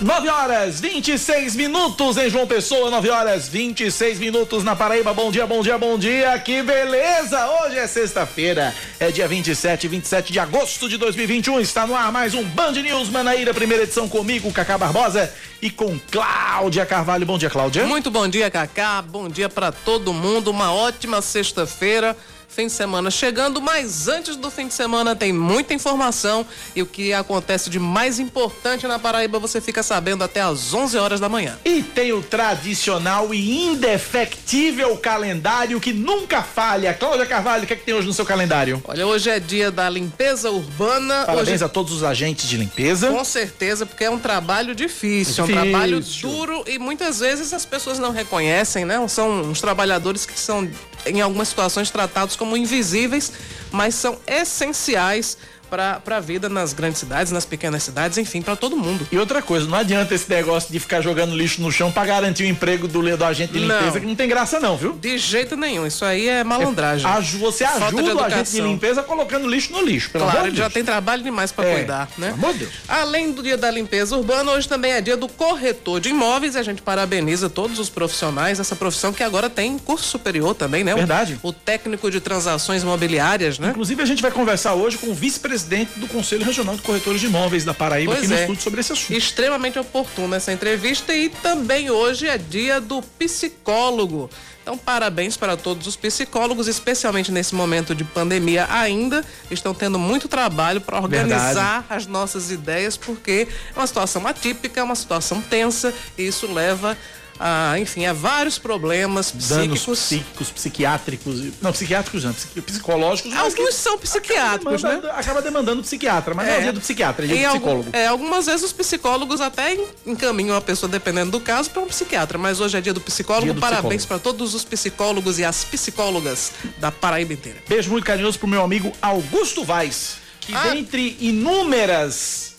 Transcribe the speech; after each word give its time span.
9 0.00 0.28
horas 0.28 0.78
26 0.78 1.56
minutos 1.56 2.16
em 2.18 2.30
João 2.30 2.46
Pessoa, 2.46 2.88
9 2.88 3.10
horas 3.10 3.48
26 3.48 4.20
minutos 4.20 4.62
na 4.62 4.76
Paraíba. 4.76 5.12
Bom 5.12 5.28
dia, 5.28 5.44
bom 5.44 5.60
dia, 5.60 5.76
bom 5.76 5.98
dia. 5.98 6.38
Que 6.38 6.62
beleza! 6.62 7.44
Hoje 7.46 7.78
é 7.78 7.86
sexta-feira, 7.88 8.72
é 9.00 9.10
dia 9.10 9.26
27, 9.26 9.88
27 9.88 10.32
de 10.32 10.38
agosto 10.38 10.88
de 10.88 10.96
2021. 10.98 11.58
Está 11.58 11.84
no 11.84 11.96
ar 11.96 12.12
mais 12.12 12.32
um 12.32 12.44
Band 12.44 12.74
News 12.74 13.08
Manaíra, 13.08 13.52
primeira 13.52 13.82
edição 13.82 14.08
comigo, 14.08 14.52
Cacá 14.52 14.78
Barbosa 14.78 15.34
e 15.60 15.68
com 15.68 15.98
Cláudia 16.12 16.86
Carvalho. 16.86 17.26
Bom 17.26 17.36
dia, 17.36 17.50
Cláudia. 17.50 17.84
Muito 17.84 18.08
bom 18.08 18.28
dia, 18.28 18.48
Cacá. 18.48 19.02
Bom 19.02 19.28
dia 19.28 19.48
para 19.48 19.72
todo 19.72 20.12
mundo. 20.12 20.52
Uma 20.52 20.72
ótima 20.72 21.20
sexta-feira 21.20 22.16
fim 22.58 22.66
de 22.66 22.72
semana 22.72 23.08
chegando, 23.08 23.62
mas 23.62 24.08
antes 24.08 24.34
do 24.34 24.50
fim 24.50 24.66
de 24.66 24.74
semana 24.74 25.14
tem 25.14 25.32
muita 25.32 25.72
informação 25.72 26.44
e 26.74 26.82
o 26.82 26.86
que 26.86 27.12
acontece 27.12 27.70
de 27.70 27.78
mais 27.78 28.18
importante 28.18 28.84
na 28.84 28.98
Paraíba 28.98 29.38
você 29.38 29.60
fica 29.60 29.80
sabendo 29.80 30.24
até 30.24 30.40
às 30.40 30.74
11 30.74 30.98
horas 30.98 31.20
da 31.20 31.28
manhã. 31.28 31.56
E 31.64 31.84
tem 31.84 32.12
o 32.12 32.20
tradicional 32.20 33.32
e 33.32 33.66
indefectível 33.66 34.96
calendário 34.96 35.78
que 35.78 35.92
nunca 35.92 36.42
falha. 36.42 36.92
Cláudia 36.92 37.26
Carvalho, 37.26 37.62
o 37.62 37.66
que 37.68 37.74
é 37.74 37.76
que 37.76 37.84
tem 37.84 37.94
hoje 37.94 38.08
no 38.08 38.12
seu 38.12 38.26
calendário? 38.26 38.82
Olha, 38.88 39.06
hoje 39.06 39.30
é 39.30 39.38
dia 39.38 39.70
da 39.70 39.88
limpeza 39.88 40.50
urbana. 40.50 41.26
Parabéns 41.26 41.48
hoje... 41.48 41.64
a 41.64 41.68
todos 41.68 41.92
os 41.92 42.02
agentes 42.02 42.48
de 42.48 42.56
limpeza. 42.56 43.08
Com 43.08 43.24
certeza, 43.24 43.86
porque 43.86 44.02
é 44.02 44.10
um 44.10 44.18
trabalho 44.18 44.74
difícil, 44.74 45.44
é 45.44 45.46
um 45.46 45.50
trabalho 45.52 46.00
duro 46.00 46.64
e 46.66 46.76
muitas 46.76 47.20
vezes 47.20 47.52
as 47.52 47.64
pessoas 47.64 48.00
não 48.00 48.10
reconhecem, 48.10 48.84
né? 48.84 49.06
São 49.06 49.42
uns 49.42 49.60
trabalhadores 49.60 50.26
que 50.26 50.36
são 50.36 50.68
em 51.06 51.20
algumas 51.20 51.48
situações 51.48 51.90
tratados 51.90 52.36
como 52.36 52.47
invisíveis, 52.56 53.32
mas 53.70 53.94
são 53.94 54.18
essenciais 54.26 55.36
para 55.68 56.00
a 56.10 56.20
vida 56.20 56.48
nas 56.48 56.72
grandes 56.72 56.98
cidades, 56.98 57.32
nas 57.32 57.44
pequenas 57.44 57.82
cidades, 57.82 58.18
enfim, 58.18 58.42
para 58.42 58.56
todo 58.56 58.76
mundo. 58.76 59.06
E 59.10 59.18
outra 59.18 59.42
coisa, 59.42 59.66
não 59.66 59.78
adianta 59.78 60.14
esse 60.14 60.28
negócio 60.28 60.72
de 60.72 60.78
ficar 60.78 61.00
jogando 61.00 61.36
lixo 61.36 61.60
no 61.60 61.70
chão 61.70 61.92
para 61.92 62.06
garantir 62.06 62.44
o 62.44 62.46
emprego 62.46 62.88
do, 62.88 63.16
do 63.16 63.24
agente 63.24 63.52
de 63.52 63.60
limpeza, 63.60 63.92
não, 63.92 64.00
que 64.00 64.06
não 64.06 64.14
tem 64.14 64.28
graça 64.28 64.60
não, 64.60 64.76
viu? 64.76 64.92
De 64.92 65.18
jeito 65.18 65.56
nenhum, 65.56 65.86
isso 65.86 66.04
aí 66.04 66.28
é 66.28 66.42
malandragem. 66.42 67.08
É, 67.10 67.20
você 67.38 67.64
ajuda 67.64 68.14
o 68.14 68.24
agente 68.24 68.50
de 68.50 68.60
limpeza 68.60 69.02
colocando 69.02 69.48
lixo 69.48 69.72
no 69.72 69.82
lixo, 69.82 70.10
pelo 70.10 70.24
Claro, 70.24 70.46
ele 70.48 70.56
já 70.56 70.70
tem 70.70 70.84
trabalho 70.84 71.22
demais 71.22 71.52
para 71.52 71.68
é, 71.68 71.74
cuidar, 71.76 72.08
né? 72.16 72.30
Amor 72.30 72.52
de 72.52 72.60
Deus. 72.60 72.72
Além 72.88 73.32
do 73.32 73.42
dia 73.42 73.56
da 73.56 73.70
limpeza 73.70 74.16
urbana, 74.16 74.52
hoje 74.52 74.68
também 74.68 74.92
é 74.92 75.00
dia 75.00 75.16
do 75.16 75.28
corretor 75.28 76.00
de 76.00 76.10
imóveis 76.10 76.54
e 76.54 76.58
a 76.58 76.62
gente 76.62 76.82
parabeniza 76.82 77.48
todos 77.48 77.78
os 77.78 77.88
profissionais 77.88 78.58
dessa 78.58 78.76
profissão 78.76 79.12
que 79.12 79.22
agora 79.22 79.48
tem 79.50 79.78
curso 79.78 80.06
superior 80.06 80.54
também, 80.54 80.84
né? 80.84 80.94
Verdade. 80.94 81.38
O, 81.42 81.48
o 81.48 81.52
técnico 81.52 82.10
de 82.10 82.20
transações 82.20 82.82
imobiliárias, 82.82 83.58
né? 83.58 83.70
Inclusive 83.70 84.02
a 84.02 84.06
gente 84.06 84.22
vai 84.22 84.30
conversar 84.30 84.74
hoje 84.74 84.98
com 84.98 85.08
o 85.08 85.14
vice-presidente 85.14 85.57
do 85.64 86.06
Conselho 86.08 86.44
Regional 86.44 86.76
de 86.76 86.82
Corretores 86.82 87.20
de 87.20 87.26
Imóveis 87.26 87.64
da 87.64 87.74
Paraíba 87.74 88.12
pois 88.12 88.24
aqui 88.24 88.28
no 88.28 88.38
é. 88.38 88.40
estúdio 88.42 88.62
sobre 88.62 88.80
esse 88.80 88.92
assunto. 88.92 89.16
Extremamente 89.16 89.78
oportuna 89.78 90.36
essa 90.36 90.52
entrevista 90.52 91.14
e 91.14 91.28
também 91.28 91.90
hoje 91.90 92.26
é 92.26 92.38
dia 92.38 92.80
do 92.80 93.02
psicólogo. 93.02 94.30
Então, 94.68 94.76
parabéns 94.76 95.34
para 95.34 95.56
todos 95.56 95.86
os 95.86 95.96
psicólogos, 95.96 96.68
especialmente 96.68 97.32
nesse 97.32 97.54
momento 97.54 97.94
de 97.94 98.04
pandemia 98.04 98.66
ainda. 98.68 99.24
Estão 99.50 99.72
tendo 99.72 99.98
muito 99.98 100.28
trabalho 100.28 100.78
para 100.78 101.00
organizar 101.00 101.80
Verdade. 101.80 101.84
as 101.88 102.06
nossas 102.06 102.50
ideias, 102.50 102.94
porque 102.94 103.48
é 103.74 103.78
uma 103.78 103.86
situação 103.86 104.26
atípica, 104.26 104.80
é 104.80 104.82
uma 104.82 104.94
situação 104.94 105.40
tensa, 105.40 105.94
e 106.18 106.26
isso 106.26 106.46
leva 106.52 106.98
a, 107.38 107.78
enfim, 107.78 108.06
a 108.06 108.12
vários 108.12 108.58
problemas 108.58 109.30
psíquicos. 109.30 109.84
Danos 109.84 110.00
psíquicos, 110.00 110.50
psiquiátricos. 110.50 111.42
Não, 111.60 111.72
psiquiátricos 111.72 112.24
não, 112.24 112.32
psicológicos. 112.32 113.32
Alguns 113.34 113.74
são 113.74 113.98
psiquiátricos, 113.98 114.84
acaba 114.84 114.96
demandando, 114.96 115.06
né? 115.06 115.20
Acaba 115.20 115.42
demandando 115.42 115.82
psiquiatra, 115.82 116.34
mas 116.34 116.48
é, 116.48 116.50
não 116.50 116.58
é 116.58 116.60
dia 116.62 116.72
do 116.72 116.80
psiquiatra, 116.80 117.24
é 117.24 117.28
dia 117.28 117.48
do 117.48 117.52
psicólogo. 117.52 117.86
Algum, 117.86 117.98
é, 117.98 118.06
algumas 118.06 118.46
vezes 118.46 118.64
os 118.64 118.72
psicólogos 118.72 119.40
até 119.40 119.76
encaminham 120.06 120.56
a 120.56 120.60
pessoa, 120.60 120.90
dependendo 120.90 121.30
do 121.30 121.40
caso, 121.40 121.70
para 121.70 121.82
um 121.82 121.86
psiquiatra. 121.86 122.38
Mas 122.38 122.60
hoje 122.60 122.76
é 122.76 122.80
dia 122.80 122.94
do 122.94 123.00
psicólogo. 123.00 123.44
Dia 123.44 123.54
do 123.54 123.60
Parabéns 123.60 124.04
para 124.04 124.18
todos 124.18 124.54
os 124.54 124.64
psicólogos 124.64 125.38
e 125.38 125.44
as 125.44 125.64
psicólogas 125.64 126.52
da 126.78 126.90
Paraíba 126.90 127.32
inteira. 127.32 127.58
Beijo 127.68 127.90
muito 127.90 128.04
carinhoso 128.04 128.38
pro 128.38 128.48
meu 128.48 128.62
amigo 128.62 128.92
Augusto 129.00 129.64
Vaz, 129.64 130.16
que 130.40 130.54
ah. 130.54 130.70
dentre 130.70 131.16
inúmeras 131.20 132.57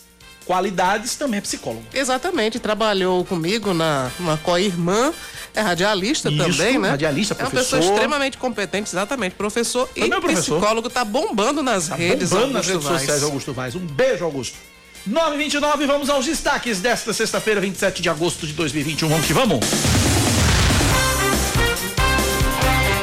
qualidades, 0.50 1.14
também 1.14 1.38
é 1.38 1.40
psicólogo. 1.40 1.84
Exatamente, 1.94 2.58
trabalhou 2.58 3.24
comigo 3.24 3.72
na, 3.72 4.10
na 4.18 4.36
co-irmã, 4.36 5.14
é 5.54 5.60
radialista 5.60 6.28
Isso, 6.28 6.38
também, 6.38 6.76
né? 6.76 6.90
Radialista, 6.90 7.36
professor. 7.36 7.56
É 7.56 7.60
uma 7.60 7.82
pessoa 7.82 7.94
extremamente 7.94 8.36
competente, 8.36 8.90
exatamente, 8.90 9.36
professor 9.36 9.88
e 9.94 10.08
professor. 10.08 10.58
psicólogo, 10.58 10.90
tá 10.90 11.04
bombando 11.04 11.62
nas 11.62 11.86
tá 11.86 11.94
redes. 11.94 12.30
Bombando 12.30 12.54
nas 12.54 12.66
redes 12.66 12.82
Vaz. 12.82 12.98
sociais, 12.98 13.22
Augusto 13.22 13.52
Vaz. 13.52 13.76
Um 13.76 13.86
beijo, 13.86 14.24
Augusto. 14.24 14.58
929, 15.06 15.86
vamos 15.86 16.10
aos 16.10 16.26
destaques 16.26 16.80
desta 16.80 17.12
sexta-feira, 17.12 17.60
27 17.60 18.02
de 18.02 18.08
agosto 18.08 18.44
de 18.44 18.52
2021. 18.52 19.08
Vamos 19.08 19.26
que 19.26 19.32
vamos! 19.32 20.19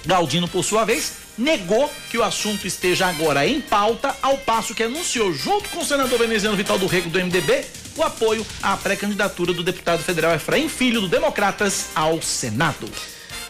Galdino, 0.05 0.47
por 0.47 0.63
sua 0.63 0.85
vez, 0.85 1.13
negou 1.37 1.91
que 2.11 2.17
o 2.17 2.23
assunto 2.23 2.67
esteja 2.67 3.07
agora 3.07 3.47
em 3.47 3.61
pauta, 3.61 4.15
ao 4.21 4.37
passo 4.37 4.75
que 4.75 4.83
anunciou, 4.83 5.33
junto 5.33 5.69
com 5.69 5.79
o 5.79 5.85
senador 5.85 6.19
veneziano 6.19 6.55
Vital 6.55 6.77
do 6.77 6.85
Rego, 6.85 7.09
do 7.09 7.19
MDB, 7.19 7.65
o 7.95 8.03
apoio 8.03 8.45
à 8.61 8.77
pré-candidatura 8.77 9.53
do 9.53 9.63
deputado 9.63 10.03
federal 10.03 10.33
Efraim 10.33 10.69
Filho, 10.69 11.01
do 11.01 11.07
Democratas, 11.07 11.87
ao 11.95 12.21
Senado. 12.21 12.89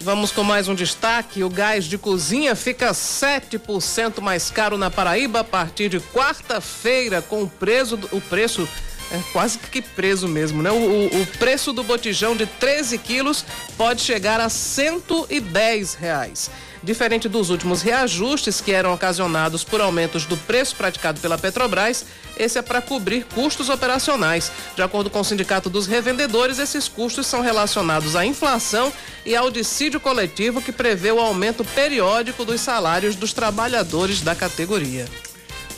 Vamos 0.02 0.32
com 0.32 0.44
mais 0.44 0.70
um 0.70 0.76
destaque. 0.76 1.44
O 1.44 1.50
gás 1.50 1.84
de 1.84 1.98
cozinha 1.98 2.56
fica 2.56 2.92
7% 2.92 4.22
mais 4.22 4.50
caro 4.50 4.78
na 4.78 4.90
Paraíba 4.90 5.42
a 5.42 5.44
partir 5.44 5.90
de 5.90 6.00
quarta-feira, 6.00 7.22
com 7.22 7.44
o 7.44 7.50
preço, 7.50 8.00
o 8.12 8.22
preço 8.22 8.68
É 9.12 9.20
quase 9.34 9.58
que 9.58 9.82
preso 9.82 10.28
mesmo, 10.28 10.62
né? 10.62 10.72
O, 10.72 10.76
o, 10.76 11.22
o 11.22 11.26
preço 11.38 11.74
do 11.74 11.84
botijão 11.84 12.36
de 12.36 12.46
13 12.46 12.98
quilos 13.00 13.44
pode 13.76 14.02
chegar 14.02 14.40
a 14.40 14.50
110 14.50 15.96
reais. 15.96 16.50
Diferente 16.82 17.28
dos 17.28 17.50
últimos 17.50 17.82
reajustes 17.82 18.62
que 18.62 18.72
eram 18.72 18.94
ocasionados 18.94 19.64
por 19.66 19.82
aumentos 19.82 20.26
do 20.26 20.38
preço 20.38 20.76
praticado 20.78 21.20
pela 21.20 21.38
Petrobras, 21.38 22.06
esse 22.38 22.58
é 22.58 22.62
para 22.62 22.82
cobrir 22.82 23.26
custos 23.26 23.68
operacionais. 23.68 24.50
De 24.76 24.82
acordo 24.82 25.10
com 25.10 25.20
o 25.20 25.24
Sindicato 25.24 25.70
dos 25.70 25.88
Revendedores, 25.88 26.58
esses 26.58 26.88
custos 26.88 27.28
são 27.28 27.42
relacionados 27.42 28.16
à 28.16 28.26
inflação 28.26 28.94
e 29.26 29.36
ao 29.36 29.52
dissídio 29.52 30.00
coletivo 30.00 30.62
que 30.62 30.72
prevê 30.72 31.12
o 31.12 31.20
aumento 31.20 31.66
periódico 31.66 32.46
dos 32.46 32.62
salários 32.62 33.16
dos 33.16 33.34
trabalhadores 33.34 34.22
da 34.22 34.34
categoria. 34.34 35.06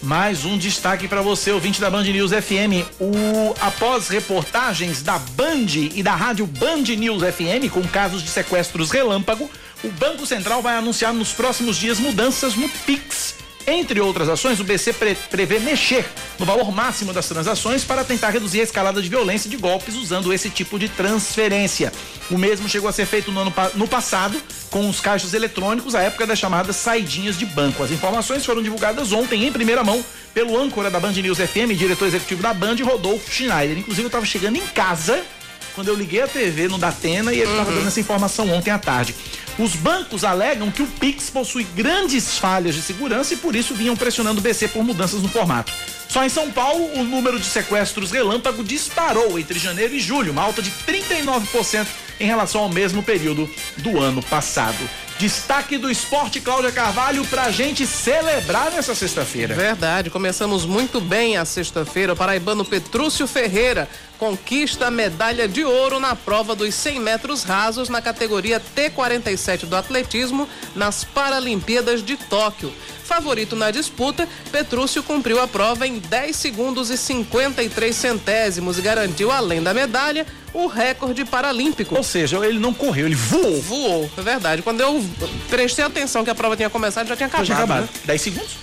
Mais 0.04 0.46
um 0.46 0.58
destaque 0.58 1.08
para 1.08 1.22
você, 1.22 1.52
ouvinte 1.52 1.80
da 1.80 1.88
Band 1.88 2.04
News 2.04 2.32
FM. 2.32 2.90
O, 3.00 3.54
após 3.62 4.08
reportagens 4.08 5.04
da 5.04 5.20
Band 5.20 5.68
e 5.76 6.02
da 6.02 6.16
rádio 6.16 6.48
Band 6.48 6.82
News 6.98 7.22
FM 7.22 7.72
com 7.72 7.84
casos 7.84 8.24
de 8.24 8.30
sequestros 8.30 8.90
relâmpago, 8.90 9.48
o 9.84 9.90
Banco 9.90 10.26
Central 10.26 10.62
vai 10.62 10.76
anunciar 10.76 11.14
nos 11.14 11.34
próximos 11.34 11.78
dias 11.78 12.00
mudanças 12.00 12.56
no 12.56 12.70
Pix. 12.70 13.36
Entre 13.66 14.00
outras 14.02 14.28
ações, 14.28 14.60
o 14.60 14.64
BC 14.64 14.94
pre 14.94 15.16
prevê 15.30 15.60
mexer 15.60 16.06
no 16.40 16.46
valor 16.46 16.72
máximo 16.72 17.14
das 17.14 17.28
transações 17.28 17.84
para 17.84 18.04
tentar 18.04 18.32
reduzir 18.32 18.60
a 18.60 18.64
escalada 18.64 19.02
de 19.02 19.08
violência 19.08 19.50
de 19.50 19.56
golpes 19.56 19.96
usando 19.96 20.34
esse 20.34 20.50
tipo 20.50 20.80
de 20.80 20.90
transferência. 20.90 21.94
O 22.30 22.38
mesmo 22.38 22.68
chegou 22.68 22.90
a 22.90 22.92
ser 22.92 23.06
feito 23.06 23.32
no, 23.32 23.40
ano, 23.40 23.54
no 23.76 23.88
passado 23.88 24.42
com 24.72 24.90
os 24.90 25.00
caixas 25.00 25.34
eletrônicos, 25.34 25.94
à 25.94 26.02
época 26.02 26.26
das 26.26 26.40
chamadas 26.40 26.76
saidinhas 26.76 27.38
de 27.38 27.46
banco. 27.46 27.84
As 27.84 27.92
informações 27.92 28.44
foram 28.44 28.64
divulgadas 28.64 29.12
ontem 29.12 29.46
em 29.46 29.52
primeira 29.52 29.84
mão 29.84 30.04
pelo 30.34 30.60
âncora 30.60 30.90
da 30.90 31.00
Band 31.00 31.12
News 31.12 31.38
FM, 31.38 31.78
diretor 31.78 32.08
executivo 32.08 32.42
da 32.42 32.54
Band, 32.54 32.78
Rodolfo 32.84 33.32
Schneider. 33.32 33.78
Inclusive, 33.78 34.06
eu 34.06 34.08
estava 34.08 34.26
chegando 34.26 34.56
em 34.56 34.66
casa 34.68 35.22
quando 35.74 35.88
eu 35.88 35.96
liguei 35.96 36.22
a 36.22 36.28
TV 36.28 36.68
no 36.68 36.78
Datena 36.78 37.34
e 37.34 37.40
ele 37.40 37.50
estava 37.50 37.70
uhum. 37.70 37.78
dando 37.78 37.88
essa 37.88 38.00
informação 38.00 38.50
ontem 38.52 38.72
à 38.72 38.80
tarde. 38.80 39.16
Os 39.58 39.76
bancos 39.76 40.24
alegam 40.24 40.72
que 40.72 40.82
o 40.82 40.88
Pix 40.88 41.30
possui 41.30 41.64
grandes 41.64 42.38
falhas 42.38 42.76
de 42.76 42.82
segurança 42.82 43.34
e 43.34 43.38
por 43.38 43.56
isso 43.56 43.76
vinham 43.76 43.96
pressionando 43.96 44.40
o 44.40 44.44
BC 44.44 44.70
por 44.70 44.84
mudanças 44.84 45.22
no 45.22 45.30
formato. 45.30 45.72
Só 46.08 46.26
em 46.26 46.30
São 46.30 46.52
Paulo, 46.52 47.00
o 47.00 47.04
número 47.04 47.40
de 47.40 47.46
sequestros 47.46 48.12
relâmpago 48.12 48.64
disparou 48.64 49.40
entre 49.40 49.58
janeiro 49.58 49.94
e 49.94 50.00
julho, 50.00 50.32
uma 50.32 50.42
alta 50.42 50.62
de 50.62 50.72
39% 50.86 51.88
em 52.20 52.26
relação 52.26 52.62
ao 52.62 52.70
mesmo 52.70 53.02
período 53.02 53.50
do 53.78 54.00
ano 54.00 54.22
passado. 54.24 54.78
Destaque 55.22 55.78
do 55.78 55.88
esporte, 55.88 56.42
Cláudia 56.42 56.72
Carvalho, 56.72 57.24
pra 57.26 57.52
gente 57.52 57.86
celebrar 57.86 58.72
nessa 58.72 58.96
sexta-feira. 58.96 59.54
Verdade, 59.54 60.10
começamos 60.10 60.66
muito 60.66 61.00
bem 61.00 61.38
a 61.38 61.46
sexta-feira. 61.46 62.14
O 62.14 62.16
paraibano 62.16 62.66
Petrúcio 62.66 63.28
Ferreira 63.28 63.88
conquista 64.18 64.88
a 64.88 64.92
medalha 64.92 65.48
de 65.48 65.64
ouro 65.64 66.00
na 66.00 66.16
prova 66.16 66.56
dos 66.56 66.74
100 66.74 67.00
metros 67.00 67.44
rasos 67.44 67.88
na 67.88 68.02
categoria 68.02 68.60
T47 68.76 69.66
do 69.66 69.76
atletismo 69.76 70.50
nas 70.76 71.04
Paralimpíadas 71.04 72.04
de 72.04 72.18
Tóquio. 72.18 72.74
Favorito 73.04 73.56
na 73.56 73.72
disputa, 73.72 74.28
Petrúcio 74.52 75.04
cumpriu 75.04 75.42
a 75.42 75.48
prova 75.48 75.86
em 75.86 76.00
10 76.00 76.36
segundos 76.36 76.90
e 76.90 76.98
53 76.98 77.96
centésimos 77.96 78.80
e 78.80 78.82
garantiu, 78.82 79.32
além 79.32 79.62
da 79.62 79.74
medalha, 79.74 80.26
o 80.54 80.68
recorde 80.68 81.26
paralímpico. 81.26 81.96
Ou 81.96 82.04
seja, 82.04 82.38
ele 82.46 82.60
não 82.60 82.74
correu, 82.74 83.08
ele 83.08 83.16
voou. 83.16 83.62
Voou, 83.62 84.12
é 84.18 84.22
verdade. 84.22 84.62
Quando 84.62 84.82
eu 84.82 85.04
prestei 85.50 85.84
atenção 85.84 86.24
que 86.24 86.30
a 86.30 86.36
prova 86.36 86.56
tinha 86.56 86.70
começado, 86.70 87.08
já 87.08 87.16
tinha 87.16 87.28
acabado. 87.28 87.46
Já 87.46 87.56
acabado. 87.56 87.82
Né? 87.82 87.90
10 88.06 88.22
segundos? 88.22 88.58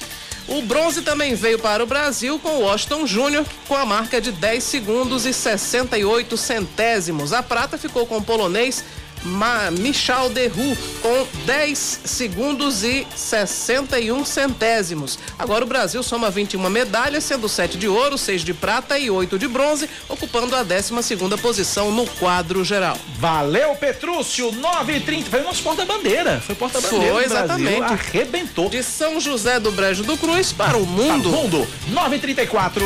O 0.49 0.63
bronze 0.63 1.03
também 1.03 1.35
veio 1.35 1.59
para 1.59 1.85
o 1.85 1.87
Brasil 1.87 2.39
com 2.39 2.49
o 2.49 2.61
Washington 2.63 3.07
Júnior 3.07 3.45
com 3.67 3.77
a 3.77 3.85
marca 3.85 4.19
de 4.19 4.33
10 4.33 4.65
segundos 4.65 5.27
e 5.27 5.33
68 5.33 6.37
centésimos. 6.39 7.35
A 7.35 7.43
prata 7.43 7.77
ficou 7.77 8.07
com 8.07 8.17
o 8.17 8.23
polonês 8.23 8.83
Ma 9.25 9.71
Michal 9.71 10.31
Derru 10.31 10.77
com 11.03 11.27
10 11.45 12.01
segundos 12.05 12.83
e 12.85 13.07
61 13.15 14.25
centésimos. 14.25 15.19
Agora 15.39 15.65
o 15.65 15.69
Brasil 15.69 16.03
soma 16.03 16.31
21 16.31 16.69
medalhas, 16.71 17.25
sendo 17.25 17.49
7 17.49 17.79
de 17.79 17.89
ouro, 17.89 18.17
6 18.17 18.43
de 18.43 18.55
prata 18.55 18.99
e 18.99 19.11
8 19.11 19.39
de 19.39 19.49
bronze, 19.49 19.89
ocupando 20.09 20.55
a 20.55 20.63
12 20.63 20.93
posição 21.41 21.91
no 21.91 22.07
quadro 22.07 22.65
geral. 22.65 22.97
Valeu, 23.19 23.75
Petrúcio! 23.77 24.51
9h30. 24.53 25.25
Foi 25.25 25.41
o 25.41 25.45
nosso 25.45 25.63
porta-bandeira. 25.63 26.41
Foi 26.41 26.55
porta-bandeira. 26.55 27.13
Foi, 27.15 27.25
exatamente. 27.25 27.79
Brasil. 27.79 27.99
Arrebentou. 27.99 28.69
De 28.69 28.83
São 28.83 29.21
José 29.21 29.59
do 29.61 29.71
Brejo 29.73 30.03
do 30.03 30.17
Cruz 30.17 30.53
para 30.53 30.77
o 30.77 30.87
mundo. 30.87 31.31
Para 31.31 31.39
o 31.39 31.43
mundo. 31.43 31.69
9h34. 31.93 32.83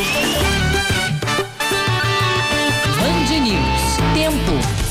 Band 2.98 3.40
News. 3.40 3.92
Tempo. 4.14 4.81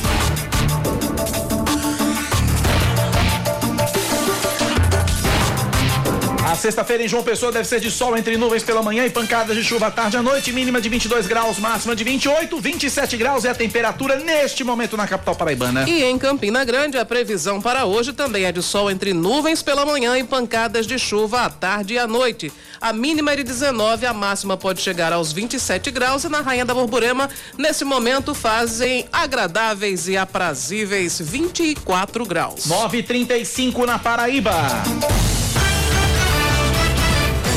A 6.52 6.56
sexta-feira 6.56 7.02
em 7.02 7.08
João 7.08 7.24
Pessoa 7.24 7.50
deve 7.50 7.66
ser 7.66 7.80
de 7.80 7.90
sol 7.90 8.18
entre 8.18 8.36
nuvens 8.36 8.62
pela 8.62 8.84
manhã 8.84 9.06
e 9.06 9.10
pancadas 9.10 9.56
de 9.56 9.64
chuva 9.64 9.88
à 9.88 9.92
tarde 9.92 10.18
à 10.18 10.22
noite, 10.22 10.52
mínima 10.52 10.82
de 10.82 10.90
22 10.90 11.26
graus, 11.26 11.58
máxima 11.58 11.96
de 11.96 12.04
28, 12.04 12.60
27 12.60 13.16
graus 13.16 13.46
é 13.46 13.52
a 13.52 13.56
temperatura 13.56 14.18
neste 14.18 14.62
momento 14.62 14.98
na 14.98 15.08
capital 15.08 15.34
paraibana. 15.34 15.90
E 15.90 16.04
em 16.04 16.18
Campina 16.18 16.66
Grande, 16.66 16.98
a 16.98 17.06
previsão 17.06 17.62
para 17.62 17.86
hoje 17.86 18.12
também 18.12 18.44
é 18.44 18.52
de 18.52 18.62
sol 18.62 18.92
entre 18.92 19.14
nuvens 19.14 19.62
pela 19.62 19.86
manhã 19.86 20.18
e 20.18 20.26
pancadas 20.26 20.86
de 20.86 21.00
chuva 21.00 21.44
à 21.44 21.50
tarde 21.50 21.94
e 21.94 21.98
à 21.98 22.06
noite. 22.06 22.52
A 22.82 22.92
mínima 22.92 23.32
é 23.32 23.38
de 23.38 23.44
19, 23.44 24.06
a 24.06 24.14
máxima 24.14 24.58
pode 24.58 24.82
chegar 24.82 25.14
aos 25.14 25.32
27 25.32 25.90
graus 25.90 26.26
e 26.26 26.28
na 26.28 26.42
Rainha 26.42 26.66
da 26.66 26.74
Borborema, 26.74 27.30
nesse 27.58 27.86
momento, 27.86 28.36
fazem 28.36 29.08
agradáveis 29.10 30.10
e 30.10 30.18
aprazíveis 30.18 31.18
24 31.18 32.26
graus. 32.26 32.66
9:35 32.66 33.86
na 33.86 33.98
Paraíba. 33.98 34.52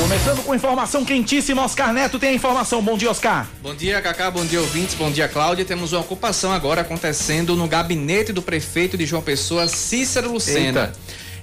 Começando 0.05 0.43
com 0.43 0.53
informação 0.53 1.03
quentíssima, 1.03 1.63
Oscar 1.63 1.91
Neto 1.91 2.19
tem 2.19 2.29
a 2.29 2.33
informação. 2.33 2.79
Bom 2.79 2.95
dia, 2.95 3.09
Oscar. 3.09 3.49
Bom 3.59 3.73
dia, 3.73 3.99
Cacá. 4.03 4.29
Bom 4.29 4.45
dia, 4.45 4.61
ouvintes. 4.61 4.93
Bom 4.93 5.09
dia, 5.09 5.27
Cláudia. 5.27 5.65
Temos 5.65 5.93
uma 5.93 6.01
ocupação 6.01 6.51
agora 6.51 6.81
acontecendo 6.81 7.55
no 7.55 7.67
gabinete 7.67 8.31
do 8.31 8.39
prefeito 8.39 8.95
de 8.95 9.03
João 9.07 9.23
Pessoa, 9.23 9.67
Cícero 9.67 10.31
Lucena. 10.31 10.93
Eita. 10.93 10.93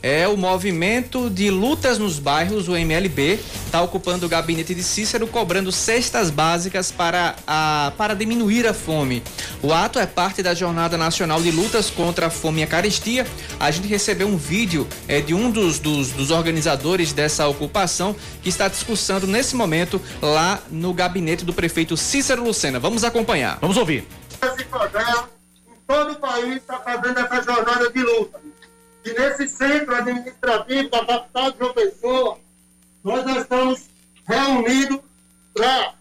É 0.03 0.27
o 0.27 0.37
movimento 0.37 1.31
de 1.31 1.49
lutas 1.49 1.97
nos 1.97 2.19
bairros, 2.19 2.67
o 2.67 2.77
MLB, 2.77 3.39
está 3.67 3.81
ocupando 3.81 4.27
o 4.27 4.29
gabinete 4.29 4.75
de 4.75 4.83
Cícero, 4.83 5.29
cobrando 5.29 5.71
cestas 5.71 6.29
básicas 6.29 6.91
para, 6.91 7.37
a, 7.47 7.93
para 7.97 8.13
diminuir 8.13 8.67
a 8.67 8.75
fome. 8.75 9.23
O 9.63 9.73
ato 9.73 10.01
é 10.01 10.07
parte 10.07 10.43
da 10.43 10.55
Jornada 10.55 10.99
Nacional 10.99 11.41
de 11.41 11.53
Lutas 11.53 11.89
contra 11.89 12.27
a 12.27 12.31
Fome 12.31 12.63
e 12.63 12.65
a 12.65 12.67
Carestia. 12.67 13.25
A 13.61 13.71
gente 13.71 13.87
recebeu 13.87 14.27
um 14.27 14.37
vídeo 14.37 14.89
é, 15.07 15.21
de 15.21 15.35
um 15.35 15.49
dos, 15.49 15.79
dos, 15.79 16.11
dos 16.11 16.33
organizadores 16.33 17.13
dessa 17.13 17.47
ocupação 17.47 18.17
que 18.43 18.49
está 18.49 18.67
discussando 18.67 19.29
nesse 19.29 19.55
momento 19.55 20.03
lá 20.21 20.61
no 20.69 20.93
gabinete 20.93 21.45
do 21.45 21.53
prefeito 21.53 21.97
Cícero 21.97 22.43
Lucena. 22.43 22.81
Vamos 22.81 23.05
acompanhar. 23.05 23.57
Vamos 23.61 23.77
ouvir. 23.77 24.05
Esse 24.43 24.65
programa, 24.65 25.29
em 25.69 25.75
todo 25.87 26.11
o 26.11 26.17
país, 26.17 26.57
está 26.57 26.81
fazendo 26.81 27.21
essa 27.21 27.43
jornada 27.43 27.89
de 27.89 28.03
luta 28.03 28.52
que 29.03 29.13
nesse 29.13 29.49
centro 29.49 29.95
administrativo 29.95 30.91
da 30.91 31.05
capital 31.05 31.53
de 31.53 31.59
João 31.59 31.75
Pessoa, 31.75 32.39
nós 33.03 33.37
estamos 33.37 33.89
reunidos 34.27 35.01
para 35.55 35.95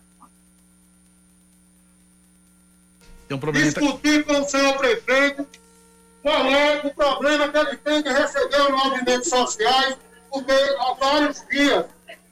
um 3.31 3.51
discutir 3.53 4.25
com 4.25 4.41
o 4.41 4.49
senhor 4.49 4.77
prefeito 4.77 5.47
qual 6.21 6.45
é 6.45 6.81
o 6.85 6.93
problema 6.93 7.49
que 7.49 7.57
ele 7.57 7.77
tem 7.77 8.03
de 8.03 8.09
receber 8.09 8.61
os 8.61 8.83
movimentos 8.83 9.29
sociais, 9.29 9.97
porque 10.29 10.51
há 10.51 10.93
vários 10.93 11.47
dias, 11.49 11.85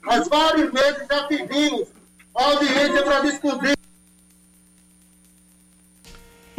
há 0.06 0.20
vários 0.20 0.72
meses 0.72 1.06
já 1.10 1.24
pedimos 1.24 1.88
audiência 2.34 3.02
para 3.02 3.20
discutir 3.20 3.79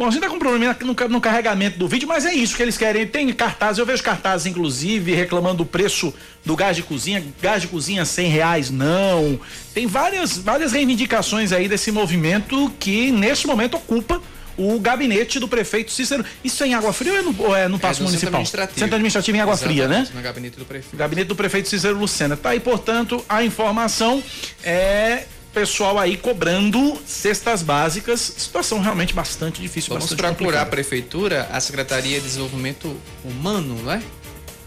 Bom, 0.02 0.08
a 0.08 0.10
gente 0.10 0.22
tá 0.22 0.28
com 0.28 0.34
um 0.34 0.38
problema 0.40 0.76
no, 0.80 1.08
no, 1.10 1.20
carregamento 1.20 1.78
do 1.78 1.86
vídeo, 1.86 2.08
mas 2.08 2.26
é 2.26 2.34
isso 2.34 2.56
que 2.56 2.62
eles 2.64 2.76
querem. 2.76 3.06
Tem 3.06 3.32
cartazes, 3.32 3.78
eu 3.78 3.86
vejo 3.86 4.02
cartazes, 4.02 4.46
inclusive, 4.46 5.14
reclamando 5.14 5.58
do 5.58 5.64
preço 5.64 6.12
do 6.44 6.56
gás 6.56 6.74
de 6.74 6.82
cozinha. 6.82 7.22
Gás 7.40 7.62
de 7.62 7.68
cozinha 7.68 8.04
cem 8.04 8.26
reais, 8.26 8.68
não. 8.68 9.38
Tem 9.72 9.86
várias, 9.86 10.36
várias 10.36 10.72
reivindicações 10.72 11.52
aí 11.52 11.68
desse 11.68 11.92
movimento 11.92 12.68
que, 12.80 13.12
neste 13.12 13.46
momento, 13.46 13.76
ocupa 13.76 14.20
o 14.56 14.80
gabinete 14.80 15.38
do 15.38 15.46
prefeito 15.46 15.92
Cícero. 15.92 16.24
Isso 16.42 16.64
é 16.64 16.66
em 16.66 16.74
Água 16.74 16.92
Fria 16.92 17.12
ou 17.12 17.18
é 17.18 17.22
no, 17.22 17.34
ou 17.38 17.56
é 17.56 17.68
no 17.68 17.78
Passo 17.78 18.00
é 18.00 18.04
Municipal? 18.04 18.44
Centro 18.44 18.60
administrativo. 18.60 18.80
Centro 18.80 18.94
administrativo 18.96 19.36
em 19.36 19.40
Água 19.40 19.54
Exatamente, 19.54 19.82
Fria, 19.82 19.88
né? 19.88 20.08
No 20.12 20.20
gabinete 20.20 20.58
do 20.58 20.64
prefeito. 20.64 20.96
Gabinete 20.96 21.28
do 21.28 21.36
prefeito 21.36 21.68
Cícero 21.68 21.96
Lucena. 21.96 22.36
Tá 22.36 22.48
aí, 22.50 22.58
portanto, 22.58 23.24
a 23.28 23.44
informação 23.44 24.20
é 24.64 25.26
pessoal 25.52 25.98
aí 25.98 26.16
cobrando 26.16 26.98
cestas 27.06 27.62
básicas, 27.62 28.20
situação 28.38 28.80
realmente 28.80 29.14
bastante 29.14 29.60
difícil. 29.60 29.90
Vamos 29.90 30.04
bastante 30.04 30.18
procurar 30.18 30.38
complicada. 30.38 30.62
a 30.62 30.66
prefeitura, 30.66 31.48
a 31.52 31.60
Secretaria 31.60 32.18
de 32.18 32.26
Desenvolvimento 32.26 32.96
Humano, 33.24 33.78
não 33.84 33.92
é? 33.92 34.02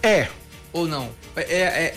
É. 0.03 0.27
Ou 0.71 0.87
não? 0.87 1.09
É, 1.35 1.41
é 1.41 1.95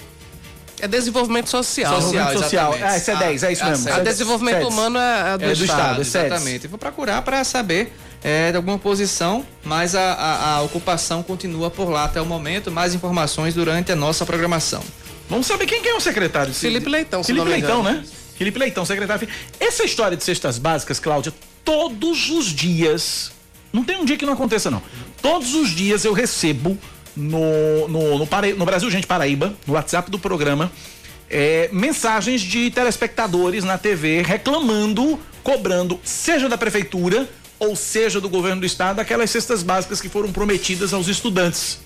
É 0.81 0.87
desenvolvimento 0.87 1.49
social. 1.51 2.01
Social, 2.01 2.33
social. 2.39 2.75
Ah, 2.81 2.97
esse 2.97 3.11
é 3.11 3.17
10, 3.17 3.43
é 3.43 3.53
isso 3.53 3.65
Ah, 3.65 3.71
mesmo. 3.71 3.89
A 3.93 3.97
É 3.99 4.03
desenvolvimento 4.05 4.59
SEDES. 4.59 4.73
humano 4.73 4.99
é, 4.99 5.35
é 5.35 5.39
do, 5.39 5.45
É 5.45 5.49
do 5.55 5.65
Estado. 5.65 6.03
Estado, 6.03 6.25
é. 6.25 6.27
Exatamente. 6.29 6.69
Vou 6.69 6.79
procurar 6.79 7.21
para 7.23 7.43
saber 7.45 7.93
é, 8.23 8.51
de 8.53 8.57
alguma 8.57 8.79
posição, 8.79 9.45
mas 9.65 9.95
a, 9.97 10.13
a- 10.15 10.55
a 10.55 10.63
ocupação 10.63 11.23
continua 11.23 11.69
por 11.71 11.89
lá 11.91 12.05
até 12.05 12.21
o 12.23 12.27
momento. 12.27 12.71
Mais 12.71 12.95
informações 12.95 13.55
durante 13.55 13.91
a 13.93 13.97
nossa 13.97 14.25
programação. 14.25 14.83
Vamos 15.29 15.47
saber 15.47 15.67
quem, 15.67 15.87
é 15.87 15.95
o 15.95 16.01
secretário. 16.01 16.55
Felipe 16.55 16.89
Leitão, 16.89 17.23
se 17.23 17.33
Felipe 17.33 17.49
Leitão, 17.51 17.83
né? 17.83 18.05
Felipe 18.39 18.59
Leitão, 18.59 18.87
secretário. 18.87 19.29
Essa 19.59 19.85
história 19.85 20.17
de 20.17 20.23
cestas 20.23 20.59
básicas, 20.59 21.01
Cláudia, 21.01 21.35
todos 21.65 22.31
os 22.31 22.47
dias, 22.47 23.33
não 23.73 23.83
tem 23.83 23.99
um 23.99 24.05
dia 24.05 24.17
que 24.17 24.25
não 24.25 24.33
aconteça 24.33 24.71
não. 24.71 24.81
Todos 25.21 25.55
os 25.55 25.71
dias 25.71 26.05
eu 26.05 26.13
recebo 26.13 26.79
no, 27.17 27.89
no, 27.89 28.19
no, 28.19 28.27
no 28.57 28.65
Brasil 28.65 28.89
Gente 28.91 29.09
Paraíba, 29.09 29.53
no 29.67 29.75
WhatsApp 29.75 30.09
do 30.09 30.21
programa, 30.21 30.71
é, 31.29 31.69
mensagens 31.73 32.41
de 32.41 32.71
telespectadores 32.71 33.65
na 33.65 33.77
TV 33.77 34.23
reclamando, 34.23 35.19
cobrando, 35.43 36.01
seja 36.05 36.49
da 36.49 36.57
prefeitura 36.57 37.29
ou 37.59 37.75
seja 37.75 38.21
do 38.21 38.29
governo 38.29 38.61
do 38.61 38.67
estado, 38.67 39.01
aquelas 39.01 39.31
cestas 39.31 39.65
básicas 39.65 40.01
que 40.01 40.09
foram 40.09 40.31
prometidas 40.31 40.93
aos 40.93 41.09
estudantes. 41.09 41.81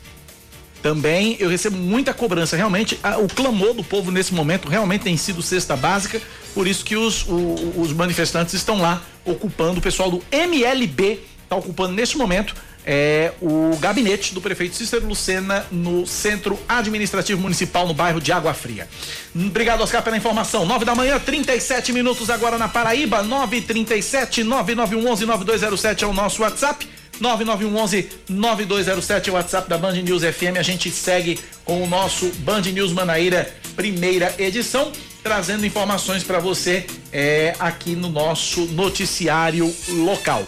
Também 0.83 1.37
eu 1.39 1.49
recebo 1.49 1.77
muita 1.77 2.13
cobrança. 2.13 2.57
Realmente, 2.57 2.99
a- 3.03 3.19
o 3.19 3.29
clamor 3.29 3.73
do 3.75 3.85
povo 3.85 4.11
nesse 4.11 4.35
momento 4.35 4.69
realmente 4.69 5.03
tem 5.03 5.17
sido 5.17 5.41
cesta 5.43 5.77
básica. 5.77 6.21
Por 6.55 6.67
isso 6.67 6.85
que 6.85 6.97
os, 6.97 7.25
o- 7.29 7.75
os 7.81 7.93
manifestantes 7.93 8.53
estão 8.55 8.81
lá 8.81 9.01
ocupando, 9.25 9.79
o 9.79 9.83
pessoal 9.83 10.11
do 10.11 10.23
MLB 10.31 11.21
está 11.45 11.55
ocupando 11.57 11.93
neste 11.95 12.17
momento 12.19 12.55
é, 12.85 13.31
o 13.41 13.77
gabinete 13.77 14.35
do 14.35 14.41
prefeito 14.41 14.75
Cícero 14.75 15.07
Lucena 15.07 15.65
no 15.71 16.05
Centro 16.05 16.59
Administrativo 16.69 17.41
Municipal, 17.41 17.87
no 17.87 17.95
bairro 17.95 18.21
de 18.21 18.33
Água 18.33 18.53
Fria. 18.53 18.89
Obrigado, 19.33 19.83
Oscar, 19.83 20.03
pela 20.03 20.17
informação. 20.17 20.67
9 20.67 20.85
da 20.85 20.93
manhã, 20.93 21.17
37 21.21 21.93
minutos 21.93 22.29
agora 22.29 22.59
na 22.59 22.67
Paraíba. 22.67 23.23
937 23.23 24.43
9911 24.43 25.25
9207 25.27 26.03
é 26.03 26.07
o 26.09 26.13
nosso 26.13 26.43
WhatsApp. 26.43 26.89
9911 27.23 28.09
9207 28.29 29.29
é 29.29 29.33
o 29.33 29.37
WhatsApp 29.37 29.69
da 29.69 29.79
Band 29.79 29.93
News 29.93 30.23
FM. 30.25 30.59
A 30.59 30.63
gente 30.63 30.91
segue 30.91 31.39
com 31.65 31.81
o 31.81 31.87
nosso 31.87 32.27
Band 32.41 32.63
News 32.63 32.93
Manaíra, 32.93 33.49
primeira 33.77 34.35
edição, 34.39 34.91
trazendo 35.23 35.65
informações 35.65 36.25
para 36.25 36.41
você 36.41 36.85
é, 37.13 37.55
aqui 37.61 37.95
no 37.95 38.09
nosso 38.09 38.67
noticiário 38.67 39.73
local. 39.89 40.45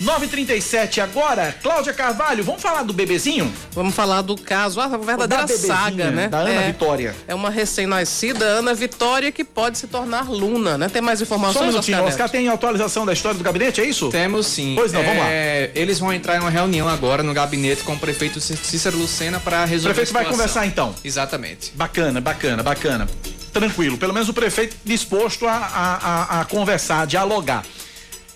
937 0.00 1.00
agora, 1.00 1.52
Cláudia 1.60 1.92
Carvalho, 1.92 2.44
vamos 2.44 2.62
falar 2.62 2.84
do 2.84 2.92
bebezinho? 2.92 3.52
Vamos 3.72 3.94
falar 3.94 4.22
do 4.22 4.36
caso, 4.36 4.80
a 4.80 4.86
verdadeira 4.86 5.44
Da 5.46 5.58
saga, 5.58 6.10
né? 6.12 6.28
da 6.28 6.38
Ana 6.38 6.50
é, 6.62 6.66
Vitória. 6.68 7.16
É 7.26 7.34
uma 7.34 7.50
recém-nascida 7.50 8.44
Ana 8.44 8.74
Vitória 8.74 9.32
que 9.32 9.42
pode 9.42 9.76
se 9.76 9.88
tornar 9.88 10.30
Luna, 10.30 10.78
né? 10.78 10.88
Tem 10.88 11.02
mais 11.02 11.18
Só 11.18 11.24
um 11.24 11.26
informações, 11.26 11.66
minutinho, 11.70 11.96
Oscar 11.98 12.08
Oscar, 12.08 12.28
tem 12.30 12.48
atualização 12.48 13.04
da 13.04 13.12
história 13.12 13.36
do 13.36 13.42
gabinete, 13.42 13.80
é 13.80 13.84
isso? 13.84 14.08
Temos 14.10 14.46
sim. 14.46 14.74
Pois 14.76 14.92
não, 14.92 15.02
vamos 15.02 15.18
lá. 15.18 15.30
É, 15.30 15.70
Eles 15.74 15.98
vão 15.98 16.12
entrar 16.12 16.36
em 16.36 16.40
uma 16.40 16.50
reunião 16.50 16.88
agora 16.88 17.22
no 17.24 17.34
gabinete 17.34 17.82
com 17.82 17.94
o 17.94 17.98
prefeito 17.98 18.40
Cícero 18.40 18.96
Lucena 18.96 19.40
para 19.40 19.64
O 19.64 19.66
resolver 19.66 19.94
prefeito 19.94 20.16
a 20.16 20.22
vai 20.22 20.30
conversar 20.30 20.66
então. 20.66 20.94
Exatamente. 21.02 21.72
Bacana, 21.74 22.20
bacana, 22.20 22.62
bacana. 22.62 23.08
Tranquilo. 23.52 23.98
Pelo 23.98 24.12
menos 24.14 24.28
o 24.28 24.32
prefeito 24.34 24.76
disposto 24.84 25.46
a, 25.46 25.52
a, 25.52 25.94
a- 26.38 26.40
a 26.40 26.44
conversar, 26.44 27.00
a 27.02 27.04
dialogar. 27.04 27.64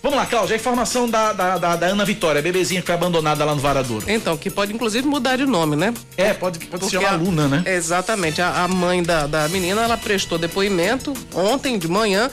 Vamos 0.03 0.17
lá, 0.17 0.25
Cláudia, 0.25 0.53
a 0.55 0.59
informação 0.59 1.09
da, 1.09 1.31
da, 1.31 1.57
da- 1.57 1.75
da 1.77 1.85
Ana 1.87 2.03
Vitória, 2.03 2.39
a 2.39 2.41
bebezinha 2.41 2.81
que 2.81 2.85
foi 2.87 2.93
abandonada 2.95 3.45
lá 3.45 3.55
no 3.55 3.61
Varadouro. 3.61 4.03
Então, 4.11 4.35
que 4.35 4.49
pode 4.49 4.73
inclusive 4.73 5.07
mudar 5.07 5.37
de 5.37 5.45
nome, 5.45 5.77
né? 5.77 5.93
É, 6.17 6.33
pode, 6.33 6.59
pode 6.59 6.83
se 6.83 6.91
Porque 6.91 7.05
chamar 7.05 7.13
a- 7.17 7.23
Luna, 7.23 7.47
né? 7.47 7.63
Exatamente. 7.65 8.41
A, 8.41 8.63
a 8.63 8.67
mãe 8.67 9.01
da, 9.01 9.25
da 9.27 9.47
menina, 9.47 9.81
ela 9.81 9.97
prestou 9.97 10.37
depoimento 10.37 11.13
ontem 11.33 11.79
de 11.79 11.87
manhã 11.87 12.29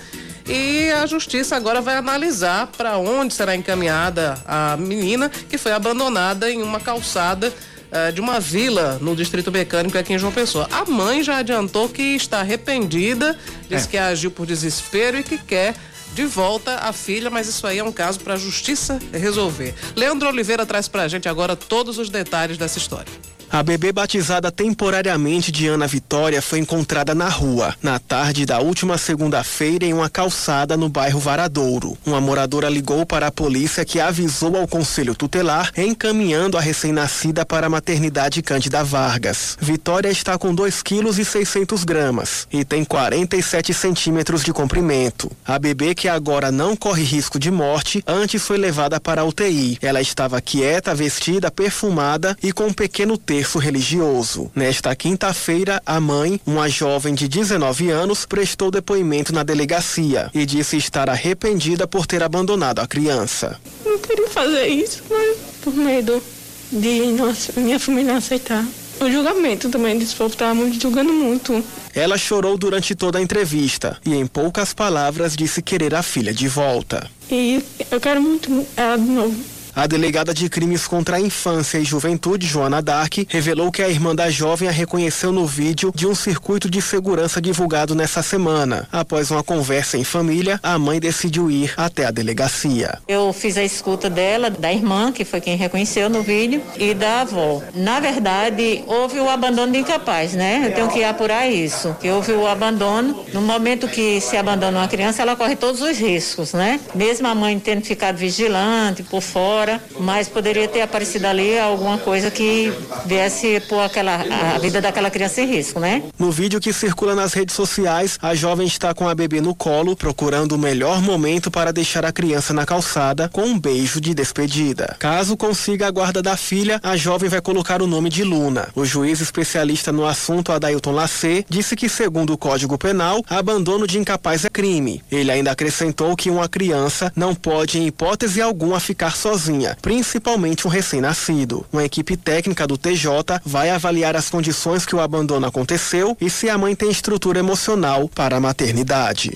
e 0.49 0.91
a 0.91 1.07
justiça 1.07 1.55
agora 1.55 1.81
vai 1.81 1.95
analisar 1.97 2.67
para 2.77 2.99
onde 2.99 3.33
será 3.35 3.55
encaminhada 3.55 4.37
a 4.45 4.77
menina 4.77 5.29
que 5.29 5.57
foi 5.57 5.71
abandonada 5.71 6.51
em 6.51 6.61
uma 6.63 6.81
calçada 6.81 7.55
eh, 7.93 8.11
de 8.11 8.21
uma 8.21 8.41
vila 8.41 8.99
no 9.01 9.15
Distrito 9.15 9.53
Mecânico 9.53 9.97
aqui 9.97 10.13
em 10.13 10.19
João 10.19 10.33
Pessoa. 10.33 10.69
A 10.73 10.85
mãe 10.91 11.23
já 11.23 11.37
adiantou 11.37 11.89
que 11.89 12.03
está 12.17 12.41
arrependida, 12.41 13.39
diz 13.69 13.85
É. 13.85 13.87
que 13.87 13.97
agiu 13.97 14.33
por 14.33 14.45
desespero 14.45 15.17
e 15.19 15.23
que 15.23 15.39
quer 15.39 15.73
de 16.15 16.27
volta 16.27 16.77
a 16.77 16.93
filha, 16.93 17.31
mas 17.31 17.49
isso 17.49 17.67
aí 17.67 17.79
é 17.79 17.85
um 17.85 17.93
caso 17.93 18.21
para 18.21 18.35
a 18.35 18.37
justiça 18.37 18.99
resolver. 19.13 19.75
Leandro 19.95 20.29
Oliveira 20.29 20.67
traz 20.67 20.89
para 20.89 21.03
a 21.03 21.09
gente 21.09 21.29
agora 21.29 21.55
todos 21.55 21.99
os 21.99 22.11
detalhes 22.11 22.59
dessa 22.59 22.79
história. 22.79 23.13
A 23.53 23.65
bebê 23.65 23.91
batizada 23.91 24.53
temporariamente 24.53 25.51
de 25.51 25.67
Ana 25.67 25.85
Vitória 25.85 26.41
foi 26.41 26.61
encontrada 26.61 27.17
na 27.17 27.29
rua, 27.29 27.75
na 27.83 27.99
tarde 27.99 28.47
da 28.47 28.61
última 28.61 28.97
segunda-feira, 28.97 29.85
em 29.85 29.93
uma 29.93 30.09
calçada 30.09 30.77
no 30.77 30.89
bairro 30.89 31.19
Varadouro. 31.19 31.99
Uma 32.07 32.21
moradora 32.21 32.69
ligou 32.69 33.05
para 33.05 33.27
a 33.27 33.33
polícia 33.33 33.85
que 33.85 33.99
avisou 33.99 34.57
ao 34.57 34.69
conselho 34.69 35.17
tutelar, 35.17 35.73
encaminhando 35.77 36.57
a 36.57 36.61
recém-nascida 36.61 37.45
para 37.45 37.67
a 37.67 37.71
maternidade 37.71 38.41
Cândida 38.41 38.85
Vargas. 38.85 39.57
Vitória 39.61 40.11
está 40.11 40.39
com 40.39 40.55
2 40.55 40.81
quilos 40.81 41.19
e 41.19 41.25
600 41.25 41.83
gramas 41.83 42.47
e 42.53 42.65
tem 42.65 42.85
47 42.85 43.75
centímetros 43.75 44.45
de 44.45 44.53
comprimento. 44.53 45.29
A 45.45 45.59
bebê, 45.59 45.93
que 45.93 46.09
agora 46.09 46.53
não 46.53 46.77
corre 46.77 47.03
risco 47.03 47.37
de 47.37 47.51
morte, 47.51 48.01
antes 48.07 48.47
foi 48.47 48.59
levada 48.59 49.01
para 49.01 49.23
a 49.23 49.25
UTI. 49.25 49.77
Ela 49.83 50.01
estava 50.01 50.41
quieta, 50.41 50.95
vestida, 50.95 51.51
perfumada 51.51 52.37
e 52.41 52.53
com 52.53 52.67
um 52.67 52.73
pequeno 52.73 53.19
terço 53.41 53.59
religioso. 53.59 54.51
Nesta 54.55 54.95
quinta-feira, 54.95 55.81
a 55.87 55.99
mãe, 55.99 56.39
uma 56.45 56.69
jovem 56.69 57.15
de 57.15 57.27
19 57.27 57.91
anos, 57.91 58.27
prestou 58.27 58.71
depoimento 58.71 59.33
na 59.33 59.43
delegacia 59.43 60.31
e 60.35 60.45
disse 60.45 60.77
estar 60.77 61.09
arrependida 61.09 61.87
por 61.87 62.07
ter 62.07 62.23
abandonado 62.23 62.81
a 62.81 62.87
criança. 62.87 63.59
Não 63.83 63.99
queria 63.99 64.29
fazer 64.29 64.67
isso, 64.67 65.03
mas 65.09 65.39
por 65.63 65.75
medo 65.75 66.23
de 66.71 67.01
nossa, 67.13 67.59
minha 67.59 67.81
família 67.81 68.19
aceitar. 68.19 68.63
O 69.01 69.11
julgamento 69.11 69.71
também 69.71 69.99
desse 69.99 70.15
povo 70.15 70.35
estava 70.35 70.55
muito 70.55 70.79
julgando 70.79 71.11
muito. 71.11 71.65
Ela 71.95 72.19
chorou 72.19 72.59
durante 72.59 72.95
toda 72.95 73.19
a 73.19 73.23
entrevista 73.23 73.97
e, 74.05 74.15
em 74.15 74.27
poucas 74.27 74.75
palavras, 74.75 75.35
disse 75.35 75.63
querer 75.63 75.95
a 75.95 76.03
filha 76.03 76.35
de 76.35 76.47
volta. 76.47 77.11
E 77.31 77.65
eu 77.91 77.99
quero 77.99 78.21
muito 78.21 78.67
ela 78.77 78.99
de 78.99 79.09
novo. 79.09 79.60
A 79.81 79.87
delegada 79.87 80.35
de 80.35 80.47
crimes 80.51 80.87
contra 80.87 81.17
a 81.17 81.21
infância 81.23 81.79
e 81.79 81.85
juventude, 81.87 82.47
Joana 82.47 82.83
Dark, 82.83 83.15
revelou 83.27 83.73
que 83.73 83.83
a 83.83 83.89
irmã 83.89 84.15
da 84.15 84.29
jovem 84.29 84.69
a 84.69 84.71
reconheceu 84.71 85.33
no 85.33 85.47
vídeo 85.47 85.91
de 85.95 86.07
um 86.07 86.15
circuito 86.15 86.69
de 86.69 86.83
segurança 86.83 87.41
divulgado 87.41 87.95
nessa 87.95 88.23
semana. 88.23 88.87
Após 88.93 89.31
uma 89.31 89.43
conversa 89.43 89.97
em 89.97 90.05
família, 90.05 90.61
a 90.63 90.79
mãe 90.79 91.01
decidiu 91.01 91.51
ir 91.51 91.73
até 91.79 92.05
a 92.05 92.11
delegacia. 92.11 92.99
Eu 93.09 93.33
fiz 93.33 93.57
a 93.57 93.65
escuta 93.65 94.11
dela, 94.11 94.51
da 94.51 94.71
irmã, 94.71 95.11
que 95.13 95.25
foi 95.25 95.41
quem 95.41 95.57
reconheceu 95.57 96.11
no 96.11 96.23
vídeo, 96.23 96.63
e 96.77 96.93
da 96.93 97.23
avó. 97.23 97.63
Na 97.73 98.01
verdade, 98.01 98.85
houve 98.87 99.19
o 99.19 99.31
abandono 99.31 99.73
de 99.73 99.79
incapaz, 99.79 100.35
né? 100.35 100.61
Eu 100.67 100.75
tenho 100.75 100.89
que 100.89 101.03
apurar 101.03 101.51
isso. 101.51 101.97
Que 101.99 102.11
houve 102.11 102.33
o 102.33 102.47
abandono. 102.47 103.25
No 103.33 103.41
momento 103.41 103.89
que 103.89 104.21
se 104.21 104.37
abandona 104.37 104.81
uma 104.81 104.89
criança, 104.89 105.23
ela 105.23 105.35
corre 105.37 105.57
todos 105.57 105.81
os 105.81 105.97
riscos, 105.97 106.53
né? 106.53 106.79
Mesmo 106.95 107.27
a 107.27 107.35
mãe 107.35 107.59
tendo 107.59 107.83
ficado 107.83 108.19
vigilante 108.19 109.03
por 109.05 109.23
fora, 109.23 109.70
mas 109.99 110.29
poderia 110.29 110.67
ter 110.67 110.81
aparecido 110.81 111.27
ali 111.27 111.59
alguma 111.59 111.99
coisa 111.99 112.31
que 112.31 112.73
viesse 113.05 113.61
pôr 113.69 113.81
aquela, 113.81 114.25
a 114.55 114.59
vida 114.59 114.81
daquela 114.81 115.11
criança 115.11 115.43
em 115.43 115.47
risco, 115.47 115.79
né? 115.79 116.03
No 116.19 116.31
vídeo 116.31 116.61
que 116.61 116.73
circula 116.73 117.15
nas 117.15 117.35
redes 117.35 117.55
sociais, 117.55 118.19
a 118.23 118.35
jovem 118.35 118.67
está 118.67 118.95
com 118.95 119.09
a 119.09 119.15
bebê 119.15 119.41
no 119.41 119.55
colo, 119.55 119.95
procurando 119.97 120.53
o 120.53 120.59
melhor 120.59 121.03
momento 121.03 121.51
para 121.51 121.73
deixar 121.73 122.05
a 122.05 122.13
criança 122.13 122.55
na 122.55 122.65
calçada 122.65 123.29
com 123.29 123.43
um 123.43 123.59
beijo 123.59 124.01
de 124.01 124.15
despedida. 124.15 124.97
Caso 124.99 125.37
consiga 125.37 125.87
a 125.87 125.91
guarda 125.91 126.23
da 126.23 126.37
filha, 126.37 126.81
a 126.83 126.97
jovem 126.97 127.29
vai 127.29 127.41
colocar 127.41 127.83
o 127.83 127.87
nome 127.87 128.09
de 128.09 128.25
Luna. 128.25 128.69
O 128.75 128.85
juiz 128.85 129.21
especialista 129.21 129.93
no 129.93 130.07
assunto, 130.07 130.53
Adailton 130.53 130.93
Lacê, 130.93 131.45
disse 131.49 131.77
que, 131.77 131.89
segundo 131.89 132.33
o 132.33 132.39
Código 132.39 132.79
Penal, 132.79 133.23
abandono 133.29 133.87
de 133.87 133.99
incapaz 133.99 134.45
é 134.45 134.49
crime. 134.49 135.03
Ele 135.11 135.31
ainda 135.31 135.51
acrescentou 135.51 136.17
que 136.17 136.31
uma 136.31 136.49
criança 136.49 137.13
não 137.15 137.35
pode, 137.35 137.79
em 137.79 137.87
hipótese 137.87 138.41
alguma, 138.41 138.79
ficar 138.81 139.17
sozinha, 139.17 139.50
principalmente 139.81 140.67
um 140.67 140.71
recém-nascido. 140.71 141.67
Uma 141.73 141.85
equipe 141.85 142.17
técnica 142.17 142.67
do 142.67 142.79
TJ 142.79 143.41
vai 143.45 143.71
avaliar 143.71 144.17
as 144.17 144.31
condições 144.31 144.87
que 144.87 144.95
o 144.95 145.01
abandono 145.01 145.47
aconteceu 145.47 146.17
e 146.21 146.29
se 146.31 146.49
a 146.49 146.59
mãe 146.59 146.75
tem 146.75 146.91
estrutura 146.91 147.39
emocional 147.39 148.09
para 148.09 148.37
a 148.37 148.41
maternidade. 148.41 149.33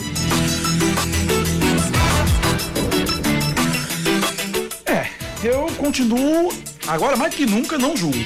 É, 4.86 5.08
eu 5.42 5.66
continuo, 5.76 6.52
agora 6.86 7.16
mais 7.16 7.34
que 7.34 7.46
nunca, 7.46 7.78
não 7.78 7.96
julgo. 7.96 8.24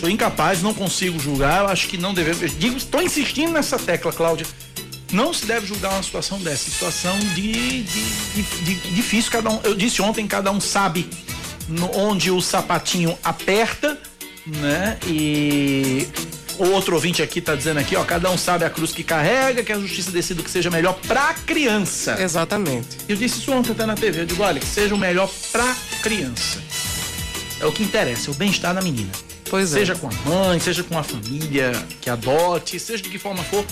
Sou 0.00 0.08
incapaz, 0.08 0.62
não 0.62 0.72
consigo 0.72 1.18
julgar, 1.18 1.66
acho 1.66 1.86
que 1.86 1.98
não 1.98 2.14
devemos. 2.14 2.58
Digo, 2.58 2.76
estou 2.78 3.02
insistindo 3.02 3.52
nessa 3.52 3.78
tecla, 3.78 4.10
Cláudia. 4.10 4.46
Não 5.12 5.32
se 5.34 5.44
deve 5.46 5.66
julgar 5.66 5.92
uma 5.92 6.02
situação 6.02 6.38
dessa. 6.38 6.70
Situação 6.70 7.18
de, 7.34 7.82
de, 7.82 8.04
de- 8.34 8.64
de- 8.64 8.90
difícil, 8.94 9.30
cada 9.30 9.50
um. 9.50 9.60
Eu 9.64 9.74
disse 9.74 10.00
ontem, 10.00 10.26
cada 10.26 10.50
um 10.50 10.60
sabe 10.60 11.08
no- 11.68 11.90
onde 11.96 12.30
o 12.30 12.40
sapatinho 12.40 13.18
aperta, 13.24 13.98
né? 14.46 14.98
E 15.06 16.06
O 16.58 16.66
outro 16.72 16.94
ouvinte 16.94 17.22
aqui 17.22 17.40
tá 17.40 17.54
dizendo 17.54 17.78
aqui, 17.80 17.96
ó, 17.96 18.04
cada 18.04 18.30
um 18.30 18.36
sabe 18.36 18.66
a 18.66 18.70
cruz 18.70 18.92
que 18.92 19.02
carrega, 19.02 19.62
que 19.62 19.72
a 19.72 19.78
justiça 19.78 20.10
decida 20.10 20.42
o 20.42 20.44
que 20.44 20.50
seja 20.50 20.70
melhor 20.70 20.92
pra 21.08 21.32
criança. 21.46 22.20
Exatamente. 22.20 22.86
Eu 23.08 23.16
disse 23.16 23.38
isso 23.38 23.50
ontem 23.50 23.72
até 23.72 23.86
na 23.86 23.94
TV, 23.94 24.20
eu 24.20 24.26
digo, 24.26 24.42
olha, 24.42 24.60
que 24.60 24.66
seja 24.66 24.94
o 24.94 24.98
melhor 24.98 25.30
pra 25.50 25.74
criança. 26.02 26.58
É 27.60 27.64
o 27.64 27.72
que 27.72 27.82
interessa, 27.82 28.28
é 28.28 28.32
o 28.32 28.34
bem-estar 28.34 28.74
da 28.74 28.82
menina. 28.82 29.10
Pois 29.48 29.72
é. 29.72 29.78
seja 29.78 29.94
com 29.94 30.08
a 30.08 30.12
mãe, 30.28 30.60
seja 30.60 30.82
com 30.84 30.98
a 30.98 31.02
família 31.02 31.72
que 32.00 32.10
adote, 32.10 32.78
seja 32.78 33.02
de 33.02 33.08
que 33.08 33.18
forma 33.18 33.42
for. 33.44 33.64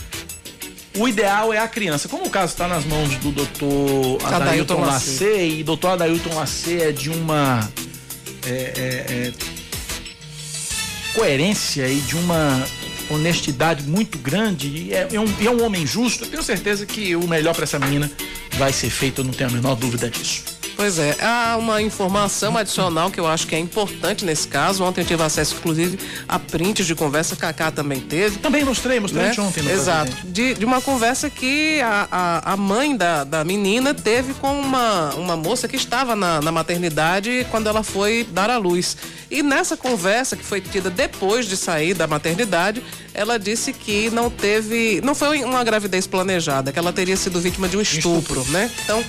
O 0.99 1.09
ideal 1.09 1.53
é 1.53 1.59
a 1.59 1.69
criança. 1.69 2.09
Como 2.09 2.27
o 2.27 2.31
caso 2.31 2.53
está 2.53 2.67
nas 2.67 2.85
mãos 2.85 3.15
do 3.17 3.31
doutor 3.31 4.19
Adailton 4.25 4.35
Adailton 4.35 4.81
Lacê. 4.81 5.47
E 5.47 5.63
doutor 5.63 5.89
Adailton 5.91 6.35
Lacê 6.35 6.79
é 6.83 6.93
de 6.93 7.09
uma 7.09 7.71
é, 8.45 8.51
é, 8.51 9.15
é, 9.15 9.33
coerência 11.15 11.89
e 11.89 12.01
de 12.01 12.17
uma 12.17 12.67
honestidade 13.11 13.85
muito 13.85 14.19
grande 14.19 14.69
e 14.69 14.93
é, 14.93 15.09
é 15.13 15.21
um, 15.21 15.27
e 15.41 15.47
é 15.47 15.51
um 15.51 15.65
homem 15.65 15.87
justo, 15.87 16.25
eu 16.25 16.31
tenho 16.31 16.43
certeza 16.43 16.85
que 16.85 17.17
o 17.17 17.27
melhor 17.27 17.55
para 17.55 17.65
essa 17.65 17.79
menina 17.79 18.11
vai 18.59 18.71
ser 18.73 18.91
feito, 18.91 19.23
eu 19.23 19.25
não 19.25 19.33
tenho 19.33 19.49
a 19.49 19.53
menor 19.53 19.75
dúvida 19.77 20.11
disso. 20.11 20.58
Pois 20.79 20.97
é, 20.97 21.17
há 21.21 21.57
uma 21.57 21.83
informação 21.83 22.57
adicional 22.57 23.11
que 23.11 23.19
eu 23.19 23.27
acho 23.27 23.49
que 23.49 23.55
é 23.57 23.59
importante 23.59 24.25
nesse 24.25 24.47
caso. 24.47 24.85
Ontem 24.85 25.01
eu 25.01 25.05
tive 25.05 25.21
acesso, 25.25 25.57
inclusive, 25.57 25.99
a 26.29 26.39
prints 26.39 26.87
de 26.87 26.95
conversa, 26.95 27.35
Cacá 27.35 27.73
também 27.73 27.99
teve. 27.99 28.39
Também 28.39 28.65
mostrei, 28.65 29.01
mostrei 29.01 29.25
né? 29.25 29.31
anteontem 29.31 29.65
no 29.65 29.71
Exato. 29.73 30.13
Presidente. 30.13 30.33
De, 30.33 30.55
de 30.55 30.65
uma 30.65 30.81
conversa 30.81 31.29
que 31.29 31.81
a, 31.81 32.07
a, 32.13 32.53
a 32.53 32.57
mãe 32.57 32.97
da, 32.97 33.25
da 33.25 33.43
menina 33.43 33.93
teve 33.93 34.35
com 34.35 34.53
uma, 34.53 35.13
uma 35.17 35.37
moça 35.37 35.67
que 35.67 35.75
estava 35.75 36.15
na, 36.15 36.41
na 36.41 36.53
maternidade 36.53 37.45
quando 37.51 37.67
ela 37.69 37.83
foi 37.83 38.25
dar 38.31 38.49
à 38.49 38.57
luz. 38.57 38.97
E 39.29 39.43
nessa 39.43 39.77
conversa, 39.77 40.37
que 40.37 40.45
foi 40.45 40.61
tida 40.61 40.89
depois 40.89 41.47
de 41.47 41.57
sair 41.57 41.93
da 41.93 42.07
maternidade, 42.07 42.85
ela 43.13 43.37
disse 43.37 43.73
que 43.73 44.11
não 44.11 44.31
teve. 44.31 45.01
Não 45.03 45.17
foi 45.17 45.43
uma 45.43 45.65
gravidez 45.65 46.07
planejada, 46.07 46.71
que 46.71 46.79
ela 46.79 46.93
teria 46.93 47.17
sido 47.17 47.41
vítima 47.41 47.69
de 47.69 47.77
um 47.77 47.81
estupro, 47.81 48.45
né? 48.51 48.71
Então. 48.85 49.05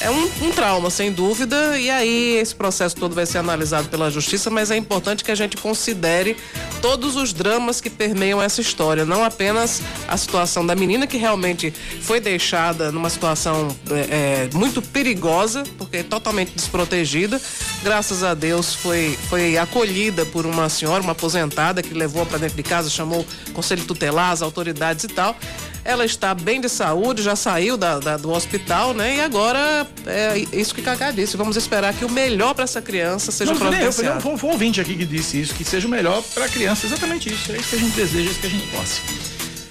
É 0.00 0.10
um, 0.10 0.24
um 0.46 0.50
trauma, 0.50 0.88
sem 0.88 1.12
dúvida, 1.12 1.78
e 1.78 1.90
aí 1.90 2.36
esse 2.36 2.54
processo 2.54 2.96
todo 2.96 3.14
vai 3.14 3.26
ser 3.26 3.36
analisado 3.36 3.88
pela 3.88 4.10
justiça, 4.10 4.48
mas 4.48 4.70
é 4.70 4.76
importante 4.76 5.22
que 5.22 5.30
a 5.30 5.34
gente 5.34 5.58
considere 5.58 6.38
todos 6.80 7.16
os 7.16 7.34
dramas 7.34 7.82
que 7.82 7.90
permeiam 7.90 8.40
essa 8.40 8.62
história, 8.62 9.04
não 9.04 9.22
apenas 9.22 9.82
a 10.08 10.16
situação 10.16 10.64
da 10.64 10.74
menina 10.74 11.06
que 11.06 11.18
realmente 11.18 11.70
foi 12.00 12.18
deixada 12.18 12.90
numa 12.90 13.10
situação 13.10 13.68
é, 13.90 14.48
é, 14.48 14.50
muito 14.54 14.80
perigosa, 14.80 15.64
porque 15.76 16.02
totalmente 16.02 16.52
desprotegida. 16.54 17.40
Graças 17.82 18.24
a 18.24 18.32
Deus 18.32 18.74
foi, 18.74 19.18
foi 19.28 19.58
acolhida 19.58 20.24
por 20.24 20.46
uma 20.46 20.70
senhora, 20.70 21.02
uma 21.02 21.12
aposentada, 21.12 21.82
que 21.82 21.92
levou 21.92 22.24
para 22.24 22.38
dentro 22.38 22.56
de 22.56 22.62
casa, 22.62 22.88
chamou 22.88 23.26
o 23.48 23.52
conselho 23.52 23.84
tutelar, 23.84 24.32
as 24.32 24.40
autoridades 24.40 25.04
e 25.04 25.08
tal. 25.08 25.36
Ela 25.84 26.04
está 26.04 26.34
bem 26.34 26.60
de 26.60 26.68
saúde, 26.68 27.22
já 27.22 27.34
saiu 27.34 27.76
da, 27.76 27.98
da- 27.98 28.16
do 28.16 28.30
hospital, 28.30 28.92
né? 28.92 29.16
E 29.16 29.20
agora 29.20 29.86
é 30.06 30.44
isso 30.52 30.74
que 30.74 30.82
Cacá 30.82 31.10
disse. 31.10 31.36
Vamos 31.36 31.56
esperar 31.56 31.94
que 31.94 32.04
o 32.04 32.10
melhor 32.10 32.54
para 32.54 32.64
essa 32.64 32.82
criança 32.82 33.32
seja 33.32 33.52
Não, 33.52 33.58
eu 33.58 33.58
falei, 33.64 33.80
eu 33.80 33.84
providenciado. 33.84 34.20
foi, 34.20 34.36
foi 34.36 34.50
um 34.50 34.52
ouvinte 34.52 34.80
aqui 34.80 34.94
que 34.94 35.04
disse 35.06 35.40
isso, 35.40 35.54
que 35.54 35.64
seja 35.64 35.86
o 35.88 35.90
melhor 35.90 36.22
para 36.34 36.44
a 36.44 36.48
criança. 36.48 36.86
Exatamente 36.86 37.32
isso. 37.32 37.50
É 37.52 37.56
isso 37.56 37.70
que 37.70 37.76
a 37.76 37.78
gente 37.78 37.94
deseja, 37.96 38.28
é 38.28 38.30
isso 38.30 38.40
que 38.40 38.46
a 38.46 38.50
gente 38.50 38.66
possa. 38.68 39.00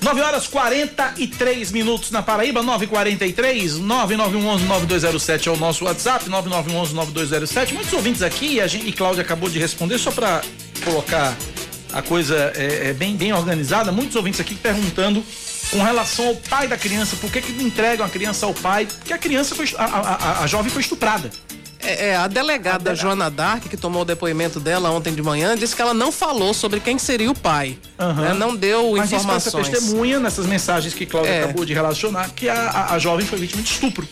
9 0.01 0.21
horas 0.21 0.47
43 0.47 1.71
minutos 1.73 2.09
na 2.09 2.21
Paraíba, 2.23 2.63
9h43, 2.63 3.79
9911-9207 3.85 5.47
é 5.47 5.51
o 5.51 5.57
nosso 5.57 5.83
WhatsApp, 5.85 6.29
9911-9207. 6.29 7.73
Muitos 7.73 7.93
ouvintes 7.93 8.21
aqui, 8.21 8.53
e, 8.55 8.61
a 8.61 8.67
gente, 8.67 8.87
e 8.87 8.93
Cláudia 8.93 9.21
acabou 9.21 9.49
de 9.49 9.59
responder, 9.59 9.97
só 9.97 10.09
para 10.11 10.41
colocar 10.85 11.35
a 11.91 12.01
coisa 12.01 12.51
é, 12.55 12.89
é 12.89 12.93
bem, 12.93 13.15
bem 13.15 13.33
organizada, 13.33 13.91
muitos 13.91 14.15
ouvintes 14.15 14.39
aqui 14.39 14.55
perguntando 14.55 15.23
com 15.71 15.81
relação 15.83 16.27
ao 16.27 16.35
pai 16.35 16.67
da 16.67 16.77
criança, 16.77 17.15
por 17.17 17.31
que, 17.31 17.41
que 17.41 17.51
não 17.53 17.63
entregam 17.63 18.05
a 18.05 18.09
criança 18.09 18.45
ao 18.45 18.53
pai? 18.53 18.85
Porque 18.87 19.13
a 19.13 19.17
criança 19.17 19.53
foi, 19.55 19.69
a, 19.77 19.83
a, 19.83 19.99
a- 19.99 20.43
a 20.43 20.47
jovem 20.47 20.71
foi 20.71 20.81
estuprada. 20.81 21.29
É, 21.81 22.09
é, 22.09 22.15
a 22.17 22.27
delegada 22.27 22.93
Joana 22.93 23.29
Dark, 23.31 23.63
que 23.69 23.77
tomou 23.77 24.01
o 24.01 24.05
depoimento 24.05 24.59
dela 24.59 24.91
ontem 24.91 25.13
de 25.13 25.21
manhã, 25.21 25.55
disse 25.55 25.73
que 25.75 25.81
ela 25.81 25.93
não 25.93 26.11
falou 26.11 26.53
sobre 26.53 26.81
quem 26.81 26.97
seria 26.99 27.31
o 27.31 27.35
pai. 27.35 27.77
Aham. 27.97 28.21
né? 28.21 28.33
Não 28.33 28.53
deu 28.55 28.91
Mas 28.97 29.05
isso 29.05 29.15
essa 29.15 29.23
informações. 29.23 29.69
testemunha 29.69 30.19
nessas 30.19 30.45
mensagens 30.45 30.93
que 30.93 31.05
Cláudia 31.05 31.31
É. 31.31 31.43
acabou 31.45 31.63
de 31.63 31.73
relacionar 31.73 32.29
que 32.31 32.49
a, 32.49 32.53
a, 32.69 32.93
a 32.95 32.99
jovem 32.99 33.25
foi 33.25 33.39
vítima 33.39 33.61
de 33.63 33.69
estupro. 33.71 34.05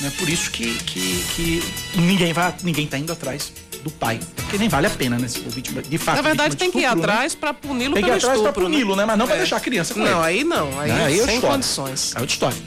Né? 0.00 0.10
Por 0.18 0.28
isso 0.28 0.50
que, 0.50 0.74
que, 0.78 1.24
que 1.36 1.62
ninguém 1.94 2.32
vai 2.32 2.52
ninguém 2.64 2.84
tá 2.88 2.98
indo 2.98 3.12
atrás 3.12 3.52
do 3.84 3.90
pai. 3.90 4.18
Porque 4.34 4.58
nem 4.58 4.68
vale 4.68 4.86
a 4.86 4.90
pena, 4.90 5.18
né? 5.18 5.28
Se 5.28 5.38
for 5.38 5.52
vítima, 5.52 5.80
de 5.82 5.98
fato. 5.98 6.16
Na 6.16 6.22
verdade, 6.22 6.56
tem 6.56 6.70
que 6.70 6.78
ir 6.78 6.82
né? 6.82 6.86
atrás 6.88 7.34
pra 7.34 7.52
puni-lo 7.54 7.94
Tem 7.94 8.02
que 8.02 8.08
ir 8.08 8.12
atrás 8.14 8.38
pra 8.40 8.48
estupro. 8.50 8.64
puni-lo, 8.64 8.96
né? 8.96 9.04
Mas 9.04 9.16
não 9.18 9.26
pra 9.26 9.36
É. 9.36 9.38
deixar 9.38 9.56
a 9.58 9.60
criança 9.60 9.94
com 9.94 10.00
Não, 10.00 10.26
ele. 10.26 10.38
aí 10.38 10.44
não. 10.44 10.80
Aí, 10.80 10.90
Né? 10.90 11.04
Aí 11.04 11.16
sem 11.18 11.34
história. 11.36 11.40
condições. 11.56 12.12
É 12.16 12.20
outra 12.20 12.32
história. 12.32 12.58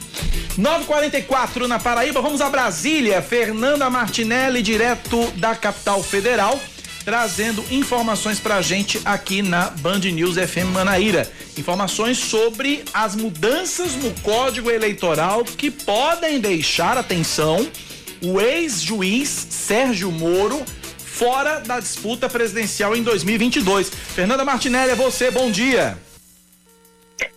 944 0.56 1.68
na 1.68 1.78
Paraíba, 1.78 2.20
vamos 2.20 2.40
a 2.40 2.48
Brasília. 2.48 3.20
Fernanda 3.22 3.88
Martinelli, 3.90 4.62
direto 4.62 5.30
da 5.36 5.54
capital 5.54 6.02
federal, 6.02 6.58
trazendo 7.04 7.64
informações 7.70 8.38
pra 8.38 8.60
gente 8.60 9.00
aqui 9.04 9.40
na 9.42 9.70
Band 9.70 10.00
News 10.00 10.36
FM 10.36 10.72
Manaíra. 10.72 11.30
Informações 11.56 12.18
sobre 12.18 12.84
as 12.92 13.14
mudanças 13.16 13.94
no 13.96 14.10
Código 14.20 14.70
Eleitoral 14.70 15.42
que 15.44 15.70
podem 15.70 16.38
deixar, 16.40 16.98
atenção, 16.98 17.66
o 18.22 18.40
ex-juiz 18.40 19.28
Sérgio 19.50 20.10
Moro 20.10 20.62
fora 21.18 21.58
da 21.58 21.80
disputa 21.80 22.28
presidencial 22.28 22.94
em 22.94 23.02
2022. 23.02 23.90
Fernanda 23.90 24.44
Martinelli, 24.44 24.92
é 24.92 24.94
você, 24.94 25.32
bom 25.32 25.50
dia. 25.50 25.98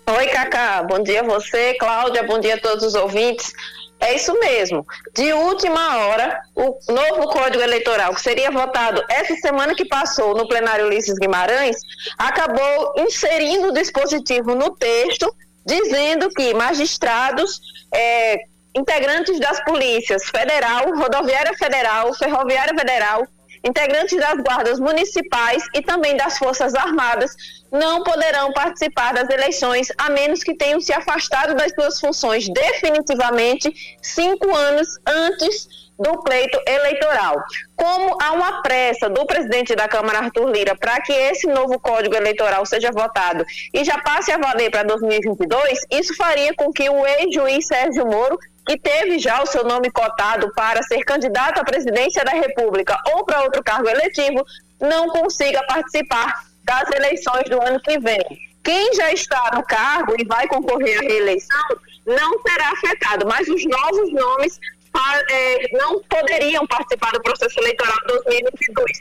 Oi, 0.06 0.28
Cacá. 0.28 0.84
Bom 0.84 1.02
dia 1.02 1.22
a 1.22 1.24
você, 1.24 1.74
Cláudia. 1.74 2.22
Bom 2.22 2.40
dia 2.40 2.56
a 2.56 2.60
todos 2.60 2.84
os 2.84 2.94
ouvintes. 2.94 3.52
É 4.00 4.16
isso 4.16 4.38
mesmo. 4.40 4.86
De 5.16 5.34
última 5.34 5.98
hora, 5.98 6.40
o 6.56 6.78
novo 6.90 7.28
Código 7.30 7.64
Eleitoral, 7.64 8.14
que 8.14 8.22
seria 8.22 8.52
votado 8.52 9.04
essa 9.10 9.34
semana 9.38 9.74
que 9.74 9.86
passou 9.86 10.36
no 10.36 10.48
plenário 10.48 10.86
Ulisses 10.86 11.18
Guimarães, 11.18 11.78
acabou 12.20 12.94
inserindo 12.98 13.70
o 13.70 13.74
dispositivo 13.74 14.54
no 14.54 14.76
texto, 14.76 15.34
dizendo 15.66 16.30
que 16.30 16.54
magistrados, 16.54 17.60
é, 17.94 18.38
integrantes 18.76 19.40
das 19.40 19.64
polícias 19.64 20.24
federal, 20.30 20.96
rodoviária 20.96 21.54
federal, 21.56 22.14
ferroviária 22.14 22.78
federal, 22.78 23.28
integrantes 23.64 24.18
das 24.18 24.42
guardas 24.42 24.80
municipais 24.80 25.64
e 25.74 25.82
também 25.82 26.16
das 26.18 26.38
Forças 26.38 26.74
Armadas 26.74 27.36
não 27.72 28.04
poderão 28.04 28.52
participar 28.52 29.14
das 29.14 29.30
eleições 29.30 29.88
a 29.98 30.10
menos 30.10 30.44
que 30.44 30.56
tenham 30.56 30.82
se 30.82 30.92
afastado 30.92 31.56
das 31.56 31.74
suas 31.74 32.00
funções 32.00 32.50
definitivamente 32.50 33.74
cinco 34.02 34.54
anos 34.54 34.88
antes 35.08 35.92
do 36.02 36.24
pleito 36.24 36.60
eleitoral. 36.68 37.36
Como 37.76 38.18
há 38.22 38.32
uma 38.34 38.62
pressa 38.64 39.08
do 39.08 39.26
presidente 39.26 39.76
da 39.76 39.88
Câmara, 39.88 40.20
Arthur 40.20 40.50
Lira, 40.50 40.76
para 40.76 41.00
que 41.02 41.14
esse 41.14 41.48
novo 41.48 41.80
Código 41.80 42.16
Eleitoral 42.16 42.66
seja 42.66 42.92
votado 42.92 43.46
e 43.74 43.84
já 43.84 44.00
passe 44.00 44.32
a 44.32 44.38
valer 44.38 44.72
para 44.72 44.84
2022, 44.84 45.80
isso 45.92 46.16
faria 46.16 46.54
com 46.56 46.72
que 46.74 46.90
o 46.90 47.06
ex-juiz 47.06 47.68
Sérgio 47.68 48.06
Moro 48.06 48.38
que 48.66 48.78
teve 48.78 49.20
já 49.20 49.42
o 49.42 49.46
seu 49.46 49.64
nome 49.64 49.90
cotado 49.92 50.52
para 50.54 50.82
ser 50.84 51.04
candidato 51.04 51.60
à 51.60 51.64
presidência 51.64 52.24
da 52.24 52.32
República 52.32 52.98
ou 53.14 53.26
para 53.26 53.42
outro 53.42 53.64
cargo 53.64 53.90
eletivo, 53.90 54.46
não 54.80 55.08
consiga 55.10 55.64
participar 55.68 56.44
das 56.64 56.90
eleições 56.92 57.50
do 57.50 57.62
ano 57.62 57.80
que 57.82 58.00
vem. 58.00 58.24
Quem 58.64 58.94
já 58.94 59.12
está 59.12 59.52
no 59.54 59.64
cargo 59.64 60.14
e 60.18 60.26
vai 60.26 60.48
concorrer 60.48 61.00
à 61.00 61.02
reeleição 61.02 61.68
não 62.06 62.40
será 62.42 62.72
afetado, 62.72 63.28
mas 63.28 63.48
os 63.48 63.64
novos 63.66 64.14
nomes 64.14 64.60
eh, 65.32 65.68
não 65.74 66.02
poderiam 66.04 66.66
participar 66.68 67.12
do 67.12 67.22
processo 67.22 67.60
eleitoral 67.60 67.98
de 68.02 68.24
2022. 68.26 68.92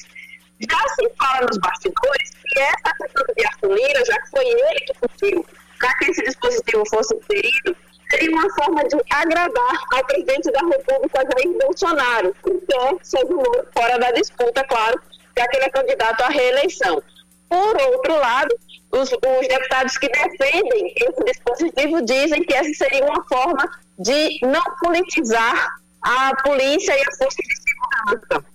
Já 0.60 0.88
se 0.88 1.10
fala 1.18 1.46
nos 1.46 1.58
bastidores 1.58 2.30
que 2.52 2.60
essa 2.60 2.94
questão 2.98 3.24
de 3.36 3.44
Arthur 3.44 3.72
Lira, 3.74 4.04
já 4.04 4.20
que 4.20 4.30
foi 4.30 4.46
ele 4.46 4.80
que 4.80 5.08
pediu 5.08 5.46
para 5.78 5.94
que 5.94 6.10
esse 6.10 6.22
dispositivo 6.22 6.84
fosse 6.88 7.14
inserido, 7.16 7.76
seria 8.10 8.30
uma 8.30 8.50
forma 8.54 8.82
de 8.84 8.96
agradar 9.10 9.84
ao 9.94 10.04
presidente 10.04 10.50
da 10.50 10.60
República, 10.60 11.22
Jair 11.22 11.58
Bolsonaro, 11.58 12.34
que 12.42 12.50
quer 12.66 12.96
Sérgio 13.02 13.36
Moro 13.36 13.66
fora 13.72 13.98
da 13.98 14.10
disputa, 14.12 14.64
claro, 14.64 15.00
já 15.38 15.48
que 15.48 15.56
ele 15.56 15.66
é 15.66 15.70
candidato 15.70 16.20
à 16.22 16.28
reeleição. 16.28 17.02
Por 17.48 17.80
outro 17.80 18.16
lado, 18.16 18.54
os, 18.92 19.10
os 19.12 19.48
deputados 19.48 19.96
que 19.98 20.08
defendem 20.08 20.94
esse 20.96 21.24
dispositivo 21.24 22.02
dizem 22.02 22.42
que 22.42 22.54
essa 22.54 22.72
seria 22.74 23.04
uma 23.04 23.24
forma 23.26 23.68
de 23.98 24.38
não 24.42 24.62
politizar 24.80 25.68
a 26.02 26.34
polícia 26.42 26.96
e 26.96 27.00
a 27.00 27.16
força 27.18 27.42
de 27.42 27.54
segurança. 27.56 28.49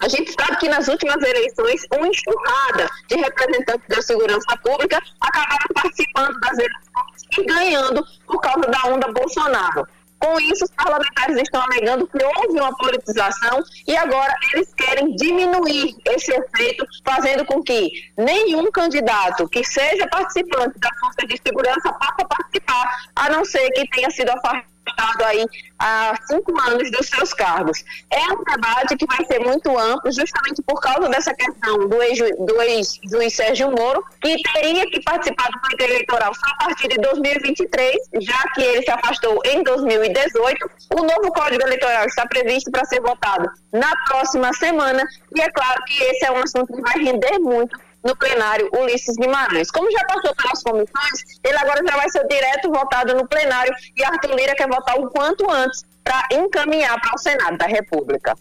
A 0.00 0.08
gente 0.08 0.32
sabe 0.38 0.56
que 0.58 0.68
nas 0.68 0.88
últimas 0.88 1.22
eleições, 1.22 1.82
uma 1.96 2.06
enxurrada 2.06 2.88
de 3.08 3.16
representantes 3.16 3.88
da 3.88 4.02
segurança 4.02 4.56
pública 4.62 5.00
acabaram 5.20 5.66
participando 5.74 6.38
das 6.40 6.58
eleições 6.58 7.38
e 7.38 7.44
ganhando 7.44 8.06
por 8.26 8.40
causa 8.40 8.68
da 8.68 8.88
onda 8.88 9.10
Bolsonaro. 9.12 9.86
Com 10.18 10.40
isso, 10.40 10.64
os 10.64 10.70
parlamentares 10.70 11.36
estão 11.36 11.62
alegando 11.62 12.06
que 12.06 12.24
houve 12.24 12.58
uma 12.58 12.74
politização 12.76 13.62
e 13.86 13.96
agora 13.96 14.34
eles 14.52 14.72
querem 14.74 15.14
diminuir 15.14 15.94
esse 16.06 16.32
efeito, 16.32 16.86
fazendo 17.04 17.44
com 17.44 17.62
que 17.62 17.90
nenhum 18.16 18.70
candidato 18.70 19.48
que 19.48 19.62
seja 19.62 20.06
participante 20.08 20.78
da 20.78 20.90
Força 21.00 21.26
de 21.26 21.38
Segurança 21.46 21.92
possa 21.92 22.28
participar, 22.28 23.08
a 23.14 23.28
não 23.28 23.44
ser 23.44 23.70
que 23.70 23.86
tenha 23.88 24.10
sido 24.10 24.30
afastado 24.30 24.75
afastado 24.86 25.24
aí 25.24 25.44
há 25.78 26.14
cinco 26.26 26.58
anos 26.60 26.90
dos 26.90 27.08
seus 27.08 27.32
cargos. 27.32 27.84
É 28.10 28.32
um 28.32 28.44
debate 28.44 28.96
que 28.96 29.06
vai 29.06 29.24
ser 29.26 29.40
muito 29.40 29.76
amplo, 29.76 30.10
justamente 30.12 30.62
por 30.62 30.80
causa 30.80 31.08
dessa 31.08 31.34
questão 31.34 31.88
do 31.88 32.02
ex-juiz 32.02 33.00
ex 33.12 33.34
Sérgio 33.34 33.70
Moro, 33.70 34.02
que 34.20 34.36
teria 34.54 34.88
que 34.90 35.02
participar 35.02 35.48
do 35.50 35.60
pleito 35.60 35.84
eleitoral 35.84 36.34
só 36.34 36.46
a 36.52 36.64
partir 36.64 36.88
de 36.88 36.96
2023, 36.96 37.96
já 38.20 38.42
que 38.54 38.62
ele 38.62 38.82
se 38.82 38.90
afastou 38.90 39.40
em 39.44 39.62
2018. 39.62 40.70
O 40.94 41.02
novo 41.02 41.32
Código 41.32 41.62
Eleitoral 41.62 42.06
está 42.06 42.26
previsto 42.26 42.70
para 42.70 42.84
ser 42.84 43.00
votado 43.00 43.50
na 43.72 43.92
próxima 44.06 44.52
semana, 44.54 45.04
e 45.34 45.40
é 45.40 45.50
claro 45.50 45.82
que 45.84 46.02
esse 46.04 46.24
é 46.24 46.30
um 46.30 46.38
assunto 46.38 46.72
que 46.72 46.80
vai 46.80 46.98
render 46.98 47.38
muito 47.38 47.85
no 48.06 48.16
plenário 48.16 48.70
Ulisses 48.72 49.16
Guimarães. 49.16 49.70
Como 49.70 49.90
já 49.90 50.04
passou 50.04 50.34
pelas 50.34 50.62
comissões, 50.62 51.40
ele 51.44 51.58
agora 51.58 51.82
já 51.86 51.96
vai 51.96 52.08
ser 52.08 52.26
direto 52.26 52.70
votado 52.70 53.14
no 53.14 53.26
plenário 53.26 53.74
e 53.96 54.04
Arthur 54.04 54.34
Lira 54.34 54.54
quer 54.54 54.68
votar 54.68 54.98
o 54.98 55.10
quanto 55.10 55.50
antes 55.50 55.84
para 56.04 56.26
encaminhar 56.32 56.98
para 57.00 57.14
o 57.14 57.18
Senado 57.18 57.58
da 57.58 57.66
República. 57.66 58.34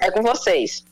É 0.00 0.10
com 0.10 0.22
vocês. 0.22 0.84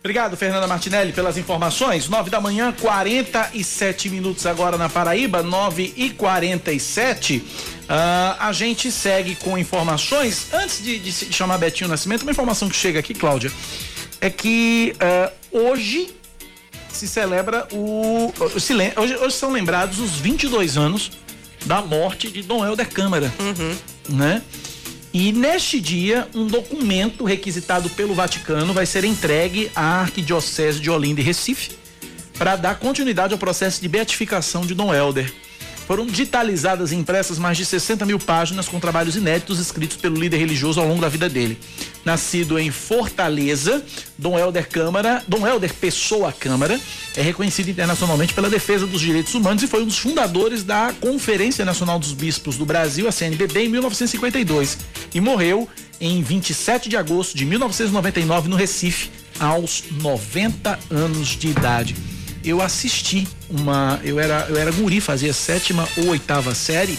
Obrigado, 0.00 0.36
Fernanda 0.36 0.68
Martinelli, 0.68 1.12
pelas 1.12 1.36
informações. 1.36 2.08
9 2.08 2.30
da 2.30 2.40
manhã, 2.40 2.72
47 2.72 4.08
minutos 4.08 4.46
agora 4.46 4.78
na 4.78 4.88
Paraíba, 4.88 5.42
9 5.42 5.94
e 5.96 6.10
47. 6.10 7.38
Uh, 7.38 7.44
ah, 7.88 8.36
a 8.38 8.52
gente 8.52 8.90
segue 8.92 9.34
com 9.34 9.58
informações. 9.58 10.52
Antes 10.54 10.82
de, 10.82 10.98
de, 11.00 11.12
chamar 11.12 11.58
Betinho 11.58 11.90
Nascimento, 11.90 12.22
uma 12.22 12.30
informação 12.30 12.68
que 12.68 12.76
chega 12.76 13.00
aqui, 13.00 13.14
Cláudia, 13.14 13.50
é 14.20 14.30
que 14.30 14.94
uh, 14.94 15.58
hoje 15.58 16.15
se 16.96 17.06
celebra 17.06 17.68
o. 17.72 18.32
o 18.38 19.00
hoje, 19.00 19.16
hoje 19.16 19.34
são 19.34 19.52
lembrados 19.52 19.98
os 19.98 20.12
22 20.12 20.76
anos 20.76 21.12
da 21.64 21.82
morte 21.82 22.30
de 22.30 22.42
Dom 22.42 22.64
Helder 22.64 22.88
Câmara. 22.88 23.32
Uhum. 23.38 24.16
Né? 24.16 24.42
E 25.12 25.32
neste 25.32 25.80
dia, 25.80 26.28
um 26.34 26.46
documento 26.46 27.24
requisitado 27.24 27.88
pelo 27.90 28.14
Vaticano 28.14 28.72
vai 28.74 28.84
ser 28.84 29.04
entregue 29.04 29.70
à 29.74 30.00
Arquidiocese 30.00 30.80
de 30.80 30.90
Olinda 30.90 31.20
e 31.20 31.24
Recife 31.24 31.76
para 32.38 32.54
dar 32.54 32.78
continuidade 32.78 33.32
ao 33.32 33.38
processo 33.38 33.80
de 33.80 33.88
beatificação 33.88 34.62
de 34.66 34.74
Dom 34.74 34.92
Helder. 34.92 35.32
Foram 35.86 36.04
digitalizadas 36.04 36.90
e 36.90 36.96
impressas 36.96 37.38
mais 37.38 37.56
de 37.56 37.64
60 37.64 38.04
mil 38.04 38.18
páginas 38.18 38.66
com 38.66 38.80
trabalhos 38.80 39.14
inéditos 39.14 39.60
escritos 39.60 39.96
pelo 39.96 40.16
líder 40.16 40.38
religioso 40.38 40.80
ao 40.80 40.88
longo 40.88 41.00
da 41.00 41.08
vida 41.08 41.28
dele. 41.28 41.56
Nascido 42.04 42.58
em 42.58 42.72
Fortaleza, 42.72 43.84
Dom 44.18 44.36
Helder 44.36 44.68
Câmara, 44.68 45.22
Dom 45.28 45.46
Helder 45.46 45.72
Pessoa 45.74 46.32
Câmara, 46.32 46.80
é 47.16 47.22
reconhecido 47.22 47.68
internacionalmente 47.68 48.34
pela 48.34 48.50
defesa 48.50 48.84
dos 48.84 49.00
direitos 49.00 49.32
humanos 49.34 49.62
e 49.62 49.68
foi 49.68 49.84
um 49.84 49.86
dos 49.86 49.98
fundadores 49.98 50.64
da 50.64 50.92
Conferência 51.00 51.64
Nacional 51.64 52.00
dos 52.00 52.12
Bispos 52.12 52.56
do 52.56 52.66
Brasil, 52.66 53.06
a 53.06 53.12
CNBB, 53.12 53.66
em 53.66 53.68
1952. 53.68 54.78
E 55.14 55.20
morreu 55.20 55.68
em 56.00 56.20
27 56.20 56.88
de 56.88 56.96
agosto 56.96 57.36
de 57.36 57.44
1999 57.44 58.48
no 58.48 58.56
Recife, 58.56 59.08
aos 59.38 59.84
90 60.00 60.78
anos 60.90 61.28
de 61.28 61.48
idade 61.48 62.15
eu 62.46 62.62
assisti 62.62 63.26
uma. 63.50 64.00
Eu 64.04 64.20
era, 64.20 64.46
eu 64.48 64.56
era 64.56 64.70
guri, 64.70 65.00
fazia 65.00 65.32
sétima 65.32 65.88
ou 65.96 66.08
oitava 66.08 66.54
série. 66.54 66.98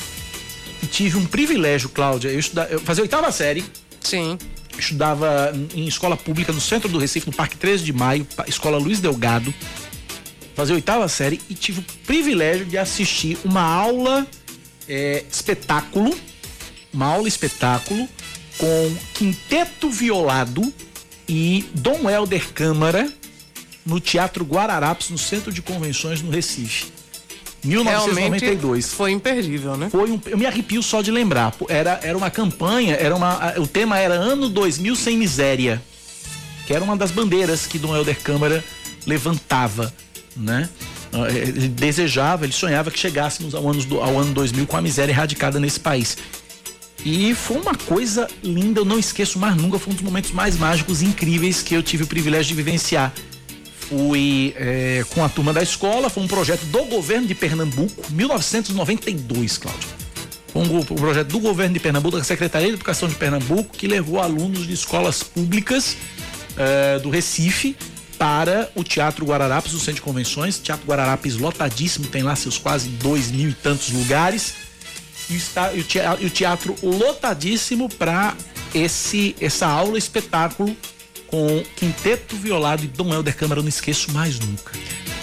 E 0.84 0.86
tive 0.86 1.18
um 1.18 1.26
privilégio, 1.26 1.90
Cláudia. 1.90 2.30
Eu, 2.30 2.40
estudava, 2.40 2.70
eu 2.70 2.80
fazia 2.80 3.04
oitava 3.04 3.32
série. 3.32 3.64
Sim. 4.02 4.38
Estudava 4.78 5.54
em 5.74 5.88
escola 5.88 6.16
pública 6.16 6.52
no 6.52 6.62
centro 6.62 6.88
do 6.88 7.00
Recife, 7.00 7.26
no 7.28 7.36
Parque 7.36 7.58
13 7.58 7.84
de 7.84 7.94
Maio, 7.94 8.28
escola 8.48 8.78
Luiz 8.78 9.00
Delgado. 9.00 9.54
Fazia 10.56 10.76
oitava 10.76 11.08
série 11.08 11.40
e 11.50 11.54
tive 11.54 11.80
o 11.80 11.84
privilégio 12.06 12.66
de 12.66 12.78
assistir 12.78 13.38
uma 13.44 13.62
aula 13.62 14.26
é, 14.88 15.24
espetáculo. 15.32 16.16
Uma 16.94 17.08
aula 17.08 17.28
espetáculo 17.28 18.08
com 18.58 18.98
quinteto 19.14 19.90
violado 19.90 20.74
e 21.28 21.66
Dom 21.74 22.10
Helder 22.10 22.52
Câmara 22.54 23.12
no 23.88 24.00
Teatro 24.02 24.44
Guararapes, 24.44 25.10
no 25.10 25.18
Centro 25.18 25.52
de 25.52 25.62
Convenções, 25.62 26.22
no 26.22 26.30
Recife. 26.30 26.92
1992. 27.64 28.62
Realmente 28.62 28.86
foi 28.96 29.12
imperdível, 29.12 29.78
né? 29.78 29.90
Foi 29.90 30.12
um, 30.12 30.20
eu 30.26 30.38
me 30.38 30.46
arrepio 30.46 30.84
só 30.84 31.02
de 31.02 31.10
lembrar. 31.10 31.54
Era, 31.70 32.00
era 32.04 32.18
uma 32.18 32.30
campanha, 32.30 32.96
era 32.96 33.16
uma, 33.16 33.54
o 33.58 33.66
tema 33.66 33.98
era 33.98 34.14
Ano 34.14 34.50
2000 34.50 34.96
sem 34.96 35.18
miséria, 35.18 35.82
que 36.66 36.74
era 36.74 36.84
uma 36.84 36.96
das 36.96 37.12
bandeiras 37.12 37.66
que 37.66 37.80
Dom 37.80 37.96
Helder 37.96 38.20
Câmara 38.22 38.64
levantava, 39.06 39.92
né? 40.36 40.70
Ah, 41.14 41.30
é, 41.30 41.38
ele 41.38 41.70
desejava, 41.70 42.46
ele 42.46 42.54
sonhava 42.54 42.92
que 42.92 43.00
chegássemos 43.00 43.56
ao 43.56 43.68
ano, 43.68 44.02
ao 44.02 44.20
ano 44.20 44.34
2000 44.34 44.68
com 44.68 44.76
a 44.78 44.82
miséria 44.82 45.12
erradicada 45.12 45.60
nesse 45.60 45.80
país. 45.80 46.18
E 47.06 47.34
foi 47.34 47.58
uma 47.58 47.74
coisa 47.74 48.28
linda, 48.44 48.82
eu 48.82 48.86
não 48.86 49.00
esqueço 49.00 49.40
mais 49.40 49.56
nunca, 49.56 49.80
foi 49.80 49.94
um 49.94 49.96
dos 49.96 50.04
momentos 50.04 50.32
mais 50.32 50.58
mágicos 50.58 51.02
e 51.02 51.06
incríveis 51.06 51.62
que 51.62 51.74
eu 51.74 51.82
tive 51.82 52.04
o 52.04 52.08
privilégio 52.08 52.50
de 52.50 52.56
vivenciar 52.56 53.14
fui 53.88 54.54
é, 54.58 55.06
com 55.10 55.24
a 55.24 55.30
turma 55.30 55.54
da 55.54 55.64
escola, 55.64 56.10
foi 56.10 56.24
um 56.24 56.28
projeto 56.28 56.66
do 56.66 56.84
governo 56.86 57.28
de 57.28 57.34
Pernambuco, 57.36 58.12
1992, 58.12 59.58
Cláudio. 59.58 59.90
Foi 60.48 60.62
um, 60.62 60.78
um 60.78 60.84
projeto 60.84 61.28
do 61.28 61.40
governo 61.40 61.74
de 61.74 61.80
Pernambuco, 61.80 62.18
da 62.18 62.24
Secretaria 62.24 62.68
de 62.68 62.74
Educação 62.76 63.08
de 63.08 63.16
Pernambuco, 63.16 63.76
que 63.76 63.88
levou 63.88 64.20
alunos 64.20 64.68
de 64.68 64.74
escolas 64.74 65.24
públicas 65.24 65.96
é, 66.58 67.00
do 67.00 67.10
Recife 67.10 67.76
para 68.18 68.70
o 68.76 68.84
Teatro 68.84 69.26
Guararapes, 69.26 69.74
o 69.74 69.80
Centro 69.80 69.96
de 69.96 70.02
Convenções. 70.02 70.60
Teatro 70.60 70.86
Guararapes 70.88 71.38
lotadíssimo, 71.38 72.08
tem 72.08 72.24
lá 72.24 72.36
seus 72.36 72.58
quase 72.58 72.90
dois 72.90 73.32
mil 73.32 73.50
e 73.50 73.54
tantos 73.54 73.92
lugares. 73.92 74.56
E, 75.30 75.36
está, 75.36 75.74
e, 75.74 75.80
o, 75.80 76.30
teatro, 76.30 76.76
lotadíssimo 76.82 77.90
para 77.90 78.36
esse 78.74 79.36
essa 79.40 79.68
aula 79.68 79.98
espetáculo 79.98 80.76
com 81.28 81.64
Quinteto 81.76 82.36
Violado 82.36 82.84
e 82.84 82.88
Dom 82.88 83.14
Helder 83.14 83.36
Câmara, 83.36 83.60
eu 83.60 83.64
não 83.64 83.70
esqueço 83.70 84.12
mais 84.12 84.40
nunca. 84.40 84.72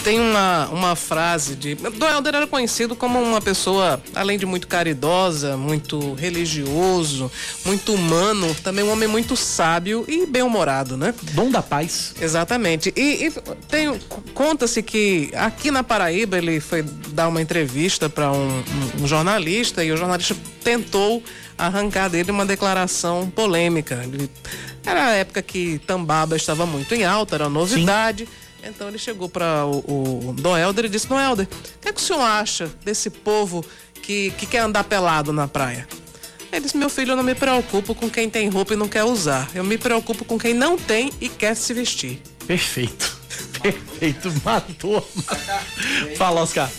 Tem 0.05 0.21
uma, 0.21 0.69
uma 0.69 0.95
frase 0.95 1.57
de. 1.57 1.75
Dom 1.75 2.07
Helder 2.07 2.35
era 2.35 2.47
conhecido 2.47 2.95
como 2.95 3.19
uma 3.19 3.41
pessoa, 3.41 4.03
além 4.15 4.39
de 4.39 4.45
muito 4.45 4.69
caridosa, 4.69 5.57
muito 5.57 6.13
religioso, 6.13 7.33
muito 7.65 7.95
humano, 7.95 8.55
também 8.63 8.85
um 8.85 8.93
homem 8.93 9.09
muito 9.09 9.35
sábio 9.35 10.05
e 10.07 10.27
bem-humorado, 10.27 10.99
né? 10.99 11.15
Dom 11.33 11.51
da 11.51 11.63
paz. 11.63 12.15
Exatamente. 12.21 12.93
E, 12.95 13.29
e 13.29 13.31
tem, 13.67 13.99
conta-se 14.35 14.83
que 14.83 15.31
aqui 15.35 15.71
na 15.71 15.83
Paraíba 15.83 16.37
ele 16.37 16.61
foi 16.61 16.83
dar 16.83 17.29
uma 17.29 17.41
entrevista 17.41 18.07
para 18.11 18.31
um, 18.31 18.59
um, 18.59 19.05
um 19.05 19.07
jornalista 19.07 19.83
e 19.83 19.91
o 19.91 19.97
jornalista 19.97 20.37
tentou 20.63 21.23
arrancar 21.57 22.11
dele 22.11 22.31
uma 22.31 22.45
declaração 22.45 23.31
polêmica. 23.31 24.03
Ele, 24.03 24.29
era 24.85 25.07
a 25.07 25.11
época 25.13 25.43
que 25.43 25.79
Tambaba 25.87 26.37
estava 26.37 26.67
muito 26.67 26.95
em 26.95 27.05
alta, 27.05 27.35
era 27.35 27.49
novidade. 27.49 28.27
Sim. 28.27 28.33
Então 28.67 28.89
ele 28.89 28.99
chegou 28.99 29.29
para 29.29 29.67
o, 29.67 30.31
o 30.31 30.33
Dom 30.33 30.57
Helder 30.57 30.87
e 30.87 30.89
disse: 30.89 31.07
Dom 31.07 31.21
Helder, 31.21 31.47
o 31.47 31.79
que, 31.81 31.89
é 31.89 31.93
que 31.93 32.01
o 32.01 32.03
senhor 32.03 32.23
acha 32.23 32.71
desse 32.85 33.11
povo 33.11 33.65
que, 34.03 34.31
que 34.33 34.47
quer 34.47 34.61
andar 34.61 34.85
pelado 34.85 35.33
na 35.33 35.47
praia? 35.47 35.87
Ele 36.51 36.61
disse: 36.61 36.77
Meu 36.77 36.89
filho, 36.89 37.13
eu 37.13 37.17
não 37.17 37.23
me 37.23 37.35
preocupo 37.35 37.95
com 37.95 38.09
quem 38.09 38.31
tem 38.31 38.49
roupa 38.49 38.75
e 38.75 38.77
não 38.77 38.89
quer 38.89 39.05
usar. 39.05 39.51
Eu 39.55 39.65
me 39.65 39.77
preocupo 39.77 40.25
com 40.25 40.39
quem 40.39 40.55
não 40.55 40.79
tem 40.79 41.13
e 41.21 41.29
quer 41.29 41.55
se 41.55 41.75
vestir. 41.75 42.23
Perfeito. 42.47 43.19
Perfeito. 43.61 44.33
Matou. 44.45 45.07
Fala, 46.17 46.43
Oscar. 46.43 46.71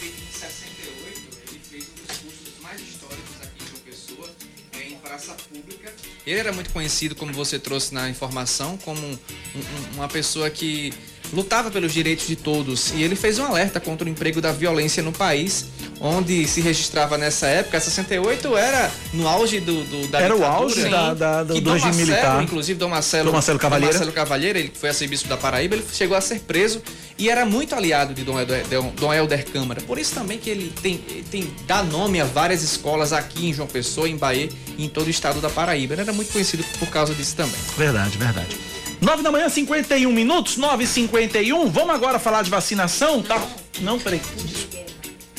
Ele 6.25 6.39
era 6.39 6.51
muito 6.51 6.71
conhecido, 6.71 7.15
como 7.15 7.31
você 7.33 7.59
trouxe 7.59 7.93
na 7.93 8.09
informação, 8.09 8.77
como 8.77 8.99
um, 8.99 9.11
um, 9.13 9.95
uma 9.95 10.07
pessoa 10.07 10.49
que 10.49 10.91
lutava 11.36 11.69
pelos 11.69 11.93
direitos 11.93 12.26
de 12.26 12.36
todos 12.36 12.93
e 12.93 13.04
ele 13.04 13.15
fez 13.15 13.38
um 13.38 13.45
alerta 13.45 13.80
contra 13.80 14.08
o 14.08 14.10
emprego 14.10 14.39
da 14.39 14.52
violência 14.52 15.04
no 15.04 15.12
país, 15.12 15.65
onde 16.00 16.48
se 16.48 16.62
registrava 16.62 17.17
nessa 17.17 17.48
época, 17.48 17.80
68 17.80 18.56
era 18.56 18.89
no 19.13 19.28
auge 19.28 19.60
do, 19.60 19.84
do 19.84 20.08
da 20.08 20.21
Era 20.21 20.36
o 20.36 20.43
auge 20.43 20.84
sim, 20.84 20.89
da, 20.89 21.13
da, 21.13 21.43
do, 21.43 21.60
do 21.60 21.74
regime 21.74 21.91
Marcelo, 21.93 21.95
militar. 21.95 22.43
Inclusive 22.43 22.80
Dom 22.80 22.89
Marcelo, 22.89 23.26
Dom 23.26 23.34
Marcelo 23.34 23.60
Cavalheiro. 23.60 23.93
Dom 23.93 24.00
Marcelo 24.00 24.15
Cavalheiro, 24.15 24.60
ele 24.60 24.71
foi 24.74 24.89
arcebispo 24.89 25.28
da 25.28 25.36
Paraíba, 25.36 25.76
ele 25.76 25.86
chegou 25.91 26.15
a 26.15 26.21
ser 26.21 26.39
preso 26.39 26.82
e 27.17 27.30
era 27.30 27.45
muito 27.45 27.76
aliado 27.76 28.13
de 28.13 28.24
Dom 28.24 28.39
Helder, 28.39 28.65
Dom 28.95 29.13
Helder 29.13 29.45
Câmara. 29.52 29.82
Por 29.82 29.98
isso 29.98 30.15
também 30.15 30.38
que 30.38 30.50
ele 30.50 30.71
tem, 30.82 30.98
tem 31.30 31.54
dá 31.67 31.84
nome 31.84 32.21
a 32.21 32.26
várias 32.26 32.63
escolas 32.63 33.12
aqui 33.12 33.48
em 33.48 33.54
João 33.54 33.67
Pessoa, 33.67 34.08
em 34.08 34.17
Bahia 34.17 34.50
e 34.78 34.86
em 34.86 34.89
todo 34.89 35.08
o 35.08 35.10
estado 35.10 35.41
da 35.41 35.50
Paraíba. 35.50 35.93
Ele 35.93 36.02
era 36.02 36.13
muito 36.13 36.32
conhecido 36.32 36.63
por 36.80 36.89
causa 36.89 37.13
disso 37.13 37.36
também. 37.36 37.60
Verdade, 37.78 38.17
verdade. 38.17 38.58
9 39.06 39.22
da 39.22 39.32
manhã, 39.32 39.48
51 39.48 40.12
minutos, 40.12 40.58
9 40.58 40.84
e 40.84 40.88
51 40.88 41.70
Vamos 41.70 41.94
agora 41.94 42.18
falar 42.18 42.41
de 42.41 42.50
vacinação, 42.50 43.22
tá? 43.22 43.39
Não, 43.80 44.00
peraí. 44.00 44.20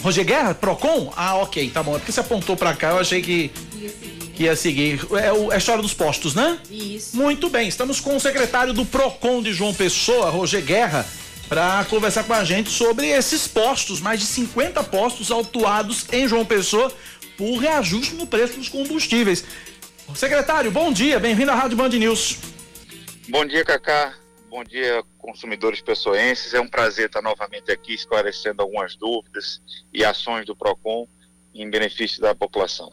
Roger 0.00 0.24
Guerra, 0.24 0.54
Procon? 0.54 1.12
Ah, 1.16 1.34
ok, 1.38 1.68
tá 1.70 1.82
bom. 1.82 1.96
É 1.96 1.98
porque 1.98 2.12
você 2.12 2.20
apontou 2.20 2.56
pra 2.56 2.74
cá, 2.74 2.90
eu 2.90 3.00
achei 3.00 3.20
que. 3.20 3.50
que 4.36 4.44
ia 4.44 4.54
seguir. 4.54 5.04
É, 5.20 5.32
o, 5.32 5.50
é 5.50 5.56
a 5.56 5.58
história 5.58 5.82
dos 5.82 5.92
postos, 5.92 6.32
né? 6.32 6.60
Isso. 6.70 7.16
Muito 7.16 7.50
bem, 7.50 7.66
estamos 7.66 7.98
com 7.98 8.14
o 8.14 8.20
secretário 8.20 8.72
do 8.72 8.84
PROCON 8.84 9.42
de 9.42 9.52
João 9.52 9.74
Pessoa, 9.74 10.30
Roger 10.30 10.62
Guerra, 10.62 11.04
para 11.48 11.84
conversar 11.90 12.22
com 12.22 12.34
a 12.34 12.44
gente 12.44 12.70
sobre 12.70 13.08
esses 13.08 13.48
postos, 13.48 14.00
mais 14.00 14.20
de 14.20 14.26
50 14.26 14.80
postos 14.84 15.32
autuados 15.32 16.06
em 16.12 16.28
João 16.28 16.44
Pessoa 16.44 16.92
por 17.36 17.56
reajuste 17.56 18.14
no 18.14 18.28
preço 18.28 18.58
dos 18.58 18.68
combustíveis. 18.68 19.42
Secretário, 20.14 20.70
bom 20.70 20.92
dia, 20.92 21.18
bem-vindo 21.18 21.50
à 21.50 21.56
Rádio 21.56 21.76
Band 21.76 21.88
News. 21.88 22.36
Bom 23.28 23.44
dia, 23.44 23.64
Cacá. 23.64 24.14
Bom 24.48 24.62
dia, 24.62 25.02
consumidores 25.18 25.80
pessoenses. 25.80 26.54
É 26.54 26.60
um 26.60 26.68
prazer 26.68 27.06
estar 27.06 27.20
novamente 27.20 27.72
aqui 27.72 27.92
esclarecendo 27.92 28.62
algumas 28.62 28.94
dúvidas 28.94 29.60
e 29.92 30.04
ações 30.04 30.46
do 30.46 30.54
PROCON 30.54 31.08
em 31.52 31.68
benefício 31.68 32.20
da 32.20 32.34
população. 32.34 32.92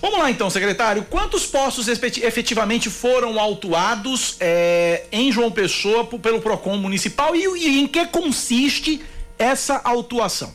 Vamos 0.00 0.18
lá 0.18 0.30
então, 0.30 0.48
secretário. 0.48 1.04
Quantos 1.04 1.46
postos 1.46 1.86
efetivamente 1.86 2.88
foram 2.88 3.38
autuados 3.38 4.36
é, 4.40 5.06
em 5.12 5.30
João 5.30 5.52
Pessoa 5.52 6.06
pelo 6.06 6.40
PROCON 6.40 6.78
municipal 6.78 7.36
e, 7.36 7.44
e, 7.44 7.78
em 7.78 7.86
que 7.86 8.06
consiste 8.06 9.04
essa 9.38 9.80
autuação? 9.84 10.54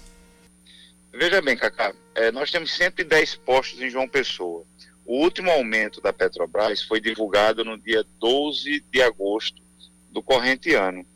Veja 1.14 1.42
bem, 1.42 1.56
Cacá, 1.56 1.94
é, 2.16 2.32
nós 2.32 2.52
temos 2.52 2.76
110 2.76 3.36
postos 3.36 3.80
em 3.80 3.90
João 3.90 4.08
Pessoa. 4.08 4.66
O 5.08 5.24
último 5.24 5.50
aumento 5.50 6.02
da 6.02 6.12
Petrobras 6.12 6.82
foi 6.84 7.00
divulgado 7.00 7.64
no 7.64 7.78
dia 7.78 8.06
12 8.20 8.84
de 8.92 9.02
agosto 9.02 9.64
do 10.12 10.22
corrente 10.22 10.74
ano. 10.74 11.08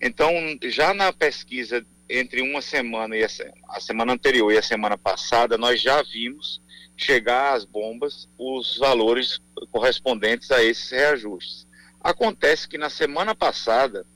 Então, 0.00 0.32
já 0.62 0.94
na 0.94 1.12
pesquisa 1.12 1.84
entre 2.08 2.40
uma 2.40 2.62
semana 2.62 3.16
e 3.16 3.24
a, 3.24 3.28
a 3.68 3.80
semana 3.80 4.12
anterior 4.12 4.52
e 4.52 4.58
a 4.58 4.62
semana 4.62 4.96
passada, 4.96 5.58
nós 5.58 5.82
já 5.82 6.00
vimos 6.04 6.62
chegar 6.96 7.54
às 7.54 7.64
bombas 7.64 8.28
os 8.38 8.78
valores 8.78 9.40
correspondentes 9.72 10.52
a 10.52 10.62
esses 10.62 10.88
reajustes. 10.88 11.66
Acontece 12.00 12.68
que 12.68 12.78
na 12.78 12.88
semana 12.88 13.34
passada, 13.34 14.06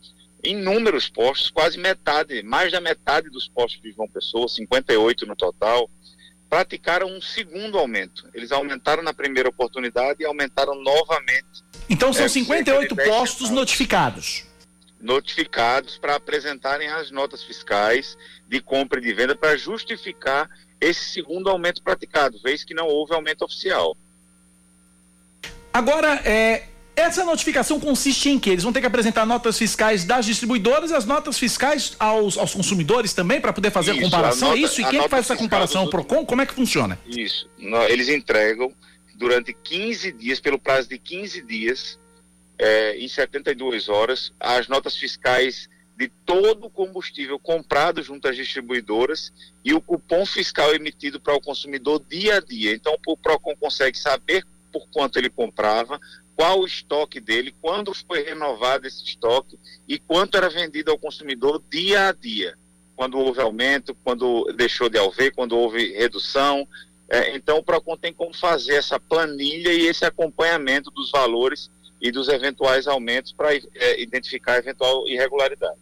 inúmeros 0.40 1.08
postos, 1.08 1.50
quase 1.50 1.78
metade, 1.80 2.44
mais 2.44 2.70
da 2.70 2.80
metade 2.80 3.28
dos 3.28 3.48
postos 3.48 3.82
de 3.82 3.90
João 3.90 4.08
Pessoa, 4.08 4.48
58 4.48 5.26
no 5.26 5.34
total, 5.34 5.90
praticaram 6.48 7.08
um 7.08 7.20
segundo 7.20 7.78
aumento. 7.78 8.28
Eles 8.32 8.52
aumentaram 8.52 9.02
na 9.02 9.12
primeira 9.12 9.48
oportunidade 9.48 10.22
e 10.22 10.26
aumentaram 10.26 10.74
novamente. 10.82 11.64
Então 11.88 12.12
são 12.12 12.26
é, 12.26 12.28
58 12.28 12.96
postos 12.96 13.50
notificados. 13.50 14.44
Notificados 15.00 15.98
para 15.98 16.16
apresentarem 16.16 16.88
as 16.88 17.10
notas 17.10 17.42
fiscais 17.42 18.16
de 18.48 18.60
compra 18.60 18.98
e 18.98 19.02
de 19.02 19.12
venda 19.12 19.36
para 19.36 19.56
justificar 19.56 20.48
esse 20.80 21.04
segundo 21.10 21.48
aumento 21.48 21.82
praticado, 21.82 22.40
vez 22.42 22.64
que 22.64 22.74
não 22.74 22.86
houve 22.86 23.14
aumento 23.14 23.44
oficial. 23.44 23.96
Agora, 25.72 26.14
é, 26.24 26.68
essa 26.96 27.24
notificação 27.24 27.78
consiste 27.78 28.30
em 28.30 28.38
que 28.38 28.48
eles 28.48 28.64
vão 28.64 28.72
ter 28.72 28.80
que 28.80 28.86
apresentar 28.86 29.26
notas 29.26 29.58
fiscais 29.58 30.04
das 30.04 30.24
distribuidoras 30.24 30.90
e 30.90 30.94
as 30.94 31.04
notas 31.04 31.38
fiscais 31.38 31.94
aos, 31.98 32.38
aos 32.38 32.54
consumidores 32.54 33.12
também 33.12 33.38
para 33.38 33.52
poder 33.52 33.70
fazer 33.70 33.92
isso, 33.92 34.00
a 34.00 34.04
comparação. 34.04 34.48
A 34.48 34.52
é 34.52 34.54
nota, 34.54 34.60
é 34.60 34.64
isso? 34.64 34.80
E 34.80 34.84
quem 34.86 34.98
é 34.98 35.02
que 35.02 35.08
faz 35.10 35.26
essa 35.26 35.36
comparação? 35.36 35.84
O 35.84 35.90
PROCON? 35.90 36.24
Como 36.24 36.40
é 36.40 36.46
que 36.46 36.54
funciona? 36.54 36.98
Isso. 37.06 37.48
Eles 37.88 38.08
entregam 38.08 38.72
durante 39.14 39.52
15 39.52 40.10
dias, 40.12 40.40
pelo 40.40 40.58
prazo 40.58 40.88
de 40.88 40.98
15 40.98 41.42
dias, 41.42 41.98
é, 42.58 42.98
em 42.98 43.08
72 43.08 43.88
horas, 43.90 44.32
as 44.40 44.66
notas 44.66 44.96
fiscais 44.96 45.68
de 45.96 46.08
todo 46.26 46.66
o 46.66 46.70
combustível 46.70 47.38
comprado 47.38 48.02
junto 48.02 48.28
às 48.28 48.36
distribuidoras 48.36 49.32
e 49.64 49.72
o 49.72 49.80
cupom 49.80 50.26
fiscal 50.26 50.74
emitido 50.74 51.18
para 51.20 51.34
o 51.34 51.40
consumidor 51.40 52.02
dia 52.08 52.36
a 52.36 52.40
dia. 52.40 52.72
Então, 52.72 52.96
o 53.06 53.16
PROCON 53.16 53.54
consegue 53.56 53.98
saber 53.98 54.44
por 54.70 54.86
quanto 54.88 55.18
ele 55.18 55.30
comprava, 55.30 55.98
qual 56.36 56.60
o 56.60 56.66
estoque 56.66 57.18
dele, 57.18 57.54
quando 57.62 57.94
foi 57.94 58.22
renovado 58.22 58.86
esse 58.86 59.02
estoque 59.02 59.58
e 59.88 59.98
quanto 59.98 60.36
era 60.36 60.50
vendido 60.50 60.90
ao 60.90 60.98
consumidor 60.98 61.62
dia 61.70 62.08
a 62.08 62.12
dia. 62.12 62.56
Quando 62.94 63.18
houve 63.18 63.40
aumento, 63.40 63.96
quando 64.04 64.44
deixou 64.54 64.88
de 64.88 64.98
haver, 64.98 65.34
quando 65.34 65.56
houve 65.56 65.94
redução. 65.94 66.68
É, 67.08 67.34
então, 67.34 67.58
o 67.58 67.62
PROCON 67.62 67.96
tem 67.96 68.12
como 68.12 68.34
fazer 68.34 68.74
essa 68.74 69.00
planilha 69.00 69.72
e 69.72 69.86
esse 69.86 70.04
acompanhamento 70.04 70.90
dos 70.90 71.10
valores 71.10 71.70
e 72.00 72.10
dos 72.10 72.28
eventuais 72.28 72.86
aumentos 72.86 73.32
para 73.32 73.54
é, 73.54 74.00
identificar 74.00 74.58
eventual 74.58 75.08
irregularidade. 75.08 75.78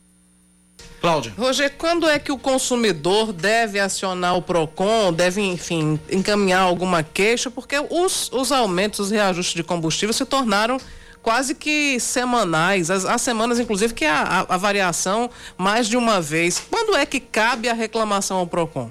Cláudia. 1.01 1.35
Roger, 1.37 1.71
quando 1.77 2.09
é 2.09 2.19
que 2.19 2.33
o 2.33 2.39
consumidor 2.39 3.33
deve 3.33 3.79
acionar 3.79 4.37
o 4.37 4.43
PROCON, 4.43 5.13
deve, 5.13 5.43
enfim, 5.43 6.01
encaminhar 6.11 6.63
alguma 6.63 7.03
queixa? 7.03 7.51
Porque 7.51 7.77
os, 7.91 8.33
os 8.33 8.51
aumentos, 8.51 9.01
os 9.01 9.11
reajustes 9.11 9.55
de 9.55 9.63
combustível 9.63 10.15
se 10.15 10.25
tornaram 10.25 10.79
quase 11.23 11.55
que 11.55 11.99
semanais, 12.01 12.91
as, 12.91 13.05
as 13.05 13.21
semanas, 13.23 13.59
inclusive, 13.59 13.93
que 13.93 14.05
a, 14.05 14.23
a, 14.23 14.55
a, 14.55 14.57
variação 14.57 15.31
mais 15.59 15.89
de 15.89 15.97
uma 15.97 16.21
vez. 16.21 16.59
Quando 16.59 16.97
é 16.97 17.05
que 17.05 17.19
cabe 17.19 17.69
a 17.69 17.75
reclamação 17.75 18.39
ao 18.39 18.47
PROCON? 18.47 18.91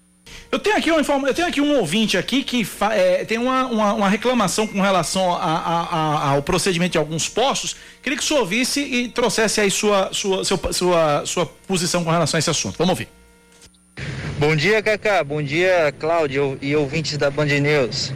Eu 0.50 0.58
tenho 0.58 0.76
aqui, 0.76 0.90
uma 0.90 1.28
eu 1.28 1.34
tenho 1.34 1.48
aqui 1.48 1.60
um 1.60 1.78
ouvinte 1.78 2.16
aqui 2.16 2.42
que 2.42 2.66
é, 2.92 3.24
tem 3.24 3.38
uma, 3.38 3.66
uma, 3.66 3.94
uma, 3.94 4.08
reclamação 4.08 4.66
com 4.66 4.80
relação 4.80 5.32
a, 5.32 5.38
a, 5.38 5.82
a, 5.82 6.30
ao 6.30 6.42
procedimento 6.42 6.92
de 6.92 6.98
alguns 6.98 7.28
postos. 7.28 7.76
Queria 8.02 8.16
que 8.16 8.24
o 8.24 8.26
senhor 8.26 8.40
ouvisse 8.40 8.80
e 8.80 9.08
trouxesse 9.08 9.60
aí 9.60 9.70
sua, 9.70 10.12
sua, 10.12 10.44
seu, 10.44 10.58
sua, 10.72 11.26
sua 11.26 11.46
posição 11.46 12.04
com 12.04 12.10
relação 12.10 12.36
a 12.36 12.40
esse 12.40 12.50
assunto. 12.50 12.76
Vamos 12.78 12.90
ouvir. 12.90 13.19
Bom 14.38 14.56
dia, 14.56 14.82
Cacá. 14.82 15.22
Bom 15.22 15.42
dia, 15.42 15.92
Cláudio 15.98 16.56
e 16.62 16.74
ouvintes 16.74 17.18
da 17.18 17.30
Band 17.30 17.46
News. 17.46 18.12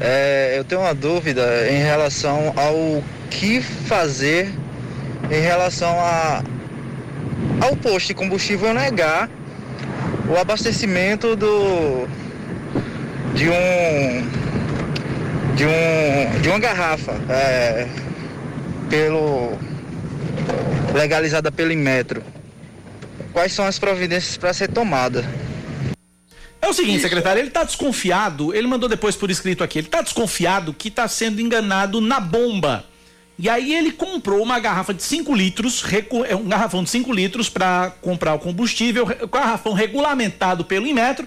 É, 0.00 0.54
eu 0.56 0.64
tenho 0.64 0.80
uma 0.80 0.94
dúvida 0.94 1.68
em 1.68 1.82
relação 1.82 2.52
ao 2.56 3.02
que 3.30 3.60
fazer 3.60 4.52
em 5.30 5.40
relação 5.40 5.98
a, 5.98 6.42
ao 7.60 7.76
posto 7.76 8.08
de 8.08 8.14
combustível 8.14 8.72
negar 8.74 9.28
o 10.28 10.38
abastecimento 10.38 11.34
do 11.34 12.06
de 13.34 13.48
um 13.48 14.22
de 15.54 15.66
um 15.66 16.40
de 16.40 16.48
uma 16.48 16.58
garrafa 16.58 17.14
é, 17.28 17.86
pelo 18.88 19.58
legalizada 20.94 21.50
pelo 21.50 21.72
Inmetro. 21.72 22.22
Quais 23.34 23.52
são 23.52 23.66
as 23.66 23.80
providências 23.80 24.36
para 24.36 24.52
ser 24.54 24.68
tomada? 24.68 25.24
É 26.62 26.68
o 26.68 26.72
seguinte, 26.72 27.02
secretário, 27.02 27.40
ele 27.40 27.48
está 27.48 27.64
desconfiado, 27.64 28.54
ele 28.54 28.68
mandou 28.68 28.88
depois 28.88 29.16
por 29.16 29.28
escrito 29.28 29.64
aqui, 29.64 29.80
ele 29.80 29.88
está 29.88 30.00
desconfiado 30.00 30.72
que 30.72 30.86
está 30.86 31.08
sendo 31.08 31.40
enganado 31.40 32.00
na 32.00 32.20
bomba. 32.20 32.84
E 33.36 33.48
aí 33.48 33.74
ele 33.74 33.90
comprou 33.90 34.40
uma 34.40 34.60
garrafa 34.60 34.94
de 34.94 35.02
5 35.02 35.34
litros, 35.34 35.82
é 36.28 36.36
um 36.36 36.48
garrafão 36.48 36.84
de 36.84 36.90
5 36.90 37.12
litros 37.12 37.48
para 37.48 37.92
comprar 38.00 38.34
o 38.34 38.38
combustível, 38.38 39.04
garrafão 39.30 39.72
regulamentado 39.72 40.64
pelo 40.64 40.86
Inmetro, 40.86 41.26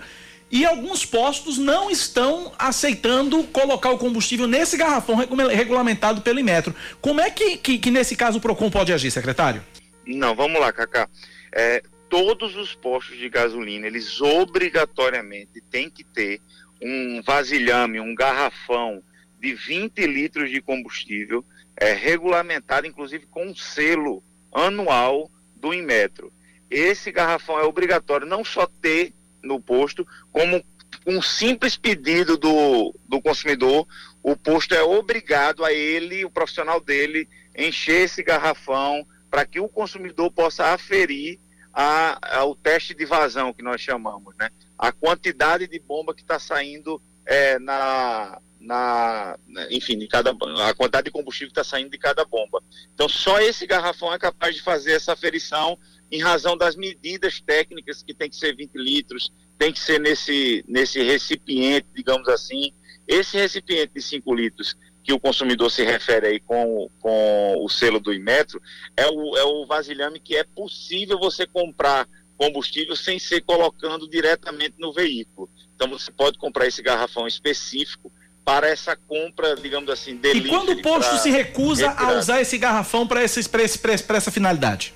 e 0.49 0.65
alguns 0.65 1.05
postos 1.05 1.57
não 1.57 1.91
estão 1.91 2.53
aceitando 2.57 3.43
colocar 3.43 3.89
o 3.89 3.97
combustível 3.97 4.47
nesse 4.47 4.77
garrafão 4.77 5.17
regulamentado 5.17 6.21
pelo 6.21 6.39
Inmetro. 6.39 6.73
Como 7.01 7.19
é 7.19 7.29
que, 7.29 7.57
que, 7.57 7.77
que 7.77 7.91
nesse 7.91 8.15
caso 8.15 8.37
o 8.37 8.41
PROCON 8.41 8.71
pode 8.71 8.93
agir, 8.93 9.11
secretário? 9.11 9.61
Não, 10.05 10.33
vamos 10.33 10.59
lá, 10.61 10.71
Cacá. 10.71 11.09
É, 11.53 11.83
todos 12.09 12.55
os 12.55 12.73
postos 12.73 13.17
de 13.17 13.29
gasolina, 13.29 13.87
eles 13.87 14.21
obrigatoriamente 14.21 15.61
têm 15.69 15.89
que 15.89 16.03
ter 16.03 16.41
um 16.81 17.21
vasilhame, 17.21 17.99
um 17.99 18.15
garrafão 18.15 19.03
de 19.39 19.53
20 19.53 20.05
litros 20.05 20.49
de 20.49 20.61
combustível, 20.61 21.45
é, 21.75 21.93
regulamentado 21.93 22.87
inclusive 22.87 23.25
com 23.27 23.47
um 23.47 23.55
selo 23.55 24.23
anual 24.51 25.31
do 25.55 25.73
Inmetro. 25.73 26.31
Esse 26.69 27.11
garrafão 27.11 27.59
é 27.59 27.63
obrigatório 27.63 28.27
não 28.27 28.43
só 28.43 28.67
ter 28.67 29.13
no 29.43 29.59
posto, 29.59 30.05
como 30.31 30.63
um 31.05 31.21
simples 31.21 31.77
pedido 31.77 32.37
do, 32.37 32.93
do 33.07 33.21
consumidor, 33.21 33.87
o 34.21 34.35
posto 34.35 34.73
é 34.73 34.81
obrigado 34.81 35.63
a 35.63 35.71
ele, 35.71 36.25
o 36.25 36.29
profissional 36.29 36.81
dele, 36.81 37.29
encher 37.57 38.03
esse 38.03 38.21
garrafão 38.23 39.07
para 39.29 39.45
que 39.45 39.59
o 39.59 39.69
consumidor 39.69 40.31
possa 40.31 40.73
aferir 40.73 41.39
a, 41.79 42.39
a, 42.39 42.43
o 42.43 42.55
teste 42.55 42.95
de 42.95 43.05
vazão 43.05 43.53
que 43.53 43.61
nós 43.61 43.79
chamamos, 43.79 44.35
né? 44.35 44.49
A 44.75 44.91
quantidade 44.91 45.67
de 45.67 45.79
bomba 45.79 46.11
que 46.11 46.21
está 46.21 46.39
saindo 46.39 46.99
é, 47.23 47.59
na, 47.59 48.41
na, 48.59 49.37
enfim, 49.69 49.95
de 49.95 50.07
cada, 50.07 50.31
a 50.31 50.73
quantidade 50.73 51.05
de 51.05 51.11
combustível 51.11 51.49
que 51.49 51.59
está 51.59 51.63
saindo 51.63 51.91
de 51.91 51.99
cada 51.99 52.25
bomba. 52.25 52.63
Então, 52.95 53.07
só 53.07 53.39
esse 53.39 53.67
garrafão 53.67 54.11
é 54.11 54.17
capaz 54.17 54.55
de 54.55 54.63
fazer 54.63 54.93
essa 54.93 55.13
aferição 55.13 55.77
em 56.11 56.19
razão 56.19 56.57
das 56.57 56.75
medidas 56.75 57.39
técnicas 57.39 58.01
que 58.01 58.11
tem 58.11 58.27
que 58.27 58.37
ser 58.37 58.55
20 58.55 58.73
litros, 58.73 59.31
tem 59.59 59.71
que 59.71 59.79
ser 59.79 59.99
nesse, 59.99 60.65
nesse 60.67 61.03
recipiente, 61.03 61.89
digamos 61.93 62.27
assim. 62.27 62.73
Esse 63.07 63.37
recipiente 63.37 63.93
de 63.93 64.01
5 64.01 64.33
litros 64.33 64.75
que 65.07 65.13
o 65.13 65.19
consumidor 65.19 65.71
se 65.71 65.85
refere 65.85 66.27
aí 66.27 66.39
com, 66.41 66.91
com 66.99 67.63
o 67.63 67.69
selo 67.69 67.97
do 67.97 68.13
Imetro 68.13 68.61
é 68.97 69.07
o, 69.07 69.37
é 69.37 69.43
o 69.45 69.65
vasilhame 69.65 70.19
que 70.19 70.35
é 70.35 70.43
possível 70.43 71.17
você 71.17 71.47
comprar 71.47 72.05
combustível 72.35 72.93
sem 72.93 73.17
ser 73.17 73.39
colocando 73.39 74.05
diretamente 74.09 74.75
no 74.77 74.91
veículo. 74.91 75.49
Então 75.73 75.87
você 75.87 76.11
pode 76.11 76.37
comprar 76.37 76.67
esse 76.67 76.81
garrafão 76.81 77.25
específico 77.25 78.11
para 78.43 78.67
essa 78.67 78.97
compra, 78.97 79.55
digamos 79.55 79.89
assim, 79.89 80.17
delivery. 80.17 80.49
E 80.49 80.49
quando 80.49 80.71
o 80.73 80.81
posto 80.81 81.17
se 81.19 81.29
recusa 81.29 81.89
a 81.89 82.19
usar 82.19 82.41
esse 82.41 82.57
garrafão 82.57 83.07
para 83.07 83.23
essa 83.23 84.29
finalidade? 84.29 84.93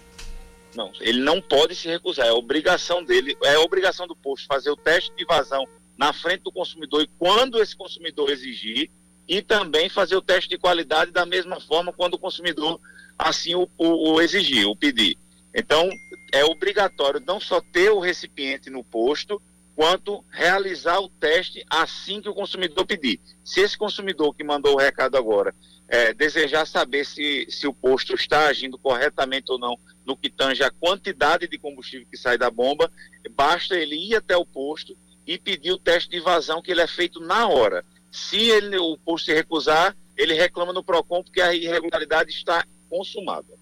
Não, 0.76 0.91
ele 1.00 1.21
não 1.21 1.41
pode 1.41 1.74
se 1.74 1.88
recusar, 1.88 2.28
é 2.28 2.34
obrigação 2.34 3.02
dele, 3.02 3.38
é 3.43 3.58
obrigação 3.60 4.06
do 4.08 4.15
posto 4.15 4.45
fazer 4.45 4.71
o 4.71 4.76
teste 4.76 5.13
de 5.15 5.24
vazão 5.24 5.65
na 5.97 6.12
frente 6.12 6.41
do 6.41 6.52
consumidor 6.52 7.02
e 7.02 7.10
quando 7.17 7.62
esse 7.62 7.76
consumidor 7.76 8.30
exigir, 8.30 8.89
e 9.27 9.41
também 9.41 9.89
fazer 9.89 10.15
o 10.15 10.21
teste 10.21 10.49
de 10.49 10.57
qualidade 10.57 11.12
da 11.12 11.25
mesma 11.25 11.60
forma 11.60 11.93
quando 11.93 12.15
o 12.15 12.19
consumidor 12.19 12.79
assim 13.17 13.55
o, 13.55 13.69
o, 13.77 14.13
o 14.13 14.21
exigir, 14.21 14.67
o 14.67 14.75
pedir. 14.75 15.17
Então, 15.53 15.89
é 16.31 16.43
obrigatório 16.45 17.21
não 17.25 17.39
só 17.39 17.62
ter 17.62 17.91
o 17.91 17.99
recipiente 17.99 18.69
no 18.69 18.84
posto, 18.84 19.41
quanto 19.75 20.23
realizar 20.29 20.99
o 20.99 21.10
teste 21.10 21.65
assim 21.69 22.21
que 22.21 22.29
o 22.29 22.34
consumidor 22.34 22.86
pedir. 22.86 23.19
Se 23.43 23.62
esse 23.62 23.77
consumidor 23.77 24.34
que 24.34 24.43
mandou 24.43 24.73
o 24.73 24.79
recado 24.79 25.17
agora 25.17 25.53
é, 25.88 26.13
desejar 26.13 26.65
saber 26.65 27.05
se, 27.05 27.45
se 27.49 27.67
o 27.67 27.73
posto 27.73 28.13
está 28.15 28.47
agindo 28.47 28.77
corretamente 28.77 29.51
ou 29.51 29.60
não 29.60 29.77
no 30.05 30.15
que 30.15 30.29
tange 30.29 30.63
a 30.63 30.71
quantidade 30.71 31.47
de 31.47 31.57
combustível 31.57 32.07
que 32.10 32.17
sai 32.17 32.38
da 32.38 32.49
bomba, 32.49 32.91
basta 33.31 33.75
ele 33.75 33.95
ir 33.95 34.15
até 34.15 34.38
o 34.38 34.45
posto 34.45 34.95
e 35.27 35.38
pedir 35.38 35.71
o 35.71 35.77
teste 35.77 36.10
de 36.10 36.19
vazão 36.19 36.62
que 36.62 36.71
ele 36.71 36.81
é 36.81 36.88
feito 36.88 37.19
na 37.19 37.47
hora. 37.47 37.86
Se 38.12 38.38
ele, 38.38 38.78
o 38.78 38.97
posto 38.97 39.26
se 39.26 39.34
recusar, 39.34 39.95
ele 40.17 40.34
reclama 40.34 40.74
no 40.74 40.84
PROCON 40.84 41.24
porque 41.24 41.41
a 41.41 41.54
irregularidade 41.56 42.32
está 42.32 42.65
consumada. 42.89 43.62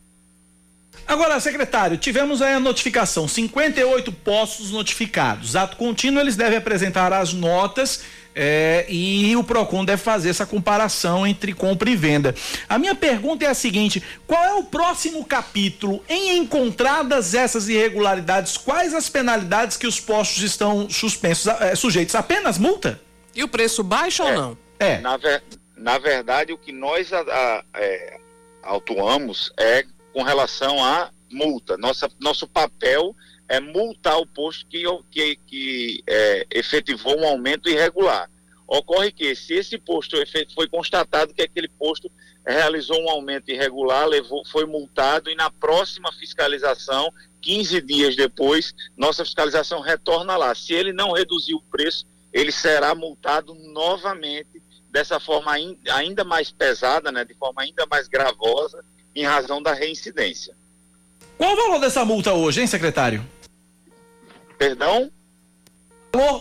Agora, 1.08 1.40
secretário, 1.40 1.98
tivemos 1.98 2.42
aí 2.42 2.54
a 2.54 2.60
notificação, 2.60 3.28
58 3.28 4.12
postos 4.12 4.72
notificados. 4.72 5.56
Ato 5.56 5.78
contínuo, 5.78 6.22
eles 6.22 6.36
devem 6.36 6.58
apresentar 6.58 7.14
as 7.14 7.34
notas 7.34 8.04
é, 8.36 8.86
e 8.88 9.36
o 9.36 9.44
PROCON 9.44 9.84
deve 9.84 10.02
fazer 10.02 10.30
essa 10.30 10.46
comparação 10.46 11.26
entre 11.26 11.54
compra 11.54 11.90
e 11.90 11.96
venda. 11.96 12.36
A 12.68 12.78
minha 12.78 12.94
pergunta 12.94 13.44
é 13.46 13.48
a 13.48 13.54
seguinte: 13.54 14.04
qual 14.28 14.44
é 14.44 14.54
o 14.54 14.64
próximo 14.64 15.26
capítulo? 15.26 16.04
Em 16.08 16.38
encontradas 16.38 17.34
essas 17.34 17.68
irregularidades, 17.70 18.58
quais 18.58 18.94
as 18.94 19.10
penalidades 19.10 19.78
que 19.78 19.88
os 19.88 20.00
postos 20.00 20.44
estão 20.44 20.90
suspensos, 20.90 21.48
é, 21.60 21.76
sujeitos? 21.76 22.16
Apenas 22.16 22.58
multa? 22.58 23.02
E 23.36 23.44
o 23.44 23.48
preço 23.48 23.84
baixo 23.84 24.24
é, 24.24 24.26
ou 24.26 24.34
não? 24.34 24.58
É. 24.80 25.00
Na, 25.00 25.18
ver, 25.18 25.44
na 25.76 25.98
verdade, 25.98 26.54
o 26.54 26.58
que 26.58 26.72
nós 26.72 27.12
a, 27.13 27.22
a, 27.22 27.63
é, 27.76 28.20
autuamos 28.63 29.52
é 29.58 29.86
com 30.13 30.24
relação 30.24 30.84
à 30.84 31.12
multa. 31.32 31.78
Nossa, 31.78 32.10
nosso 32.20 32.48
papel 32.48 33.15
é 33.48 33.60
multar 33.60 34.18
o 34.18 34.26
posto 34.26 34.65
que, 34.68 34.84
que, 35.10 35.36
que 35.48 36.04
é, 36.08 36.48
efetivou 36.52 37.20
um 37.20 37.26
aumento 37.26 37.70
irregular. 37.70 38.30
Ocorre 38.68 39.12
que, 39.12 39.36
se 39.36 39.56
esse 39.56 39.80
posto 39.80 40.15
foi 40.54 40.68
constatado 40.68 41.34
que 41.34 41.42
aquele 41.42 41.68
posto 41.68 42.12
realizou 42.46 43.02
um 43.02 43.10
aumento 43.10 43.50
irregular, 43.50 44.06
levou, 44.08 44.46
foi 44.46 44.65
multado 44.65 45.30
e 45.30 45.36
na 45.36 45.50
próxima 45.50 46.12
fiscalização, 46.13 47.12
15 47.42 47.82
dias 47.82 48.15
depois, 48.15 48.76
nossa 48.96 49.26
fiscalização 49.26 49.82
retorna 49.82 50.38
lá. 50.38 50.54
Se 50.54 50.74
ele 50.74 50.94
não 50.94 51.12
reduziu 51.12 51.58
o 51.58 51.63
preço, 51.72 52.06
ele 52.32 52.52
será 52.52 52.94
multado 52.94 53.54
novamente, 53.54 54.62
dessa 54.89 55.20
forma 55.20 55.52
ainda 55.92 56.24
mais 56.24 56.52
pesada, 56.52 57.12
né, 57.12 57.24
de 57.24 57.34
forma 57.36 57.62
ainda 57.62 57.86
mais 57.86 58.08
gravosa, 58.08 58.84
em 59.15 59.24
razão 59.24 59.62
da 59.62 59.74
reincidência. 59.74 60.56
Qual 61.38 61.54
o 61.54 61.56
valor 61.56 61.80
dessa 61.80 62.04
multa 62.04 62.34
hoje, 62.34 62.62
hein, 62.62 62.68
secretário? 62.68 63.26
Perdão? 64.58 65.12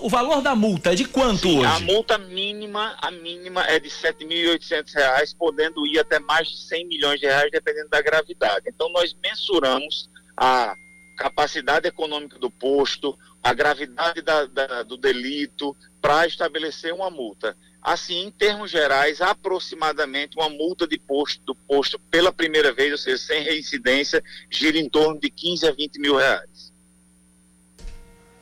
O 0.00 0.08
valor 0.08 0.40
da 0.40 0.54
multa 0.54 0.92
é 0.92 0.94
de 0.94 1.04
quanto 1.04 1.42
Sim, 1.42 1.58
hoje? 1.58 1.66
A 1.66 1.80
multa 1.80 2.16
mínima, 2.16 2.96
a 3.02 3.10
mínima 3.10 3.64
é 3.64 3.78
de 3.78 3.88
R$ 3.88 3.94
7.800, 3.94 5.36
podendo 5.38 5.86
ir 5.86 5.98
até 5.98 6.18
mais 6.18 6.48
de 6.48 6.56
100 6.56 6.88
milhões 6.88 7.20
de 7.20 7.26
reais, 7.26 7.50
dependendo 7.50 7.90
da 7.90 8.00
gravidade. 8.00 8.64
Então, 8.66 8.88
nós 8.88 9.14
mensuramos 9.22 10.08
a 10.34 10.74
capacidade 11.18 11.86
econômica 11.86 12.38
do 12.38 12.50
posto, 12.50 13.16
a 13.42 13.54
gravidade 13.54 14.20
da, 14.22 14.46
da, 14.46 14.82
do 14.82 14.96
delito, 14.96 15.76
para 16.00 16.26
estabelecer 16.26 16.92
uma 16.92 17.10
multa. 17.10 17.56
Assim, 17.82 18.26
em 18.26 18.30
termos 18.30 18.70
gerais, 18.70 19.20
aproximadamente 19.20 20.36
uma 20.36 20.48
multa 20.48 20.86
de 20.86 20.98
posto 20.98 21.40
do 21.44 21.54
posto 21.54 21.98
pela 22.10 22.32
primeira 22.32 22.72
vez, 22.72 22.92
ou 22.92 22.98
seja, 22.98 23.18
sem 23.18 23.42
reincidência, 23.42 24.22
gira 24.50 24.78
em 24.78 24.88
torno 24.88 25.18
de 25.20 25.30
15 25.30 25.66
a 25.66 25.72
20 25.72 25.98
mil 25.98 26.16
reais. 26.16 26.72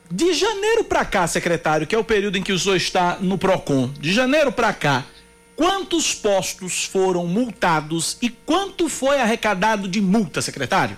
De 0.09 0.33
janeiro 0.33 0.83
para 0.85 1.05
cá, 1.05 1.27
secretário, 1.27 1.85
que 1.85 1.93
é 1.93 1.97
o 1.97 2.03
período 2.03 2.37
em 2.37 2.43
que 2.43 2.53
o 2.53 2.59
senhor 2.59 2.75
está 2.75 3.17
no 3.19 3.37
PROCON, 3.37 3.89
de 3.93 4.11
janeiro 4.11 4.51
para 4.51 4.73
cá, 4.73 5.05
quantos 5.55 6.13
postos 6.13 6.85
foram 6.85 7.25
multados 7.27 8.17
e 8.21 8.29
quanto 8.29 8.87
foi 8.87 9.19
arrecadado 9.19 9.87
de 9.87 9.99
multa, 10.01 10.41
secretário? 10.41 10.97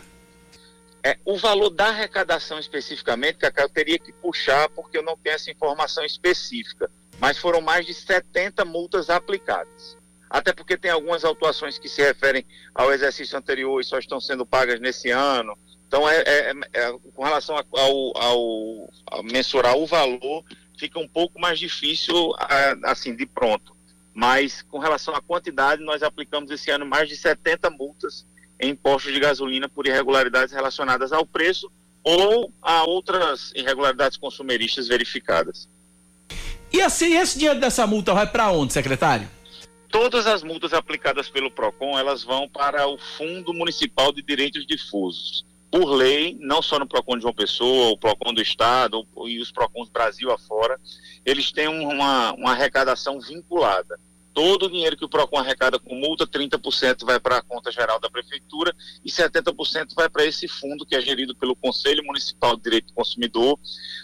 É, 1.03 1.17
o 1.23 1.37
valor 1.37 1.69
da 1.69 1.87
arrecadação 1.87 2.59
especificamente, 2.59 3.37
Cacá, 3.37 3.61
eu 3.61 3.69
teria 3.69 3.97
que 3.97 4.11
puxar 4.11 4.69
porque 4.69 4.97
eu 4.97 5.03
não 5.03 5.15
tenho 5.15 5.35
essa 5.35 5.49
informação 5.49 6.03
específica 6.03 6.89
mas 7.19 7.37
foram 7.37 7.61
mais 7.61 7.85
de 7.85 7.93
70 7.93 8.63
multas 8.65 9.09
aplicadas. 9.09 9.97
Até 10.29 10.53
porque 10.53 10.77
tem 10.77 10.91
algumas 10.91 11.25
autuações 11.25 11.77
que 11.77 11.89
se 11.89 12.01
referem 12.01 12.45
ao 12.73 12.93
exercício 12.93 13.37
anterior 13.37 13.81
e 13.81 13.83
só 13.83 13.97
estão 13.97 14.19
sendo 14.19 14.45
pagas 14.45 14.79
nesse 14.79 15.09
ano. 15.09 15.57
Então, 15.87 16.07
é, 16.07 16.19
é, 16.19 16.53
é 16.73 16.91
com 17.15 17.23
relação 17.23 17.57
ao, 17.57 17.65
ao, 18.17 18.91
ao, 19.07 19.23
mensurar 19.23 19.75
o 19.75 19.87
valor, 19.87 20.43
fica 20.77 20.99
um 20.99 21.07
pouco 21.07 21.39
mais 21.39 21.57
difícil, 21.59 22.33
assim, 22.83 23.15
de 23.15 23.25
pronto. 23.25 23.75
Mas, 24.13 24.61
com 24.61 24.77
relação 24.77 25.15
à 25.15 25.21
quantidade, 25.21 25.83
nós 25.83 26.03
aplicamos 26.03 26.51
esse 26.51 26.69
ano 26.69 26.85
mais 26.85 27.09
de 27.09 27.17
70 27.17 27.69
multas 27.71 28.25
em 28.59 28.75
postos 28.75 29.13
de 29.13 29.19
gasolina 29.19 29.69
por 29.69 29.87
irregularidades 29.87 30.53
relacionadas 30.53 31.11
ao 31.11 31.25
preço 31.25 31.71
ou 32.03 32.51
a 32.61 32.83
outras 32.83 33.51
irregularidades 33.55 34.17
consumeristas 34.17 34.87
verificadas. 34.87 35.67
E 36.71 36.81
assim, 36.81 37.17
esse 37.17 37.37
dinheiro 37.37 37.59
dessa 37.59 37.87
multa 37.87 38.13
vai 38.13 38.27
para 38.27 38.51
onde, 38.51 38.73
secretário? 38.73 39.27
Todas 39.89 40.27
as 40.27 40.43
multas 40.43 40.71
aplicadas 40.73 41.29
pelo 41.29 41.49
PROCON, 41.49 41.97
elas 41.97 42.23
vão 42.23 42.47
para 42.47 42.87
o 42.87 42.97
Fundo 42.97 43.53
Municipal 43.53 44.11
de 44.11 44.21
Direitos 44.21 44.65
Difusos. 44.67 45.43
Por 45.71 45.85
lei, 45.85 46.37
não 46.39 46.61
só 46.61 46.77
no 46.77 46.87
PROCON 46.87 47.15
de 47.15 47.23
João 47.23 47.33
Pessoa, 47.33 47.91
o 47.91 47.97
PROCON 47.97 48.33
do 48.33 48.41
Estado 48.41 49.05
e 49.25 49.39
os 49.39 49.51
PROCONs 49.51 49.89
Brasil 49.89 50.31
afora, 50.31 50.79
eles 51.25 51.51
têm 51.51 51.67
uma, 51.67 52.33
uma 52.33 52.51
arrecadação 52.51 53.19
vinculada. 53.19 53.99
Todo 54.33 54.65
o 54.65 54.69
dinheiro 54.69 54.95
que 54.95 55.05
o 55.05 55.09
PROCON 55.09 55.37
arrecada 55.37 55.79
com 55.79 55.95
multa, 55.95 56.25
30% 56.25 57.05
vai 57.05 57.19
para 57.19 57.37
a 57.37 57.41
conta 57.41 57.71
geral 57.71 57.99
da 57.99 58.09
Prefeitura 58.09 58.75
e 59.03 59.09
70% 59.09 59.93
vai 59.95 60.09
para 60.09 60.25
esse 60.25 60.47
fundo 60.47 60.85
que 60.85 60.95
é 60.95 61.01
gerido 61.01 61.35
pelo 61.35 61.55
Conselho 61.55 62.03
Municipal 62.05 62.55
de 62.55 62.63
Direito 62.63 62.87
do 62.87 62.93
Consumidor, 62.93 63.59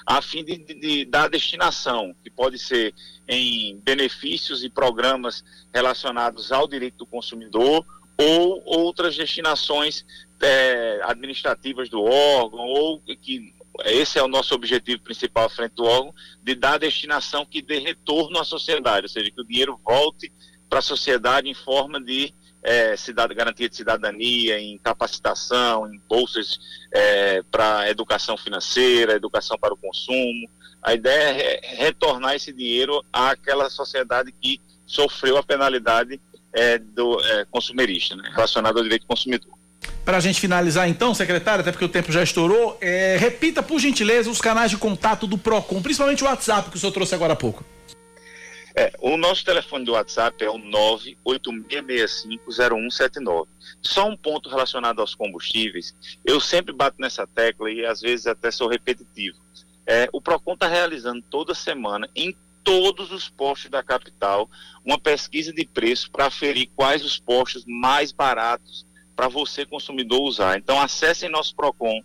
a 0.06 0.22
fim 0.22 0.44
de, 0.44 0.58
de, 0.58 0.74
de 0.74 1.06
dar 1.06 1.30
destinação, 1.30 2.16
que 2.24 2.30
pode 2.30 2.60
ser 2.60 2.94
em 3.28 3.78
benefícios 3.84 4.64
e 4.64 4.70
programas 4.70 5.44
relacionados 5.74 6.52
ao 6.52 6.68
direito 6.68 6.98
do 6.98 7.06
consumidor 7.06 7.86
ou 8.18 8.64
outras 8.66 9.16
destinações 9.16 10.06
é, 10.42 11.02
administrativas 11.04 11.90
do 11.90 12.02
órgão, 12.02 12.62
ou 12.62 13.00
que 13.00 13.55
esse 13.84 14.18
é 14.18 14.24
o 14.24 14.28
nosso 14.28 14.54
objetivo 14.56 15.02
principal 15.02 15.46
à 15.46 15.50
frente 15.50 15.74
do 15.74 15.84
órgão, 15.84 16.14
de 16.42 16.56
dar 16.56 16.78
destinação 16.78 17.46
que 17.46 17.62
dê 17.62 17.80
retorno 17.80 18.40
à 18.40 18.44
sociedade, 18.44 19.06
ou 19.06 19.10
seja, 19.10 19.32
que 19.32 19.42
o 19.42 19.46
dinheiro 19.46 19.80
volte 19.84 20.32
para 20.70 20.80
a 20.80 20.82
sociedade 20.82 21.50
em 21.50 21.54
forma 21.54 22.00
de 22.00 22.34
é, 22.64 22.98
cidad 22.98 23.32
garantia 23.34 23.70
de 23.70 23.76
cidadania, 23.76 24.60
em 24.60 24.78
capacitação, 24.80 25.94
em 25.94 26.02
bolsas 26.10 26.60
é, 26.92 27.44
para 27.44 27.90
educação 27.90 28.36
financeira, 28.36 29.14
educação 29.14 29.58
para 29.58 29.74
o 29.74 29.78
consumo. 29.78 30.50
A 30.82 30.94
ideia 30.94 31.42
é 31.42 31.76
retornar 31.76 32.36
esse 32.36 32.52
dinheiro 32.52 33.04
àquela 33.14 33.70
sociedade 33.70 34.32
que 34.32 34.60
sofreu 34.86 35.38
a 35.38 35.44
penalidade 35.44 36.20
é, 36.52 36.80
do 36.80 37.20
é, 37.24 37.46
consumerista, 37.46 38.16
né, 38.16 38.34
ao 38.36 38.74
direito 38.84 39.02
do 39.04 39.08
consumidor. 39.08 39.54
Para 40.04 40.18
a 40.18 40.20
gente 40.20 40.40
finalizar 40.40 40.88
então, 40.88 41.14
secretário, 41.14 41.62
até 41.62 41.72
porque 41.72 41.86
o 41.86 41.90
tempo 41.90 42.12
já 42.12 42.22
estourou, 42.22 42.78
é, 42.80 43.18
repita 43.18 43.64
por 43.64 43.80
gentileza 43.80 44.30
os 44.30 44.40
canais 44.40 44.70
de 44.70 44.78
contato 44.78 45.26
do 45.26 45.38
PROCON, 45.38 45.82
principalmente 45.82 46.24
o 46.24 46.28
WhatsApp 46.28 46.70
que 46.70 46.78
o 46.78 46.80
senhor 46.80 46.92
trouxe 46.92 47.16
agora 47.16 47.34
há 47.34 47.36
pouco. 47.36 47.66
É, 48.78 48.92
o 49.00 49.16
nosso 49.16 49.46
telefone 49.46 49.86
do 49.86 49.94
WhatsApp 49.94 50.44
é 50.44 50.50
o 50.50 50.60
986650179. 51.26 53.48
Só 53.82 54.10
um 54.10 54.18
ponto 54.18 54.50
relacionado 54.50 55.00
aos 55.00 55.16
combustíveis. 55.16 55.96
Eu 56.26 56.42
sempre 56.42 56.74
bato 56.74 56.98
nessa 57.00 57.26
tecla 57.26 57.72
e 57.72 57.86
às 57.86 58.02
vezes 58.02 58.28
até 58.28 58.52
sou 58.52 58.68
repetitivo. 58.68 59.38
É, 59.88 60.10
o 60.12 60.20
PROCON 60.20 60.56
está 60.56 60.68
realizando 60.68 61.24
toda 61.30 61.56
semana 61.56 62.10
em 62.14 62.36
todos 62.66 63.12
os 63.12 63.30
postos 63.30 63.72
da 63.72 63.82
capital 63.82 64.50
uma 64.84 65.00
pesquisa 65.00 65.54
de 65.54 65.66
preço 65.66 66.12
para 66.12 66.26
aferir 66.26 66.70
quais 66.76 67.06
os 67.06 67.18
postos 67.18 67.64
mais 67.66 68.12
baratos 68.12 68.86
para 69.16 69.28
você 69.28 69.66
consumidor 69.66 70.22
usar. 70.22 70.58
Então 70.58 70.80
acessem 70.80 71.30
nosso 71.30 71.56
Procon, 71.56 72.02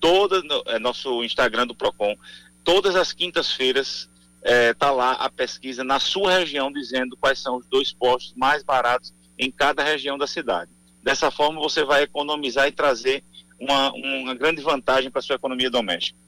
toda 0.00 0.42
é, 0.66 0.78
nosso 0.78 1.24
Instagram 1.24 1.66
do 1.66 1.74
Procon, 1.74 2.16
todas 2.62 2.94
as 2.96 3.12
quintas-feiras 3.12 4.08
está 4.42 4.88
é, 4.88 4.90
lá 4.90 5.12
a 5.12 5.30
pesquisa 5.30 5.82
na 5.82 5.98
sua 5.98 6.38
região 6.38 6.70
dizendo 6.70 7.16
quais 7.16 7.38
são 7.38 7.56
os 7.56 7.66
dois 7.66 7.92
postos 7.92 8.34
mais 8.36 8.62
baratos 8.62 9.12
em 9.38 9.50
cada 9.50 9.82
região 9.82 10.18
da 10.18 10.26
cidade. 10.26 10.70
Dessa 11.02 11.30
forma 11.30 11.60
você 11.60 11.84
vai 11.84 12.02
economizar 12.02 12.68
e 12.68 12.72
trazer 12.72 13.24
uma, 13.58 13.92
uma 13.92 14.34
grande 14.34 14.60
vantagem 14.62 15.10
para 15.10 15.22
sua 15.22 15.36
economia 15.36 15.70
doméstica. 15.70 16.18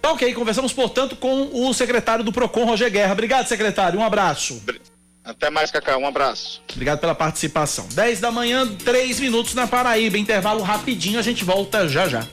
Tá 0.00 0.12
ok, 0.12 0.32
conversamos, 0.34 0.72
portanto, 0.72 1.16
com 1.16 1.68
o 1.68 1.74
secretário 1.74 2.24
do 2.24 2.32
PROCON, 2.32 2.64
Roger 2.64 2.90
Guerra. 2.90 3.12
Obrigado, 3.12 3.48
secretário. 3.48 3.98
Um 3.98 4.04
abraço. 4.04 4.62
Até 5.26 5.50
mais, 5.50 5.70
Cacá. 5.72 5.98
Um 5.98 6.06
abraço. 6.06 6.62
Obrigado 6.72 7.00
pela 7.00 7.14
participação. 7.14 7.88
10 7.92 8.20
da 8.20 8.30
manhã, 8.30 8.66
3 8.66 9.18
minutos 9.18 9.54
na 9.54 9.66
Paraíba. 9.66 10.16
Intervalo 10.16 10.62
rapidinho, 10.62 11.18
a 11.18 11.22
gente 11.22 11.44
volta 11.44 11.88
já 11.88 12.06
já. 12.08 12.24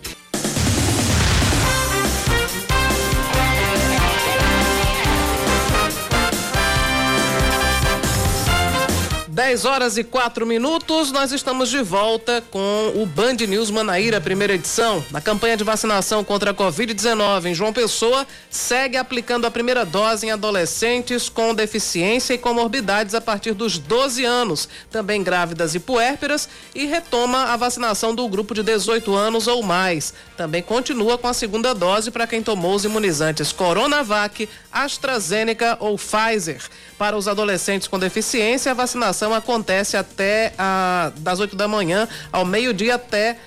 10 9.34 9.66
horas 9.66 9.98
e 9.98 10.04
4 10.04 10.46
minutos, 10.46 11.12
nós 11.12 11.32
estamos 11.32 11.68
de 11.68 11.82
volta 11.82 12.44
com 12.52 12.94
o 12.96 13.04
Band 13.04 13.34
News 13.48 13.72
Manaíra, 13.72 14.22
primeira 14.22 14.54
edição. 14.54 15.04
Na 15.10 15.20
campanha 15.20 15.58
de 15.58 15.64
vacinação 15.64 16.24
contra 16.24 16.52
a 16.52 16.54
Covid-19 16.54 17.48
em 17.48 17.56
João 17.56 17.74
Pessoa, 17.74 18.28
segue 18.52 18.96
aplicando 18.96 19.48
a 19.48 19.52
primeira 19.52 19.84
dose 19.88 20.28
em 20.28 20.32
adolescentes 20.32 21.30
com 21.30 21.56
deficiência 21.56 22.36
e 22.36 22.38
comorbidades 22.38 23.16
a 23.16 23.22
partir 23.22 23.56
dos 23.56 23.80
12 23.80 24.24
anos, 24.24 24.70
também 24.92 25.24
grávidas 25.24 25.74
e 25.74 25.80
puérperas, 25.80 26.48
e 26.76 26.86
retoma 26.86 27.46
a 27.46 27.58
vacinação 27.58 28.14
do 28.14 28.30
grupo 28.30 28.54
de 28.54 28.62
18 28.62 29.16
anos 29.16 29.48
ou 29.48 29.64
mais. 29.64 30.14
Também 30.38 30.62
continua 30.62 31.18
com 31.18 31.28
a 31.28 31.34
segunda 31.34 31.74
dose 31.74 32.12
para 32.12 32.28
quem 32.28 32.44
tomou 32.44 32.76
os 32.76 32.86
imunizantes 32.86 33.52
Coronavac, 33.52 34.48
AstraZeneca 34.74 35.78
ou 35.80 35.97
Pfizer. 35.97 36.61
Para 36.97 37.15
os 37.15 37.28
adolescentes 37.28 37.88
com 37.88 37.99
deficiência, 37.99 38.71
a 38.71 38.76
vacinação 38.76 39.34
acontece 39.34 39.95
até 39.95 40.53
a, 40.57 41.11
das 41.17 41.39
8 41.39 41.55
da 41.55 41.67
manhã 41.67 42.07
ao 42.32 42.45
meio-dia 42.45 42.95
até 42.95 43.38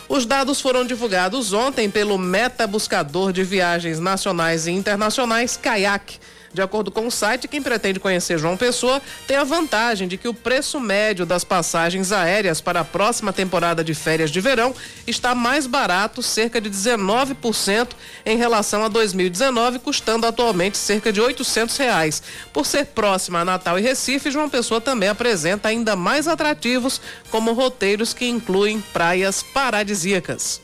Os 0.09 0.25
dados 0.25 0.59
foram 0.59 0.85
divulgados 0.85 1.53
ontem 1.53 1.89
pelo 1.89 2.17
Meta 2.17 2.67
Buscador 2.67 3.31
de 3.31 3.41
Viagens 3.41 3.99
Nacionais 3.99 4.67
e 4.67 4.71
Internacionais, 4.71 5.55
CAIAC. 5.55 6.19
De 6.57 6.61
acordo 6.63 6.89
com 6.89 7.05
o 7.05 7.11
site, 7.11 7.47
quem 7.47 7.61
pretende 7.61 7.99
conhecer 7.99 8.39
João 8.39 8.57
Pessoa 8.57 8.99
tem 9.27 9.37
a 9.37 9.43
vantagem 9.43 10.07
de 10.07 10.17
que 10.17 10.27
o 10.27 10.33
preço 10.33 10.79
médio 10.79 11.23
das 11.23 11.43
passagens 11.43 12.11
aéreas 12.11 12.59
para 12.59 12.79
a 12.79 12.83
próxima 12.83 13.31
temporada 13.31 13.83
de 13.83 13.93
férias 13.93 14.31
de 14.31 14.41
verão 14.41 14.73
está 15.05 15.35
mais 15.35 15.67
barato, 15.67 16.23
cerca 16.23 16.59
de 16.59 16.67
19% 16.67 17.89
em 18.25 18.37
relação 18.37 18.83
a 18.83 18.87
2019, 18.87 19.77
custando 19.77 20.25
atualmente 20.25 20.79
cerca 20.79 21.13
de 21.13 21.21
800 21.21 21.77
reais. 21.77 22.23
Por 22.51 22.65
ser 22.65 22.87
próxima 22.87 23.41
a 23.41 23.45
Natal 23.45 23.77
e 23.77 23.83
Recife, 23.83 24.31
João 24.31 24.49
Pessoa 24.49 24.81
também 24.81 25.09
apresenta 25.09 25.69
ainda 25.69 25.95
mais 25.95 26.27
atrativos, 26.27 26.99
como 27.29 27.53
roteiros 27.53 28.15
que 28.15 28.27
incluem 28.27 28.81
praias 28.81 29.43
paradisíacas. 29.43 30.59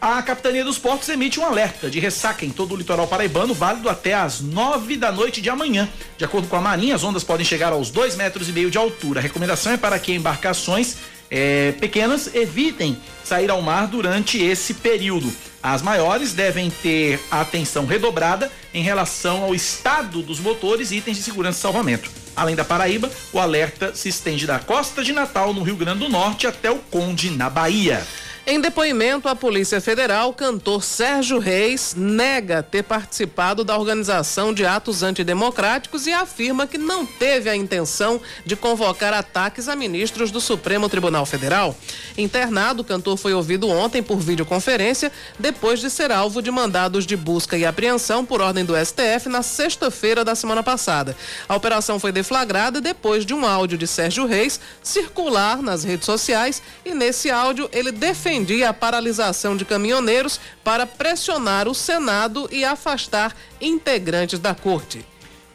A 0.00 0.22
Capitania 0.22 0.64
dos 0.64 0.78
Portos 0.78 1.08
emite 1.08 1.40
um 1.40 1.44
alerta 1.44 1.90
de 1.90 1.98
ressaca 1.98 2.46
em 2.46 2.50
todo 2.50 2.72
o 2.72 2.76
litoral 2.76 3.08
paraibano, 3.08 3.52
válido 3.52 3.88
até 3.88 4.14
às 4.14 4.40
nove 4.40 4.96
da 4.96 5.10
noite 5.10 5.40
de 5.40 5.50
amanhã. 5.50 5.88
De 6.16 6.24
acordo 6.24 6.46
com 6.46 6.54
a 6.54 6.60
Marinha, 6.60 6.94
as 6.94 7.02
ondas 7.02 7.24
podem 7.24 7.44
chegar 7.44 7.72
aos 7.72 7.90
dois 7.90 8.14
metros 8.14 8.48
e 8.48 8.52
meio 8.52 8.70
de 8.70 8.78
altura. 8.78 9.18
A 9.18 9.22
recomendação 9.22 9.72
é 9.72 9.76
para 9.76 9.98
que 9.98 10.12
embarcações 10.12 10.98
é, 11.28 11.72
pequenas 11.80 12.32
evitem 12.32 12.96
sair 13.24 13.50
ao 13.50 13.60
mar 13.60 13.88
durante 13.88 14.40
esse 14.40 14.74
período. 14.74 15.32
As 15.60 15.82
maiores 15.82 16.32
devem 16.32 16.70
ter 16.70 17.18
atenção 17.28 17.84
redobrada 17.84 18.52
em 18.72 18.84
relação 18.84 19.42
ao 19.42 19.52
estado 19.52 20.22
dos 20.22 20.38
motores 20.38 20.92
e 20.92 20.98
itens 20.98 21.16
de 21.16 21.24
segurança 21.24 21.58
e 21.58 21.62
salvamento. 21.62 22.08
Além 22.36 22.54
da 22.54 22.64
Paraíba, 22.64 23.10
o 23.32 23.40
alerta 23.40 23.92
se 23.96 24.08
estende 24.08 24.46
da 24.46 24.60
costa 24.60 25.02
de 25.02 25.12
Natal, 25.12 25.52
no 25.52 25.64
Rio 25.64 25.74
Grande 25.74 25.98
do 25.98 26.08
Norte, 26.08 26.46
até 26.46 26.70
o 26.70 26.78
Conde, 26.78 27.30
na 27.30 27.50
Bahia. 27.50 28.06
Em 28.50 28.58
depoimento 28.58 29.28
à 29.28 29.36
Polícia 29.36 29.78
Federal, 29.78 30.30
o 30.30 30.32
cantor 30.32 30.82
Sérgio 30.82 31.38
Reis 31.38 31.94
nega 31.94 32.62
ter 32.62 32.82
participado 32.82 33.62
da 33.62 33.76
organização 33.76 34.54
de 34.54 34.64
atos 34.64 35.02
antidemocráticos 35.02 36.06
e 36.06 36.14
afirma 36.14 36.66
que 36.66 36.78
não 36.78 37.04
teve 37.04 37.50
a 37.50 37.54
intenção 37.54 38.18
de 38.46 38.56
convocar 38.56 39.12
ataques 39.12 39.68
a 39.68 39.76
ministros 39.76 40.30
do 40.30 40.40
Supremo 40.40 40.88
Tribunal 40.88 41.26
Federal. 41.26 41.76
Internado, 42.16 42.80
o 42.80 42.84
cantor 42.86 43.18
foi 43.18 43.34
ouvido 43.34 43.68
ontem 43.68 44.02
por 44.02 44.18
videoconferência, 44.18 45.12
depois 45.38 45.78
de 45.78 45.90
ser 45.90 46.10
alvo 46.10 46.40
de 46.40 46.50
mandados 46.50 47.04
de 47.04 47.18
busca 47.18 47.58
e 47.58 47.66
apreensão 47.66 48.24
por 48.24 48.40
ordem 48.40 48.64
do 48.64 48.72
STF 48.74 49.28
na 49.28 49.42
sexta-feira 49.42 50.24
da 50.24 50.34
semana 50.34 50.62
passada. 50.62 51.14
A 51.46 51.54
operação 51.54 52.00
foi 52.00 52.12
deflagrada 52.12 52.80
depois 52.80 53.26
de 53.26 53.34
um 53.34 53.44
áudio 53.44 53.76
de 53.76 53.86
Sérgio 53.86 54.24
Reis 54.24 54.58
circular 54.82 55.60
nas 55.60 55.84
redes 55.84 56.06
sociais 56.06 56.62
e 56.82 56.94
nesse 56.94 57.30
áudio 57.30 57.68
ele 57.74 57.92
defendeu 57.92 58.37
defendia 58.38 58.68
a 58.68 58.74
paralisação 58.74 59.56
de 59.56 59.64
caminhoneiros 59.64 60.38
para 60.62 60.86
pressionar 60.86 61.66
o 61.66 61.74
Senado 61.74 62.48
e 62.52 62.64
afastar 62.64 63.34
integrantes 63.60 64.38
da 64.38 64.54
corte. 64.54 65.04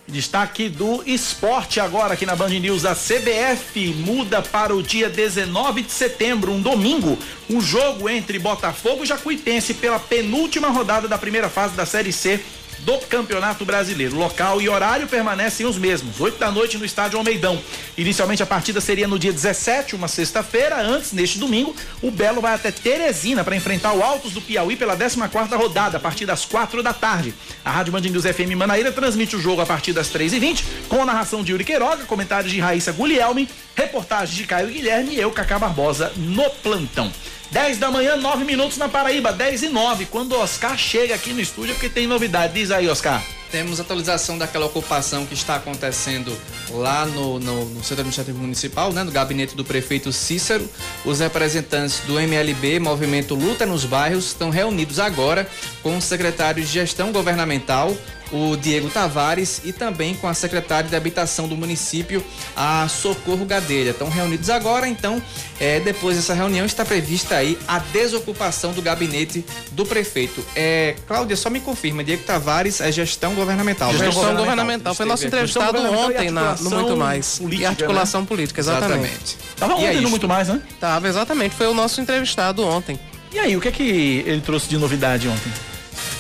Destaque 0.05 0.67
do 0.67 1.01
esporte 1.05 1.79
agora 1.79 2.13
aqui 2.13 2.25
na 2.25 2.35
Band 2.35 2.49
News. 2.49 2.83
A 2.85 2.93
CBF 2.93 3.87
muda 4.05 4.41
para 4.41 4.75
o 4.75 4.83
dia 4.83 5.09
19 5.09 5.83
de 5.83 5.91
setembro, 5.93 6.51
um 6.51 6.61
domingo, 6.61 7.17
um 7.49 7.61
jogo 7.61 8.09
entre 8.09 8.37
Botafogo 8.37 9.03
e 9.03 9.07
Jacuipense 9.07 9.73
pela 9.73 9.99
penúltima 9.99 10.67
rodada 10.67 11.07
da 11.07 11.17
primeira 11.17 11.47
fase 11.47 11.73
da 11.75 11.85
Série 11.85 12.11
C 12.11 12.41
do 12.79 12.97
Campeonato 12.99 13.63
Brasileiro. 13.65 14.15
Local 14.15 14.61
e 14.61 14.69
horário 14.69 15.07
permanecem 15.07 15.65
os 15.65 15.77
mesmos, 15.77 16.19
8 16.19 16.37
da 16.37 16.51
noite 16.51 16.77
no 16.77 16.85
estádio 16.85 17.17
Almeidão. 17.17 17.59
Inicialmente 17.97 18.43
a 18.43 18.45
partida 18.45 18.81
seria 18.81 19.07
no 19.07 19.17
dia 19.17 19.31
17, 19.31 19.95
uma 19.95 20.07
sexta-feira. 20.07 20.81
Antes, 20.81 21.11
neste 21.13 21.39
domingo, 21.39 21.75
o 22.01 22.11
Belo 22.11 22.41
vai 22.41 22.55
até 22.55 22.71
Teresina 22.71 23.43
para 23.43 23.55
enfrentar 23.55 23.93
o 23.93 24.03
Altos 24.03 24.31
do 24.33 24.41
Piauí 24.41 24.75
pela 24.75 24.95
14 24.95 25.55
rodada, 25.55 25.97
a 25.97 25.99
partir 25.99 26.25
das 26.25 26.45
4 26.45 26.83
da 26.83 26.93
tarde. 26.93 27.33
A 27.63 27.71
Rádio 27.71 27.93
Band 27.93 28.01
FM 28.01 28.55
Manaíra 28.55 28.91
transmite 28.91 29.35
o 29.35 29.39
jogo 29.39 29.61
a 29.61 29.65
partir 29.65 29.93
das 29.93 30.09
3h20, 30.09 30.63
com 30.89 31.01
a 31.01 31.05
narração 31.05 31.43
de 31.43 31.51
Yuri 31.51 31.63
Queiroga, 31.63 32.05
comentários 32.05 32.51
de 32.51 32.59
Raíssa 32.59 32.91
Guglielmi, 32.91 33.49
reportagem 33.75 34.35
de 34.35 34.43
Caio 34.45 34.67
Guilherme 34.67 35.15
e 35.15 35.19
eu, 35.19 35.31
Cacá 35.31 35.57
Barbosa, 35.59 36.11
no 36.15 36.49
plantão. 36.49 37.11
10 37.53 37.77
da 37.77 37.91
manhã, 37.91 38.17
9 38.17 38.43
minutos 38.45 38.79
na 38.79 38.89
Paraíba, 38.89 39.31
10 39.31 39.61
e 39.61 39.69
9. 39.69 40.07
Quando 40.07 40.33
o 40.33 40.39
Oscar 40.39 40.75
chega 40.75 41.13
aqui 41.13 41.33
no 41.33 41.39
estúdio, 41.39 41.75
porque 41.75 41.87
tem 41.87 42.07
novidade. 42.07 42.53
Diz 42.53 42.71
aí, 42.71 42.89
Oscar. 42.89 43.23
Temos 43.53 43.79
atualização 43.79 44.35
daquela 44.35 44.65
ocupação 44.65 45.27
que 45.27 45.35
está 45.35 45.57
acontecendo 45.57 46.35
lá 46.71 47.05
no, 47.05 47.39
no, 47.39 47.65
no, 47.65 47.83
Centro 47.83 47.99
Administrativo 47.99 48.39
Municipal, 48.39 48.91
né, 48.91 49.03
no 49.03 49.11
gabinete 49.11 49.55
do 49.55 49.63
prefeito 49.63 50.11
Cícero. 50.11 50.67
Os 51.05 51.19
representantes 51.19 51.99
do 51.99 52.19
MLB, 52.19 52.79
Movimento 52.79 53.35
Luta 53.35 53.63
nos 53.63 53.85
Bairros, 53.85 54.25
estão 54.25 54.49
reunidos 54.49 54.97
agora 54.97 55.47
com 55.83 55.95
o 55.95 56.01
secretário 56.01 56.63
de 56.63 56.67
Gestão 56.67 57.11
Governamental, 57.11 57.95
o 58.31 58.57
Diego 58.57 58.89
Tavares, 58.89 59.61
e 59.63 59.71
também 59.71 60.15
com 60.15 60.27
a 60.27 60.33
secretária 60.33 60.89
de 60.89 60.95
Habitação 60.95 61.47
do 61.47 61.55
município, 61.55 62.25
a 62.55 62.87
Socorro 62.87 63.45
Gadelha. 63.45 63.91
Estão 63.91 64.09
reunidos 64.09 64.49
agora, 64.49 64.87
então, 64.87 65.21
é, 65.59 65.79
depois 65.79 66.17
dessa 66.17 66.33
reunião 66.33 66.65
está 66.65 66.83
prevista 66.83 67.35
aí 67.35 67.57
a 67.67 67.77
desocupação 67.77 68.73
do 68.73 68.81
gabinete 68.81 69.45
do 69.71 69.85
prefeito. 69.85 70.43
É, 70.55 70.95
Cláudia, 71.07 71.37
só 71.37 71.49
me 71.51 71.59
confirma, 71.59 72.03
Diego 72.03 72.23
Tavares 72.23 72.81
é 72.81 72.91
gestão 72.91 73.35
governamental. 73.35 73.42
Gestão, 73.91 74.11
gestão 74.11 74.35
governamental. 74.35 74.95
Foi 74.95 75.05
nosso 75.05 75.25
entrevistado 75.25 75.77
ontem 75.77 76.31
na, 76.31 76.55
no 76.55 76.69
Muito 76.69 76.97
Mais. 76.97 77.39
Política, 77.39 77.63
e 77.63 77.65
articulação 77.65 78.21
né? 78.21 78.27
política, 78.27 78.61
exatamente. 78.61 79.05
exatamente. 79.05 79.37
Tava 79.57 79.75
ontem 79.75 80.01
no 80.01 80.09
Muito 80.09 80.27
Mais, 80.27 80.47
né? 80.47 80.61
Tava, 80.79 81.07
exatamente. 81.07 81.55
Foi 81.55 81.67
o 81.67 81.73
nosso 81.73 82.01
entrevistado 82.01 82.65
ontem. 82.65 82.99
E 83.31 83.39
aí, 83.39 83.57
o 83.57 83.61
que 83.61 83.67
é 83.67 83.71
que 83.71 84.23
ele 84.25 84.41
trouxe 84.41 84.67
de 84.67 84.77
novidade 84.77 85.27
ontem? 85.27 85.51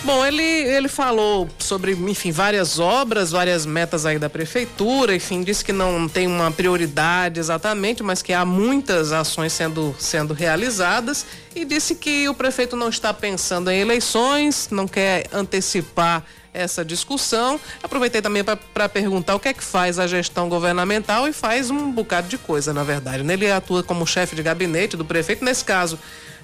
Bom, 0.03 0.25
ele, 0.25 0.43
ele 0.43 0.89
falou 0.89 1.47
sobre, 1.57 1.93
enfim, 1.93 2.29
várias 2.29 2.77
obras, 2.77 3.31
várias 3.31 3.65
metas 3.65 4.05
aí 4.05 4.19
da 4.19 4.29
prefeitura, 4.29 5.15
enfim, 5.15 5.41
disse 5.43 5.63
que 5.63 5.71
não 5.71 6.09
tem 6.09 6.27
uma 6.27 6.51
prioridade 6.51 7.39
exatamente, 7.39 8.03
mas 8.03 8.21
que 8.21 8.33
há 8.33 8.43
muitas 8.43 9.13
ações 9.13 9.53
sendo, 9.53 9.95
sendo 9.97 10.33
realizadas 10.33 11.25
e 11.55 11.63
disse 11.63 11.95
que 11.95 12.27
o 12.27 12.33
prefeito 12.33 12.75
não 12.75 12.89
está 12.89 13.13
pensando 13.13 13.71
em 13.71 13.79
eleições, 13.79 14.67
não 14.71 14.89
quer 14.89 15.27
antecipar 15.31 16.25
essa 16.53 16.85
discussão. 16.85 17.59
Aproveitei 17.81 18.21
também 18.21 18.43
para 18.43 18.87
perguntar 18.87 19.35
o 19.35 19.39
que 19.39 19.49
é 19.49 19.53
que 19.53 19.63
faz 19.63 19.97
a 19.99 20.07
gestão 20.07 20.47
governamental 20.47 21.27
e 21.27 21.33
faz 21.33 21.69
um 21.69 21.91
bocado 21.91 22.27
de 22.27 22.37
coisa, 22.37 22.73
na 22.73 22.83
verdade. 22.83 23.23
Né? 23.23 23.33
Ele 23.33 23.51
atua 23.51 23.83
como 23.83 24.05
chefe 24.05 24.35
de 24.35 24.43
gabinete 24.43 24.95
do 24.95 25.03
prefeito, 25.03 25.43
nesse 25.43 25.65
caso, 25.65 25.99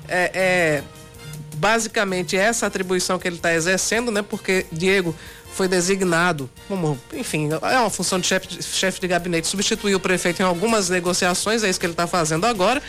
é, 0.08 0.32
é 0.34 0.84
basicamente 1.56 2.38
essa 2.38 2.66
atribuição 2.66 3.20
que 3.20 3.28
ele 3.28 3.36
está 3.36 3.54
exercendo, 3.54 4.12
né? 4.12 4.22
Porque 4.22 4.66
Diego 4.72 5.14
foi 5.54 5.68
designado 5.68 6.50
como, 6.68 6.98
enfim, 7.14 7.50
é 7.52 7.80
uma 7.80 7.90
função 7.90 8.20
de 8.20 8.28
chefe, 8.28 8.64
chefe 8.64 9.02
de 9.02 9.08
gabinete, 9.08 9.48
substituiu 9.48 9.98
o 9.98 10.00
prefeito 10.00 10.42
em 10.42 10.46
algumas 10.46 10.90
negociações, 10.90 11.64
é 11.64 11.70
isso 11.70 11.80
que 11.80 11.86
ele 11.86 11.94
está 11.94 12.08
fazendo 12.08 12.46
agora. 12.46 12.82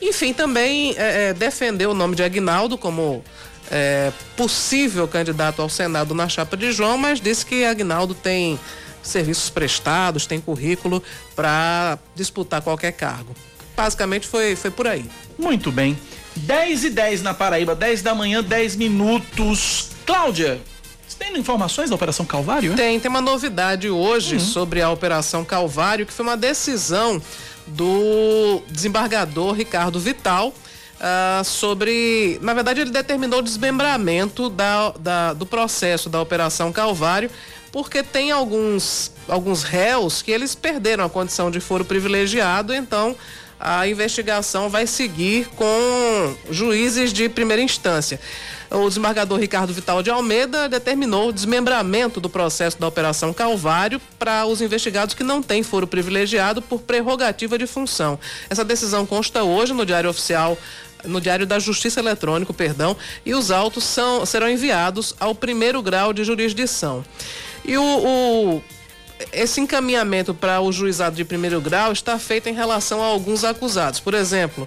Enfim, 0.00 0.32
também 0.32 0.94
é, 0.96 1.28
é, 1.28 1.34
defendeu 1.34 1.90
o 1.90 1.94
nome 1.94 2.14
de 2.14 2.22
Agnaldo 2.22 2.78
como 2.78 3.24
é, 3.70 4.12
possível 4.36 5.06
candidato 5.06 5.62
ao 5.62 5.68
Senado 5.68 6.14
na 6.14 6.28
chapa 6.28 6.56
de 6.56 6.72
João, 6.72 6.98
mas 6.98 7.20
disse 7.20 7.44
que 7.44 7.64
Agnaldo 7.64 8.14
tem 8.14 8.58
serviços 9.02 9.50
prestados, 9.50 10.26
tem 10.26 10.40
currículo 10.40 11.02
para 11.34 11.98
disputar 12.14 12.62
qualquer 12.62 12.92
cargo. 12.92 13.34
Basicamente 13.76 14.26
foi, 14.26 14.56
foi 14.56 14.70
por 14.70 14.86
aí. 14.86 15.04
Muito 15.38 15.70
bem. 15.70 15.98
10 16.36 16.84
e 16.84 16.90
10 16.90 17.22
na 17.22 17.34
Paraíba, 17.34 17.74
10 17.74 18.02
da 18.02 18.14
manhã, 18.14 18.42
10 18.42 18.76
minutos. 18.76 19.90
Cláudia, 20.04 20.60
você 21.06 21.16
tem 21.18 21.36
informações 21.38 21.90
da 21.90 21.96
Operação 21.96 22.24
Calvário? 22.24 22.74
Tem, 22.74 22.98
tem 23.00 23.08
uma 23.08 23.20
novidade 23.20 23.88
hoje 23.88 24.34
uhum. 24.34 24.40
sobre 24.40 24.82
a 24.82 24.90
Operação 24.90 25.44
Calvário, 25.44 26.06
que 26.06 26.12
foi 26.12 26.24
uma 26.24 26.36
decisão 26.36 27.20
do 27.66 28.62
desembargador 28.70 29.52
Ricardo 29.52 29.98
Vital. 29.98 30.52
Uh, 30.98 31.44
sobre. 31.44 32.40
Na 32.42 32.52
verdade, 32.52 32.80
ele 32.80 32.90
determinou 32.90 33.38
o 33.38 33.42
desmembramento 33.42 34.50
da, 34.50 34.90
da, 34.98 35.32
do 35.32 35.46
processo 35.46 36.08
da 36.08 36.20
Operação 36.20 36.72
Calvário, 36.72 37.30
porque 37.70 38.02
tem 38.02 38.32
alguns, 38.32 39.12
alguns 39.28 39.62
réus 39.62 40.22
que 40.22 40.32
eles 40.32 40.56
perderam 40.56 41.04
a 41.04 41.08
condição 41.08 41.52
de 41.52 41.60
foro 41.60 41.84
privilegiado, 41.84 42.74
então 42.74 43.14
a 43.60 43.86
investigação 43.88 44.68
vai 44.68 44.86
seguir 44.86 45.48
com 45.50 46.36
juízes 46.50 47.12
de 47.12 47.28
primeira 47.28 47.62
instância. 47.62 48.20
O 48.70 48.86
desembargador 48.86 49.38
Ricardo 49.38 49.72
Vital 49.72 50.02
de 50.02 50.10
Almeida 50.10 50.68
determinou 50.68 51.28
o 51.28 51.32
desmembramento 51.32 52.20
do 52.20 52.28
processo 52.28 52.78
da 52.78 52.86
Operação 52.86 53.32
Calvário 53.32 54.00
para 54.18 54.44
os 54.44 54.60
investigados 54.60 55.14
que 55.14 55.24
não 55.24 55.42
têm 55.42 55.62
foro 55.62 55.86
privilegiado 55.86 56.60
por 56.60 56.82
prerrogativa 56.82 57.56
de 57.56 57.66
função. 57.66 58.18
Essa 58.50 58.64
decisão 58.64 59.06
consta 59.06 59.42
hoje 59.42 59.72
no 59.72 59.86
Diário 59.86 60.10
Oficial 60.10 60.56
no 61.04 61.20
Diário 61.20 61.46
da 61.46 61.58
Justiça 61.58 62.00
Eletrônico, 62.00 62.52
perdão, 62.52 62.96
e 63.24 63.34
os 63.34 63.50
autos 63.50 63.84
são, 63.84 64.24
serão 64.26 64.48
enviados 64.48 65.14
ao 65.18 65.34
primeiro 65.34 65.82
grau 65.82 66.12
de 66.12 66.24
jurisdição. 66.24 67.04
E 67.64 67.76
o, 67.76 67.82
o 67.82 68.62
esse 69.32 69.60
encaminhamento 69.60 70.32
para 70.32 70.60
o 70.60 70.70
juizado 70.70 71.16
de 71.16 71.24
primeiro 71.24 71.60
grau 71.60 71.92
está 71.92 72.18
feito 72.18 72.48
em 72.48 72.54
relação 72.54 73.02
a 73.02 73.06
alguns 73.06 73.42
acusados. 73.42 73.98
Por 73.98 74.14
exemplo, 74.14 74.66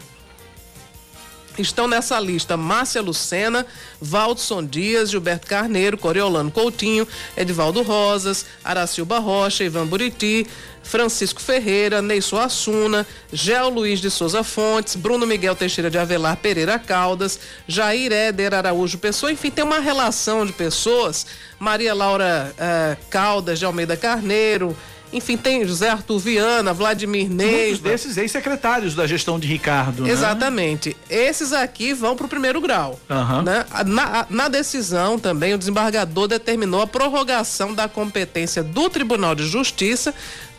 Estão 1.58 1.86
nessa 1.86 2.18
lista 2.20 2.56
Márcia 2.56 3.02
Lucena, 3.02 3.66
Valdson 4.00 4.66
Dias, 4.66 5.12
Gilberto 5.12 5.48
Carneiro, 5.48 5.98
Coriolano 5.98 6.50
Coutinho, 6.50 7.06
Edvaldo 7.36 7.82
Rosas, 7.82 8.46
Aracilba 8.64 9.20
Rocha, 9.20 9.64
Ivan 9.64 9.86
Buriti, 9.86 10.48
Francisco 10.92 11.42
Ferreira, 11.42 12.02
Neisso 12.02 12.38
Assuna, 12.38 13.08
Gel 13.32 13.70
Luiz 13.70 14.02
de 14.02 14.12
Souza 14.12 14.44
Fontes, 14.44 14.98
Bruno 14.98 15.26
Miguel 15.26 15.56
Teixeira 15.56 15.90
de 15.90 15.98
Avelar 15.98 16.36
Pereira 16.36 16.78
Caldas, 16.78 17.40
Jair 17.66 18.12
Éder 18.12 18.54
Araújo 18.54 18.98
Pessoa, 18.98 19.32
enfim, 19.32 19.50
tem 19.50 19.64
uma 19.64 19.80
relação 19.80 20.46
de 20.46 20.52
pessoas, 20.52 21.26
Maria 21.58 21.94
Laura 21.94 22.54
uh, 22.54 23.06
Caldas 23.10 23.58
de 23.58 23.64
Almeida 23.64 23.96
Carneiro, 23.96 24.76
enfim, 25.14 25.36
tem 25.36 25.66
José 25.66 25.90
Arthur 25.90 26.20
Viana, 26.20 26.74
Vladimir 26.74 27.30
Neiva. 27.30 27.58
Muitos 27.58 27.80
desses 27.80 28.18
ex-secretários 28.18 28.96
da 28.96 29.06
gestão 29.06 29.38
de 29.38 29.48
Ricardo. 29.48 30.04
Né? 30.04 30.10
Exatamente. 30.10 30.96
Esses 31.10 31.52
aqui 31.52 31.94
vão 31.94 32.16
para 32.16 32.26
o 32.26 32.30
primeiro 32.30 32.62
grau. 32.62 32.98
Uhum. 33.10 33.42
Né? 33.42 33.66
Na, 33.86 34.26
na, 34.30 34.48
decisão 34.48 35.20
também, 35.20 35.54
o 35.54 35.58
desembargador 35.58 36.30
determinou 36.30 36.82
a 36.82 36.88
prorrogação 36.88 37.74
da 37.74 37.90
competência 37.90 38.64
do 38.64 38.90
Tribunal 38.90 39.36
de 39.36 39.46
Justiça 39.46 40.14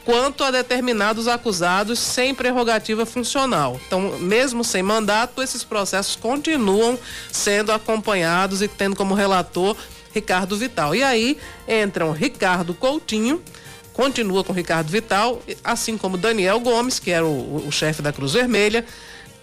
quanto 0.04 0.42
a 0.44 0.50
determinados 0.50 1.28
acusados 1.28 1.98
sem 1.98 2.34
prerrogativa 2.34 3.06
funcional. 3.06 3.80
Então, 3.86 4.18
mesmo 4.18 4.64
sem 4.64 4.82
mandato, 4.82 5.42
esses 5.42 5.64
processos 5.64 6.16
continuam 6.16 6.98
sendo 7.30 7.72
acompanhados 7.72 8.62
e 8.62 8.68
tendo 8.68 8.96
como 8.96 9.14
relator 9.14 9.76
Ricardo 10.12 10.56
Vital. 10.56 10.94
E 10.94 11.02
aí 11.02 11.38
entram 11.66 12.12
Ricardo 12.12 12.74
Coutinho, 12.74 13.42
continua 13.92 14.42
com 14.44 14.52
Ricardo 14.52 14.90
Vital, 14.90 15.40
assim 15.62 15.96
como 15.96 16.16
Daniel 16.16 16.60
Gomes, 16.60 16.98
que 16.98 17.10
era 17.10 17.24
o, 17.24 17.66
o 17.66 17.72
chefe 17.72 18.02
da 18.02 18.12
Cruz 18.12 18.32
Vermelha, 18.32 18.84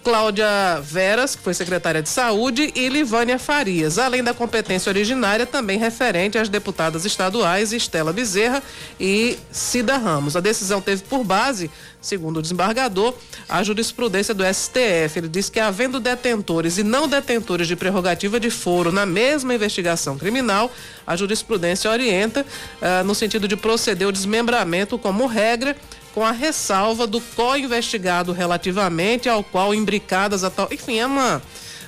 Cláudia 0.02 0.80
Veras, 0.82 1.36
que 1.36 1.42
foi 1.42 1.52
secretária 1.52 2.02
de 2.02 2.08
Saúde, 2.08 2.72
e 2.74 2.88
Livânia 2.88 3.38
Farias, 3.38 3.98
além 3.98 4.24
da 4.24 4.32
competência 4.32 4.88
originária 4.88 5.44
também 5.44 5.78
referente 5.78 6.38
às 6.38 6.48
deputadas 6.48 7.04
estaduais 7.04 7.72
Estela 7.72 8.12
Bezerra 8.12 8.62
e 8.98 9.38
Cida 9.52 9.96
Ramos. 9.98 10.36
A 10.36 10.40
decisão 10.40 10.80
teve 10.80 11.02
por 11.02 11.22
base, 11.22 11.70
segundo 12.00 12.38
o 12.38 12.42
desembargador, 12.42 13.14
a 13.48 13.62
jurisprudência 13.62 14.32
do 14.32 14.42
STF. 14.42 15.18
Ele 15.18 15.28
diz 15.28 15.50
que 15.50 15.60
havendo 15.60 16.00
detentores 16.00 16.78
e 16.78 16.82
não 16.82 17.06
detentores 17.06 17.68
de 17.68 17.76
prerrogativa 17.76 18.40
de 18.40 18.50
foro 18.50 18.90
na 18.90 19.04
mesma 19.04 19.54
investigação 19.54 20.16
criminal, 20.16 20.72
a 21.06 21.14
jurisprudência 21.14 21.90
orienta 21.90 22.46
uh, 22.80 23.04
no 23.04 23.14
sentido 23.14 23.46
de 23.46 23.56
proceder 23.56 24.08
o 24.08 24.12
desmembramento 24.12 24.98
como 24.98 25.26
regra 25.26 25.76
com 26.14 26.24
a 26.24 26.32
ressalva 26.32 27.06
do 27.06 27.20
co-investigado 27.20 28.32
relativamente 28.32 29.28
ao 29.28 29.42
qual 29.44 29.74
imbricadas 29.74 30.44
a 30.44 30.50
tal. 30.50 30.68
Enfim, 30.70 30.98
é 30.98 31.06
uma, 31.06 31.42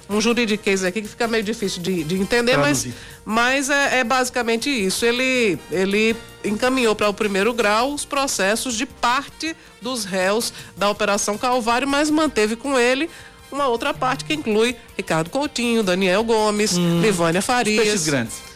um 0.09 0.21
juridiquês 0.21 0.85
aqui 0.85 1.03
que 1.03 1.09
fica 1.09 1.27
meio 1.27 1.43
difícil 1.43 1.83
de, 1.83 2.05
de 2.05 2.15
entender, 2.17 2.53
Traduzir. 2.53 2.95
mas, 3.25 3.69
mas 3.69 3.71
é, 3.71 3.99
é, 4.01 4.05
basicamente 4.05 4.69
isso. 4.71 5.05
Ele, 5.05 5.59
ele 5.71 6.17
encaminhou 6.45 6.95
para 6.95 7.09
o 7.09 7.15
primeiro 7.15 7.53
grau 7.53 7.93
os 7.93 8.05
processos 8.05 8.75
de 8.75 8.87
parte 8.87 9.57
dos 9.81 10.05
réus 10.05 10.53
da 10.77 10.89
Operação 10.89 11.37
Calvário, 11.37 11.89
mas 11.89 12.11
manteve 12.11 12.57
com 12.57 12.79
ele 12.79 13.11
uma 13.51 13.67
outra 13.69 13.93
parte 13.93 14.25
que 14.25 14.33
inclui 14.33 14.75
Ricardo 14.97 15.29
Coutinho, 15.29 15.83
Daniel 15.83 16.25
Gomes, 16.25 16.77
hum, 16.77 17.01
Livânia 17.03 17.43
Farias. 17.43 17.95
Os 17.95 18.07
grandes. 18.07 18.52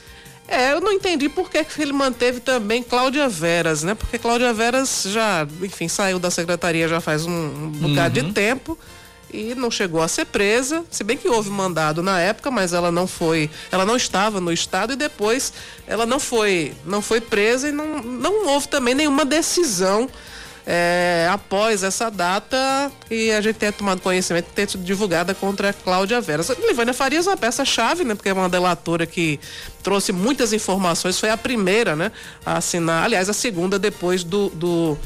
É, 0.48 0.72
eu 0.72 0.80
não 0.80 0.92
entendi 0.92 1.28
por 1.28 1.50
que 1.50 1.64
ele 1.78 1.92
manteve 1.92 2.40
também 2.40 2.82
Cláudia 2.82 3.28
Veras, 3.28 3.82
né? 3.82 3.94
Porque 3.94 4.18
Cláudia 4.18 4.52
Veras 4.52 5.04
já, 5.08 5.46
enfim, 5.60 5.88
saiu 5.88 6.18
da 6.18 6.30
secretaria 6.30 6.88
já 6.88 7.00
faz 7.00 7.26
um, 7.26 7.32
um 7.32 7.70
bocado 7.70 8.20
uhum. 8.20 8.26
de 8.26 8.32
tempo 8.32 8.78
e 9.32 9.54
não 9.54 9.70
chegou 9.70 10.00
a 10.00 10.08
ser 10.08 10.24
presa, 10.26 10.84
se 10.90 11.02
bem 11.02 11.16
que 11.16 11.28
houve 11.28 11.50
mandado 11.50 12.02
na 12.02 12.20
época, 12.20 12.50
mas 12.50 12.72
ela 12.72 12.92
não 12.92 13.06
foi, 13.06 13.50
ela 13.72 13.84
não 13.84 13.96
estava 13.96 14.40
no 14.40 14.52
estado 14.52 14.92
e 14.92 14.96
depois 14.96 15.52
ela 15.86 16.06
não 16.06 16.20
foi, 16.20 16.72
não 16.84 17.02
foi 17.02 17.20
presa 17.20 17.68
e 17.68 17.72
não, 17.72 18.02
não 18.02 18.46
houve 18.46 18.68
também 18.68 18.94
nenhuma 18.94 19.24
decisão 19.24 20.08
é, 20.66 21.28
após 21.30 21.84
essa 21.84 22.10
data 22.10 22.90
e 23.08 23.30
a 23.30 23.40
gente 23.40 23.54
tenha 23.54 23.70
tomado 23.70 24.00
conhecimento 24.00 24.46
tenha 24.52 24.68
sido 24.68 24.82
divulgada 24.82 25.32
contra 25.32 25.72
Cláudia 25.72 26.20
Veras. 26.20 26.48
Livânia 26.66 26.92
Farias 26.92 27.26
é 27.28 27.30
uma 27.30 27.36
peça-chave, 27.36 28.02
né? 28.02 28.16
Porque 28.16 28.28
é 28.28 28.32
uma 28.32 28.48
delatora 28.48 29.06
que 29.06 29.38
trouxe 29.82 30.10
muitas 30.10 30.52
informações, 30.52 31.20
foi 31.20 31.30
a 31.30 31.36
primeira, 31.36 31.94
né? 31.94 32.10
A 32.44 32.56
assinar, 32.56 33.04
aliás, 33.04 33.28
a 33.28 33.32
segunda 33.32 33.78
depois 33.78 34.24
do, 34.24 34.50
do, 34.50 34.98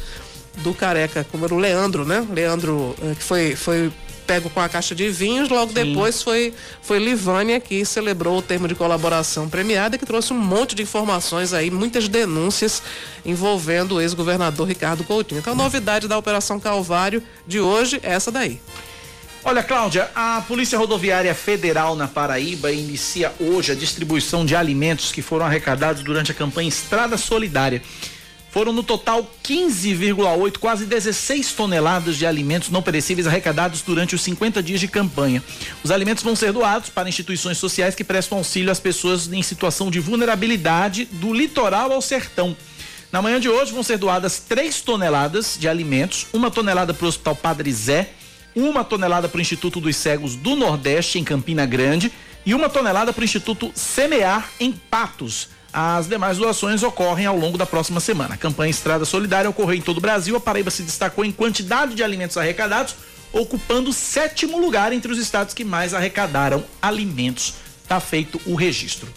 do 0.59 0.73
Careca, 0.73 1.27
como 1.31 1.45
era 1.45 1.55
o 1.55 1.59
Leandro, 1.59 2.07
né? 2.07 2.27
Leandro, 2.33 2.97
é, 3.03 3.15
que 3.15 3.23
foi, 3.23 3.55
foi 3.55 3.93
pego 4.31 4.49
com 4.49 4.61
a 4.61 4.69
caixa 4.69 4.95
de 4.95 5.09
vinhos, 5.09 5.49
logo 5.49 5.73
Sim. 5.73 5.87
depois 5.87 6.23
foi, 6.23 6.55
foi 6.81 7.01
Livânia 7.01 7.59
que 7.59 7.85
celebrou 7.85 8.39
o 8.39 8.43
termo 8.43 8.69
de 8.69 8.77
colaboração 8.77 9.49
premiada, 9.49 9.99
que 9.99 10.07
trouxe 10.07 10.33
um 10.33 10.39
monte 10.39 10.73
de 10.73 10.85
informações 10.85 11.53
aí, 11.53 11.69
muitas 11.69 12.07
denúncias 12.07 12.81
envolvendo 13.27 13.97
o 13.97 14.01
ex-governador 14.01 14.69
Ricardo 14.69 15.03
Coutinho. 15.03 15.41
Então, 15.41 15.53
a 15.53 15.57
novidade 15.57 16.07
da 16.07 16.17
Operação 16.17 16.61
Calvário 16.61 17.21
de 17.45 17.59
hoje 17.59 17.99
é 18.05 18.13
essa 18.13 18.31
daí. 18.31 18.61
Olha, 19.43 19.65
Cláudia, 19.65 20.09
a 20.15 20.41
Polícia 20.47 20.79
Rodoviária 20.79 21.35
Federal 21.35 21.97
na 21.97 22.07
Paraíba 22.07 22.71
inicia 22.71 23.33
hoje 23.41 23.73
a 23.73 23.75
distribuição 23.75 24.47
de 24.47 24.55
alimentos 24.55 25.11
que 25.11 25.23
foram 25.23 25.45
arrecadados 25.45 26.05
durante 26.05 26.31
a 26.31 26.35
campanha 26.37 26.69
Estrada 26.69 27.17
Solidária. 27.19 27.83
Foram 28.51 28.73
no 28.73 28.83
total 28.83 29.31
15,8, 29.45 30.59
quase 30.59 30.85
16 30.85 31.53
toneladas 31.53 32.17
de 32.17 32.27
alimentos 32.27 32.69
não 32.69 32.83
perecíveis 32.83 33.27
arrecadados 33.27 33.81
durante 33.81 34.17
os 34.17 34.23
50 34.23 34.61
dias 34.61 34.81
de 34.81 34.89
campanha. 34.89 35.43
Os 35.85 35.93
alimentos 35.93 36.25
vão 36.25 36.35
ser 36.35 36.53
doados 36.53 36.89
para 36.89 37.09
instituições 37.09 37.59
sociais 37.59 37.95
que 37.95 38.03
prestam 38.03 38.39
auxílio 38.39 38.73
às 38.73 38.81
pessoas 38.81 39.33
em 39.33 39.43
situação 39.43 39.89
de 39.89 40.01
vulnerabilidade 40.01 41.05
do 41.05 41.33
litoral 41.33 41.93
ao 41.93 42.03
sertão. 42.03 42.57
Na 43.13 43.23
manhã 43.23 43.41
de 43.41 43.49
hoje 43.49 43.73
vão 43.73 43.85
ser 43.85 43.99
doadas 43.99 44.41
3 44.41 44.81
toneladas 44.83 45.57
de 45.59 45.69
alimentos, 45.69 46.27
uma 46.33 46.51
tonelada 46.51 46.93
para 46.93 47.07
o 47.07 47.09
Hospital 47.09 47.37
Padre 47.37 47.73
Zé, 47.73 48.11
uma 48.55 48.83
tonelada 48.83 49.29
para 49.29 49.39
o 49.39 49.41
Instituto 49.41 49.81
dos 49.81 49.95
Cegos 49.95 50.35
do 50.35 50.57
Nordeste, 50.57 51.21
em 51.21 51.25
Campina 51.25 51.65
Grande, 51.67 52.11
e 52.45 52.53
uma 52.53 52.69
tonelada 52.69 53.13
para 53.13 53.23
o 53.23 53.25
Instituto 53.25 53.71
Semear, 53.77 54.51
em 54.59 54.73
Patos. 54.73 55.49
As 55.73 56.09
demais 56.09 56.37
doações 56.37 56.83
ocorrem 56.83 57.27
ao 57.27 57.37
longo 57.37 57.57
da 57.57 57.65
próxima 57.65 58.01
semana. 58.01 58.35
A 58.35 58.39
campanha 58.39 58.71
Estrada 58.71 59.05
Solidária 59.05 59.49
ocorreu 59.49 59.77
em 59.77 59.81
todo 59.83 59.99
o 59.99 60.01
Brasil. 60.01 60.35
A 60.37 60.41
Paraíba 60.41 60.71
se 60.71 60.83
destacou 60.83 61.25
em 61.25 61.31
quantidade 61.31 61.95
de 61.95 62.03
alimentos 62.03 62.37
arrecadados, 62.37 62.97
ocupando 63.33 63.91
o 63.91 63.93
sétimo 63.93 64.59
lugar 64.59 64.93
entre 64.93 65.13
os 65.13 65.19
estados 65.19 65.55
que 65.55 65.65
mais 65.65 65.95
arrecadaram 65.95 66.65
alimentos. 66.83 67.55
Tá 67.87 68.01
feito 68.01 68.41
o 68.47 68.57
registro. 68.57 69.09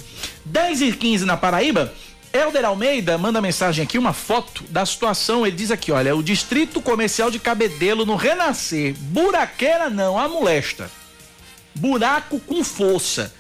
10 0.45 0.82
e 0.82 0.91
15 0.91 1.26
na 1.26 1.38
Paraíba. 1.38 1.91
Helder 2.32 2.66
Almeida 2.66 3.18
manda 3.18 3.41
mensagem 3.41 3.84
aqui, 3.84 3.97
uma 3.97 4.14
foto 4.14 4.64
da 4.70 4.86
situação. 4.86 5.45
Ele 5.45 5.56
diz 5.56 5.72
aqui: 5.72 5.91
olha, 5.91 6.16
o 6.16 6.24
Distrito 6.24 6.82
Comercial 6.82 7.32
de 7.32 7.39
Cabedelo 7.39 8.06
no 8.06 8.16
Renascer. 8.16 8.95
Buraqueira 8.97 9.89
não, 9.89 10.20
a 10.20 10.28
molesta. 10.28 10.89
Buraco 11.76 12.39
com 12.39 12.64
força. 12.64 13.34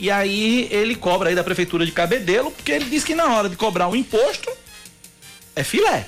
E 0.00 0.10
aí 0.10 0.66
ele 0.70 0.94
cobra 0.94 1.28
aí 1.28 1.34
da 1.34 1.44
prefeitura 1.44 1.84
de 1.84 1.92
Cabedelo, 1.92 2.50
porque 2.50 2.72
ele 2.72 2.86
diz 2.86 3.04
que 3.04 3.14
na 3.14 3.36
hora 3.36 3.50
de 3.50 3.56
cobrar 3.56 3.86
o 3.86 3.94
imposto 3.94 4.50
é 5.54 5.62
filé. 5.62 6.06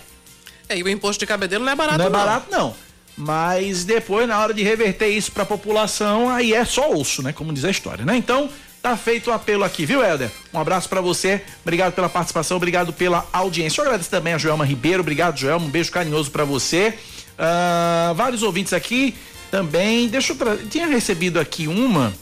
É, 0.67 0.79
e 0.79 0.83
o 0.83 0.89
imposto 0.89 1.21
de 1.21 1.27
Cabedelo 1.27 1.63
não 1.63 1.73
é 1.73 1.77
barato 1.77 1.99
não. 1.99 2.07
É 2.07 2.11
não 2.11 2.19
é 2.19 2.25
barato 2.25 2.47
não. 2.51 2.75
Mas 3.15 3.85
depois, 3.85 4.27
na 4.27 4.41
hora 4.41 4.55
de 4.55 4.63
reverter 4.63 5.09
isso 5.09 5.31
para 5.31 5.43
a 5.43 5.47
população, 5.47 6.31
aí 6.31 6.55
é 6.55 6.65
só 6.65 6.91
osso, 6.91 7.23
né? 7.23 7.35
Como 7.35 7.53
diz 7.53 7.67
a 7.67 7.71
história, 7.71 8.03
né? 8.07 8.17
Então, 8.17 8.49
tá 8.81 8.97
feito 8.97 9.29
o 9.29 9.33
apelo 9.35 9.63
aqui, 9.63 9.85
viu, 9.85 10.03
Helder? 10.03 10.31
Um 10.55 10.59
abraço 10.59 10.89
para 10.89 11.03
você, 11.03 11.43
obrigado 11.61 11.93
pela 11.93 12.09
participação, 12.09 12.57
obrigado 12.57 12.95
pela 12.95 13.29
audiência. 13.31 13.83
Eu 13.83 13.85
agradeço 13.85 14.09
também 14.09 14.33
a 14.33 14.39
Joelma 14.39 14.65
Ribeiro, 14.65 15.03
obrigado, 15.03 15.39
Joelma, 15.39 15.67
um 15.67 15.71
beijo 15.71 15.93
carinhoso 15.93 16.31
para 16.31 16.45
você. 16.45 16.95
Uh, 17.35 18.15
vários 18.15 18.43
ouvintes 18.43 18.73
aqui 18.73 19.15
também. 19.51 20.09
Deixa 20.09 20.33
eu 20.33 20.37
tra... 20.37 20.57
Tinha 20.57 20.87
recebido 20.87 21.39
aqui 21.39 21.69
uma 21.69 22.15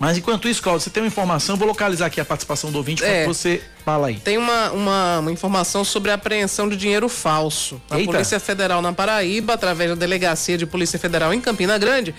mas 0.00 0.16
enquanto 0.16 0.48
isso, 0.48 0.62
Cláudio, 0.62 0.82
você 0.82 0.88
tem 0.88 1.02
uma 1.02 1.06
informação, 1.06 1.56
vou 1.56 1.68
localizar 1.68 2.06
aqui 2.06 2.20
a 2.20 2.24
participação 2.24 2.72
do 2.72 2.78
ouvinte 2.78 3.04
é, 3.04 3.24
para 3.24 3.32
você 3.32 3.62
fala 3.84 4.08
aí. 4.08 4.16
Tem 4.16 4.38
uma, 4.38 4.70
uma, 4.70 5.18
uma, 5.18 5.30
informação 5.30 5.84
sobre 5.84 6.10
a 6.10 6.14
apreensão 6.14 6.70
de 6.70 6.76
dinheiro 6.76 7.06
falso. 7.06 7.80
A 7.90 7.98
Eita. 7.98 8.10
Polícia 8.10 8.40
Federal 8.40 8.80
na 8.80 8.94
Paraíba, 8.94 9.52
através 9.52 9.90
da 9.90 9.96
Delegacia 9.96 10.56
de 10.56 10.64
Polícia 10.64 10.98
Federal 10.98 11.34
em 11.34 11.40
Campina 11.40 11.76
Grande, 11.76 12.14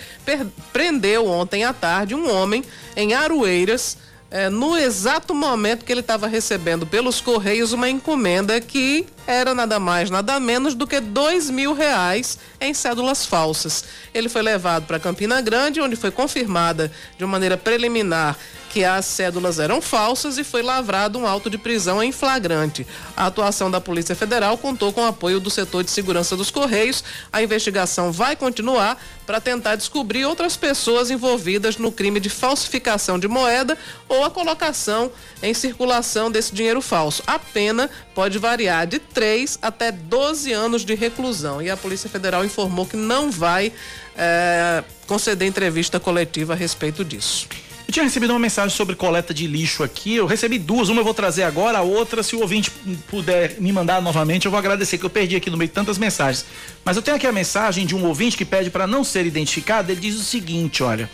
prendeu 0.71 1.27
ontem 1.27 1.63
à 1.63 1.73
tarde 1.73 2.13
um 2.13 2.31
homem 2.31 2.63
em 2.95 3.15
Aroeiras 3.15 3.97
é, 4.31 4.49
no 4.49 4.77
exato 4.77 5.35
momento 5.35 5.83
que 5.83 5.91
ele 5.91 5.99
estava 5.99 6.25
recebendo 6.25 6.87
pelos 6.87 7.19
Correios 7.19 7.73
uma 7.73 7.89
encomenda 7.89 8.61
que 8.61 9.05
era 9.27 9.53
nada 9.53 9.77
mais, 9.77 10.09
nada 10.09 10.39
menos 10.39 10.73
do 10.73 10.87
que 10.87 11.01
dois 11.01 11.49
mil 11.49 11.73
reais 11.73 12.39
em 12.59 12.73
cédulas 12.73 13.25
falsas. 13.25 13.83
Ele 14.13 14.29
foi 14.29 14.41
levado 14.41 14.85
para 14.85 14.99
Campina 14.99 15.41
Grande, 15.41 15.81
onde 15.81 15.97
foi 15.97 16.11
confirmada 16.11 16.89
de 17.17 17.25
uma 17.25 17.31
maneira 17.31 17.57
preliminar 17.57 18.37
que 18.71 18.85
as 18.85 19.05
cédulas 19.05 19.59
eram 19.59 19.81
falsas 19.81 20.37
e 20.37 20.43
foi 20.45 20.61
lavrado 20.61 21.19
um 21.19 21.27
auto 21.27 21.49
de 21.49 21.57
prisão 21.57 22.01
em 22.01 22.11
flagrante. 22.11 22.87
A 23.17 23.25
atuação 23.25 23.69
da 23.69 23.81
Polícia 23.81 24.15
Federal 24.15 24.57
contou 24.57 24.93
com 24.93 25.01
o 25.01 25.07
apoio 25.07 25.41
do 25.41 25.49
setor 25.49 25.83
de 25.83 25.91
segurança 25.91 26.37
dos 26.37 26.49
Correios. 26.49 27.03
A 27.33 27.43
investigação 27.43 28.13
vai 28.13 28.33
continuar 28.35 28.97
para 29.25 29.41
tentar 29.41 29.75
descobrir 29.75 30.25
outras 30.25 30.55
pessoas 30.55 31.11
envolvidas 31.11 31.75
no 31.77 31.91
crime 31.91 32.19
de 32.19 32.29
falsificação 32.29 33.19
de 33.19 33.27
moeda 33.27 33.77
ou 34.07 34.23
a 34.23 34.29
colocação 34.29 35.11
em 35.43 35.53
circulação 35.53 36.31
desse 36.31 36.55
dinheiro 36.55 36.81
falso. 36.81 37.21
A 37.27 37.37
pena 37.37 37.89
pode 38.15 38.37
variar 38.37 38.87
de 38.87 38.99
3 38.99 39.59
até 39.61 39.91
12 39.91 40.51
anos 40.53 40.85
de 40.85 40.95
reclusão. 40.95 41.61
E 41.61 41.69
a 41.69 41.75
Polícia 41.75 42.09
Federal 42.09 42.45
informou 42.45 42.85
que 42.85 42.95
não 42.95 43.29
vai 43.29 43.73
é, 44.17 44.81
conceder 45.07 45.45
entrevista 45.45 45.99
coletiva 45.99 46.53
a 46.53 46.55
respeito 46.55 47.03
disso. 47.03 47.49
Eu 47.91 47.93
tinha 47.93 48.05
recebido 48.05 48.29
uma 48.31 48.39
mensagem 48.39 48.73
sobre 48.73 48.95
coleta 48.95 49.33
de 49.33 49.45
lixo 49.45 49.83
aqui. 49.83 50.15
Eu 50.15 50.25
recebi 50.25 50.57
duas, 50.57 50.87
uma 50.87 51.01
eu 51.01 51.03
vou 51.03 51.13
trazer 51.13 51.43
agora, 51.43 51.79
a 51.79 51.81
outra, 51.81 52.23
se 52.23 52.37
o 52.37 52.39
ouvinte 52.39 52.71
puder 53.09 53.59
me 53.59 53.69
mandar 53.73 54.01
novamente, 54.01 54.45
eu 54.45 54.51
vou 54.51 54.57
agradecer, 54.57 54.97
que 54.97 55.03
eu 55.03 55.09
perdi 55.09 55.35
aqui 55.35 55.49
no 55.49 55.57
meio 55.57 55.67
de 55.67 55.73
tantas 55.73 55.97
mensagens. 55.97 56.45
Mas 56.85 56.95
eu 56.95 57.03
tenho 57.03 57.17
aqui 57.17 57.27
a 57.27 57.33
mensagem 57.33 57.85
de 57.85 57.93
um 57.93 58.05
ouvinte 58.05 58.37
que 58.37 58.45
pede 58.45 58.69
para 58.69 58.87
não 58.87 59.03
ser 59.03 59.25
identificado. 59.25 59.91
Ele 59.91 59.99
diz 59.99 60.15
o 60.15 60.23
seguinte: 60.23 60.81
olha. 60.81 61.09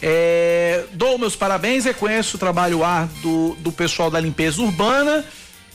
É, 0.00 0.84
dou 0.92 1.18
meus 1.18 1.34
parabéns, 1.34 1.84
reconheço 1.84 2.36
o 2.36 2.40
trabalho 2.40 2.82
árduo 2.84 3.54
do, 3.56 3.70
pessoal 3.70 4.10
da 4.10 4.18
limpeza 4.18 4.62
urbana 4.62 5.26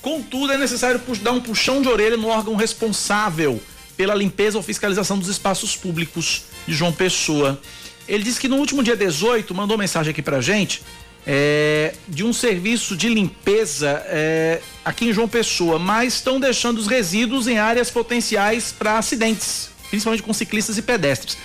Contudo, 0.01 0.53
é 0.53 0.57
necessário 0.57 0.99
dar 1.21 1.31
um 1.31 1.41
puxão 1.41 1.81
de 1.81 1.87
orelha 1.89 2.15
no 2.15 2.29
órgão 2.29 2.55
responsável 2.55 3.61
pela 3.97 4.15
limpeza 4.15 4.57
ou 4.57 4.63
fiscalização 4.63 5.19
dos 5.19 5.27
espaços 5.27 5.75
públicos 5.75 6.43
de 6.67 6.73
João 6.73 6.91
Pessoa. 6.91 7.59
Ele 8.07 8.23
disse 8.23 8.39
que 8.39 8.47
no 8.47 8.57
último 8.57 8.83
dia 8.83 8.95
18 8.95 9.53
mandou 9.53 9.77
mensagem 9.77 10.11
aqui 10.11 10.21
pra 10.21 10.41
gente 10.41 10.81
é, 11.25 11.93
de 12.07 12.23
um 12.23 12.31
serviço 12.31 12.95
de 12.95 13.09
limpeza 13.09 14.03
é, 14.07 14.61
aqui 14.83 15.05
em 15.05 15.13
João 15.13 15.27
Pessoa, 15.27 15.79
mas 15.79 16.15
estão 16.15 16.39
deixando 16.39 16.77
os 16.77 16.87
resíduos 16.87 17.47
em 17.47 17.57
áreas 17.57 17.89
potenciais 17.89 18.71
para 18.71 18.97
acidentes, 18.97 19.69
principalmente 19.89 20.21
com 20.21 20.33
ciclistas 20.33 20.77
e 20.77 20.81
pedestres. 20.81 21.37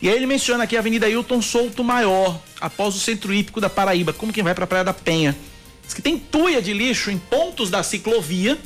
E 0.00 0.08
aí 0.08 0.14
ele 0.14 0.26
menciona 0.26 0.64
aqui 0.64 0.76
a 0.76 0.80
Avenida 0.80 1.08
Hilton 1.08 1.42
Souto 1.42 1.82
Maior, 1.82 2.40
após 2.60 2.94
o 2.94 3.00
centro 3.00 3.34
hípico 3.34 3.60
da 3.60 3.68
Paraíba, 3.68 4.12
como 4.12 4.32
quem 4.32 4.44
vai 4.44 4.54
para 4.54 4.64
a 4.64 4.66
Praia 4.66 4.84
da 4.84 4.94
Penha. 4.94 5.36
Diz 5.82 5.94
que 5.94 6.02
tem 6.02 6.18
tuia 6.18 6.62
de 6.62 6.72
lixo 6.72 7.10
em 7.10 7.18
pontos 7.18 7.70
da 7.70 7.82
ciclovia, 7.82 8.58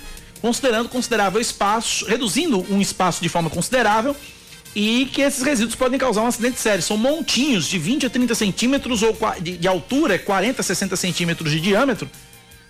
considerando 0.43 0.89
considerável 0.89 1.41
espaço, 1.41 2.05
reduzindo 2.07 2.67
um 2.71 2.81
espaço 2.81 3.23
de 3.23 3.29
forma 3.29 3.49
considerável 3.49 4.15
e 4.75 5.07
que 5.13 5.21
esses 5.21 5.43
resíduos 5.43 5.75
podem 5.75 5.99
causar 5.99 6.23
um 6.23 6.27
acidente 6.27 6.61
sério. 6.61 6.83
São 6.83 6.97
montinhos 6.97 7.67
de 7.67 7.79
20 7.79 8.07
a 8.07 8.11
30 8.11 8.35
centímetros 8.35 9.03
ou 9.03 9.17
de, 9.41 9.57
de 9.57 9.69
altura, 9.69 10.19
40 10.19 10.61
a 10.61 10.65
60 10.65 10.97
centímetros 10.97 11.51
de 11.51 11.61
diâmetro. 11.61 12.09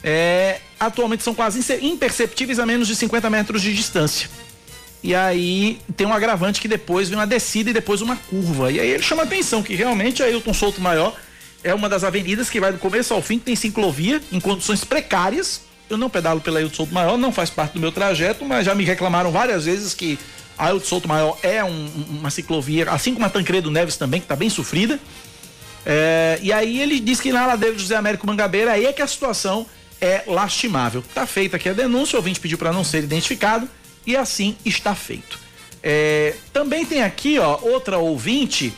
É, 0.03 0.61
atualmente 0.79 1.23
são 1.23 1.35
quase 1.35 1.61
imperceptíveis 1.83 2.59
a 2.59 2.65
menos 2.65 2.89
de 2.89 2.97
50 2.97 3.29
metros 3.29 3.61
de 3.61 3.75
distância. 3.75 4.31
E 5.03 5.15
aí 5.15 5.79
tem 5.97 6.07
um 6.07 6.13
agravante 6.13 6.61
que 6.61 6.69
depois 6.69 7.09
vem 7.09 7.19
uma 7.19 7.27
descida 7.27 7.71
e 7.71 7.73
depois 7.73 8.01
uma 8.01 8.17
curva. 8.17 8.71
E 8.71 8.81
aí 8.81 8.91
ele 8.91 9.03
chama 9.03 9.23
a 9.23 9.25
atenção 9.25 9.63
que 9.63 9.75
realmente 9.75 10.23
a 10.23 10.27
Ailton 10.27 10.55
Souto 10.55 10.81
Maior 10.81 11.15
é 11.63 11.75
uma 11.75 11.89
das 11.89 12.05
avenidas 12.05 12.49
que 12.49 12.61
vai 12.61 12.73
do 12.73 12.79
começo 12.79 13.13
ao 13.13 13.21
fim, 13.21 13.39
tem 13.39 13.55
ciclovia 13.55 14.21
em 14.33 14.41
condições 14.41 14.85
precárias. 14.85 15.63
Eu 15.89 15.97
não 15.97 16.09
pedalo 16.09 16.41
pela 16.41 16.59
Ailton 16.59 16.77
Souto 16.77 16.95
Maior, 16.95 17.19
não 17.19 17.33
faz 17.33 17.51
parte 17.51 17.75
do 17.75 17.81
meu 17.81 17.93
trajeto, 17.93 18.45
mas 18.45 18.65
já 18.65 18.75
me 18.75 18.85
reclamaram 18.85 19.31
várias 19.31 19.65
vezes 19.65 19.95
que 19.95 20.19
Ailton 20.61 20.87
Souto 20.87 21.09
Maior 21.09 21.39
é 21.43 21.65
um, 21.65 21.89
uma 22.09 22.31
ciclovia, 22.31 22.91
assim 22.91 23.15
como 23.15 23.25
a 23.27 23.31
Tancredo 23.31 23.71
Neves 23.71 23.97
também, 23.97 24.21
que 24.21 24.25
está 24.25 24.37
bem 24.37 24.51
sofrida. 24.51 25.01
É, 25.85 26.39
e 26.43 26.53
aí 26.53 26.81
ele 26.81 27.01
diz 27.01 27.21
que 27.21 27.33
na 27.33 27.47
ladeira 27.47 27.75
do 27.75 27.81
José 27.81 27.97
Américo 27.97 28.27
Mangabeira, 28.27 28.73
aí 28.73 28.85
é 28.85 28.93
que 28.93 29.01
a 29.01 29.07
situação 29.07 29.67
é 30.01 30.23
lastimável. 30.27 31.03
Tá 31.15 31.27
feita 31.27 31.57
aqui 31.57 31.69
a 31.69 31.73
denúncia, 31.73 32.17
o 32.17 32.19
ouvinte 32.19 32.41
pediu 32.41 32.59
para 32.59 32.73
não 32.73 32.85
ser 32.85 33.03
identificado 33.03 33.69
e 34.07 34.17
assim 34.17 34.57
está 34.65 34.95
feito. 34.95 35.39
É, 35.83 36.35
também 36.53 36.85
tem 36.85 37.03
aqui, 37.03 37.39
ó, 37.39 37.59
outra 37.63 37.99
ouvinte, 37.99 38.73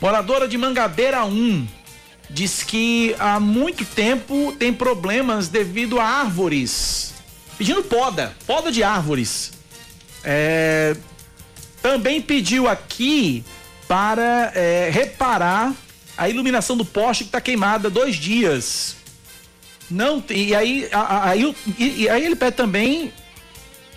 moradora 0.00 0.48
de 0.48 0.58
Mangabeira 0.58 1.24
1, 1.24 1.66
diz 2.28 2.62
que 2.62 3.14
há 3.18 3.38
muito 3.38 3.84
tempo 3.84 4.54
tem 4.58 4.72
problemas 4.72 5.48
devido 5.48 6.00
a 6.00 6.04
árvores, 6.04 7.14
pedindo 7.56 7.82
poda, 7.84 8.34
poda 8.46 8.72
de 8.72 8.82
árvores. 8.82 9.53
É, 10.24 10.96
também 11.82 12.20
pediu 12.20 12.68
aqui 12.68 13.44
para 13.86 14.52
é, 14.54 14.90
reparar 14.90 15.74
a 16.16 16.28
iluminação 16.28 16.76
do 16.76 16.84
poste 16.84 17.24
que 17.24 17.28
está 17.28 17.40
queimada 17.40 17.90
dois 17.90 18.16
dias. 18.16 18.96
Não 19.90 20.22
e 20.30 20.54
aí, 20.54 20.88
a, 20.92 21.34
e, 21.78 22.08
aí 22.08 22.24
ele 22.24 22.36
pede 22.36 22.56
também 22.56 23.12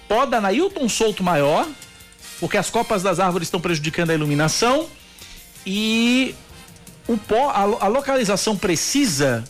poda 0.08 0.42
na 0.42 0.52
Hilton 0.52 0.90
Souto 0.90 1.24
Maior, 1.24 1.68
porque 2.40 2.58
as 2.58 2.70
copas 2.70 3.02
das 3.02 3.20
árvores 3.20 3.48
estão 3.48 3.60
prejudicando 3.60 4.10
a 4.10 4.14
iluminação 4.14 4.88
e 5.66 6.36
o 7.08 7.18
pó, 7.18 7.50
a, 7.50 7.86
a 7.86 7.88
localização 7.88 8.58
precisa 8.58 9.46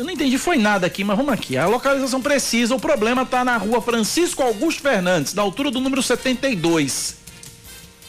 eu 0.00 0.04
não 0.04 0.14
entendi, 0.14 0.38
foi 0.38 0.56
nada 0.56 0.86
aqui, 0.86 1.04
mas 1.04 1.14
vamos 1.14 1.30
aqui. 1.30 1.58
A 1.58 1.66
localização 1.66 2.22
precisa, 2.22 2.74
o 2.74 2.80
problema 2.80 3.20
está 3.20 3.44
na 3.44 3.58
rua 3.58 3.82
Francisco 3.82 4.42
Augusto 4.42 4.80
Fernandes, 4.80 5.34
na 5.34 5.42
altura 5.42 5.70
do 5.70 5.78
número 5.78 6.02
72. 6.02 7.16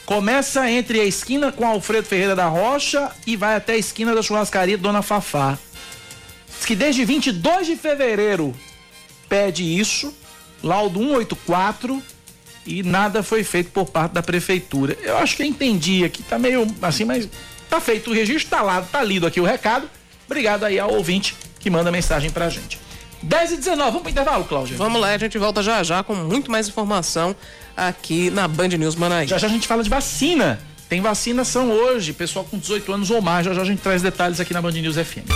Começa 0.06 0.72
entre 0.72 1.02
a 1.02 1.04
esquina 1.04 1.52
com 1.52 1.68
Alfredo 1.68 2.08
Ferreira 2.08 2.34
da 2.34 2.48
Rocha 2.48 3.12
e 3.28 3.36
vai 3.36 3.58
até 3.58 3.74
a 3.74 3.78
esquina 3.78 4.16
da 4.16 4.22
churrascaria 4.22 4.78
Dona 4.78 5.02
Fafá. 5.02 5.60
Diz 6.48 6.66
que 6.66 6.78
desde 6.78 7.04
22 7.04 7.68
de 7.68 7.76
fevereiro 7.76 8.56
pede 9.28 9.62
isso, 9.62 10.16
laudo 10.64 11.00
184, 11.00 12.02
e 12.66 12.84
nada 12.84 13.22
foi 13.22 13.44
feito 13.44 13.70
por 13.72 13.90
parte 13.90 14.14
da 14.14 14.24
prefeitura. 14.24 14.98
Eu 15.02 15.18
acho 15.18 15.36
que 15.36 15.44
eu 15.44 15.48
entendi 15.48 16.06
aqui, 16.06 16.24
tá 16.24 16.40
meio 16.40 16.66
assim, 16.82 17.04
mas 17.04 17.28
tá 17.70 17.82
feito 17.82 18.12
o 18.12 18.14
registro, 18.14 18.50
tá 18.50 18.62
lá, 18.62 18.82
tá 18.82 19.04
lido 19.04 19.28
aqui 19.28 19.42
o 19.42 19.46
recado. 19.46 19.90
Obrigado 20.26 20.64
aí 20.64 20.80
ao 20.80 20.94
ouvinte 20.94 21.36
que 21.62 21.70
manda 21.70 21.92
mensagem 21.92 22.30
pra 22.30 22.50
gente. 22.50 22.80
10 23.24 23.52
e 23.52 23.58
19, 23.58 23.84
vamos 23.84 24.02
pro 24.02 24.12
intervalo, 24.12 24.46
Cláudia? 24.46 24.76
Vamos 24.78 25.00
lá, 25.00 25.10
a 25.10 25.18
gente 25.18 25.38
volta 25.38 25.62
já 25.62 25.84
já 25.84 26.04
com 26.04 26.16
muito 26.16 26.50
mais 26.50 26.68
informação 26.68 27.36
aqui 27.78 28.30
na 28.32 28.48
Band 28.48 28.70
News 28.70 28.96
Manaí. 28.96 29.28
Já 29.28 29.38
já 29.38 29.48
a 29.48 29.50
gente 29.50 29.68
fala 29.68 29.84
de 29.84 29.90
vacina. 29.90 30.60
Tem 30.90 31.00
vacinação 31.00 31.72
hoje, 31.72 32.12
pessoal 32.12 32.44
com 32.44 32.58
18 32.58 32.92
anos 32.92 33.12
ou 33.12 33.22
mais. 33.22 33.46
Já 33.46 33.54
já 33.54 33.62
a 33.62 33.66
gente 33.66 33.82
traz 33.82 34.02
detalhes 34.02 34.40
aqui 34.40 34.54
na 34.54 34.62
Band 34.62 34.72
News 34.72 34.96
FM. 34.96 35.30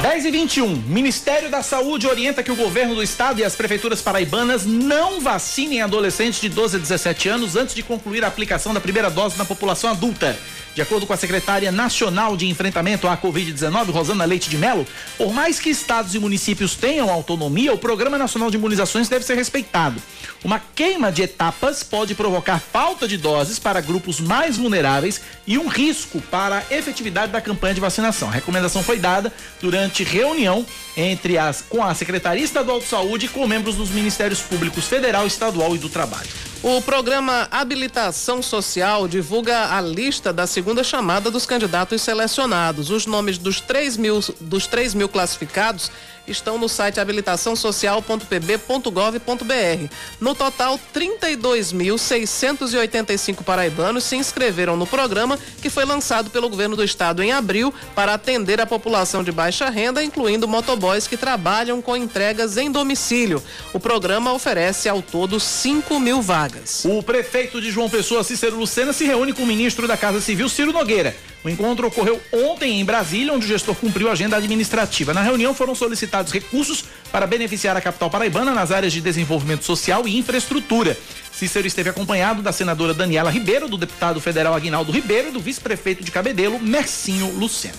10 0.00 0.24
e 0.24 0.30
21. 0.30 0.76
Ministério 0.86 1.50
da 1.50 1.62
Saúde 1.62 2.06
orienta 2.06 2.42
que 2.42 2.50
o 2.50 2.56
governo 2.56 2.94
do 2.94 3.02
estado 3.02 3.40
e 3.40 3.44
as 3.44 3.54
prefeituras 3.54 4.00
paraibanas 4.00 4.64
não 4.64 5.20
vacinem 5.20 5.82
adolescentes 5.82 6.40
de 6.40 6.48
12 6.48 6.76
a 6.76 6.78
17 6.78 7.28
anos 7.28 7.56
antes 7.56 7.74
de 7.74 7.82
concluir 7.82 8.24
a 8.24 8.28
aplicação 8.28 8.72
da 8.72 8.80
primeira 8.80 9.10
dose 9.10 9.36
na 9.36 9.44
população 9.44 9.90
adulta. 9.90 10.38
De 10.76 10.82
acordo 10.82 11.06
com 11.06 11.14
a 11.14 11.16
secretária 11.16 11.72
nacional 11.72 12.36
de 12.36 12.46
enfrentamento 12.46 13.08
à 13.08 13.16
Covid-19, 13.16 13.92
Rosana 13.92 14.26
Leite 14.26 14.50
de 14.50 14.58
Mello, 14.58 14.86
por 15.16 15.32
mais 15.32 15.58
que 15.58 15.70
estados 15.70 16.14
e 16.14 16.18
municípios 16.18 16.76
tenham 16.76 17.08
autonomia, 17.08 17.72
o 17.72 17.78
Programa 17.78 18.18
Nacional 18.18 18.50
de 18.50 18.58
Imunizações 18.58 19.08
deve 19.08 19.24
ser 19.24 19.36
respeitado. 19.36 20.02
Uma 20.44 20.60
queima 20.60 21.10
de 21.10 21.22
etapas 21.22 21.82
pode 21.82 22.14
provocar 22.14 22.60
falta 22.60 23.08
de 23.08 23.16
doses 23.16 23.58
para 23.58 23.80
grupos 23.80 24.20
mais 24.20 24.56
vulneráveis 24.56 25.20
e 25.46 25.58
um 25.58 25.66
risco 25.66 26.20
para 26.20 26.58
a 26.58 26.74
efetividade 26.74 27.32
da 27.32 27.40
campanha 27.40 27.74
de 27.74 27.80
vacinação. 27.80 28.28
A 28.28 28.32
recomendação 28.32 28.82
foi 28.82 28.98
dada 28.98 29.32
durante 29.60 30.04
reunião 30.04 30.64
entre 30.96 31.38
as 31.38 31.62
com 31.62 31.82
a 31.82 31.94
Secretaria 31.94 32.44
Estadual 32.44 32.78
de 32.78 32.86
Saúde 32.86 33.26
e 33.26 33.28
com 33.28 33.46
membros 33.46 33.76
dos 33.76 33.90
Ministérios 33.90 34.40
Públicos 34.40 34.86
Federal, 34.86 35.26
Estadual 35.26 35.74
e 35.74 35.78
do 35.78 35.88
Trabalho. 35.88 36.28
O 36.62 36.80
programa 36.80 37.46
Habilitação 37.50 38.42
Social 38.42 39.06
divulga 39.06 39.76
a 39.76 39.80
lista 39.80 40.32
da 40.32 40.46
segunda 40.46 40.82
chamada 40.82 41.30
dos 41.30 41.46
candidatos 41.46 42.02
selecionados. 42.02 42.90
Os 42.90 43.06
nomes 43.06 43.38
dos 43.38 43.60
3 43.60 43.96
mil, 43.96 44.20
dos 44.40 44.66
3 44.66 44.94
mil 44.94 45.08
classificados 45.08 45.90
estão 46.26 46.58
no 46.58 46.68
site 46.68 47.00
habilitaçãosocial.pb.gov.br. 47.00 49.94
No 50.20 50.34
total, 50.34 50.78
32.685 50.94 53.42
paraibanos 53.42 54.04
se 54.04 54.16
inscreveram 54.16 54.76
no 54.76 54.86
programa 54.86 55.38
que 55.60 55.70
foi 55.70 55.84
lançado 55.84 56.30
pelo 56.30 56.48
governo 56.48 56.76
do 56.76 56.84
estado 56.84 57.22
em 57.22 57.32
abril 57.32 57.72
para 57.94 58.14
atender 58.14 58.60
a 58.60 58.66
população 58.66 59.22
de 59.22 59.32
baixa 59.32 59.70
renda, 59.70 60.02
incluindo 60.02 60.48
motoboys 60.48 61.06
que 61.06 61.16
trabalham 61.16 61.80
com 61.80 61.96
entregas 61.96 62.56
em 62.56 62.70
domicílio. 62.70 63.42
O 63.72 63.80
programa 63.80 64.32
oferece 64.32 64.88
ao 64.88 65.02
todo 65.02 65.38
5 65.38 65.98
mil 66.00 66.22
vagas. 66.22 66.84
O 66.84 67.02
prefeito 67.02 67.60
de 67.60 67.70
João 67.70 67.88
Pessoa, 67.88 68.24
Cícero 68.24 68.56
Lucena, 68.56 68.92
se 68.92 69.04
reúne 69.04 69.32
com 69.32 69.42
o 69.42 69.46
ministro 69.46 69.86
da 69.86 69.96
Casa 69.96 70.20
Civil, 70.20 70.48
Ciro 70.48 70.72
Nogueira. 70.72 71.14
O 71.46 71.48
encontro 71.48 71.86
ocorreu 71.86 72.20
ontem 72.32 72.80
em 72.80 72.84
Brasília, 72.84 73.32
onde 73.32 73.46
o 73.46 73.48
gestor 73.48 73.76
cumpriu 73.76 74.08
a 74.08 74.12
agenda 74.14 74.36
administrativa. 74.36 75.14
Na 75.14 75.22
reunião 75.22 75.54
foram 75.54 75.76
solicitados 75.76 76.32
recursos 76.32 76.82
para 77.12 77.24
beneficiar 77.24 77.76
a 77.76 77.80
capital 77.80 78.10
paraibana 78.10 78.52
nas 78.52 78.72
áreas 78.72 78.92
de 78.92 79.00
desenvolvimento 79.00 79.64
social 79.64 80.08
e 80.08 80.18
infraestrutura. 80.18 80.98
Cícero 81.30 81.64
esteve 81.64 81.88
acompanhado 81.88 82.42
da 82.42 82.50
senadora 82.50 82.92
Daniela 82.92 83.30
Ribeiro, 83.30 83.68
do 83.68 83.78
deputado 83.78 84.20
federal 84.20 84.54
Aguinaldo 84.54 84.90
Ribeiro 84.90 85.28
e 85.28 85.30
do 85.30 85.38
vice-prefeito 85.38 86.02
de 86.02 86.10
Cabedelo, 86.10 86.58
Mercinho 86.58 87.30
Lucena. 87.38 87.74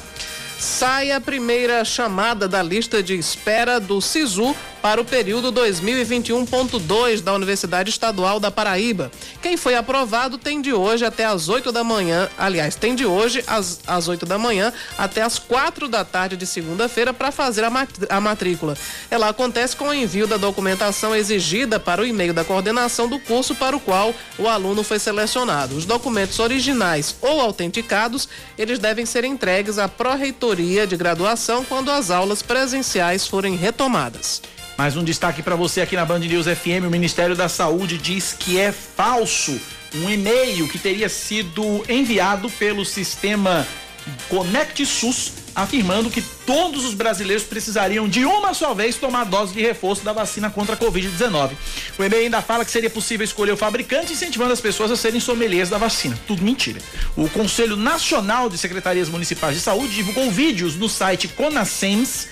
Sai 0.57 1.11
a 1.11 1.19
primeira 1.19 1.83
chamada 1.83 2.47
da 2.47 2.63
lista 2.63 3.03
de 3.03 3.15
espera 3.15 3.81
do 3.81 4.01
SISU 4.01 4.55
para 4.81 5.01
o 5.01 5.05
período 5.05 5.51
2021.2 5.51 7.21
da 7.21 7.33
Universidade 7.33 7.89
Estadual 7.89 8.39
da 8.39 8.51
Paraíba. 8.51 9.11
Quem 9.41 9.57
foi 9.57 9.75
aprovado 9.75 10.37
tem 10.37 10.61
de 10.61 10.73
hoje 10.73 11.05
até 11.05 11.25
as 11.25 11.49
8 11.49 11.71
da 11.71 11.83
manhã, 11.83 12.29
aliás, 12.37 12.75
tem 12.75 12.95
de 12.95 13.05
hoje 13.05 13.43
às, 13.47 13.79
às 13.87 14.07
8 14.07 14.25
da 14.25 14.37
manhã 14.37 14.71
até 14.97 15.21
as 15.21 15.39
4 15.39 15.87
da 15.87 16.05
tarde 16.05 16.37
de 16.37 16.45
segunda-feira 16.45 17.13
para 17.13 17.31
fazer 17.31 17.63
a, 17.63 17.71
a 18.09 18.21
matrícula. 18.21 18.77
Ela 19.09 19.29
acontece 19.29 19.75
com 19.75 19.89
o 19.89 19.93
envio 19.93 20.27
da 20.27 20.37
documentação 20.37 21.15
exigida 21.15 21.79
para 21.79 22.01
o 22.01 22.05
e-mail 22.05 22.33
da 22.33 22.43
coordenação 22.43 23.07
do 23.07 23.19
curso 23.19 23.55
para 23.55 23.75
o 23.75 23.79
qual 23.79 24.13
o 24.37 24.47
aluno 24.47 24.83
foi 24.83 24.99
selecionado. 24.99 25.75
Os 25.75 25.85
documentos 25.85 26.39
originais 26.39 27.15
ou 27.21 27.41
autenticados, 27.41 28.27
eles 28.57 28.79
devem 28.79 29.05
ser 29.05 29.23
entregues 29.23 29.77
à 29.77 29.87
pró-reitoria 29.87 30.85
de 30.85 30.95
graduação 30.95 31.65
quando 31.65 31.91
as 31.91 32.11
aulas 32.11 32.41
presenciais 32.41 33.27
forem 33.27 33.55
retomadas. 33.55 34.41
Mais 34.77 34.95
um 34.95 35.03
destaque 35.03 35.41
para 35.41 35.55
você 35.55 35.81
aqui 35.81 35.95
na 35.95 36.05
Band 36.05 36.19
News 36.19 36.45
FM. 36.45 36.85
O 36.85 36.91
Ministério 36.91 37.35
da 37.35 37.49
Saúde 37.49 37.97
diz 37.97 38.31
que 38.31 38.59
é 38.59 38.71
falso 38.71 39.59
um 39.95 40.07
e-mail 40.07 40.67
que 40.67 40.77
teria 40.77 41.09
sido 41.09 41.83
enviado 41.89 42.47
pelo 42.51 42.85
sistema 42.85 43.65
Conect 44.29 44.85
SUS 44.85 45.47
afirmando 45.57 46.11
que 46.11 46.21
todos 46.45 46.85
os 46.85 46.93
brasileiros 46.93 47.43
precisariam 47.43 48.07
de 48.07 48.23
uma 48.23 48.53
só 48.53 48.75
vez 48.75 48.95
tomar 48.95 49.23
dose 49.23 49.55
de 49.55 49.61
reforço 49.63 50.03
da 50.03 50.13
vacina 50.13 50.51
contra 50.51 50.75
a 50.75 50.77
Covid-19. 50.77 51.53
O 51.97 52.03
e-mail 52.03 52.25
ainda 52.25 52.43
fala 52.43 52.63
que 52.63 52.69
seria 52.69 52.91
possível 52.91 53.25
escolher 53.25 53.53
o 53.53 53.57
fabricante, 53.57 54.13
incentivando 54.13 54.53
as 54.53 54.61
pessoas 54.61 54.91
a 54.91 54.95
serem 54.95 55.19
sommeliers 55.19 55.67
da 55.67 55.79
vacina. 55.79 56.15
Tudo 56.27 56.43
mentira. 56.43 56.79
O 57.15 57.27
Conselho 57.27 57.75
Nacional 57.75 58.51
de 58.51 58.57
Secretarias 58.59 59.09
Municipais 59.09 59.55
de 59.55 59.61
Saúde 59.61 59.95
divulgou 59.95 60.29
vídeos 60.29 60.75
no 60.75 60.87
site 60.87 61.27
Conasems, 61.27 62.27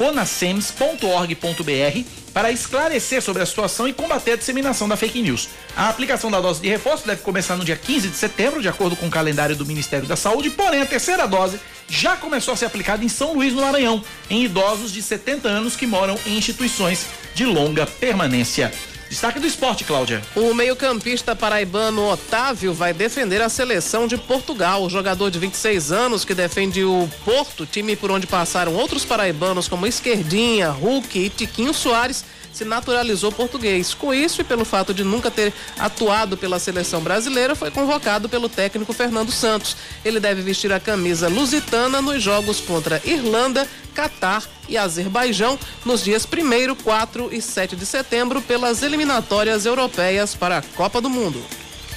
conasems.org.br 0.00 2.08
para 2.32 2.50
esclarecer 2.50 3.20
sobre 3.20 3.42
a 3.42 3.46
situação 3.46 3.86
e 3.86 3.92
combater 3.92 4.32
a 4.32 4.36
disseminação 4.36 4.88
da 4.88 4.96
fake 4.96 5.20
news. 5.20 5.50
A 5.76 5.90
aplicação 5.90 6.30
da 6.30 6.40
dose 6.40 6.62
de 6.62 6.70
reforço 6.70 7.06
deve 7.06 7.20
começar 7.20 7.54
no 7.54 7.66
dia 7.66 7.76
15 7.76 8.08
de 8.08 8.16
setembro, 8.16 8.62
de 8.62 8.68
acordo 8.68 8.96
com 8.96 9.08
o 9.08 9.10
calendário 9.10 9.54
do 9.54 9.66
Ministério 9.66 10.06
da 10.06 10.16
Saúde, 10.16 10.48
porém 10.48 10.80
a 10.80 10.86
terceira 10.86 11.28
dose 11.28 11.60
já 11.86 12.16
começou 12.16 12.54
a 12.54 12.56
ser 12.56 12.64
aplicada 12.64 13.04
em 13.04 13.08
São 13.08 13.34
Luís, 13.34 13.52
no 13.52 13.60
Maranhão, 13.60 14.02
em 14.30 14.44
idosos 14.44 14.90
de 14.90 15.02
70 15.02 15.46
anos 15.46 15.76
que 15.76 15.86
moram 15.86 16.18
em 16.24 16.38
instituições 16.38 17.04
de 17.34 17.44
longa 17.44 17.84
permanência. 17.84 18.72
Destaque 19.10 19.40
do 19.40 19.46
esporte, 19.46 19.82
Cláudia. 19.82 20.22
O 20.36 20.54
meio-campista 20.54 21.34
paraibano 21.34 22.08
Otávio 22.08 22.72
vai 22.72 22.94
defender 22.94 23.42
a 23.42 23.48
seleção 23.48 24.06
de 24.06 24.16
Portugal. 24.16 24.84
O 24.84 24.88
jogador 24.88 25.32
de 25.32 25.38
26 25.40 25.90
anos 25.90 26.24
que 26.24 26.32
defende 26.32 26.84
o 26.84 27.10
Porto, 27.24 27.66
time 27.66 27.96
por 27.96 28.12
onde 28.12 28.28
passaram 28.28 28.72
outros 28.72 29.04
paraibanos 29.04 29.66
como 29.66 29.84
Esquerdinha, 29.84 30.70
Hulk 30.70 31.18
e 31.18 31.28
Tiquinho 31.28 31.74
Soares 31.74 32.24
se 32.52 32.64
naturalizou 32.64 33.32
português. 33.32 33.94
Com 33.94 34.12
isso 34.12 34.40
e 34.40 34.44
pelo 34.44 34.64
fato 34.64 34.92
de 34.92 35.04
nunca 35.04 35.30
ter 35.30 35.52
atuado 35.78 36.36
pela 36.36 36.58
seleção 36.58 37.00
brasileira, 37.00 37.54
foi 37.54 37.70
convocado 37.70 38.28
pelo 38.28 38.48
técnico 38.48 38.92
Fernando 38.92 39.32
Santos. 39.32 39.76
Ele 40.04 40.20
deve 40.20 40.42
vestir 40.42 40.72
a 40.72 40.80
camisa 40.80 41.28
lusitana 41.28 42.02
nos 42.02 42.22
jogos 42.22 42.60
contra 42.60 43.00
Irlanda, 43.04 43.68
Catar 43.94 44.44
e 44.68 44.76
Azerbaijão 44.76 45.58
nos 45.84 46.02
dias 46.02 46.24
1, 46.26 46.74
4 46.76 47.28
e 47.32 47.42
7 47.42 47.76
de 47.76 47.86
setembro 47.86 48.40
pelas 48.40 48.82
eliminatórias 48.82 49.66
europeias 49.66 50.34
para 50.34 50.58
a 50.58 50.62
Copa 50.62 51.00
do 51.00 51.10
Mundo. 51.10 51.42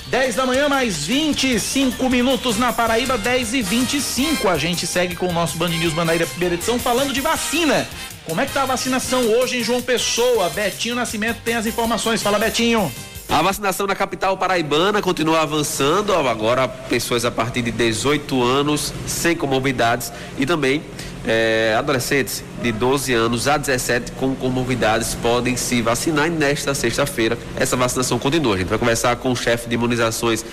10 0.08 0.36
da 0.36 0.46
manhã, 0.46 0.70
mais 0.70 1.06
25 1.06 2.08
minutos 2.10 2.58
na 2.58 2.72
Paraíba, 2.72 3.18
10 3.18 3.54
e 3.56 3.62
25. 3.62 4.48
A 4.48 4.58
gente 4.58 4.86
segue 4.86 5.16
com 5.16 5.28
o 5.28 5.34
nosso 5.34 5.58
Band 5.58 5.70
News 5.70 5.94
Bandeira 5.94 6.28
primeira 6.28 6.56
edição 6.56 6.78
falando 6.78 7.12
de 7.12 7.22
vacina. 7.22 7.88
Como 8.26 8.40
é 8.40 8.46
que 8.46 8.54
tá 8.54 8.64
a 8.64 8.66
vacinação 8.66 9.22
hoje 9.22 9.58
em 9.58 9.64
João 9.64 9.82
Pessoa? 9.82 10.50
Betinho 10.50 10.96
Nascimento 10.96 11.40
tem 11.44 11.56
as 11.56 11.66
informações. 11.66 12.24
Fala, 12.24 12.40
Betinho. 12.40 12.90
A 13.28 13.42
vacinação 13.42 13.86
na 13.86 13.96
capital 13.96 14.38
paraibana 14.38 15.02
continua 15.02 15.42
avançando, 15.42 16.14
agora 16.14 16.68
pessoas 16.68 17.26
a 17.26 17.32
partir 17.32 17.62
de 17.62 17.72
18 17.72 18.42
anos 18.44 18.94
sem 19.08 19.36
comorbidades 19.36 20.14
e 20.38 20.46
também 20.46 20.84
é, 21.26 21.76
adolescentes 21.78 22.44
de 22.62 22.72
12 22.72 23.14
anos 23.14 23.48
a 23.48 23.58
17 23.58 24.12
com 24.14 24.36
comorbidades 24.36 25.16
podem 25.16 25.56
se 25.56 25.82
vacinar 25.82 26.28
e 26.28 26.30
nesta 26.30 26.74
sexta-feira 26.74 27.38
essa 27.56 27.76
vacinação 27.76 28.20
continua. 28.20 28.56
A 28.56 28.58
gente 28.58 28.68
vai 28.68 28.78
conversar 28.78 29.16
com 29.16 29.32
o 29.32 29.36
chefe 29.36 29.68
de 29.70 29.76
imunizações 29.76 30.44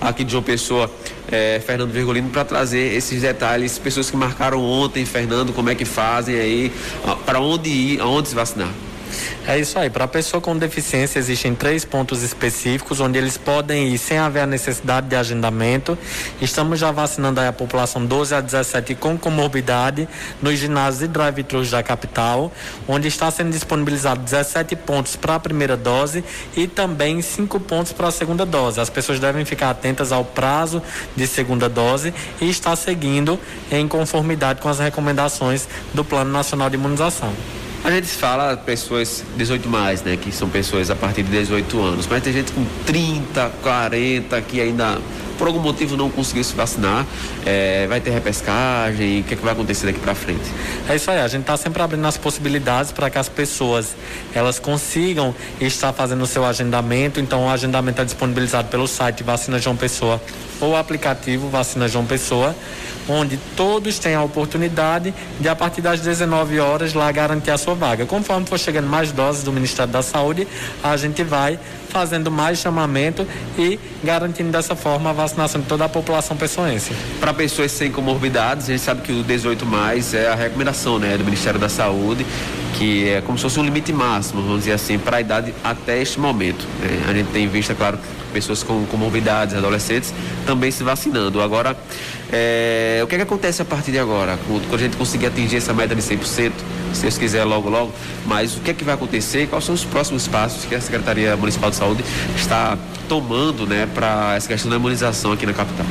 aqui 0.00 0.24
de 0.24 0.32
João 0.32 0.42
Pessoa, 0.42 0.90
é, 1.30 1.60
Fernando 1.64 1.90
Virgolino, 1.90 2.30
para 2.30 2.44
trazer 2.44 2.94
esses 2.94 3.22
detalhes, 3.22 3.78
pessoas 3.78 4.10
que 4.10 4.16
marcaram 4.16 4.62
ontem, 4.62 5.04
Fernando, 5.04 5.52
como 5.52 5.70
é 5.70 5.74
que 5.74 5.84
fazem 5.84 6.36
aí, 6.36 6.72
para 7.24 7.40
onde 7.40 7.68
ir, 7.68 8.00
aonde 8.00 8.28
se 8.28 8.34
vacinar. 8.34 8.70
É 9.46 9.58
isso 9.58 9.78
aí. 9.78 9.90
Para 9.90 10.04
a 10.04 10.08
pessoa 10.08 10.40
com 10.40 10.56
deficiência, 10.56 11.18
existem 11.18 11.54
três 11.54 11.84
pontos 11.84 12.22
específicos 12.22 13.00
onde 13.00 13.18
eles 13.18 13.36
podem 13.36 13.88
ir 13.88 13.98
sem 13.98 14.18
haver 14.18 14.40
a 14.40 14.46
necessidade 14.46 15.08
de 15.08 15.16
agendamento. 15.16 15.98
Estamos 16.40 16.80
já 16.80 16.90
vacinando 16.90 17.40
a 17.40 17.52
população 17.52 18.04
12 18.04 18.34
a 18.34 18.40
17 18.40 18.94
com 18.94 19.18
comorbidade 19.18 20.08
nos 20.40 20.58
ginásios 20.58 21.02
e 21.02 21.08
drive-thrus 21.08 21.70
da 21.70 21.82
capital, 21.82 22.52
onde 22.88 23.08
está 23.08 23.30
sendo 23.30 23.50
disponibilizado 23.50 24.22
17 24.22 24.76
pontos 24.76 25.16
para 25.16 25.34
a 25.34 25.40
primeira 25.40 25.76
dose 25.76 26.24
e 26.56 26.66
também 26.66 27.20
5 27.20 27.60
pontos 27.60 27.92
para 27.92 28.08
a 28.08 28.10
segunda 28.10 28.46
dose. 28.46 28.80
As 28.80 28.90
pessoas 28.90 29.20
devem 29.20 29.44
ficar 29.44 29.70
atentas 29.70 30.12
ao 30.12 30.24
prazo 30.24 30.82
de 31.14 31.26
segunda 31.26 31.68
dose 31.68 32.14
e 32.40 32.48
estar 32.48 32.76
seguindo 32.76 33.38
em 33.70 33.86
conformidade 33.86 34.60
com 34.60 34.68
as 34.68 34.78
recomendações 34.78 35.68
do 35.92 36.04
Plano 36.04 36.30
Nacional 36.30 36.70
de 36.70 36.76
Imunização. 36.76 37.32
A 37.84 37.90
gente 37.90 38.06
fala 38.06 38.56
pessoas 38.56 39.22
18 39.36 39.68
mais, 39.68 40.02
né? 40.02 40.16
Que 40.16 40.32
são 40.32 40.48
pessoas 40.48 40.90
a 40.90 40.96
partir 40.96 41.22
de 41.22 41.30
18 41.30 41.82
anos. 41.82 42.06
Mas 42.06 42.22
tem 42.22 42.32
gente 42.32 42.50
com 42.50 42.64
30, 42.86 43.50
40 43.62 44.40
que 44.40 44.58
ainda 44.58 44.98
por 45.36 45.48
algum 45.48 45.60
motivo 45.60 45.96
não 45.96 46.08
conseguiu 46.08 46.44
se 46.44 46.54
vacinar, 46.54 47.04
é, 47.44 47.86
vai 47.88 48.00
ter 48.00 48.10
repescagem, 48.10 49.20
o 49.20 49.24
que, 49.24 49.34
é 49.34 49.36
que 49.36 49.42
vai 49.42 49.52
acontecer 49.52 49.84
daqui 49.84 49.98
para 49.98 50.14
frente? 50.14 50.44
É 50.88 50.94
isso 50.94 51.10
aí, 51.10 51.20
a 51.20 51.26
gente 51.26 51.40
está 51.40 51.56
sempre 51.56 51.82
abrindo 51.82 52.06
as 52.06 52.16
possibilidades 52.16 52.92
para 52.92 53.10
que 53.10 53.18
as 53.18 53.28
pessoas 53.28 53.96
elas 54.32 54.60
consigam 54.60 55.34
estar 55.60 55.92
fazendo 55.92 56.22
o 56.22 56.26
seu 56.26 56.44
agendamento, 56.44 57.18
então 57.18 57.46
o 57.46 57.50
agendamento 57.50 58.00
é 58.00 58.04
disponibilizado 58.04 58.68
pelo 58.68 58.86
site 58.86 59.24
Vacina 59.24 59.58
João 59.58 59.76
Pessoa 59.76 60.22
ou 60.60 60.76
aplicativo 60.76 61.48
Vacina 61.48 61.88
João 61.88 62.06
Pessoa 62.06 62.54
onde 63.08 63.38
todos 63.56 63.98
têm 63.98 64.14
a 64.14 64.22
oportunidade 64.22 65.14
de, 65.38 65.48
a 65.48 65.56
partir 65.56 65.80
das 65.80 66.00
19 66.00 66.58
horas, 66.60 66.94
lá 66.94 67.10
garantir 67.12 67.50
a 67.50 67.58
sua 67.58 67.74
vaga. 67.74 68.06
Conforme 68.06 68.46
for 68.46 68.58
chegando 68.58 68.88
mais 68.88 69.12
doses 69.12 69.42
do 69.42 69.52
Ministério 69.52 69.92
da 69.92 70.02
Saúde, 70.02 70.46
a 70.82 70.96
gente 70.96 71.22
vai 71.22 71.58
fazendo 71.88 72.30
mais 72.30 72.58
chamamento 72.58 73.26
e 73.56 73.78
garantindo 74.02 74.50
dessa 74.50 74.74
forma 74.74 75.10
a 75.10 75.12
vacinação 75.12 75.60
de 75.60 75.66
toda 75.68 75.84
a 75.84 75.88
população 75.88 76.36
pessoense. 76.36 76.92
Para 77.20 77.32
pessoas 77.32 77.70
sem 77.70 77.92
comorbidades, 77.92 78.68
a 78.68 78.72
gente 78.72 78.82
sabe 78.82 79.02
que 79.02 79.12
o 79.12 79.22
18 79.22 79.64
mais 79.64 80.12
é 80.12 80.28
a 80.28 80.34
recomendação 80.34 80.98
né, 80.98 81.16
do 81.16 81.24
Ministério 81.24 81.60
da 81.60 81.68
Saúde, 81.68 82.26
que 82.74 83.08
é 83.08 83.20
como 83.20 83.38
se 83.38 83.42
fosse 83.42 83.60
um 83.60 83.64
limite 83.64 83.92
máximo, 83.92 84.42
vamos 84.42 84.60
dizer 84.60 84.72
assim, 84.72 84.98
para 84.98 85.18
a 85.18 85.20
idade 85.20 85.54
até 85.62 86.02
este 86.02 86.18
momento. 86.18 86.66
Né? 86.80 87.04
A 87.08 87.12
gente 87.12 87.30
tem 87.30 87.46
visto, 87.46 87.70
é 87.70 87.74
claro, 87.76 87.96
pessoas 88.32 88.64
com 88.64 88.84
comorbidades, 88.86 89.54
adolescentes, 89.54 90.12
também 90.44 90.72
se 90.72 90.82
vacinando. 90.82 91.40
Agora, 91.40 91.76
é, 92.36 93.00
o 93.04 93.06
que, 93.06 93.14
é 93.14 93.18
que 93.18 93.22
acontece 93.22 93.62
a 93.62 93.64
partir 93.64 93.92
de 93.92 93.98
agora? 94.00 94.36
Quando 94.48 94.74
a 94.74 94.78
gente 94.78 94.96
conseguir 94.96 95.26
atingir 95.26 95.56
essa 95.56 95.72
meta 95.72 95.94
de 95.94 96.02
100%, 96.02 96.52
se 96.92 97.02
Deus 97.02 97.16
quiser 97.16 97.44
logo, 97.44 97.70
logo, 97.70 97.92
mas 98.26 98.56
o 98.56 98.60
que 98.60 98.72
é 98.72 98.74
que 98.74 98.82
vai 98.82 98.94
acontecer 98.94 99.46
quais 99.46 99.64
são 99.64 99.74
os 99.74 99.84
próximos 99.84 100.26
passos 100.26 100.64
que 100.64 100.74
a 100.74 100.80
Secretaria 100.80 101.36
Municipal 101.36 101.70
de 101.70 101.76
Saúde 101.76 102.04
está 102.34 102.76
tomando 103.08 103.66
né, 103.66 103.88
para 103.94 104.34
essa 104.36 104.48
questão 104.48 104.70
da 104.70 104.76
imunização 104.76 105.32
aqui 105.32 105.46
na 105.46 105.52
capital? 105.52 105.86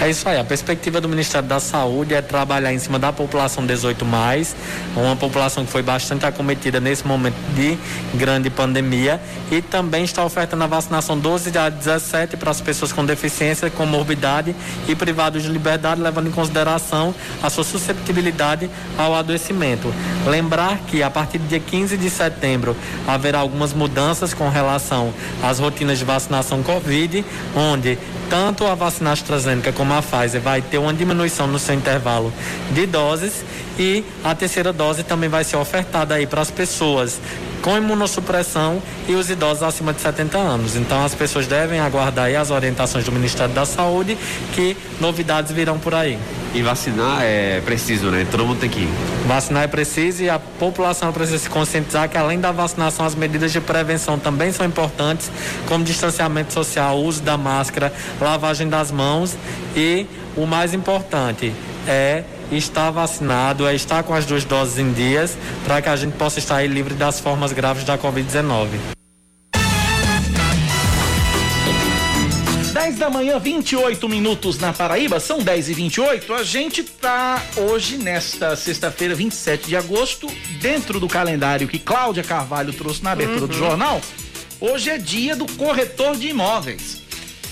É 0.00 0.10
isso 0.10 0.28
aí. 0.28 0.38
A 0.38 0.44
perspectiva 0.44 1.00
do 1.00 1.08
Ministério 1.08 1.48
da 1.48 1.58
Saúde 1.58 2.12
é 2.12 2.20
trabalhar 2.20 2.72
em 2.72 2.78
cima 2.78 2.98
da 2.98 3.12
população 3.12 3.64
18 3.64 4.04
mais, 4.04 4.54
uma 4.94 5.16
população 5.16 5.64
que 5.64 5.72
foi 5.72 5.82
bastante 5.82 6.26
acometida 6.26 6.78
nesse 6.78 7.06
momento 7.06 7.36
de 7.54 7.78
grande 8.14 8.50
pandemia 8.50 9.20
e 9.50 9.62
também 9.62 10.04
está 10.04 10.22
ofertando 10.22 10.64
a 10.64 10.66
vacinação 10.66 11.18
12 11.18 11.56
a 11.56 11.70
17 11.70 12.36
para 12.36 12.50
as 12.50 12.60
pessoas 12.60 12.92
com 12.92 13.06
deficiência, 13.06 13.70
com 13.70 13.86
morbidade 13.86 14.54
e 14.86 14.94
privados 14.94 15.42
de 15.42 15.48
liberdade, 15.48 16.00
levando 16.00 16.28
em 16.28 16.32
consideração 16.32 17.14
a 17.42 17.48
sua 17.48 17.64
susceptibilidade 17.64 18.68
ao 18.98 19.14
adoecimento. 19.14 19.92
Lembrar 20.26 20.78
que 20.88 21.02
a 21.02 21.10
partir 21.10 21.38
do 21.38 21.48
dia 21.48 21.60
15 21.60 21.96
de 21.96 22.10
setembro 22.10 22.76
haverá 23.06 23.38
algumas 23.38 23.72
mudanças 23.72 24.34
com 24.34 24.50
relação 24.50 25.12
às 25.42 25.58
rotinas 25.58 25.98
de 25.98 26.04
vacinação 26.04 26.55
Covid, 26.62 27.24
onde 27.54 27.98
tanto 28.28 28.66
a 28.66 28.74
vacina 28.74 29.12
AstraZeneca 29.12 29.72
como 29.72 29.94
a 29.94 30.02
Pfizer 30.02 30.40
vai 30.40 30.60
ter 30.60 30.78
uma 30.78 30.92
diminuição 30.92 31.46
no 31.46 31.58
seu 31.58 31.74
intervalo 31.74 32.32
de 32.72 32.86
doses 32.86 33.44
e 33.78 34.04
a 34.24 34.34
terceira 34.34 34.72
dose 34.72 35.02
também 35.02 35.28
vai 35.28 35.44
ser 35.44 35.56
ofertada 35.56 36.14
aí 36.14 36.26
para 36.26 36.40
as 36.40 36.50
pessoas 36.50 37.20
com 37.62 37.76
imunossupressão 37.76 38.80
e 39.08 39.14
os 39.14 39.28
idosos 39.28 39.62
acima 39.62 39.92
de 39.92 40.00
70 40.00 40.38
anos. 40.38 40.76
Então 40.76 41.04
as 41.04 41.14
pessoas 41.14 41.46
devem 41.46 41.80
aguardar 41.80 42.34
as 42.34 42.50
orientações 42.50 43.04
do 43.04 43.12
Ministério 43.12 43.54
da 43.54 43.64
Saúde 43.64 44.16
que 44.54 44.76
novidades 45.00 45.52
virão 45.52 45.78
por 45.78 45.94
aí. 45.94 46.18
E 46.56 46.62
vacinar 46.62 47.18
é 47.20 47.60
preciso, 47.60 48.06
né? 48.06 48.26
Todo 48.30 48.46
mundo 48.46 48.60
tem 48.60 48.70
que 48.70 48.80
ir. 48.80 48.88
Vacinar 49.26 49.64
é 49.64 49.66
preciso 49.66 50.22
e 50.22 50.30
a 50.30 50.38
população 50.38 51.12
precisa 51.12 51.36
se 51.36 51.50
conscientizar 51.50 52.08
que 52.08 52.16
além 52.16 52.40
da 52.40 52.50
vacinação, 52.50 53.04
as 53.04 53.14
medidas 53.14 53.52
de 53.52 53.60
prevenção 53.60 54.18
também 54.18 54.50
são 54.50 54.64
importantes, 54.64 55.30
como 55.68 55.84
distanciamento 55.84 56.54
social, 56.54 56.98
uso 56.98 57.20
da 57.20 57.36
máscara, 57.36 57.92
lavagem 58.18 58.70
das 58.70 58.90
mãos 58.90 59.36
e 59.76 60.06
o 60.34 60.46
mais 60.46 60.72
importante 60.72 61.52
é 61.86 62.24
estar 62.50 62.90
vacinado, 62.90 63.66
é 63.66 63.74
estar 63.74 64.02
com 64.02 64.14
as 64.14 64.24
duas 64.24 64.42
doses 64.42 64.78
em 64.78 64.92
dias, 64.92 65.36
para 65.62 65.82
que 65.82 65.90
a 65.90 65.96
gente 65.96 66.14
possa 66.14 66.38
estar 66.38 66.66
livre 66.66 66.94
das 66.94 67.20
formas 67.20 67.52
graves 67.52 67.84
da 67.84 67.98
Covid-19. 67.98 68.95
Da 73.06 73.10
manhã, 73.10 73.38
28 73.38 74.08
minutos 74.08 74.58
na 74.58 74.72
Paraíba, 74.72 75.20
são 75.20 75.38
10 75.38 75.68
e 75.68 75.74
28 75.74 76.34
A 76.34 76.42
gente 76.42 76.82
tá 76.82 77.40
hoje, 77.56 77.98
nesta 77.98 78.56
sexta-feira, 78.56 79.14
27 79.14 79.68
de 79.68 79.76
agosto, 79.76 80.26
dentro 80.60 80.98
do 80.98 81.06
calendário 81.06 81.68
que 81.68 81.78
Cláudia 81.78 82.24
Carvalho 82.24 82.72
trouxe 82.72 83.04
na 83.04 83.12
abertura 83.12 83.42
uhum. 83.42 83.46
do 83.46 83.54
jornal. 83.54 84.00
Hoje 84.60 84.90
é 84.90 84.98
dia 84.98 85.36
do 85.36 85.46
corretor 85.52 86.16
de 86.16 86.28
imóveis. 86.28 87.02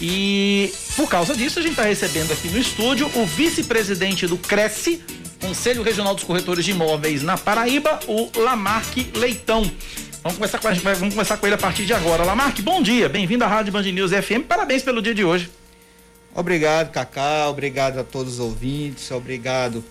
E 0.00 0.72
por 0.96 1.08
causa 1.08 1.36
disso, 1.36 1.60
a 1.60 1.62
gente 1.62 1.72
está 1.72 1.84
recebendo 1.84 2.32
aqui 2.32 2.48
no 2.48 2.58
estúdio 2.58 3.08
o 3.14 3.24
vice-presidente 3.24 4.26
do 4.26 4.36
Cresce, 4.36 5.00
Conselho 5.40 5.84
Regional 5.84 6.16
dos 6.16 6.24
Corretores 6.24 6.64
de 6.64 6.72
Imóveis 6.72 7.22
na 7.22 7.38
Paraíba, 7.38 8.00
o 8.08 8.28
Lamarque 8.36 9.08
Leitão. 9.14 9.70
Vamos 10.24 10.38
começar 10.38 10.58
com, 10.58 10.68
a, 10.68 10.94
vamos 10.94 11.12
começar 11.12 11.36
com 11.36 11.46
ele 11.46 11.54
a 11.54 11.58
partir 11.58 11.84
de 11.84 11.92
agora. 11.92 12.24
Lamarque, 12.24 12.62
bom 12.62 12.80
dia, 12.80 13.10
bem-vindo 13.10 13.44
à 13.44 13.46
Rádio 13.46 13.70
Band 13.70 13.82
News 13.82 14.10
FM, 14.10 14.46
parabéns 14.48 14.82
pelo 14.82 15.02
dia 15.02 15.14
de 15.14 15.22
hoje. 15.22 15.50
Obrigado, 16.34 16.90
Cacá, 16.90 17.46
obrigado 17.50 17.98
a 17.98 18.04
todos 18.04 18.32
os 18.32 18.40
ouvintes, 18.40 19.10
obrigado 19.10 19.84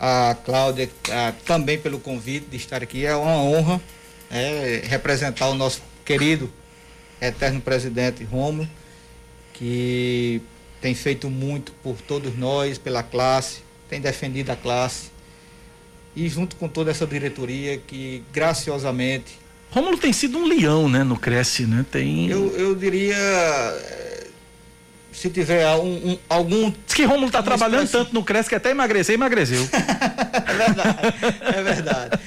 a 0.00 0.34
Cláudia 0.42 0.88
a, 1.10 1.32
também 1.44 1.78
pelo 1.78 2.00
convite 2.00 2.46
de 2.46 2.56
estar 2.56 2.82
aqui. 2.82 3.04
É 3.04 3.14
uma 3.14 3.36
honra 3.36 3.78
é, 4.30 4.80
representar 4.86 5.48
o 5.48 5.54
nosso 5.54 5.82
querido 6.02 6.50
eterno 7.20 7.60
presidente 7.60 8.24
Romulo, 8.24 8.66
que 9.52 10.40
tem 10.80 10.94
feito 10.94 11.28
muito 11.28 11.72
por 11.82 12.00
todos 12.00 12.34
nós, 12.38 12.78
pela 12.78 13.02
classe, 13.02 13.58
tem 13.90 14.00
defendido 14.00 14.48
a 14.48 14.56
classe. 14.56 15.10
E 16.16 16.26
junto 16.26 16.56
com 16.56 16.68
toda 16.68 16.90
essa 16.90 17.06
diretoria 17.06 17.76
que 17.76 18.24
graciosamente. 18.32 19.43
Rômulo 19.74 19.98
tem 19.98 20.12
sido 20.12 20.38
um 20.38 20.46
leão, 20.46 20.88
né, 20.88 21.02
no 21.02 21.18
Cresce, 21.18 21.66
né? 21.66 21.84
Tem. 21.90 22.28
Eu, 22.28 22.56
eu 22.56 22.76
diria. 22.76 23.16
Se 25.12 25.28
tiver 25.28 25.68
um, 25.74 26.12
um, 26.12 26.18
algum. 26.28 26.70
Diz 26.70 26.94
que 26.94 27.04
Rômulo 27.04 27.26
está 27.26 27.42
trabalhando 27.42 27.84
espécie... 27.84 28.04
tanto 28.04 28.14
no 28.14 28.22
Cresce 28.22 28.48
que 28.48 28.54
até 28.54 28.70
emagrecer, 28.70 29.16
emagreceu. 29.16 29.66
é 29.72 30.54
verdade, 30.54 30.98
é 31.40 31.62
verdade. 31.62 32.20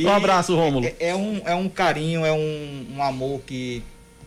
E 0.00 0.04
um 0.04 0.12
abraço, 0.12 0.56
Rômulo. 0.56 0.84
É, 0.84 0.96
é, 0.98 1.14
um, 1.14 1.40
é 1.44 1.54
um 1.54 1.68
carinho, 1.68 2.26
é 2.26 2.32
um, 2.32 2.86
um 2.96 3.02
amor 3.02 3.40
que 3.46 3.84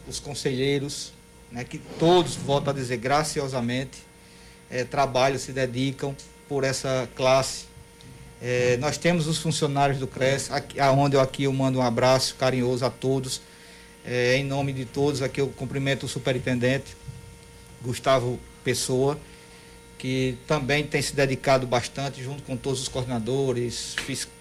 os 0.08 0.22
conselheiros, 0.22 1.12
né, 1.52 1.66
que 1.66 1.78
todos, 2.00 2.36
volto 2.36 2.70
a 2.70 2.74
dizer, 2.74 2.96
graciosamente, 2.96 4.00
é, 4.72 4.86
trabalham, 4.86 5.38
se 5.38 5.52
dedicam 5.52 6.16
por 6.48 6.64
essa 6.64 7.10
classe. 7.14 7.66
É, 8.46 8.76
nós 8.76 8.98
temos 8.98 9.26
os 9.26 9.38
funcionários 9.38 10.00
do 10.00 10.06
CRES, 10.06 10.52
aqui, 10.52 10.78
aonde 10.78 11.16
eu 11.16 11.22
aqui 11.22 11.46
eu 11.46 11.54
mando 11.54 11.80
um 11.80 11.82
abraço 11.82 12.36
carinhoso 12.36 12.86
a 12.86 12.90
todos. 12.90 13.42
É, 14.06 14.36
em 14.36 14.44
nome 14.44 14.74
de 14.74 14.84
todos, 14.84 15.22
aqui 15.22 15.40
eu 15.40 15.48
cumprimento 15.48 16.06
o 16.06 16.10
superintendente 16.10 16.98
Gustavo 17.82 18.38
Pessoa, 18.62 19.18
que 19.98 20.38
também 20.46 20.84
tem 20.84 21.02
se 21.02 21.16
dedicado 21.16 21.66
bastante, 21.66 22.22
junto 22.22 22.44
com 22.44 22.58
todos 22.58 22.82
os 22.82 22.90
coordenadores, 22.90 23.96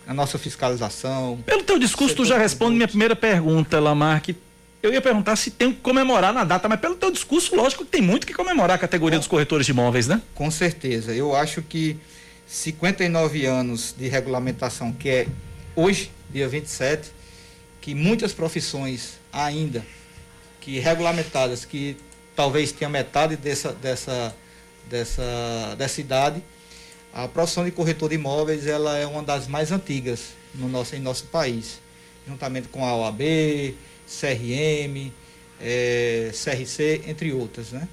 a 0.04 0.12
nossa 0.12 0.36
fiscalização. 0.36 1.38
Pelo 1.46 1.62
teu 1.62 1.78
discurso, 1.78 2.16
tu 2.16 2.24
já 2.24 2.36
responde 2.36 2.74
minha 2.74 2.88
primeira 2.88 3.14
pergunta, 3.14 3.78
Lamarck. 3.78 4.34
Eu 4.82 4.92
ia 4.92 5.00
perguntar 5.00 5.36
se 5.36 5.48
tem 5.52 5.72
que 5.72 5.78
comemorar 5.78 6.34
na 6.34 6.42
data, 6.42 6.68
mas 6.68 6.80
pelo 6.80 6.96
teu 6.96 7.12
discurso, 7.12 7.54
lógico 7.54 7.84
que 7.84 7.90
tem 7.92 8.02
muito 8.02 8.26
que 8.26 8.34
comemorar 8.34 8.74
a 8.74 8.78
categoria 8.78 9.16
dos 9.16 9.28
corretores 9.28 9.64
de 9.64 9.70
imóveis, 9.70 10.08
né? 10.08 10.20
Com 10.34 10.50
certeza. 10.50 11.14
Eu 11.14 11.36
acho 11.36 11.62
que 11.62 11.96
59 12.52 13.46
anos 13.46 13.94
de 13.96 14.08
regulamentação, 14.08 14.92
que 14.92 15.08
é 15.08 15.26
hoje, 15.74 16.10
dia 16.30 16.46
27, 16.46 17.10
que 17.80 17.94
muitas 17.94 18.34
profissões 18.34 19.14
ainda 19.32 19.82
que 20.60 20.78
regulamentadas, 20.78 21.64
que 21.64 21.96
talvez 22.36 22.70
tenha 22.70 22.90
metade 22.90 23.36
dessa, 23.36 23.72
dessa, 23.72 24.36
dessa, 24.86 25.74
dessa 25.78 26.00
idade, 26.02 26.42
a 27.14 27.26
profissão 27.26 27.64
de 27.64 27.70
corretor 27.70 28.10
de 28.10 28.16
imóveis 28.16 28.66
ela 28.66 28.98
é 28.98 29.06
uma 29.06 29.22
das 29.22 29.46
mais 29.46 29.72
antigas 29.72 30.34
no 30.54 30.68
nosso, 30.68 30.94
em 30.94 31.00
nosso 31.00 31.24
país, 31.28 31.80
juntamente 32.28 32.68
com 32.68 32.84
a 32.84 32.94
OAB, 32.94 33.74
CRM, 34.06 35.10
é, 35.58 36.30
CRC, 36.32 37.04
entre 37.06 37.32
outras, 37.32 37.72
né? 37.72 37.88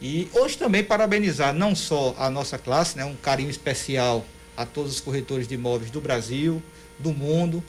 E 0.00 0.28
hoje 0.32 0.56
também 0.56 0.82
parabenizar 0.82 1.52
não 1.52 1.74
só 1.74 2.14
a 2.18 2.30
nossa 2.30 2.56
classe, 2.56 2.96
né, 2.96 3.04
um 3.04 3.14
carinho 3.14 3.50
especial 3.50 4.24
a 4.56 4.64
todos 4.64 4.92
os 4.92 5.00
corretores 5.00 5.46
de 5.46 5.54
imóveis 5.54 5.90
do 5.90 6.00
Brasil, 6.00 6.62
do 6.98 7.12
mundo, 7.12 7.62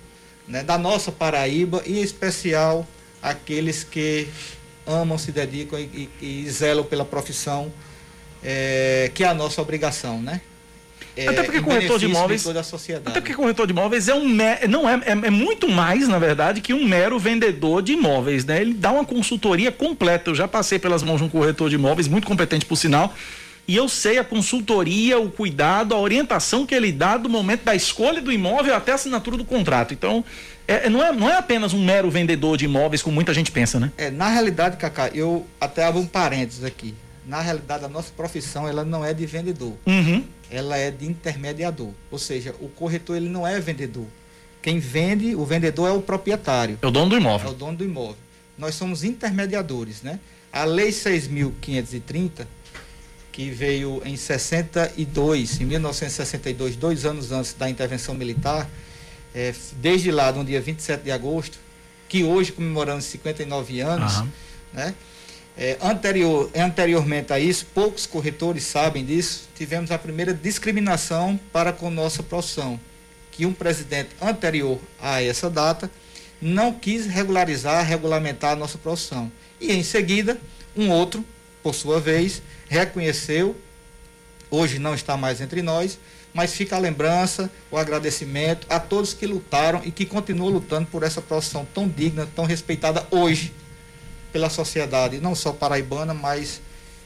né, 0.47 0.63
da 0.63 0.77
nossa 0.77 1.11
Paraíba 1.11 1.83
e 1.85 1.99
em 1.99 2.01
especial 2.01 2.87
aqueles 3.21 3.83
que 3.83 4.27
amam, 4.85 5.17
se 5.17 5.31
dedicam 5.31 5.79
e, 5.79 6.09
e, 6.21 6.43
e 6.45 6.49
zelam 6.49 6.83
pela 6.83 7.05
profissão, 7.05 7.71
é, 8.43 9.11
que 9.13 9.23
é 9.23 9.27
a 9.27 9.33
nossa 9.33 9.61
obrigação, 9.61 10.21
né? 10.21 10.41
É, 11.15 11.27
até 11.27 11.43
porque 11.43 11.61
corretor 11.61 11.99
de 11.99 12.05
imóveis. 12.05 12.43
De 12.43 12.63
sociedade. 12.63 13.09
Até 13.09 13.19
porque 13.19 13.33
corretor 13.33 13.67
de 13.67 13.73
imóveis 13.73 14.07
é 14.07 14.15
um 14.15 14.25
não 14.69 14.87
é, 14.87 14.95
é, 15.05 15.11
é, 15.11 15.29
muito 15.29 15.67
mais, 15.67 16.07
na 16.07 16.17
verdade, 16.17 16.61
que 16.61 16.73
um 16.73 16.85
mero 16.85 17.19
vendedor 17.19 17.81
de 17.81 17.93
imóveis, 17.93 18.45
né? 18.45 18.61
Ele 18.61 18.73
dá 18.73 18.91
uma 18.91 19.05
consultoria 19.05 19.71
completa. 19.71 20.29
Eu 20.29 20.35
já 20.35 20.47
passei 20.47 20.79
pelas 20.79 21.03
mãos 21.03 21.17
de 21.17 21.23
um 21.23 21.29
corretor 21.29 21.69
de 21.69 21.75
imóveis, 21.75 22.07
muito 22.07 22.27
competente 22.27 22.65
por 22.65 22.75
sinal. 22.75 23.13
E 23.67 23.75
eu 23.75 23.87
sei 23.87 24.17
a 24.17 24.23
consultoria, 24.23 25.19
o 25.19 25.29
cuidado, 25.29 25.93
a 25.93 25.99
orientação 25.99 26.65
que 26.65 26.73
ele 26.73 26.91
dá 26.91 27.15
do 27.15 27.29
momento 27.29 27.63
da 27.63 27.75
escolha 27.75 28.21
do 28.21 28.31
imóvel 28.31 28.75
até 28.75 28.91
a 28.91 28.95
assinatura 28.95 29.37
do 29.37 29.45
contrato. 29.45 29.93
Então, 29.93 30.25
é, 30.67 30.89
não, 30.89 31.03
é, 31.03 31.11
não 31.11 31.29
é 31.29 31.37
apenas 31.37 31.73
um 31.73 31.83
mero 31.83 32.09
vendedor 32.09 32.57
de 32.57 32.65
imóveis, 32.65 33.01
como 33.01 33.13
muita 33.13 33.33
gente 33.33 33.51
pensa, 33.51 33.79
né? 33.79 33.91
É, 33.97 34.09
na 34.09 34.29
realidade, 34.29 34.77
Cacá, 34.77 35.09
eu 35.13 35.45
até 35.59 35.85
abro 35.85 36.01
um 36.01 36.07
parênteses 36.07 36.63
aqui. 36.63 36.95
Na 37.25 37.39
realidade, 37.39 37.85
a 37.85 37.87
nossa 37.87 38.11
profissão 38.17 38.67
ela 38.67 38.83
não 38.83 39.05
é 39.05 39.13
de 39.13 39.25
vendedor. 39.25 39.73
Uhum 39.85 40.23
ela 40.51 40.77
é 40.77 40.91
de 40.91 41.05
intermediador. 41.05 41.91
Ou 42.11 42.19
seja, 42.19 42.53
o 42.59 42.67
corretor 42.67 43.15
ele 43.15 43.29
não 43.29 43.47
é 43.47 43.59
vendedor. 43.59 44.05
Quem 44.61 44.77
vende, 44.77 45.35
o 45.35 45.45
vendedor 45.45 45.87
é 45.87 45.91
o 45.91 46.01
proprietário. 46.01 46.77
É 46.81 46.85
o 46.85 46.91
dono 46.91 47.09
do 47.09 47.17
imóvel. 47.17 47.47
É 47.47 47.51
o 47.51 47.55
dono 47.55 47.77
do 47.77 47.83
imóvel. 47.83 48.17
Nós 48.57 48.75
somos 48.75 49.03
intermediadores, 49.03 50.03
né? 50.03 50.19
A 50.53 50.65
Lei 50.65 50.89
6.530, 50.89 52.45
que 53.31 53.49
veio 53.49 54.01
em 54.05 54.17
62, 54.17 55.61
em 55.61 55.65
1962, 55.65 56.75
dois 56.75 57.05
anos 57.05 57.31
antes 57.31 57.53
da 57.53 57.69
intervenção 57.69 58.13
militar, 58.13 58.69
é, 59.33 59.55
desde 59.77 60.11
lá, 60.11 60.31
no 60.31 60.43
dia 60.43 60.61
27 60.61 61.03
de 61.03 61.11
agosto, 61.11 61.57
que 62.09 62.25
hoje 62.25 62.51
comemoramos 62.51 63.05
59 63.05 63.79
anos, 63.79 64.17
uhum. 64.17 64.27
né? 64.73 64.93
É, 65.57 65.77
anterior, 65.81 66.49
anteriormente 66.55 67.33
a 67.33 67.39
isso, 67.39 67.65
poucos 67.73 68.05
corretores 68.05 68.63
sabem 68.63 69.05
disso, 69.05 69.49
tivemos 69.55 69.91
a 69.91 69.97
primeira 69.97 70.33
discriminação 70.33 71.39
para 71.51 71.73
com 71.73 71.89
nossa 71.89 72.23
profissão, 72.23 72.79
que 73.31 73.45
um 73.45 73.53
presidente 73.53 74.09
anterior 74.21 74.79
a 74.99 75.21
essa 75.21 75.49
data 75.49 75.91
não 76.41 76.73
quis 76.73 77.05
regularizar, 77.05 77.85
regulamentar 77.85 78.53
a 78.53 78.55
nossa 78.55 78.77
profissão. 78.77 79.31
E 79.59 79.71
em 79.71 79.83
seguida, 79.83 80.39
um 80.75 80.89
outro, 80.89 81.23
por 81.61 81.75
sua 81.75 81.99
vez, 81.99 82.41
reconheceu, 82.67 83.55
hoje 84.49 84.79
não 84.79 84.95
está 84.95 85.17
mais 85.17 85.41
entre 85.41 85.61
nós, 85.61 85.99
mas 86.33 86.53
fica 86.53 86.77
a 86.77 86.79
lembrança, 86.79 87.51
o 87.69 87.77
agradecimento 87.77 88.65
a 88.69 88.79
todos 88.79 89.13
que 89.13 89.27
lutaram 89.27 89.81
e 89.83 89.91
que 89.91 90.05
continuam 90.05 90.49
lutando 90.49 90.87
por 90.87 91.03
essa 91.03 91.21
profissão 91.21 91.67
tão 91.73 91.87
digna, 91.87 92.27
tão 92.33 92.45
respeitada 92.45 93.05
hoje 93.11 93.53
pela 94.31 94.49
sociedade, 94.49 95.19
não 95.19 95.35
só 95.35 95.51
paraibana, 95.51 96.13
mas 96.13 96.61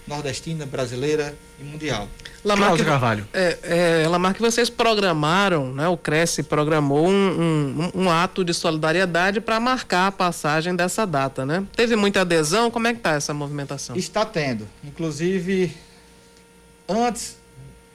nordestina, 0.07 0.65
brasileira 0.65 1.35
e 1.59 1.63
mundial. 1.63 2.07
Lamarck, 2.43 2.83
Carvalho. 2.83 3.27
É, 3.33 4.03
é, 4.03 4.07
Lamarck, 4.07 4.39
vocês 4.39 4.69
programaram, 4.69 5.73
né, 5.73 5.87
o 5.87 5.97
Cresce 5.97 6.43
programou 6.43 7.07
um, 7.07 7.11
um, 7.91 8.03
um 8.03 8.09
ato 8.09 8.45
de 8.45 8.53
solidariedade 8.53 9.41
para 9.41 9.59
marcar 9.59 10.07
a 10.07 10.11
passagem 10.11 10.75
dessa 10.75 11.07
data, 11.07 11.45
né? 11.45 11.65
Teve 11.75 11.95
muita 11.95 12.21
adesão, 12.21 12.69
como 12.69 12.87
é 12.87 12.93
que 12.93 12.99
está 12.99 13.13
essa 13.13 13.33
movimentação? 13.33 13.95
Está 13.95 14.23
tendo. 14.23 14.67
Inclusive, 14.83 15.75
antes 16.87 17.37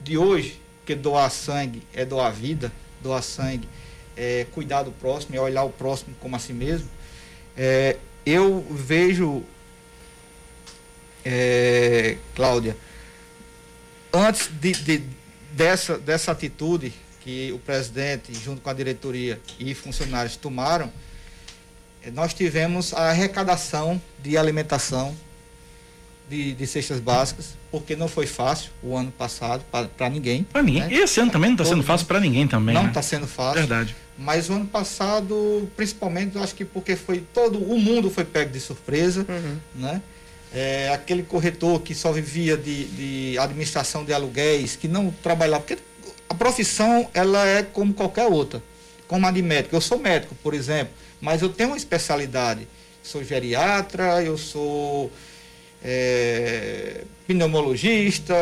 de 0.01 0.17
hoje, 0.17 0.61
que 0.85 0.95
doar 0.95 1.31
sangue 1.31 1.83
é 1.93 2.03
doar 2.03 2.33
vida, 2.33 2.71
doar 3.01 3.23
sangue 3.23 3.69
é 4.17 4.45
cuidar 4.51 4.83
do 4.83 4.91
próximo, 4.91 5.35
é 5.35 5.39
olhar 5.39 5.63
o 5.63 5.69
próximo 5.69 6.13
como 6.19 6.35
a 6.35 6.39
si 6.39 6.51
mesmo, 6.51 6.89
é, 7.55 7.95
eu 8.25 8.65
vejo, 8.69 9.43
é, 11.25 12.17
Cláudia, 12.35 12.77
antes 14.13 14.49
de, 14.59 14.71
de, 14.73 15.03
dessa, 15.53 15.97
dessa 15.97 16.31
atitude 16.31 16.93
que 17.21 17.51
o 17.51 17.59
presidente, 17.59 18.33
junto 18.33 18.61
com 18.61 18.69
a 18.69 18.73
diretoria 18.73 19.39
e 19.59 19.73
funcionários 19.73 20.35
tomaram, 20.35 20.91
é, 22.03 22.09
nós 22.11 22.33
tivemos 22.33 22.93
a 22.93 23.09
arrecadação 23.09 24.01
de 24.21 24.37
alimentação 24.37 25.15
de, 26.31 26.53
de 26.53 26.65
cestas 26.65 26.99
básicas, 26.99 27.57
porque 27.69 27.95
não 27.95 28.07
foi 28.07 28.25
fácil 28.25 28.71
o 28.81 28.95
ano 28.95 29.11
passado 29.11 29.63
para 29.69 30.09
ninguém. 30.09 30.43
Para 30.43 30.63
ninguém. 30.63 30.83
Né? 30.83 30.93
Esse 30.93 31.19
ano 31.19 31.29
também 31.29 31.49
não 31.49 31.55
está 31.55 31.65
sendo 31.65 31.83
fácil 31.83 32.07
para 32.07 32.19
ninguém 32.21 32.47
também. 32.47 32.73
Não 32.73 32.87
está 32.87 33.01
né? 33.01 33.03
sendo 33.03 33.27
fácil. 33.27 33.59
Verdade. 33.59 33.95
Mas 34.21 34.49
o 34.49 34.53
ano 34.53 34.67
passado, 34.67 35.67
principalmente, 35.75 36.35
eu 36.35 36.43
acho 36.43 36.53
que 36.53 36.63
porque 36.63 36.95
foi 36.95 37.23
todo 37.33 37.57
o 37.57 37.79
mundo 37.79 38.09
foi 38.11 38.23
pego 38.23 38.51
de 38.51 38.59
surpresa, 38.59 39.25
uhum. 39.27 39.57
né? 39.75 40.01
É, 40.53 40.89
aquele 40.93 41.23
corretor 41.23 41.81
que 41.81 41.95
só 41.95 42.11
vivia 42.11 42.55
de, 42.55 42.85
de 42.85 43.39
administração 43.39 44.05
de 44.05 44.13
aluguéis, 44.13 44.75
que 44.75 44.87
não 44.87 45.09
trabalhava, 45.23 45.63
porque 45.63 45.81
a 46.29 46.35
profissão 46.35 47.09
ela 47.13 47.47
é 47.47 47.63
como 47.63 47.93
qualquer 47.93 48.27
outra, 48.27 48.61
como 49.07 49.25
a 49.25 49.31
de 49.31 49.41
médico. 49.41 49.75
Eu 49.75 49.81
sou 49.81 49.97
médico, 49.97 50.35
por 50.43 50.53
exemplo, 50.53 50.93
mas 51.19 51.41
eu 51.41 51.49
tenho 51.49 51.69
uma 51.69 51.77
especialidade. 51.77 52.67
Sou 53.01 53.23
geriatra, 53.23 54.21
eu 54.21 54.37
sou 54.37 55.11
é, 55.83 57.01
pneumologista, 57.27 58.33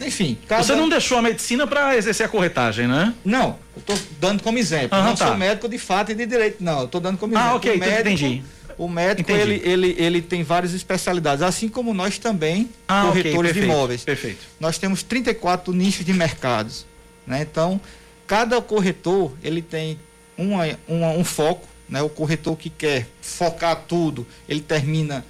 enfim. 0.00 0.36
Cada... 0.46 0.62
Você 0.62 0.74
não 0.74 0.88
deixou 0.88 1.18
a 1.18 1.22
medicina 1.22 1.66
para 1.66 1.96
exercer 1.96 2.26
a 2.26 2.28
corretagem, 2.28 2.86
né? 2.86 3.14
Não, 3.24 3.58
eu 3.76 3.80
estou 3.80 3.98
dando 4.20 4.42
como 4.42 4.58
exemplo. 4.58 4.96
Aham, 4.96 5.08
não 5.08 5.16
tá. 5.16 5.26
sou 5.28 5.36
médico 5.36 5.68
de 5.68 5.78
fato 5.78 6.12
e 6.12 6.14
de 6.14 6.26
direito, 6.26 6.62
não. 6.62 6.84
Estou 6.84 7.00
dando 7.00 7.18
como 7.18 7.36
Ah, 7.36 7.40
exemplo. 7.40 7.56
ok, 7.56 7.74
o 7.76 7.78
médico, 7.78 8.00
entendi. 8.00 8.42
O 8.78 8.88
médico, 8.88 9.30
Entendi. 9.30 9.52
ele, 9.52 9.62
ele, 9.70 9.96
ele 9.98 10.22
tem 10.22 10.42
várias 10.42 10.72
especialidades, 10.72 11.42
assim 11.42 11.68
como 11.68 11.92
nós 11.92 12.18
também, 12.18 12.70
Ah, 12.88 13.02
corretores 13.06 13.52
de 13.52 13.60
perfeito, 13.60 13.64
imóveis. 13.64 14.02
Perfeito. 14.02 14.40
Nós 14.58 14.78
temos 14.78 15.02
34 15.02 15.72
nichos 15.74 16.04
de 16.06 16.12
mercados. 16.14 16.86
Né? 17.26 17.42
Então, 17.42 17.78
cada 18.26 18.60
corretor 18.62 19.34
ele 19.44 19.60
tem 19.60 19.98
uma, 20.38 20.64
uma- 20.88 21.10
um 21.10 21.22
foco. 21.22 21.68
Né? 21.88 22.00
O 22.00 22.08
corretor 22.08 22.56
que 22.56 22.70
quer 22.70 23.06
focar 23.20 23.76
tudo, 23.86 24.26
ele 24.48 24.60
termina, 24.62 25.22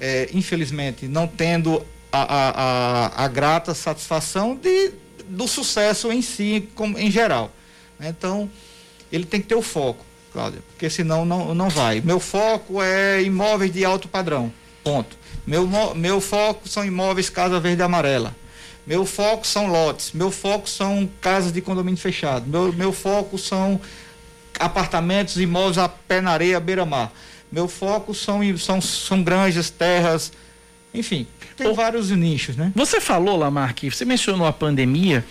é, 0.00 0.28
infelizmente, 0.32 1.06
não 1.06 1.28
tendo 1.28 1.84
a, 2.10 2.22
a, 2.22 2.50
a, 2.50 3.24
a 3.24 3.28
grata 3.28 3.74
satisfação 3.74 4.56
de, 4.56 4.92
do 5.28 5.46
sucesso 5.46 6.10
em 6.10 6.22
si, 6.22 6.68
como, 6.74 6.98
em 6.98 7.10
geral. 7.10 7.52
né? 7.98 8.08
Então, 8.08 8.50
ele 9.12 9.24
tem 9.24 9.40
que 9.40 9.46
ter 9.48 9.54
o 9.54 9.62
foco, 9.62 10.04
Cláudia, 10.32 10.62
porque 10.70 10.88
senão 10.88 11.24
não, 11.24 11.54
não 11.54 11.68
vai. 11.68 12.00
Meu 12.00 12.18
foco 12.18 12.82
é 12.82 13.22
imóveis 13.22 13.72
de 13.72 13.84
alto 13.84 14.08
padrão. 14.08 14.52
Ponto. 14.82 15.18
Meu, 15.46 15.68
meu 15.94 16.20
foco 16.20 16.68
são 16.68 16.84
imóveis 16.84 17.28
Casa 17.28 17.60
Verde 17.60 17.82
e 17.82 17.84
Amarela. 17.84 18.34
Meu 18.86 19.04
foco 19.04 19.46
são 19.46 19.66
lotes. 19.66 20.12
Meu 20.12 20.30
foco 20.30 20.68
são 20.68 21.08
casas 21.20 21.52
de 21.52 21.60
condomínio 21.60 22.00
fechado. 22.00 22.46
Meu, 22.46 22.72
meu 22.72 22.92
foco 22.92 23.38
são 23.38 23.80
apartamentos, 24.58 25.36
imóveis 25.36 25.78
a 25.78 25.88
pé 25.88 26.20
na 26.20 26.32
areia, 26.32 26.58
beira-mar. 26.60 27.12
Meu 27.50 27.66
foco 27.68 28.14
são, 28.14 28.40
são, 28.58 28.80
são 28.80 29.22
granjas, 29.22 29.70
terras, 29.70 30.32
enfim, 30.94 31.26
tem 31.56 31.72
vários 31.74 32.10
nichos, 32.10 32.56
né? 32.56 32.72
Você 32.74 33.00
falou, 33.00 33.36
Lamarck, 33.36 33.84
você 33.90 34.04
mencionou 34.04 34.46
a 34.46 34.52
pandemia 34.52 35.24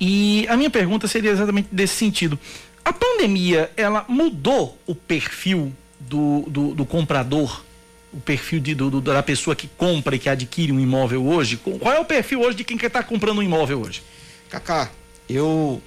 e 0.00 0.46
a 0.48 0.56
minha 0.56 0.70
pergunta 0.70 1.08
seria 1.08 1.30
exatamente 1.30 1.68
desse 1.72 1.94
sentido. 1.96 2.38
A 2.84 2.92
pandemia, 2.92 3.70
ela 3.76 4.04
mudou 4.08 4.78
o 4.86 4.94
perfil 4.94 5.72
do, 6.00 6.44
do, 6.48 6.74
do 6.74 6.86
comprador? 6.86 7.64
O 8.12 8.20
perfil 8.20 8.58
de, 8.60 8.74
do- 8.74 9.00
da 9.00 9.22
pessoa 9.22 9.54
que 9.54 9.68
compra 9.76 10.16
e 10.16 10.18
que 10.18 10.28
adquire 10.28 10.72
um 10.72 10.80
imóvel 10.80 11.26
hoje? 11.26 11.56
Qual 11.58 11.92
é 11.92 12.00
o 12.00 12.04
perfil 12.04 12.40
hoje 12.40 12.56
de 12.56 12.64
quem 12.64 12.76
está 12.76 13.02
comprando 13.02 13.38
um 13.38 13.42
imóvel 13.42 13.82
hoje? 13.82 14.02
Cacá, 14.48 14.90
eu 15.28 15.82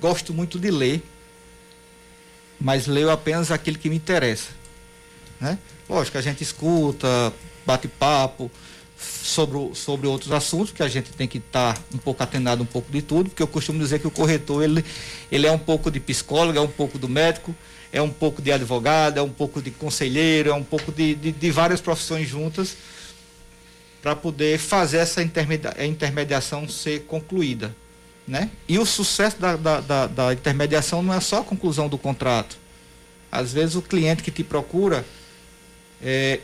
gosto 0.00 0.32
muito 0.32 0.58
de 0.58 0.70
ler, 0.70 1.02
mas 2.62 2.86
leio 2.86 3.10
apenas 3.10 3.50
aquilo 3.50 3.76
que 3.76 3.90
me 3.90 3.96
interessa. 3.96 4.50
Né? 5.40 5.58
Lógico, 5.88 6.16
a 6.16 6.20
gente 6.22 6.42
escuta, 6.42 7.32
bate 7.66 7.88
papo 7.88 8.48
sobre, 8.96 9.74
sobre 9.74 10.06
outros 10.06 10.30
assuntos, 10.30 10.72
que 10.72 10.80
a 10.82 10.88
gente 10.88 11.10
tem 11.10 11.26
que 11.26 11.38
estar 11.38 11.76
um 11.92 11.98
pouco 11.98 12.22
atenado 12.22 12.62
um 12.62 12.66
pouco 12.66 12.90
de 12.92 13.02
tudo, 13.02 13.30
porque 13.30 13.42
eu 13.42 13.48
costumo 13.48 13.80
dizer 13.80 13.98
que 13.98 14.06
o 14.06 14.10
corretor 14.12 14.62
ele, 14.62 14.84
ele 15.30 15.46
é 15.46 15.50
um 15.50 15.58
pouco 15.58 15.90
de 15.90 15.98
psicólogo, 15.98 16.56
é 16.56 16.60
um 16.60 16.68
pouco 16.68 16.98
do 16.98 17.08
médico, 17.08 17.54
é 17.92 18.00
um 18.00 18.10
pouco 18.10 18.40
de 18.40 18.52
advogado, 18.52 19.18
é 19.18 19.22
um 19.22 19.28
pouco 19.28 19.60
de 19.60 19.72
conselheiro, 19.72 20.50
é 20.50 20.54
um 20.54 20.62
pouco 20.62 20.92
de, 20.92 21.16
de, 21.16 21.32
de 21.32 21.50
várias 21.50 21.80
profissões 21.80 22.28
juntas 22.28 22.76
para 24.00 24.14
poder 24.14 24.56
fazer 24.58 24.98
essa 24.98 25.20
intermedia- 25.20 25.74
intermediação 25.84 26.68
ser 26.68 27.00
concluída. 27.06 27.74
Né? 28.26 28.50
E 28.68 28.78
o 28.78 28.86
sucesso 28.86 29.38
da, 29.40 29.56
da, 29.56 29.80
da- 29.80 30.06
da 30.06 30.32
intermediação 30.32 31.02
não 31.02 31.12
é 31.12 31.20
só 31.20 31.40
a 31.40 31.44
conclusão 31.44 31.88
do 31.88 31.98
contrato. 31.98 32.56
Às 33.30 33.52
vezes 33.52 33.74
o 33.74 33.82
cliente 33.82 34.22
que 34.22 34.30
te 34.30 34.44
procura 34.44 35.04
é, 36.00 36.40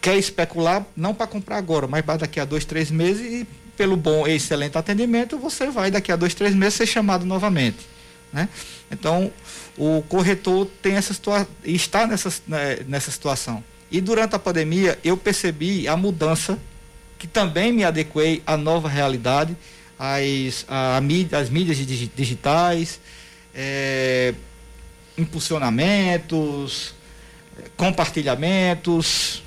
quer 0.00 0.16
especular, 0.16 0.86
não 0.96 1.14
para 1.14 1.26
comprar 1.26 1.56
agora, 1.56 1.86
mas 1.86 2.04
para 2.04 2.18
daqui 2.18 2.38
a 2.38 2.44
dois, 2.44 2.64
três 2.64 2.90
meses 2.90 3.42
e 3.42 3.46
pelo 3.76 3.96
bom 3.96 4.26
e 4.26 4.36
excelente 4.36 4.78
atendimento, 4.78 5.36
você 5.38 5.68
vai 5.68 5.90
daqui 5.90 6.12
a 6.12 6.16
dois, 6.16 6.32
três 6.34 6.54
meses 6.54 6.74
ser 6.74 6.86
chamado 6.86 7.24
novamente. 7.26 7.78
Né? 8.32 8.48
Então, 8.90 9.32
o 9.76 10.02
corretor 10.08 10.66
tem 10.80 10.94
essa 10.94 11.12
situa 11.12 11.46
está 11.64 12.06
nessa, 12.06 12.32
né, 12.46 12.78
nessa 12.86 13.10
situação. 13.10 13.62
E 13.90 14.00
durante 14.00 14.34
a 14.34 14.38
pandemia, 14.38 14.98
eu 15.04 15.16
percebi 15.16 15.86
a 15.88 15.96
mudança, 15.96 16.58
que 17.18 17.26
também 17.26 17.72
me 17.72 17.84
adequei 17.84 18.42
à 18.46 18.56
nova 18.56 18.88
realidade, 18.88 19.56
à 19.98 21.00
mídia, 21.00 21.38
às 21.38 21.48
mídias 21.50 21.76
digi- 21.78 22.10
digitais, 22.14 23.00
eh, 23.54 24.34
impulsionamentos, 25.16 26.94
compartilhamentos, 27.76 29.42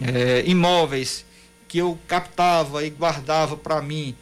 eh, 0.00 0.44
imóveis 0.46 1.24
que 1.66 1.78
eu 1.78 1.98
captava 2.06 2.84
e 2.84 2.90
guardava 2.90 3.56
para 3.56 3.82
mim 3.82 4.14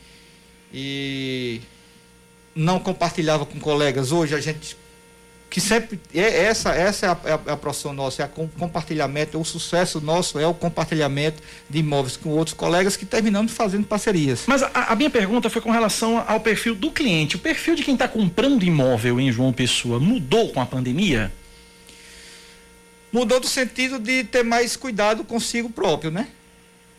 e 0.73 1.61
não 2.55 2.79
compartilhava 2.81 3.45
com 3.47 3.61
colegas. 3.61 4.11
Hoje 4.13 4.35
a 4.35 4.41
gente 4.41 4.77
que 5.57 5.61
sempre 5.63 5.99
é 6.15 6.45
essa 6.45 6.75
essa 6.75 7.07
é 7.07 7.09
a, 7.09 7.19
é 7.25 7.33
a- 7.33 7.53
é 7.55 7.57
profissão 7.57 7.91
nossa, 7.95 8.23
é 8.23 8.29
com- 8.29 8.47
compartilhamento, 8.47 9.41
o 9.41 9.45
sucesso 9.45 10.03
nosso 10.03 10.39
é 10.39 10.47
o 10.47 10.53
compartilhamento 10.53 11.43
de 11.71 11.79
imóveis 11.79 12.15
com 12.15 12.29
outros 12.29 12.53
colegas 12.55 12.95
que 12.95 13.07
terminamos 13.07 13.53
fazendo 13.53 13.87
parcerias. 13.87 14.43
Mas 14.47 14.63
a, 14.63 14.69
a 14.93 14.95
minha 14.95 15.09
pergunta 15.09 15.49
foi 15.49 15.63
com 15.63 15.71
relação 15.71 16.23
ao 16.29 16.41
perfil 16.41 16.75
do 16.75 16.91
cliente. 16.91 17.37
O 17.37 17.39
perfil 17.39 17.75
de 17.75 17.83
quem 17.83 17.95
está 17.95 18.07
comprando 18.07 18.65
imóvel 18.65 19.19
em 19.19 19.33
João 19.33 19.51
Pessoa 19.51 19.99
mudou 19.99 20.51
com 20.53 20.61
a 20.61 20.67
pandemia? 20.67 21.33
Mudou 23.11 23.41
do 23.41 23.47
sentido 23.49 23.99
de 23.99 24.25
ter 24.25 24.43
mais 24.45 24.77
cuidado 24.77 25.25
consigo 25.25 25.71
próprio, 25.71 26.11
né? 26.11 26.29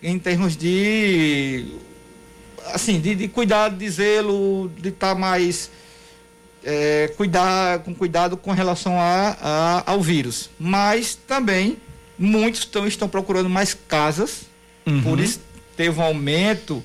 Em 0.01 0.17
termos 0.17 0.57
de 0.57 1.63
assim, 2.73 2.99
de, 2.99 3.13
de 3.13 3.27
cuidado, 3.27 3.77
de 3.77 3.87
zelo, 3.87 4.71
de 4.79 4.89
estar 4.89 5.13
mais 5.13 5.69
é, 6.63 7.13
cuidar, 7.17 7.79
com 7.79 7.93
cuidado 7.93 8.35
com 8.37 8.51
relação 8.51 8.99
a, 8.99 9.37
a- 9.41 9.83
ao 9.91 10.01
vírus. 10.01 10.49
Mas 10.59 11.15
também 11.15 11.77
muitos 12.17 12.65
tão, 12.65 12.87
estão 12.87 13.07
procurando 13.07 13.49
mais 13.49 13.73
casas, 13.73 14.41
Uhum. 14.85 15.01
por 15.03 15.19
isso 15.19 15.39
teve 15.75 15.99
um 15.99 16.03
aumento 16.03 16.81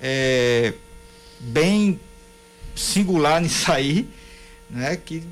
é, 0.00 0.72
bem 1.38 2.00
singular 2.74 3.40
nisso 3.40 3.70
aí, 3.70 4.06
né? 4.70 4.96
Que 4.96 5.22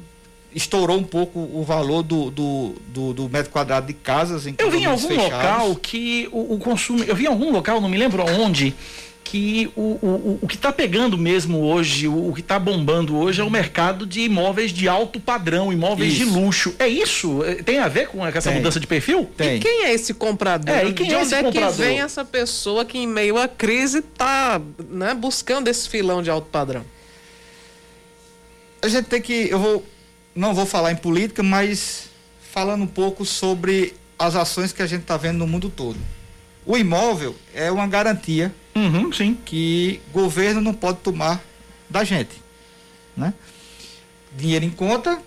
estourou 0.54 0.98
um 0.98 1.02
pouco 1.04 1.38
o 1.40 1.64
valor 1.64 2.02
do, 2.02 2.30
do, 2.30 2.74
do, 2.88 3.12
do 3.14 3.28
metro 3.28 3.50
quadrado 3.50 3.86
de 3.86 3.92
casas 3.94 4.46
em 4.46 4.54
Eu 4.58 4.70
vi 4.70 4.78
em 4.78 4.84
algum 4.86 5.08
fechados. 5.08 5.32
local 5.32 5.74
que 5.76 6.28
o, 6.30 6.54
o 6.54 6.58
consumo. 6.58 7.02
Eu 7.04 7.16
vi 7.16 7.24
em 7.24 7.28
algum 7.28 7.50
local, 7.50 7.80
não 7.80 7.88
me 7.88 7.96
lembro 7.98 8.22
aonde, 8.22 8.74
que 9.24 9.70
o, 9.74 9.80
o, 10.02 10.38
o- 10.42 10.46
que 10.46 10.54
está 10.54 10.70
pegando 10.70 11.16
mesmo 11.16 11.58
hoje, 11.62 12.06
o, 12.06 12.28
o 12.28 12.34
que 12.34 12.40
está 12.42 12.58
bombando 12.58 13.16
hoje 13.16 13.40
é 13.40 13.44
o 13.44 13.50
mercado 13.50 14.04
de 14.06 14.20
imóveis 14.20 14.70
de 14.70 14.86
alto 14.86 15.18
padrão, 15.18 15.72
imóveis 15.72 16.12
de 16.12 16.24
Isso. 16.24 16.38
luxo. 16.38 16.74
É 16.78 16.86
isso? 16.86 17.42
É, 17.42 17.54
Tem 17.56 17.78
a 17.78 17.88
ver 17.88 18.08
com 18.08 18.24
essa 18.26 18.50
Tem. 18.50 18.58
mudança 18.58 18.78
de 18.78 18.86
perfil? 18.86 19.28
E 19.40 19.58
quem 19.58 19.84
é 19.86 19.94
esse 19.94 20.12
comprador? 20.12 20.74
É, 20.74 20.84
e 20.86 20.92
quem 20.92 21.08
de 21.08 21.14
é 21.14 21.16
onde 21.16 21.26
esse 21.26 21.34
é 21.34 21.42
comprador? 21.42 21.70
que 21.72 21.82
vem 21.82 22.00
essa 22.02 22.24
pessoa 22.24 22.84
que 22.84 22.98
em 22.98 23.06
meio 23.06 23.38
à 23.38 23.48
crise 23.48 23.98
está 24.00 24.60
né, 24.90 25.14
buscando 25.14 25.68
esse 25.68 25.88
filão 25.88 26.22
de 26.22 26.28
alto 26.30 26.48
padrão? 26.50 26.84
a 28.82 28.88
gente 28.88 29.06
tem 29.06 29.20
que 29.22 29.48
eu 29.50 29.58
vou 29.58 29.84
não 30.34 30.52
vou 30.52 30.66
falar 30.66 30.92
em 30.92 30.96
política 30.96 31.42
mas 31.42 32.08
falando 32.52 32.82
um 32.82 32.86
pouco 32.86 33.24
sobre 33.24 33.94
as 34.18 34.36
ações 34.36 34.72
que 34.72 34.82
a 34.82 34.86
gente 34.86 35.00
está 35.02 35.16
vendo 35.16 35.38
no 35.38 35.46
mundo 35.46 35.70
todo 35.70 35.96
o 36.66 36.76
imóvel 36.76 37.34
é 37.54 37.70
uma 37.70 37.86
garantia 37.86 38.54
Uhum, 38.74 39.12
sim. 39.12 39.34
que 39.44 40.00
governo 40.12 40.60
não 40.60 40.74
pode 40.74 40.98
tomar 40.98 41.42
da 41.88 42.02
gente 42.02 42.42
né 43.16 43.32
dinheiro 44.36 44.64
em 44.64 44.70
conta 44.70 45.20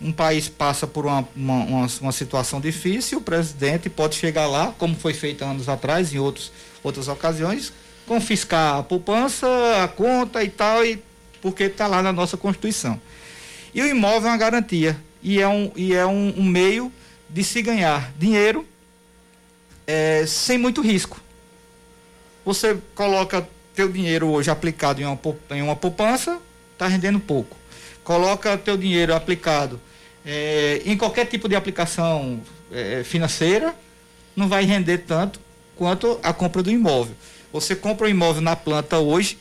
um 0.00 0.12
país 0.12 0.48
passa 0.48 0.86
por 0.86 1.06
uma, 1.06 1.26
uma, 1.34 1.64
uma, 1.64 1.86
uma 2.00 2.12
situação 2.12 2.60
difícil 2.60 3.18
o 3.18 3.22
presidente 3.22 3.88
pode 3.88 4.16
chegar 4.16 4.46
lá 4.46 4.74
como 4.78 4.94
foi 4.94 5.14
feito 5.14 5.44
anos 5.44 5.68
atrás 5.68 6.12
em 6.12 6.18
outros, 6.18 6.52
outras 6.82 7.08
ocasiões 7.08 7.72
confiscar 8.06 8.78
a 8.78 8.82
poupança 8.82 9.46
a 9.82 9.88
conta 9.88 10.42
e 10.42 10.48
tal 10.48 10.84
e 10.84 11.02
porque 11.44 11.64
está 11.64 11.86
lá 11.86 12.02
na 12.02 12.10
nossa 12.10 12.38
Constituição. 12.38 12.98
E 13.74 13.82
o 13.82 13.86
imóvel 13.86 14.28
é 14.28 14.32
uma 14.32 14.38
garantia 14.38 14.98
e 15.22 15.40
é 15.42 15.46
um, 15.46 15.70
e 15.76 15.92
é 15.92 16.06
um, 16.06 16.32
um 16.38 16.42
meio 16.42 16.90
de 17.28 17.44
se 17.44 17.60
ganhar 17.60 18.12
dinheiro 18.18 18.66
eh, 19.86 20.24
sem 20.26 20.56
muito 20.56 20.80
risco. 20.80 21.20
Você 22.44 22.78
coloca 22.94 23.46
teu 23.74 23.88
dinheiro 23.88 24.28
hoje 24.28 24.50
aplicado 24.50 25.00
em 25.00 25.04
uma, 25.04 25.18
em 25.50 25.62
uma 25.62 25.74
poupança, 25.74 26.38
está 26.72 26.86
rendendo 26.86 27.18
pouco. 27.18 27.56
Coloca 28.02 28.56
teu 28.58 28.76
dinheiro 28.76 29.14
aplicado 29.14 29.80
eh, 30.24 30.82
em 30.84 30.96
qualquer 30.96 31.26
tipo 31.26 31.48
de 31.48 31.56
aplicação 31.56 32.40
eh, 32.72 33.02
financeira, 33.04 33.74
não 34.36 34.48
vai 34.48 34.64
render 34.64 34.98
tanto 34.98 35.40
quanto 35.76 36.18
a 36.22 36.32
compra 36.32 36.62
do 36.62 36.70
imóvel. 36.70 37.14
Você 37.52 37.74
compra 37.74 38.06
um 38.06 38.10
imóvel 38.10 38.42
na 38.42 38.56
planta 38.56 38.98
hoje, 38.98 39.38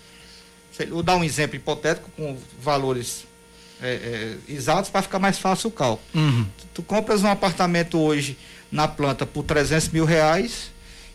vou 0.89 1.03
dar 1.03 1.15
um 1.15 1.23
exemplo 1.23 1.55
hipotético 1.55 2.09
com 2.15 2.38
valores 2.61 3.25
é, 3.81 4.38
é, 4.47 4.53
exatos 4.53 4.89
para 4.89 5.01
ficar 5.01 5.19
mais 5.19 5.38
fácil 5.38 5.69
o 5.69 5.71
cálculo. 5.71 6.07
Uhum. 6.13 6.45
Tu, 6.57 6.65
tu 6.75 6.84
compras 6.84 7.23
um 7.23 7.27
apartamento 7.27 7.99
hoje 7.99 8.38
na 8.71 8.88
planta 8.88 9.25
por 9.25 9.43
300 9.43 9.89
mil 9.89 10.05
reais, 10.05 10.71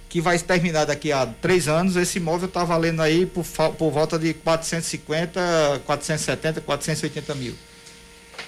que 0.09 0.21
vai 0.21 0.39
terminar 0.39 0.87
daqui 0.87 1.13
a 1.13 1.27
três 1.27 1.69
anos. 1.69 1.97
Esse 1.97 2.19
imóvel 2.19 2.49
está 2.49 2.65
valendo 2.65 3.03
aí 3.03 3.27
por, 3.27 3.45
por 3.45 3.91
volta 3.91 4.19
de 4.19 4.35
450, 4.35 5.83
470, 5.85 6.61
480 6.63 7.35
mil. 7.35 7.55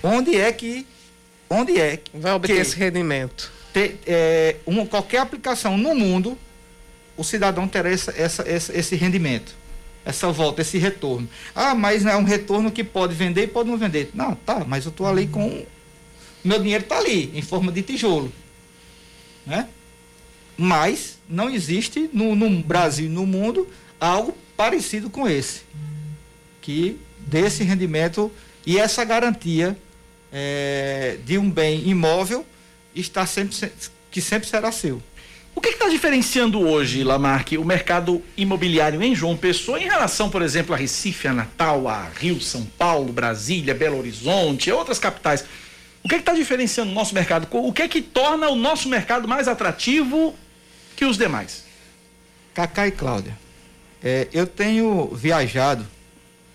Onde 0.03 0.37
é 0.37 0.51
que. 0.53 0.87
Onde 1.49 1.78
é 1.78 1.97
que. 1.97 2.11
Vai 2.15 2.32
obter 2.32 2.61
esse 2.61 2.77
rendimento. 2.77 3.53
Te, 3.73 3.97
é, 4.07 4.57
uma, 4.66 4.87
qualquer 4.87 5.19
aplicação 5.19 5.77
no 5.77 5.95
mundo, 5.95 6.37
o 7.16 7.23
cidadão 7.23 7.69
terá 7.69 7.91
essa, 7.91 8.12
essa, 8.16 8.49
essa, 8.49 8.77
esse 8.77 8.97
rendimento 8.97 9.61
essa 10.05 10.31
volta, 10.32 10.62
esse 10.62 10.78
retorno. 10.78 11.28
Ah, 11.55 11.74
mas 11.74 12.07
é 12.07 12.16
um 12.16 12.24
retorno 12.24 12.70
que 12.70 12.82
pode 12.82 13.15
vender 13.15 13.45
e 13.45 13.47
pode 13.47 13.69
não 13.69 13.77
vender. 13.77 14.11
Não, 14.15 14.35
tá, 14.35 14.65
mas 14.66 14.85
eu 14.85 14.91
estou 14.91 15.07
ali 15.07 15.27
com. 15.27 15.65
Meu 16.43 16.59
dinheiro 16.59 16.85
está 16.85 16.99
ali, 16.99 17.31
em 17.35 17.43
forma 17.43 17.70
de 17.70 17.82
tijolo. 17.82 18.32
Né? 19.47 19.69
Mas 20.57 21.19
não 21.31 21.48
existe 21.48 22.11
no, 22.12 22.35
no 22.35 22.51
Brasil 22.62 23.07
e 23.07 23.09
no 23.09 23.24
mundo 23.24 23.69
algo 23.98 24.36
parecido 24.57 25.09
com 25.09 25.28
esse. 25.28 25.62
Que 26.61 26.98
desse 27.19 27.62
rendimento 27.62 28.31
e 28.66 28.78
essa 28.78 29.05
garantia 29.05 29.77
é, 30.32 31.16
de 31.24 31.39
um 31.39 31.51
bem 31.51 31.89
imóvel 31.89 32.44
está 32.94 33.24
sempre, 33.24 33.57
que 34.11 34.20
sempre 34.20 34.48
será 34.48 34.73
seu. 34.73 35.02
O 35.55 35.61
que 35.61 35.70
está 35.70 35.89
diferenciando 35.89 36.61
hoje, 36.61 37.02
Lamarck, 37.02 37.52
o 37.59 37.65
mercado 37.65 38.23
imobiliário 38.36 39.02
em 39.02 39.15
João 39.15 39.36
Pessoa 39.36 39.81
em 39.81 39.85
relação, 39.85 40.31
por 40.31 40.43
exemplo, 40.43 40.74
a 40.74 40.78
Recife, 40.78 41.28
a 41.28 41.32
Natal, 41.32 41.89
a 41.89 42.09
Rio, 42.09 42.40
São 42.40 42.65
Paulo, 42.65 43.12
Brasília, 43.12 43.74
Belo 43.74 43.98
Horizonte 43.98 44.70
outras 44.70 44.98
capitais? 44.98 45.44
O 46.02 46.09
que 46.09 46.15
está 46.15 46.32
diferenciando 46.32 46.90
o 46.90 46.94
nosso 46.94 47.15
mercado? 47.15 47.47
O 47.51 47.73
que 47.73 47.82
é 47.82 47.89
que 47.89 48.01
torna 48.01 48.48
o 48.48 48.57
nosso 48.57 48.89
mercado 48.89 49.28
mais 49.28 49.48
atrativo 49.48 50.35
que 51.01 51.05
os 51.06 51.16
demais? 51.16 51.64
Cacá 52.52 52.86
e 52.86 52.90
Cláudia, 52.90 53.35
é, 54.05 54.28
eu 54.35 54.47
tenho 54.47 55.06
viajado 55.14 55.86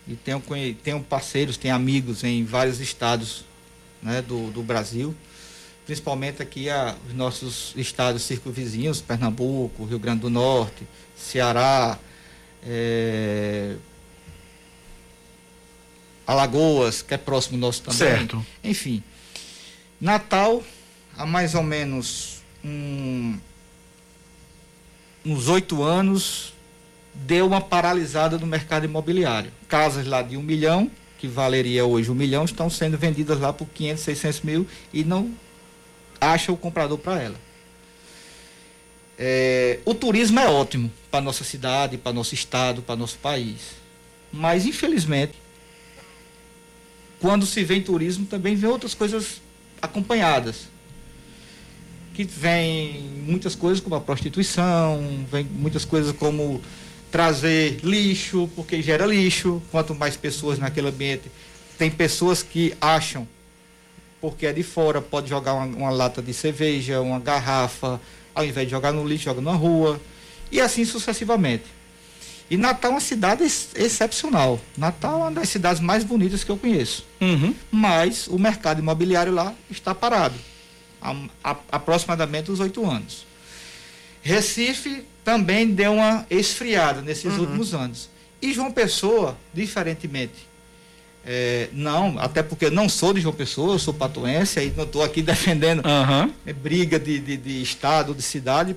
e 0.06 0.14
tenho, 0.14 0.40
tenho 0.84 1.00
parceiros, 1.02 1.56
tenho 1.56 1.74
amigos 1.74 2.22
em 2.22 2.44
vários 2.44 2.78
estados 2.78 3.44
né, 4.00 4.22
do, 4.22 4.52
do 4.52 4.62
Brasil 4.62 5.16
principalmente 5.84 6.40
aqui 6.40 6.70
a, 6.70 6.94
os 7.08 7.14
nossos 7.14 7.72
estados 7.76 8.22
circunvizinhos, 8.22 9.00
Pernambuco, 9.00 9.84
Rio 9.84 9.98
Grande 9.98 10.20
do 10.20 10.30
Norte, 10.30 10.86
Ceará, 11.16 11.98
é, 12.64 13.74
Alagoas, 16.24 17.02
que 17.02 17.14
é 17.14 17.16
próximo 17.16 17.58
nosso 17.58 17.82
também. 17.82 17.98
Certo. 17.98 18.46
Enfim, 18.62 19.02
Natal, 20.00 20.62
há 21.16 21.26
mais 21.26 21.54
ou 21.54 21.62
menos 21.64 22.42
um, 22.64 23.38
uns 25.26 25.48
oito 25.48 25.82
anos, 25.82 26.54
deu 27.12 27.46
uma 27.46 27.60
paralisada 27.60 28.38
no 28.38 28.46
mercado 28.46 28.84
imobiliário. 28.84 29.50
Casas 29.68 30.06
lá 30.06 30.22
de 30.22 30.36
um 30.36 30.42
milhão, 30.42 30.88
que 31.18 31.26
valeria 31.26 31.84
hoje 31.84 32.10
um 32.10 32.14
milhão, 32.14 32.44
estão 32.44 32.70
sendo 32.70 32.96
vendidas 32.96 33.40
lá 33.40 33.52
por 33.52 33.66
500, 33.66 34.02
600 34.04 34.40
mil 34.42 34.66
e 34.92 35.02
não 35.02 35.32
acha 36.20 36.52
o 36.52 36.56
comprador 36.56 36.98
para 36.98 37.20
ela. 37.20 37.36
É, 39.18 39.80
o 39.84 39.94
turismo 39.94 40.38
é 40.38 40.48
ótimo 40.48 40.92
para 41.10 41.20
nossa 41.20 41.42
cidade, 41.42 41.98
para 41.98 42.12
nosso 42.12 42.34
estado, 42.34 42.82
para 42.82 42.94
nosso 42.94 43.18
país. 43.18 43.72
Mas, 44.32 44.64
infelizmente, 44.64 45.34
quando 47.18 47.46
se 47.46 47.64
vê 47.64 47.80
turismo, 47.80 48.26
também 48.26 48.54
vem 48.54 48.70
outras 48.70 48.94
coisas 48.94 49.40
acompanhadas. 49.80 50.68
Que 52.16 52.24
vem 52.24 53.00
muitas 53.26 53.54
coisas 53.54 53.78
como 53.78 53.94
a 53.94 54.00
prostituição, 54.00 55.26
vem 55.30 55.44
muitas 55.44 55.84
coisas 55.84 56.16
como 56.16 56.62
trazer 57.10 57.80
lixo, 57.84 58.48
porque 58.56 58.80
gera 58.80 59.04
lixo. 59.04 59.62
Quanto 59.70 59.94
mais 59.94 60.16
pessoas 60.16 60.58
naquele 60.58 60.88
ambiente, 60.88 61.30
tem 61.76 61.90
pessoas 61.90 62.42
que 62.42 62.74
acham 62.80 63.28
porque 64.18 64.46
é 64.46 64.52
de 64.52 64.62
fora, 64.62 65.00
pode 65.00 65.28
jogar 65.28 65.54
uma, 65.54 65.66
uma, 65.66 65.90
lata 65.90 66.22
de 66.22 66.32
cerveja, 66.32 67.00
uma 67.00 67.20
garrafa, 67.20 68.00
ao 68.34 68.44
invés 68.44 68.66
de 68.66 68.70
jogar 68.70 68.92
no 68.92 69.06
lixo, 69.06 69.24
joga 69.24 69.40
na 69.40 69.52
rua, 69.52 70.00
e 70.50 70.60
assim 70.60 70.84
sucessivamente. 70.84 71.64
E 72.48 72.56
Natal 72.56 72.92
é 72.92 72.94
uma 72.94 73.00
cidade 73.00 73.42
ex 73.42 73.70
excepcional. 73.74 74.60
Natal 74.76 75.14
é 75.14 75.22
uma 75.24 75.30
das 75.32 75.48
cidades 75.48 75.80
mais 75.80 76.04
bonitas 76.04 76.44
que 76.44 76.50
eu 76.50 76.56
conheço. 76.56 77.04
Uhum. 77.20 77.54
Mas 77.70 78.28
o 78.28 78.38
mercado 78.38 78.78
imobiliário 78.78 79.32
lá 79.32 79.52
está 79.68 79.94
parado. 79.94 80.34
Há, 81.00 81.14
há 81.42 81.56
aproximadamente 81.72 82.50
uns 82.50 82.60
oito 82.60 82.88
anos. 82.88 83.26
Recife 84.22 85.04
também 85.24 85.68
deu 85.70 85.94
uma 85.94 86.26
esfriada 86.30 87.02
nesses 87.02 87.32
uhum. 87.34 87.40
últimos 87.40 87.74
anos. 87.74 88.08
E 88.40 88.52
João 88.52 88.70
Pessoa, 88.70 89.36
diferentemente 89.52 90.46
é, 91.28 91.68
não, 91.72 92.16
até 92.20 92.40
porque 92.40 92.70
não 92.70 92.88
sou 92.88 93.12
de 93.12 93.20
João 93.20 93.34
Pessoa, 93.34 93.74
eu 93.74 93.80
sou 93.80 93.92
patuense, 93.92 94.60
aí 94.60 94.72
não 94.76 94.84
estou 94.84 95.02
aqui 95.02 95.20
defendendo 95.22 95.82
uhum. 95.84 96.54
briga 96.54 97.00
de, 97.00 97.18
de, 97.18 97.36
de, 97.36 97.60
estado, 97.60 98.14
de 98.14 98.22
cidade, 98.22 98.76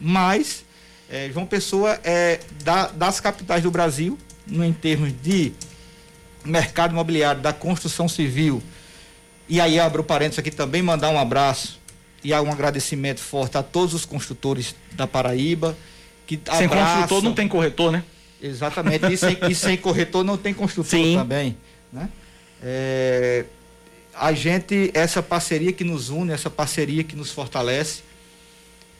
mas 0.00 0.64
é, 1.08 1.30
João 1.32 1.46
Pessoa 1.46 2.00
é 2.02 2.40
da, 2.64 2.88
das 2.88 3.20
capitais 3.20 3.62
do 3.62 3.70
Brasil, 3.70 4.18
no, 4.44 4.64
em 4.64 4.72
termos 4.72 5.12
de 5.22 5.52
mercado 6.44 6.90
imobiliário, 6.90 7.40
da 7.40 7.52
construção 7.52 8.08
civil, 8.08 8.60
e 9.48 9.60
aí 9.60 9.78
abro 9.78 10.02
parênteses 10.02 10.38
aqui 10.38 10.50
também, 10.50 10.82
mandar 10.82 11.10
um 11.10 11.18
abraço 11.18 11.80
e 12.22 12.34
um 12.34 12.50
agradecimento 12.50 13.20
forte 13.20 13.56
a 13.56 13.62
todos 13.62 13.94
os 13.94 14.04
construtores 14.04 14.74
da 14.92 15.06
Paraíba. 15.06 15.76
Que 16.26 16.40
sem 16.56 16.66
abraçam... 16.66 17.02
construtor 17.02 17.22
não 17.22 17.34
tem 17.34 17.46
corretor, 17.46 17.92
né? 17.92 18.02
Exatamente, 18.42 19.06
e 19.12 19.16
sem, 19.16 19.38
e 19.48 19.54
sem 19.54 19.76
corretor 19.76 20.24
não 20.24 20.36
tem 20.36 20.52
construtor 20.52 20.98
Sim. 20.98 21.16
também. 21.16 21.56
Né? 21.92 22.08
É, 22.62 23.44
a 24.14 24.32
gente, 24.32 24.90
essa 24.94 25.22
parceria 25.22 25.72
que 25.72 25.84
nos 25.84 26.08
une, 26.08 26.32
essa 26.32 26.50
parceria 26.50 27.04
que 27.04 27.14
nos 27.14 27.30
fortalece, 27.30 28.02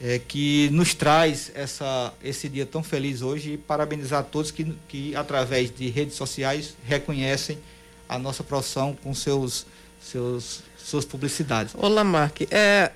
é, 0.01 0.19
que 0.19 0.69
nos 0.71 0.93
traz 0.93 1.51
essa, 1.55 2.13
esse 2.23 2.47
dia 2.47 2.65
tão 2.65 2.83
feliz 2.83 3.21
hoje 3.21 3.53
e 3.53 3.57
parabenizar 3.57 4.19
a 4.19 4.23
todos 4.23 4.51
que, 4.51 4.75
que, 4.87 5.15
através 5.15 5.71
de 5.75 5.89
redes 5.89 6.15
sociais, 6.15 6.75
reconhecem 6.85 7.57
a 8.07 8.17
nossa 8.17 8.43
profissão 8.43 8.95
com 9.03 9.13
seus, 9.13 9.65
seus, 9.99 10.61
suas 10.77 11.05
publicidades. 11.05 11.73
Olá, 11.77 12.03
Mark. 12.03 12.41
É, 12.51 12.91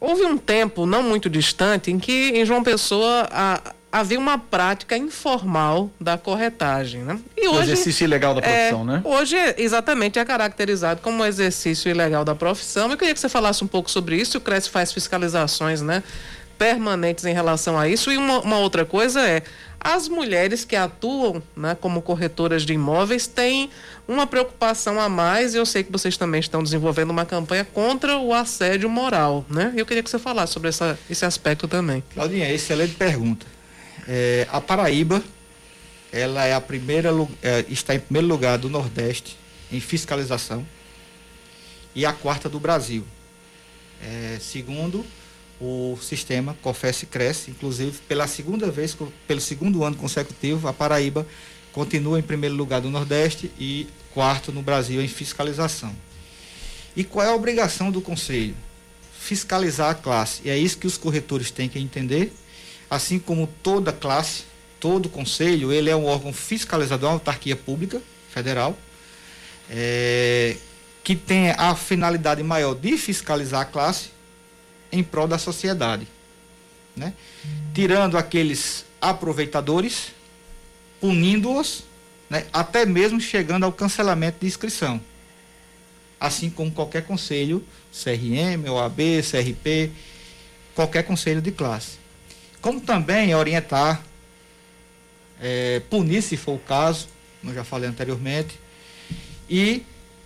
houve 0.00 0.24
um 0.24 0.36
tempo 0.36 0.86
não 0.86 1.02
muito 1.02 1.28
distante 1.28 1.90
em 1.90 1.98
que 1.98 2.30
em 2.30 2.44
João 2.44 2.62
Pessoa 2.62 3.28
a, 3.30 3.74
havia 3.90 4.18
uma 4.18 4.38
prática 4.38 4.96
informal 4.96 5.90
da 6.00 6.18
corretagem, 6.18 7.02
né? 7.02 7.18
E 7.36 7.48
hoje, 7.48 7.58
o 7.58 7.62
exercício 7.62 8.04
ilegal 8.04 8.34
da 8.34 8.42
profissão, 8.42 8.82
é, 8.82 8.84
né? 8.84 9.00
Hoje, 9.04 9.36
exatamente, 9.56 10.18
é 10.18 10.24
caracterizado 10.24 11.00
como 11.00 11.22
um 11.22 11.26
exercício 11.26 11.90
ilegal 11.90 12.24
da 12.24 12.34
profissão. 12.34 12.90
Eu 12.90 12.96
queria 12.96 13.14
que 13.14 13.20
você 13.20 13.28
falasse 13.28 13.64
um 13.64 13.66
pouco 13.66 13.90
sobre 13.90 14.16
isso. 14.16 14.38
O 14.38 14.40
Cresce 14.40 14.68
faz 14.68 14.92
fiscalizações, 14.92 15.80
né? 15.80 16.02
Permanentes 16.58 17.24
em 17.24 17.32
relação 17.32 17.78
a 17.78 17.88
isso. 17.88 18.10
E 18.10 18.16
uma, 18.16 18.40
uma 18.40 18.58
outra 18.58 18.84
coisa 18.84 19.26
é, 19.26 19.42
as 19.80 20.08
mulheres 20.08 20.64
que 20.64 20.74
atuam 20.74 21.42
né, 21.56 21.76
como 21.80 22.02
corretoras 22.02 22.64
de 22.64 22.72
imóveis 22.72 23.26
têm 23.26 23.70
uma 24.08 24.26
preocupação 24.26 25.00
a 25.00 25.08
mais, 25.08 25.54
e 25.54 25.58
eu 25.58 25.66
sei 25.66 25.82
que 25.82 25.90
vocês 25.90 26.16
também 26.16 26.40
estão 26.40 26.62
desenvolvendo 26.62 27.10
uma 27.10 27.26
campanha 27.26 27.64
contra 27.64 28.18
o 28.18 28.32
assédio 28.32 28.88
moral, 28.88 29.44
né? 29.48 29.72
Eu 29.76 29.84
queria 29.84 30.02
que 30.02 30.10
você 30.10 30.18
falasse 30.18 30.52
sobre 30.52 30.68
essa, 30.68 30.98
esse 31.10 31.24
aspecto 31.24 31.66
também. 31.66 32.02
Claudinha, 32.14 32.52
excelente 32.52 32.94
pergunta. 32.94 33.46
É, 34.06 34.46
a 34.50 34.60
Paraíba, 34.60 35.22
ela 36.12 36.44
é 36.44 36.54
a 36.54 36.60
primeira, 36.60 37.10
é, 37.42 37.64
está 37.68 37.94
em 37.94 38.00
primeiro 38.00 38.28
lugar 38.28 38.58
do 38.58 38.70
Nordeste 38.70 39.36
em 39.72 39.80
fiscalização 39.80 40.64
e 41.94 42.06
a 42.06 42.12
quarta 42.12 42.48
do 42.48 42.60
Brasil. 42.60 43.04
É, 44.02 44.38
segundo 44.40 45.04
o 45.60 45.98
sistema 46.00 46.56
COFES 46.62 47.06
cresce, 47.10 47.50
inclusive 47.50 47.98
pela 48.06 48.26
segunda 48.26 48.70
vez, 48.70 48.96
pelo 49.26 49.40
segundo 49.40 49.82
ano 49.82 49.96
consecutivo, 49.96 50.68
a 50.68 50.72
Paraíba 50.72 51.26
continua 51.76 52.18
em 52.18 52.22
primeiro 52.22 52.54
lugar 52.54 52.80
do 52.80 52.88
Nordeste 52.88 53.52
e 53.60 53.86
quarto 54.14 54.50
no 54.50 54.62
Brasil 54.62 55.02
em 55.02 55.08
fiscalização. 55.08 55.94
E 56.96 57.04
qual 57.04 57.26
é 57.26 57.28
a 57.28 57.34
obrigação 57.34 57.90
do 57.90 58.00
Conselho? 58.00 58.56
Fiscalizar 59.20 59.90
a 59.90 59.94
classe. 59.94 60.40
E 60.46 60.48
é 60.48 60.56
isso 60.56 60.78
que 60.78 60.86
os 60.86 60.96
corretores 60.96 61.50
têm 61.50 61.68
que 61.68 61.78
entender 61.78 62.32
assim 62.88 63.18
como 63.18 63.46
toda 63.62 63.92
classe, 63.92 64.44
todo 64.80 65.08
conselho, 65.08 65.70
ele 65.70 65.90
é 65.90 65.96
um 65.96 66.06
órgão 66.06 66.32
fiscalizador, 66.32 67.10
uma 67.10 67.16
autarquia 67.16 67.56
pública 67.56 68.00
federal, 68.30 68.78
é, 69.68 70.56
que 71.02 71.14
tem 71.14 71.50
a 71.50 71.74
finalidade 71.74 72.42
maior 72.42 72.74
de 72.74 72.96
fiscalizar 72.96 73.60
a 73.60 73.64
classe 73.66 74.10
em 74.90 75.02
prol 75.02 75.26
da 75.26 75.36
sociedade, 75.36 76.06
né? 76.96 77.12
tirando 77.74 78.16
aqueles 78.16 78.86
aproveitadores, 79.00 80.12
punindo-os, 81.00 81.84
né? 82.28 82.46
até 82.52 82.84
mesmo 82.84 83.20
chegando 83.20 83.64
ao 83.64 83.72
cancelamento 83.72 84.38
de 84.40 84.46
inscrição. 84.46 85.00
Assim 86.18 86.48
como 86.48 86.70
qualquer 86.70 87.04
conselho, 87.04 87.64
CRM, 87.92 88.68
OAB, 88.70 88.98
CRP, 89.22 89.90
qualquer 90.74 91.02
conselho 91.02 91.42
de 91.42 91.52
classe. 91.52 91.98
Como 92.60 92.80
também 92.80 93.34
orientar, 93.34 94.02
é, 95.40 95.80
punir 95.90 96.22
se 96.22 96.36
for 96.36 96.54
o 96.54 96.58
caso, 96.58 97.08
como 97.40 97.52
eu 97.52 97.56
já 97.56 97.64
falei 97.64 97.88
anteriormente, 97.88 98.58
e 99.48 99.82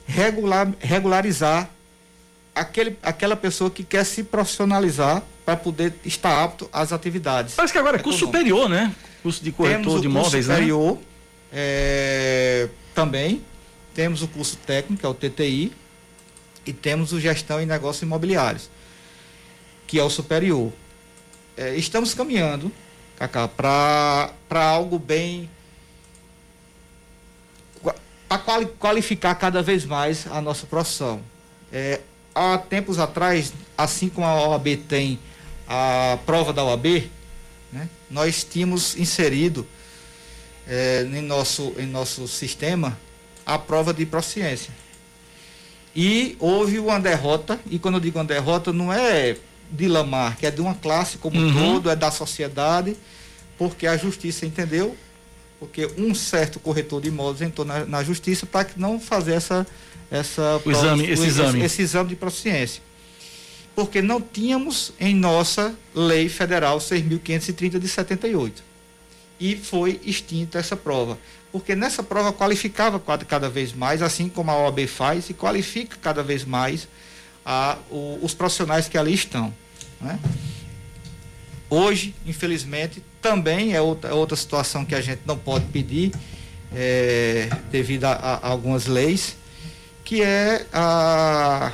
regular, 0.06 0.72
regularizar 0.80 1.70
aquele, 2.54 2.96
aquela 3.02 3.36
pessoa 3.36 3.70
que 3.70 3.84
quer 3.84 4.04
se 4.04 4.22
profissionalizar 4.22 5.22
para 5.50 5.56
poder 5.56 5.94
estar 6.04 6.44
apto 6.44 6.68
às 6.72 6.92
atividades. 6.92 7.54
Parece 7.54 7.72
que 7.72 7.78
agora 7.78 7.96
é 7.96 8.00
curso 8.00 8.20
superior, 8.20 8.68
né? 8.68 8.94
Curso 9.20 9.42
de 9.42 9.50
corretor 9.50 9.82
Temos 9.82 10.00
de 10.00 10.06
imóveis, 10.06 10.32
curso 10.32 10.50
superior, 10.50 10.98
é, 11.52 12.68
também. 12.94 13.42
Temos 13.92 14.22
o 14.22 14.28
curso 14.28 14.56
técnico, 14.58 15.00
que 15.00 15.06
é 15.06 15.08
o 15.08 15.14
TTI, 15.14 15.72
e 16.64 16.72
temos 16.72 17.12
o 17.12 17.18
gestão 17.18 17.60
em 17.60 17.66
negócios 17.66 18.02
imobiliários, 18.02 18.70
que 19.88 19.98
é 19.98 20.04
o 20.04 20.08
superior. 20.08 20.72
É, 21.56 21.74
estamos 21.74 22.14
caminhando, 22.14 22.70
Cacá, 23.16 23.48
para 23.48 24.32
algo 24.52 25.00
bem 25.00 25.50
para 28.28 28.38
quali, 28.38 28.66
qualificar 28.78 29.34
cada 29.34 29.60
vez 29.60 29.84
mais 29.84 30.28
a 30.28 30.40
nossa 30.40 30.64
profissão. 30.64 31.20
É, 31.72 32.00
há 32.32 32.56
tempos 32.56 33.00
atrás, 33.00 33.52
assim 33.76 34.08
como 34.08 34.24
a 34.24 34.48
OAB 34.48 34.76
tem 34.88 35.18
a 35.72 36.18
prova 36.26 36.52
da 36.52 36.64
OAB, 36.64 37.08
né, 37.72 37.88
nós 38.10 38.42
tínhamos 38.42 38.96
inserido 38.96 39.64
é, 40.66 41.02
em, 41.02 41.22
nosso, 41.22 41.72
em 41.78 41.86
nosso 41.86 42.26
sistema 42.26 42.98
a 43.46 43.56
prova 43.56 43.94
de 43.94 44.04
proficiência. 44.04 44.72
E 45.94 46.36
houve 46.40 46.78
uma 46.80 46.98
derrota, 46.98 47.58
e 47.70 47.78
quando 47.78 47.94
eu 47.94 48.00
digo 48.00 48.18
uma 48.18 48.24
derrota, 48.24 48.72
não 48.72 48.92
é 48.92 49.36
de 49.70 49.86
Lamar, 49.88 50.36
que 50.36 50.44
é 50.46 50.50
de 50.50 50.60
uma 50.60 50.74
classe 50.74 51.18
como 51.18 51.38
um 51.38 51.46
Uhum. 51.46 51.54
todo, 51.74 51.90
é 51.90 51.94
da 51.96 52.10
sociedade, 52.10 52.96
porque 53.56 53.86
a 53.86 53.96
justiça 53.96 54.44
entendeu, 54.46 54.96
porque 55.60 55.86
um 55.98 56.14
certo 56.14 56.58
corretor 56.58 57.00
de 57.00 57.08
imóveis 57.08 57.42
entrou 57.42 57.64
na, 57.66 57.84
na 57.84 58.02
justiça 58.02 58.44
para 58.46 58.64
que 58.64 58.80
não 58.80 58.98
fazer 58.98 59.34
essa, 59.34 59.64
essa 60.10 60.60
O 60.64 60.70
exame- 60.70 61.08
esse 61.10 61.26
exame. 61.26 61.62
esse 61.62 61.82
exame 61.82 62.08
de 62.08 62.16
proficiência. 62.16 62.82
Porque 63.74 64.02
não 64.02 64.20
tínhamos 64.20 64.92
em 65.00 65.14
nossa 65.14 65.74
lei 65.94 66.28
federal 66.28 66.78
6.530 66.78 67.78
de 67.78 67.88
78. 67.88 68.62
E 69.38 69.56
foi 69.56 70.00
extinta 70.04 70.58
essa 70.58 70.76
prova. 70.76 71.18
Porque 71.50 71.74
nessa 71.74 72.02
prova 72.02 72.32
qualificava 72.32 73.00
cada, 73.26 73.48
vez 73.48 73.72
mais, 73.72 74.02
assim 74.02 74.28
como 74.28 74.50
a 74.50 74.56
OAB 74.56 74.86
faz, 74.86 75.30
e 75.30 75.34
qualifica 75.34 75.96
cada 76.00 76.22
vez 76.22 76.44
mais 76.44 76.86
a, 77.44 77.78
o- 77.90 78.18
os 78.22 78.34
profissionais 78.34 78.88
que 78.88 78.98
ali 78.98 79.14
estão. 79.14 79.52
né? 80.00 80.18
Hoje, 81.68 82.14
infelizmente, 82.26 83.02
também 83.22 83.74
é 83.74 83.80
outra, 83.80 84.10
é 84.10 84.12
outra 84.12 84.36
situação 84.36 84.84
que 84.84 84.94
a 84.94 85.00
gente 85.00 85.22
não 85.24 85.38
pode 85.38 85.64
pedir, 85.66 86.12
é, 86.74 87.48
devido 87.70 88.04
a, 88.04 88.12
a 88.12 88.48
algumas 88.48 88.86
leis, 88.86 89.36
que 90.04 90.20
é 90.22 90.66
a, 90.72 91.72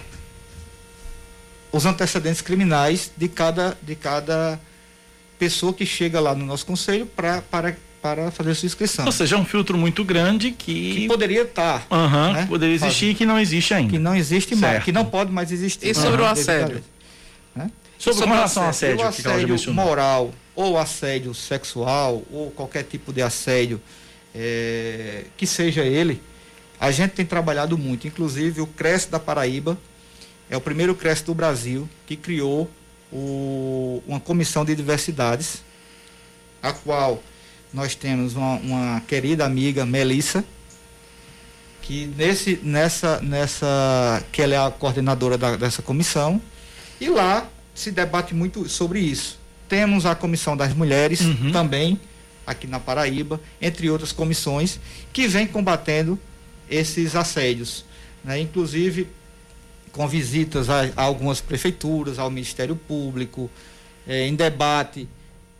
os 1.76 1.86
antecedentes 1.86 2.40
criminais 2.40 3.10
de 3.16 3.28
cada, 3.28 3.76
de 3.82 3.94
cada 3.94 4.58
pessoa 5.38 5.72
que 5.72 5.84
chega 5.84 6.18
lá 6.20 6.34
no 6.34 6.44
nosso 6.46 6.64
conselho 6.64 7.04
pra, 7.06 7.42
para, 7.42 7.76
para 8.00 8.30
fazer 8.30 8.54
sua 8.54 8.66
inscrição. 8.66 9.04
Ou 9.04 9.12
seja, 9.12 9.36
é 9.36 9.38
um 9.38 9.44
filtro 9.44 9.76
muito 9.76 10.02
grande 10.04 10.50
que, 10.52 10.94
Que 10.94 11.06
poderia 11.08 11.42
estar. 11.42 11.86
Aham, 11.90 12.32
né? 12.32 12.46
poderia 12.46 12.74
existir 12.74 13.10
e 13.10 13.14
que 13.14 13.26
não 13.26 13.38
existe 13.38 13.74
ainda. 13.74 13.90
Que 13.90 13.98
não 13.98 14.14
existe 14.16 14.54
mais, 14.54 14.72
Certo. 14.74 14.84
que 14.84 14.92
não 14.92 15.04
pode 15.04 15.30
mais 15.30 15.52
existir. 15.52 15.88
E 15.90 15.94
sobre 15.94 16.22
o 16.22 16.24
Aham. 16.24 16.32
assédio? 16.32 16.84
Né? 17.54 17.70
Sobre 17.98 18.24
com 18.24 18.30
relação 18.30 18.62
ao 18.64 18.68
assédio, 18.70 18.94
o 18.96 18.98
que 18.98 19.04
assédio 19.20 19.48
mencionou. 19.48 19.84
moral 19.84 20.32
ou 20.54 20.78
assédio 20.78 21.34
sexual 21.34 22.22
ou 22.30 22.50
qualquer 22.50 22.82
tipo 22.84 23.12
de 23.12 23.20
assédio 23.22 23.80
eh, 24.34 25.24
que 25.36 25.46
seja 25.46 25.82
ele, 25.82 26.22
a 26.78 26.90
gente 26.90 27.12
tem 27.12 27.24
trabalhado 27.26 27.76
muito. 27.78 28.06
Inclusive 28.06 28.60
o 28.60 28.66
Cresce 28.66 29.10
da 29.10 29.18
Paraíba 29.18 29.76
é 30.50 30.56
o 30.56 30.60
primeiro 30.60 30.94
Cresce 30.94 31.24
do 31.24 31.34
Brasil 31.34 31.88
que 32.06 32.16
criou 32.16 32.70
o- 33.12 34.02
uma 34.06 34.20
comissão 34.20 34.64
de 34.64 34.74
diversidades, 34.74 35.62
a 36.62 36.72
qual 36.72 37.22
nós 37.72 37.94
temos 37.94 38.34
uma, 38.34 38.54
uma 38.56 39.00
querida 39.06 39.44
amiga 39.44 39.84
Melissa, 39.84 40.44
que 41.82 42.06
nesse, 42.16 42.58
nessa, 42.62 43.20
nessa, 43.20 44.22
que 44.32 44.42
ela 44.42 44.54
é 44.54 44.58
a 44.58 44.70
coordenadora 44.70 45.38
da- 45.38 45.56
dessa 45.56 45.82
comissão, 45.82 46.40
e 47.00 47.08
lá 47.08 47.48
se 47.74 47.90
debate 47.90 48.34
muito 48.34 48.68
sobre 48.68 48.98
isso. 49.00 49.38
Temos 49.68 50.06
a 50.06 50.14
comissão 50.14 50.56
das 50.56 50.72
mulheres 50.72 51.20
também, 51.52 52.00
aqui 52.46 52.66
na 52.66 52.80
Paraíba, 52.80 53.40
entre 53.60 53.90
outras 53.90 54.12
comissões, 54.12 54.78
que 55.12 55.26
vem 55.28 55.46
combatendo 55.46 56.18
esses 56.70 57.14
assédios. 57.14 57.84
Né? 58.24 58.40
Inclusive 58.40 59.08
com 59.96 60.06
visitas 60.06 60.68
a, 60.68 60.82
a 60.94 61.02
algumas 61.02 61.40
prefeituras, 61.40 62.18
ao 62.18 62.30
Ministério 62.30 62.76
Público, 62.76 63.50
eh, 64.06 64.26
em 64.26 64.34
debate 64.34 65.08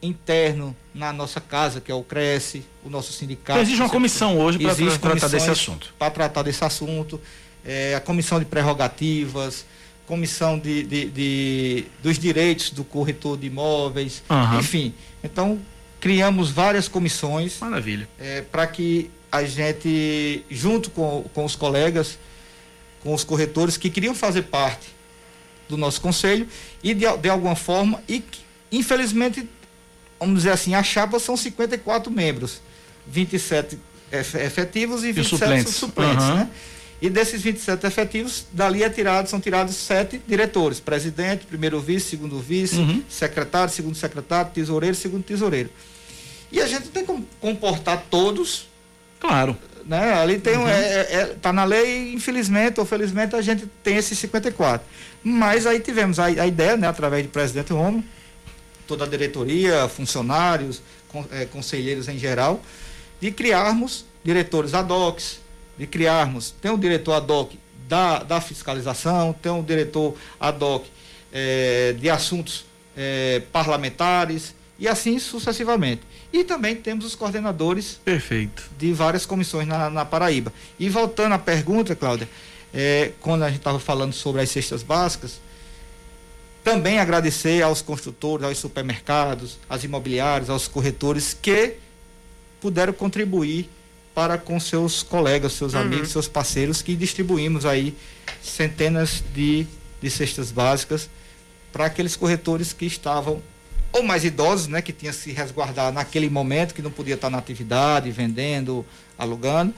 interno 0.02 0.76
na 0.94 1.10
nossa 1.12 1.40
casa, 1.40 1.80
que 1.80 1.90
é 1.90 1.94
o 1.94 2.02
Cresce, 2.02 2.62
o 2.84 2.90
nosso 2.90 3.12
sindicato. 3.12 3.52
Então, 3.58 3.62
existe 3.62 3.80
uma 3.80 3.88
comissão 3.88 4.38
hoje 4.38 4.58
para 4.58 4.74
tratar 4.98 5.28
desse 5.28 5.50
assunto. 5.50 5.94
Para 5.98 6.10
tratar 6.10 6.42
desse 6.42 6.62
assunto. 6.64 7.18
É, 7.64 7.94
a 7.96 8.00
comissão 8.00 8.38
de 8.38 8.44
prerrogativas, 8.44 9.64
comissão 10.06 10.56
de, 10.58 10.82
de- 10.84 11.06
de- 11.10 11.84
dos 12.02 12.18
direitos 12.18 12.70
do 12.70 12.84
corretor 12.84 13.36
de 13.36 13.46
imóveis, 13.48 14.22
Aham. 14.30 14.60
enfim. 14.60 14.94
Então, 15.24 15.58
criamos 15.98 16.50
várias 16.50 16.86
comissões. 16.88 17.58
Maravilha. 17.58 18.06
para 18.52 18.66
que 18.68 19.10
a 19.32 19.42
gente, 19.44 20.44
junto 20.48 20.90
com, 20.90 21.24
com 21.34 21.44
os 21.44 21.56
colegas, 21.56 22.18
com 23.06 23.14
os 23.14 23.22
corretores 23.22 23.76
que 23.76 23.88
queriam 23.88 24.16
fazer 24.16 24.42
parte 24.42 24.88
do 25.68 25.76
nosso 25.76 26.00
conselho 26.00 26.48
e 26.82 26.92
de, 26.92 27.06
de 27.18 27.28
alguma 27.28 27.54
forma, 27.54 28.02
e 28.08 28.18
que, 28.18 28.40
infelizmente, 28.72 29.48
vamos 30.18 30.38
dizer 30.38 30.50
assim, 30.50 30.74
a 30.74 30.82
chapa 30.82 31.20
são 31.20 31.36
54 31.36 32.10
membros, 32.10 32.60
27 33.06 33.78
efe- 34.10 34.38
efetivos 34.38 35.04
e 35.04 35.12
27 35.12 35.28
suplentes. 35.38 35.74
suplentes, 35.76 36.24
Aham. 36.24 36.34
né? 36.34 36.50
E 37.00 37.08
desses 37.08 37.42
27 37.42 37.86
efetivos, 37.86 38.46
dali 38.52 38.82
é 38.82 38.90
tirado, 38.90 39.28
são 39.28 39.38
tirados 39.38 39.76
sete 39.76 40.20
diretores: 40.26 40.80
presidente, 40.80 41.44
primeiro 41.46 41.78
vice, 41.80 42.08
segundo 42.08 42.40
vice, 42.40 42.76
Uhum. 42.76 43.02
secretário, 43.08 43.72
segundo 43.72 43.94
secretário, 43.94 44.50
tesoureiro, 44.50 44.96
segundo 44.96 45.22
tesoureiro. 45.22 45.70
E 46.50 46.60
a 46.60 46.66
gente 46.66 46.88
tem 46.88 47.04
como 47.04 47.24
comportar 47.40 48.02
todos. 48.10 48.66
Claro. 49.20 49.56
Né? 49.86 50.14
Ali 50.14 50.38
tem 50.40 50.56
um, 50.58 50.66
é, 50.66 50.80
é- 50.82 51.14
é- 51.14 51.24
tá 51.40 51.52
na 51.52 51.62
lei, 51.64 52.12
infelizmente 52.12 52.80
ou 52.80 52.86
felizmente, 52.86 53.36
a 53.36 53.40
gente 53.40 53.66
tem 53.84 53.96
esses 53.96 54.18
54. 54.18 54.84
Mas 55.22 55.64
aí 55.66 55.78
tivemos 55.80 56.18
a, 56.18 56.24
a 56.26 56.46
ideia, 56.46 56.76
né, 56.76 56.88
através 56.88 57.22
do 57.24 57.28
presidente 57.30 57.72
Romo, 57.72 58.04
toda 58.86 59.04
a 59.04 59.08
diretoria, 59.08 59.88
funcionários, 59.88 60.82
con- 61.08 61.24
eh, 61.30 61.46
conselheiros 61.52 62.08
em 62.08 62.18
geral, 62.18 62.60
de 63.20 63.30
criarmos 63.30 64.04
diretores 64.24 64.74
ad 64.74 64.92
hoc, 64.92 65.20
de 65.78 65.86
criarmos, 65.86 66.50
tem 66.60 66.70
um 66.70 66.78
diretor 66.78 67.12
ad 67.14 67.30
hoc 67.32 67.52
da, 67.88 68.24
da 68.24 68.40
fiscalização, 68.40 69.32
tem 69.32 69.52
um 69.52 69.62
diretor 69.62 70.16
ad 70.40 70.62
hoc 70.64 70.84
eh, 71.32 71.94
de 71.98 72.10
assuntos 72.10 72.64
eh, 72.96 73.42
parlamentares 73.52 74.52
e 74.78 74.88
assim 74.88 75.18
sucessivamente. 75.20 76.02
E 76.36 76.44
também 76.44 76.76
temos 76.76 77.06
os 77.06 77.14
coordenadores 77.14 77.98
Perfeito. 78.04 78.64
de 78.78 78.92
várias 78.92 79.24
comissões 79.24 79.66
na, 79.66 79.88
na 79.88 80.04
Paraíba. 80.04 80.52
E 80.78 80.86
voltando 80.90 81.32
à 81.32 81.38
pergunta, 81.38 81.96
Cláudia, 81.96 82.28
eh, 82.74 83.12
quando 83.20 83.42
a 83.44 83.48
gente 83.48 83.58
estava 83.60 83.80
falando 83.80 84.12
sobre 84.12 84.42
as 84.42 84.50
cestas 84.50 84.82
básicas, 84.82 85.40
também 86.62 86.98
agradecer 86.98 87.62
aos 87.62 87.80
construtores, 87.80 88.44
aos 88.44 88.58
supermercados, 88.58 89.58
às 89.66 89.82
imobiliárias, 89.82 90.50
aos 90.50 90.68
corretores 90.68 91.32
que 91.40 91.76
puderam 92.60 92.92
contribuir 92.92 93.70
para 94.14 94.36
com 94.36 94.60
seus 94.60 95.02
colegas, 95.02 95.54
seus 95.54 95.72
Uhum. 95.72 95.80
amigos, 95.80 96.10
seus 96.10 96.28
parceiros, 96.28 96.82
que 96.82 96.94
distribuímos 96.94 97.64
aí 97.64 97.96
centenas 98.42 99.24
de, 99.34 99.66
de 100.02 100.10
cestas 100.10 100.50
básicas 100.50 101.08
para 101.72 101.86
aqueles 101.86 102.14
corretores 102.14 102.74
que 102.74 102.84
estavam 102.84 103.40
ou 103.92 104.02
mais 104.02 104.24
idosos, 104.24 104.66
né, 104.68 104.82
que 104.82 104.92
tinham 104.92 105.12
que 105.12 105.18
se 105.20 105.32
resguardar 105.32 105.92
naquele 105.92 106.28
momento, 106.28 106.74
que 106.74 106.82
não 106.82 106.90
podia 106.90 107.14
estar 107.14 107.30
na 107.30 107.38
atividade, 107.38 108.10
vendendo, 108.10 108.84
alugando, 109.18 109.72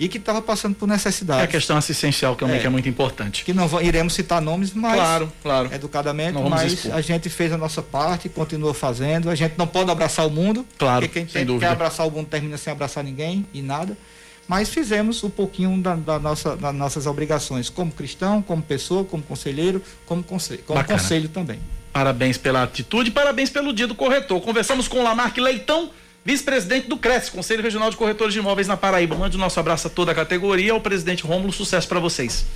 e 0.00 0.08
que 0.08 0.16
estava 0.16 0.40
passando 0.40 0.74
por 0.76 0.86
necessidade. 0.86 1.40
É 1.40 1.44
a 1.44 1.48
questão 1.48 1.76
assistencial 1.76 2.36
também, 2.36 2.56
É. 2.56 2.60
que 2.60 2.66
é 2.66 2.70
muito 2.70 2.88
importante. 2.88 3.44
Que 3.44 3.52
não 3.52 3.68
iremos 3.82 4.14
citar 4.14 4.40
nomes, 4.40 4.72
mas 4.72 4.94
Claro, 4.94 5.32
claro. 5.42 5.74
educadamente, 5.74 6.38
mas 6.48 6.72
expor. 6.72 6.94
a 6.94 7.00
gente 7.00 7.28
fez 7.28 7.52
a 7.52 7.58
nossa 7.58 7.82
parte, 7.82 8.28
continua 8.28 8.72
fazendo. 8.72 9.28
A 9.28 9.34
gente 9.34 9.54
não 9.58 9.66
pode 9.66 9.90
abraçar 9.90 10.24
o 10.26 10.30
mundo, 10.30 10.64
Claro, 10.78 11.00
porque 11.06 11.20
quem 11.20 11.28
sem 11.28 11.44
tem- 11.44 11.58
quer 11.58 11.66
abraçar 11.70 12.06
o 12.06 12.10
mundo 12.10 12.28
termina 12.28 12.56
sem 12.56 12.72
abraçar 12.72 13.02
ninguém 13.02 13.44
e 13.52 13.60
nada. 13.60 13.98
Mas 14.46 14.68
fizemos 14.70 15.22
um 15.24 15.28
pouquinho 15.28 15.76
da, 15.82 15.94
da 15.96 16.18
nossa, 16.18 16.56
das 16.56 16.74
nossas 16.74 17.04
obrigações, 17.06 17.68
como 17.68 17.90
cristão, 17.92 18.40
como 18.40 18.62
pessoa, 18.62 19.04
como 19.04 19.22
conselheiro, 19.22 19.82
como, 20.06 20.22
conselho, 20.22 20.62
como 20.64 20.78
Bacana. 20.78 20.98
conselho 20.98 21.28
também. 21.28 21.58
Parabéns 21.98 22.38
pela 22.38 22.62
atitude, 22.62 23.10
parabéns 23.10 23.50
pelo 23.50 23.72
dia 23.72 23.88
do 23.88 23.92
corretor. 23.92 24.40
Conversamos 24.40 24.86
com 24.86 25.00
o 25.00 25.02
Lamarck 25.02 25.36
Leitão, 25.38 25.90
vice-presidente 26.24 26.86
do 26.86 26.96
CRES, 26.96 27.28
Conselho 27.28 27.60
Regional 27.60 27.90
de 27.90 27.96
Corretores 27.96 28.32
de 28.32 28.38
Imóveis 28.38 28.68
na 28.68 28.76
Paraíba. 28.76 29.16
Mande 29.16 29.36
o 29.36 29.40
nosso 29.40 29.58
abraço 29.58 29.88
a 29.88 29.90
toda 29.90 30.12
a 30.12 30.14
categoria, 30.14 30.70
ao 30.70 30.80
presidente 30.80 31.24
Rômulo, 31.24 31.52
sucesso 31.52 31.88
para 31.88 31.98
vocês. 31.98 32.46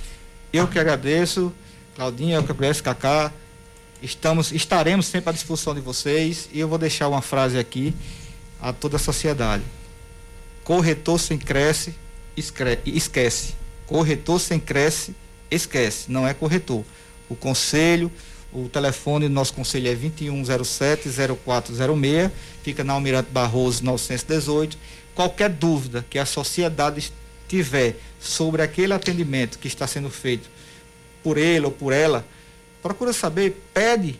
Eu 0.53 0.65
que 0.65 0.79
agradeço, 0.79 1.51
Claudinha, 1.93 2.37
eu 2.37 2.43
que 2.45 2.53
agradeço, 2.53 2.81
Cacá. 2.81 3.33
Estamos, 4.01 4.53
estaremos 4.53 5.07
sempre 5.07 5.31
à 5.31 5.33
disposição 5.33 5.75
de 5.75 5.81
vocês 5.81 6.47
e 6.53 6.61
eu 6.61 6.69
vou 6.69 6.77
deixar 6.77 7.09
uma 7.09 7.21
frase 7.21 7.59
aqui 7.59 7.93
a 8.61 8.71
toda 8.71 8.95
a 8.95 8.99
sociedade. 8.99 9.63
Corretor 10.63 11.19
sem 11.19 11.37
cresce, 11.37 11.93
esquece. 12.37 13.55
Corretor 13.87 14.39
sem 14.39 14.57
cresce, 14.57 15.13
esquece. 15.51 16.09
Não 16.09 16.25
é 16.25 16.33
corretor. 16.33 16.85
O 17.27 17.35
conselho, 17.35 18.09
o 18.53 18.69
telefone 18.69 19.27
do 19.27 19.33
nosso 19.33 19.53
conselho 19.53 19.87
é 19.87 19.95
2107-0406, 19.95 22.29
fica 22.61 22.83
na 22.83 22.93
Almirante 22.93 23.31
Barroso 23.31 23.83
918. 23.83 24.77
Qualquer 25.15 25.49
dúvida 25.49 26.05
que 26.09 26.19
a 26.19 26.25
sociedade 26.25 27.11
tiver 27.47 27.95
sobre 28.19 28.61
aquele 28.61 28.93
atendimento 28.93 29.57
que 29.59 29.67
está 29.67 29.87
sendo 29.87 30.09
feito 30.09 30.49
por 31.23 31.37
ele 31.37 31.65
ou 31.65 31.71
por 31.71 31.93
ela, 31.93 32.25
procura 32.81 33.13
saber, 33.13 33.63
pede 33.73 34.19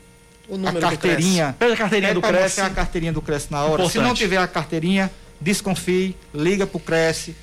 a 0.68 0.74
carteirinha. 0.80 1.56
Pede 1.58 1.74
a 1.74 1.78
carteirinha 1.78 2.14
do 2.14 2.22
Cresce. 2.22 2.62
a 2.62 2.70
carteirinha 2.70 3.14
do 3.14 3.22
Cresce 3.22 3.52
na 3.52 3.64
hora. 3.64 3.84
Importante. 3.84 3.92
Se 3.92 4.00
não 4.00 4.14
tiver 4.14 4.38
a 4.38 4.48
carteirinha, 4.48 5.12
desconfie, 5.40 6.16
liga 6.34 6.66
para 6.66 6.78
o 6.78 6.80
Cresce. 6.80 7.36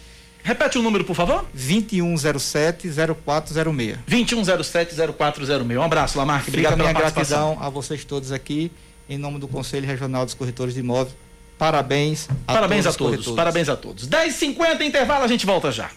Repete 0.43 0.79
o 0.79 0.83
número, 0.83 1.05
por 1.05 1.15
favor. 1.15 1.45
2107-0406. 1.57 3.99
2107-0406. 4.09 5.79
Um 5.79 5.83
abraço, 5.83 6.19
Lamarck. 6.19 6.49
Obrigado 6.49 6.73
Fica 6.73 6.85
pela 6.85 6.93
minha 6.93 7.11
gratidão 7.11 7.59
a 7.61 7.69
vocês 7.69 8.05
todos 8.05 8.33
aqui, 8.33 8.73
em 9.09 9.19
nome 9.19 9.39
do 9.39 9.49
Conselho 9.49 9.87
Regional 9.87 10.25
dos 10.25 10.35
Corretores 10.35 10.75
de 10.75 10.81
Imóveis. 10.81 11.15
Parabéns 11.59 12.29
a 12.49 12.55
Parabéns 12.55 12.85
todos 12.85 12.97
a 12.97 12.99
todos, 12.99 13.37
parabéns 13.37 13.69
a 13.69 13.77
todos. 13.77 14.09
10h50, 14.09 14.81
intervalo, 14.81 15.25
a 15.25 15.29
gente 15.29 15.45
volta 15.45 15.71
já. 15.71 15.91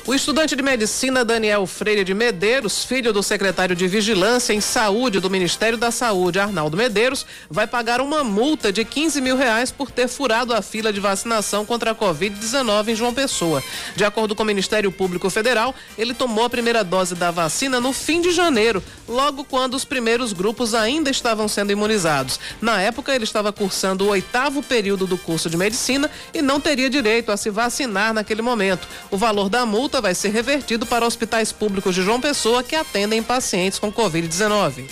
O 0.09 0.13
estudante 0.15 0.55
de 0.55 0.63
medicina 0.63 1.23
Daniel 1.23 1.67
Freire 1.67 2.03
de 2.03 2.15
Medeiros, 2.15 2.83
filho 2.83 3.13
do 3.13 3.21
secretário 3.21 3.75
de 3.75 3.87
Vigilância 3.87 4.53
em 4.53 4.59
Saúde 4.59 5.19
do 5.19 5.29
Ministério 5.29 5.77
da 5.77 5.91
Saúde, 5.91 6.39
Arnaldo 6.39 6.75
Medeiros, 6.75 7.27
vai 7.47 7.67
pagar 7.67 8.01
uma 8.01 8.23
multa 8.23 8.73
de 8.73 8.83
15 8.83 9.21
mil 9.21 9.37
reais 9.37 9.69
por 9.69 9.91
ter 9.91 10.07
furado 10.07 10.51
a 10.51 10.63
fila 10.63 10.91
de 10.91 10.99
vacinação 10.99 11.63
contra 11.63 11.91
a 11.91 11.95
Covid-19 11.95 12.87
em 12.87 12.95
João 12.95 13.13
Pessoa. 13.13 13.61
De 13.95 14.03
acordo 14.03 14.35
com 14.35 14.41
o 14.41 14.45
Ministério 14.47 14.91
Público 14.91 15.29
Federal, 15.29 15.75
ele 15.95 16.15
tomou 16.15 16.43
a 16.43 16.49
primeira 16.49 16.83
dose 16.83 17.13
da 17.13 17.29
vacina 17.29 17.79
no 17.79 17.93
fim 17.93 18.19
de 18.19 18.31
janeiro, 18.31 18.81
logo 19.07 19.43
quando 19.43 19.75
os 19.75 19.85
primeiros 19.85 20.33
grupos 20.33 20.73
ainda 20.73 21.11
estavam 21.11 21.47
sendo 21.47 21.71
imunizados. 21.71 22.39
Na 22.59 22.81
época, 22.81 23.13
ele 23.13 23.25
estava 23.25 23.53
cursando 23.53 24.05
o 24.05 24.09
oitavo 24.09 24.63
período 24.63 25.05
do 25.05 25.19
curso 25.19 25.51
de 25.51 25.55
medicina 25.55 26.09
e 26.33 26.41
não 26.41 26.59
teria 26.59 26.89
direito 26.89 27.31
a 27.31 27.37
se 27.37 27.51
vacinar 27.51 28.11
naquele 28.11 28.41
momento. 28.41 28.87
O 29.11 29.15
valor 29.15 29.49
da 29.49 29.67
multa 29.67 29.98
vai 30.01 30.15
ser 30.15 30.29
revertido 30.29 30.85
para 30.85 31.05
hospitais 31.05 31.51
públicos 31.51 31.93
de 31.93 32.01
João 32.01 32.21
Pessoa 32.21 32.63
que 32.63 32.75
atendem 32.75 33.21
pacientes 33.21 33.79
com 33.79 33.91
Covid-19. 33.91 34.85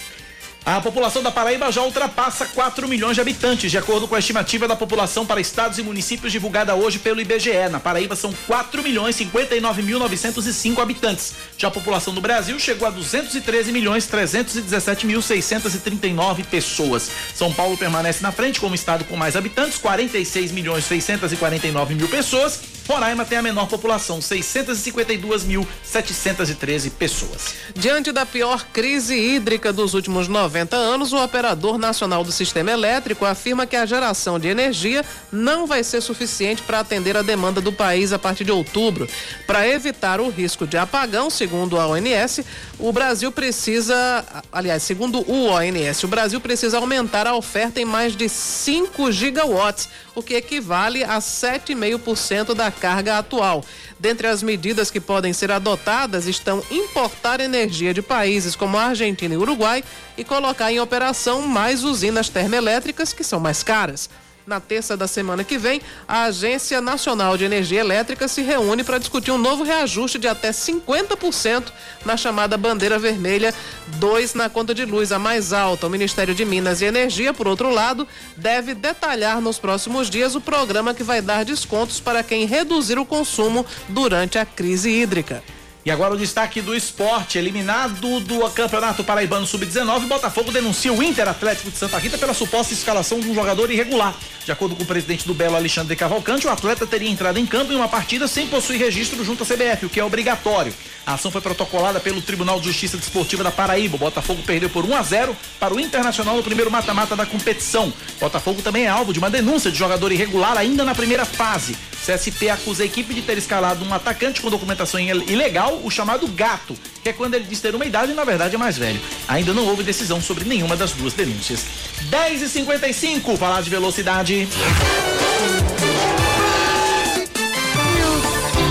A 0.68 0.82
população 0.82 1.24
da 1.24 1.32
Paraíba 1.32 1.72
já 1.72 1.82
ultrapassa 1.82 2.46
4 2.48 2.90
milhões 2.90 3.16
de 3.16 3.22
habitantes, 3.22 3.72
de 3.72 3.78
acordo 3.78 4.06
com 4.06 4.16
a 4.16 4.20
estimativa 4.20 4.68
da 4.68 4.76
população 4.76 5.26
para 5.26 5.40
estados 5.40 5.80
e 5.80 5.82
municípios 5.82 6.30
divulgada 6.30 6.76
hoje 6.76 7.00
pelo 7.00 7.22
IBGE. 7.22 7.70
Na 7.72 7.80
Paraíba 7.80 8.18
são 8.18 8.34
4 8.46 8.84
milhões 8.84 9.16
59 9.16 9.82
mil 9.82 9.98
905 9.98 10.82
habitantes. 10.82 11.36
Já 11.58 11.70
a 11.70 11.72
população 11.72 12.14
do 12.14 12.20
Brasil 12.20 12.60
chegou 12.60 12.86
a 12.86 12.92
213 12.92 13.72
milhões 13.72 14.08
317 14.08 15.08
mil 15.08 15.22
639 15.22 16.44
pessoas. 16.44 17.10
São 17.34 17.54
Paulo 17.54 17.78
permanece 17.78 18.22
na 18.22 18.34
frente 18.34 18.60
como 18.60 18.76
estado 18.76 19.06
com 19.06 19.16
mais 19.16 19.38
habitantes, 19.38 19.78
46 19.78 20.52
milhões 20.52 20.84
649 20.84 21.96
mil 21.96 22.10
pessoas. 22.10 22.77
Roraima 22.88 23.26
tem 23.26 23.38
a 23.38 23.42
menor 23.42 23.68
população, 23.68 24.22
652 24.22 25.44
mil 25.44 25.68
713 25.84 26.92
pessoas. 26.92 27.56
Diante 27.76 28.14
da 28.14 28.26
pior 28.26 28.66
crise 28.72 29.14
hídrica 29.14 29.74
dos 29.74 29.94
últimos 29.94 30.30
90 30.30 30.76
anos, 30.78 31.12
o 31.12 31.22
operador 31.22 31.78
nacional 31.78 32.24
do 32.24 32.32
sistema 32.32 32.72
elétrico 32.72 33.26
afirma 33.26 33.68
que 33.68 33.76
a 33.76 33.86
geração 33.86 34.40
de 34.40 34.48
energia 34.48 35.04
não 35.30 35.68
vai 35.68 35.84
ser 35.84 36.00
suficiente 36.00 36.62
para 36.62 36.80
atender 36.80 37.18
a 37.18 37.22
demanda 37.22 37.60
do 37.60 37.74
país 37.74 38.14
a 38.14 38.20
partir 38.20 38.46
de 38.46 38.52
outubro. 38.54 39.08
Para 39.46 39.68
evitar 39.68 40.22
o 40.22 40.30
risco 40.30 40.66
de 40.66 40.78
apagão, 40.78 41.30
segundo 41.30 41.78
a 41.78 41.88
ONS, 41.88 42.40
o 42.80 42.94
Brasil 42.94 43.34
precisa, 43.34 44.24
aliás, 44.50 44.82
segundo 44.82 45.20
o 45.30 45.48
ONS, 45.48 46.04
o 46.04 46.08
Brasil 46.08 46.40
precisa 46.40 46.78
aumentar 46.78 47.28
a 47.28 47.36
oferta 47.36 47.82
em 47.82 47.86
mais 47.86 48.16
de 48.16 48.30
5 48.30 49.12
gigawatts, 49.12 49.90
o 50.16 50.24
que 50.24 50.36
equivale 50.36 51.04
a 51.04 51.20
7,5% 51.20 52.54
da 52.54 52.72
carga 52.78 53.18
atual. 53.18 53.64
Dentre 54.00 54.28
as 54.28 54.42
medidas 54.42 54.90
que 54.90 55.02
podem 55.02 55.34
ser 55.34 55.52
adotadas 55.52 56.28
estão 56.28 56.64
importar 56.72 57.42
energia 57.42 57.94
de 57.94 58.02
países 58.02 58.56
como 58.56 58.78
a 58.78 58.86
Argentina 58.86 59.34
e 59.34 59.38
Uruguai 59.38 59.84
e 60.18 60.24
colocar 60.24 60.72
em 60.72 60.80
operação 60.80 61.42
mais 61.42 61.84
usinas 61.84 62.30
termoelétricas 62.30 63.12
que 63.12 63.24
são 63.24 63.40
mais 63.40 63.64
caras. 63.64 64.10
Na 64.48 64.62
terça 64.62 64.96
da 64.96 65.08
semana 65.10 65.44
que 65.44 65.58
vem, 65.58 65.82
a 66.08 66.24
Agência 66.24 66.80
Nacional 66.80 67.36
de 67.36 67.44
Energia 67.44 67.82
Elétrica 67.82 68.30
se 68.30 68.42
reúne 68.42 68.82
para 68.82 68.98
discutir 68.98 69.30
um 69.30 69.38
novo 69.38 69.62
reajuste 69.62 70.18
de 70.18 70.26
até 70.26 70.52
50% 70.52 71.66
na 72.06 72.16
chamada 72.16 72.56
bandeira 72.56 72.98
vermelha 72.98 73.54
2 73.98 74.36
na 74.36 74.50
conta 74.50 74.74
de 74.74 74.86
luz, 74.86 75.12
a 75.12 75.20
mais 75.20 75.52
alta. 75.52 75.88
O 75.88 75.90
Ministério 75.90 76.34
de 76.34 76.46
Minas 76.46 76.80
e 76.80 76.86
Energia, 76.86 77.34
por 77.34 77.46
outro 77.46 77.70
lado, 77.70 78.08
deve 78.38 78.74
detalhar 78.74 79.42
nos 79.42 79.60
próximos 79.60 80.10
dias 80.10 80.34
o 80.34 80.40
programa 80.40 80.94
que 80.94 81.04
vai 81.04 81.22
dar 81.22 81.44
descontos 81.44 82.00
para 82.00 82.24
quem 82.24 82.46
reduzir 82.46 82.98
o 82.98 83.06
consumo 83.06 83.66
durante 83.90 84.40
a 84.40 84.46
crise 84.46 84.90
hídrica. 84.90 85.44
E 85.88 85.90
agora 85.92 86.16
o 86.16 86.18
destaque 86.18 86.62
do 86.62 86.76
esporte. 86.76 87.38
Eliminado 87.38 88.20
do 88.20 88.50
Campeonato 88.50 89.06
Paraibano 89.06 89.48
Sub-19, 89.48 90.06
Botafogo 90.06 90.52
denuncia 90.52 90.92
o 90.92 91.02
Inter 91.02 91.30
Atlético 91.30 91.72
de 91.72 91.78
Santa 91.78 91.98
Rita 91.98 92.18
pela 92.18 92.34
suposta 92.34 92.74
escalação 92.74 93.22
de 93.22 93.30
um 93.30 93.34
jogador 93.34 93.72
irregular. 93.72 94.14
De 94.44 94.52
acordo 94.52 94.76
com 94.76 94.84
o 94.84 94.86
presidente 94.86 95.26
do 95.26 95.34
Belo, 95.34 95.56
Alexandre 95.56 95.96
Cavalcante, 95.96 96.46
o 96.46 96.50
atleta 96.50 96.86
teria 96.86 97.10
entrado 97.10 97.38
em 97.38 97.46
campo 97.46 97.72
em 97.72 97.78
uma 97.78 97.88
partida 97.88 98.28
sem 98.28 98.48
possuir 98.48 98.82
registro 98.82 99.24
junto 99.24 99.44
à 99.44 99.46
CBF, 99.46 99.86
o 99.86 99.90
que 99.90 100.02
é 100.02 100.04
obrigatório. 100.04 100.74
A 101.06 101.14
ação 101.14 101.32
foi 101.32 101.40
protocolada 101.40 102.02
pelo 102.02 102.22
Tribunal 102.22 102.60
de 102.60 102.68
Justiça 102.68 102.98
Desportiva 102.98 103.42
da 103.42 103.52
Paraíba. 103.52 103.96
O 103.96 104.00
Botafogo 104.00 104.44
perdeu 104.46 104.70
por 104.70 104.84
1 104.84 104.94
a 104.94 105.04
0 105.04 105.38
para 105.58 105.74
o 105.74 105.80
Internacional 105.80 106.36
no 106.36 106.44
primeiro 106.44 106.70
mata-mata 106.70 107.16
da 107.16 107.26
competição. 107.26 107.94
Botafogo 108.20 108.62
também 108.62 108.84
é 108.84 108.90
alvo 108.90 109.14
de 109.14 109.20
uma 109.20 109.30
denúncia 109.30 109.72
de 109.72 109.78
jogador 109.78 110.12
irregular 110.12 110.58
ainda 110.58 110.84
na 110.84 110.94
primeira 110.94 111.24
fase. 111.24 111.78
CSP 112.06 112.50
acusa 112.50 112.84
a 112.84 112.86
equipe 112.86 113.14
de 113.14 113.22
ter 113.22 113.38
escalado 113.38 113.84
um 113.84 113.94
atacante 113.94 114.42
com 114.42 114.50
documentação 114.50 115.00
ilegal 115.00 115.77
ou 115.78 115.88
o 115.88 115.92
chamado 115.92 116.28
gato, 116.28 116.76
que 117.04 117.10
é 117.10 117.14
quando 117.14 117.36
ele 117.36 117.46
diz 117.46 117.62
ter 117.62 117.76
uma 117.76 117.86
idade 117.86 118.12
e 118.12 118.16
na 118.16 118.24
verdade 118.24 118.56
é 118.56 118.58
mais 118.58 118.78
velho. 118.78 119.00
Ainda 119.28 119.54
não 119.54 119.66
houve 119.66 119.84
decisão 119.84 120.22
sobre 120.22 120.46
nenhuma 120.46 120.76
das 120.76 120.92
duas 120.92 121.14
denúncias. 121.14 121.66
10 122.10 122.42
e 122.42 122.50
55 122.50 123.38
falar 123.38 123.62
de 123.62 123.70
velocidade. 123.70 124.48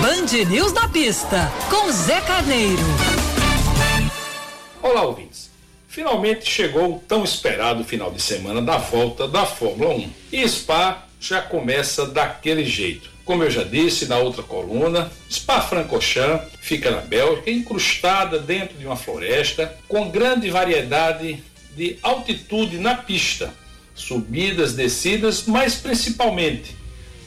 Band 0.01 0.49
News 0.49 0.73
na 0.73 0.87
pista, 0.89 1.51
com 1.69 1.91
Zé 1.91 2.21
Carneiro. 2.21 2.83
Olá, 4.81 5.03
ouvintes. 5.03 5.49
Finalmente 5.87 6.49
chegou 6.49 6.95
o 6.95 6.99
tão 6.99 7.23
esperado 7.23 7.83
final 7.83 8.11
de 8.11 8.21
semana 8.21 8.61
da 8.61 8.77
volta 8.77 9.27
da 9.27 9.45
Fórmula 9.45 9.95
1. 9.95 10.09
E 10.31 10.47
Spa 10.47 11.07
já 11.19 11.41
começa 11.41 12.05
daquele 12.05 12.63
jeito. 12.63 13.16
Como 13.27 13.43
eu 13.43 13.51
já 13.51 13.63
disse 13.63 14.05
na 14.05 14.17
outra 14.19 14.41
coluna, 14.41 15.11
Spa-Francorchamps 15.29 16.47
fica 16.61 16.89
na 16.89 17.01
Bélgica, 17.01 17.51
incrustada 17.51 18.39
dentro 18.39 18.77
de 18.77 18.85
uma 18.85 18.95
floresta, 18.95 19.77
com 19.85 20.09
grande 20.09 20.49
variedade 20.49 21.43
de 21.75 21.97
altitude 22.01 22.77
na 22.77 22.95
pista, 22.95 23.53
subidas, 23.93 24.73
descidas, 24.73 25.43
mas 25.45 25.75
principalmente 25.75 26.73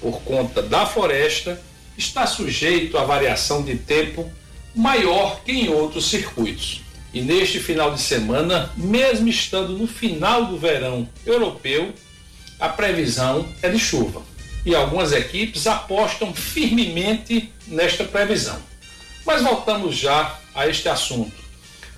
por 0.01 0.23
conta 0.23 0.63
da 0.63 0.87
floresta, 0.87 1.61
está 1.99 2.27
sujeito 2.27 2.97
a 2.97 3.05
variação 3.05 3.63
de 3.63 3.77
tempo 3.77 4.27
maior 4.75 5.43
que 5.45 5.53
em 5.53 5.69
outros 5.69 6.09
circuitos. 6.09 6.81
E 7.13 7.21
neste 7.21 7.61
final 7.61 7.93
de 7.93 8.01
semana, 8.01 8.73
mesmo 8.75 9.29
estando 9.29 9.77
no 9.77 9.87
final 9.87 10.47
do 10.47 10.57
verão 10.57 11.07
europeu, 11.27 11.93
a 12.59 12.71
previsão 12.71 13.47
é 13.61 13.69
de 13.69 13.79
chuva. 13.79 14.30
E 14.65 14.75
algumas 14.75 15.13
equipes 15.13 15.67
apostam 15.67 16.35
firmemente 16.35 17.53
nesta 17.67 18.05
previsão. 18.05 18.61
Mas 19.25 19.43
voltamos 19.43 19.97
já 19.97 20.39
a 20.55 20.67
este 20.67 20.89
assunto, 20.89 21.37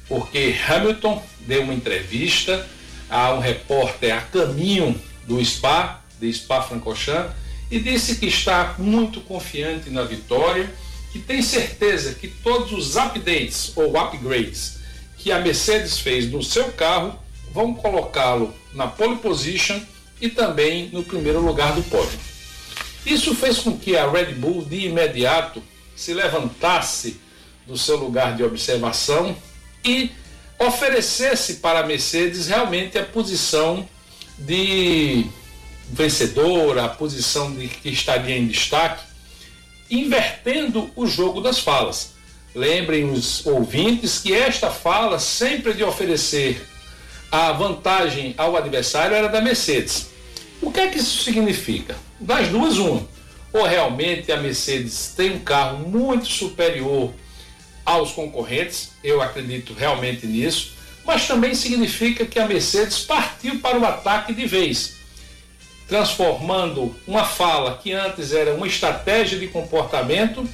porque 0.09 0.55
Hamilton 0.68 1.22
deu 1.40 1.62
uma 1.62 1.74
entrevista 1.74 2.68
a 3.09 3.32
um 3.34 3.40
repórter 3.40 4.14
a 4.14 4.20
caminho 4.20 5.01
do 5.26 5.44
Spa, 5.44 6.02
de 6.20 6.32
Spa-Francorchamps, 6.32 7.34
e 7.70 7.78
disse 7.78 8.16
que 8.16 8.26
está 8.26 8.74
muito 8.78 9.20
confiante 9.22 9.90
na 9.90 10.02
vitória, 10.02 10.70
que 11.10 11.18
tem 11.18 11.43
certeza 11.43 12.14
que 12.14 12.28
todos 12.28 12.72
os 12.72 12.97
updates 12.97 13.72
ou 13.76 13.97
upgrades 13.97 14.78
que 15.18 15.30
a 15.30 15.39
Mercedes 15.39 15.98
fez 15.98 16.30
no 16.30 16.43
seu 16.43 16.72
carro 16.72 17.18
vão 17.52 17.74
colocá-lo 17.74 18.52
na 18.74 18.86
pole 18.86 19.16
position 19.16 19.80
e 20.20 20.28
também 20.28 20.89
no 20.90 21.02
primeiro 21.02 21.40
lugar 21.40 21.74
do 21.74 21.82
pódio. 21.84 22.18
Isso 23.04 23.34
fez 23.34 23.58
com 23.58 23.76
que 23.76 23.96
a 23.96 24.08
Red 24.08 24.34
Bull 24.34 24.64
de 24.64 24.86
imediato 24.86 25.62
se 25.96 26.14
levantasse 26.14 27.20
do 27.66 27.76
seu 27.76 27.96
lugar 27.96 28.36
de 28.36 28.42
observação 28.42 29.36
e 29.84 30.10
oferecesse 30.58 31.54
para 31.54 31.80
a 31.80 31.86
Mercedes 31.86 32.46
realmente 32.46 32.98
a 32.98 33.04
posição 33.04 33.88
de 34.38 35.26
vencedora, 35.90 36.84
a 36.84 36.88
posição 36.88 37.52
de 37.54 37.68
que 37.68 37.90
estaria 37.90 38.36
em 38.36 38.46
destaque, 38.46 39.04
invertendo 39.90 40.90
o 40.96 41.06
jogo 41.06 41.40
das 41.40 41.58
falas. 41.58 42.12
Lembrem 42.54 43.10
os 43.10 43.44
ouvintes 43.46 44.18
que 44.18 44.32
esta 44.32 44.70
fala, 44.70 45.18
sempre 45.18 45.74
de 45.74 45.82
oferecer 45.82 46.66
a 47.30 47.52
vantagem 47.52 48.34
ao 48.36 48.56
adversário, 48.56 49.16
era 49.16 49.28
da 49.28 49.40
Mercedes. 49.40 50.11
O 50.62 50.70
que 50.70 50.78
é 50.78 50.86
que 50.86 50.98
isso 50.98 51.24
significa? 51.24 51.97
Das 52.20 52.48
duas, 52.48 52.78
uma. 52.78 53.06
Ou 53.52 53.66
realmente 53.66 54.30
a 54.30 54.36
Mercedes 54.36 55.12
tem 55.16 55.32
um 55.32 55.40
carro 55.40 55.89
muito 55.89 56.26
superior 56.26 57.12
aos 57.84 58.12
concorrentes, 58.12 58.93
eu 59.02 59.20
acredito 59.20 59.74
realmente 59.74 60.24
nisso, 60.24 60.74
mas 61.05 61.26
também 61.26 61.52
significa 61.52 62.24
que 62.24 62.39
a 62.39 62.47
Mercedes 62.47 63.01
partiu 63.01 63.59
para 63.59 63.76
o 63.76 63.84
ataque 63.84 64.32
de 64.32 64.47
vez, 64.47 64.94
transformando 65.89 66.94
uma 67.09 67.24
fala 67.24 67.76
que 67.76 67.93
antes 67.93 68.32
era 68.32 68.55
uma 68.55 68.68
estratégia 68.68 69.39
de 69.39 69.48
comportamento 69.48 70.48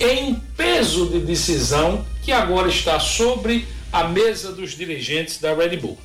em 0.00 0.34
peso 0.56 1.10
de 1.10 1.20
decisão 1.20 2.04
que 2.22 2.32
agora 2.32 2.68
está 2.68 2.98
sobre 2.98 3.68
a 3.92 4.04
mesa 4.04 4.50
dos 4.50 4.70
dirigentes 4.72 5.38
da 5.38 5.54
Red 5.54 5.76
Bull. 5.76 5.98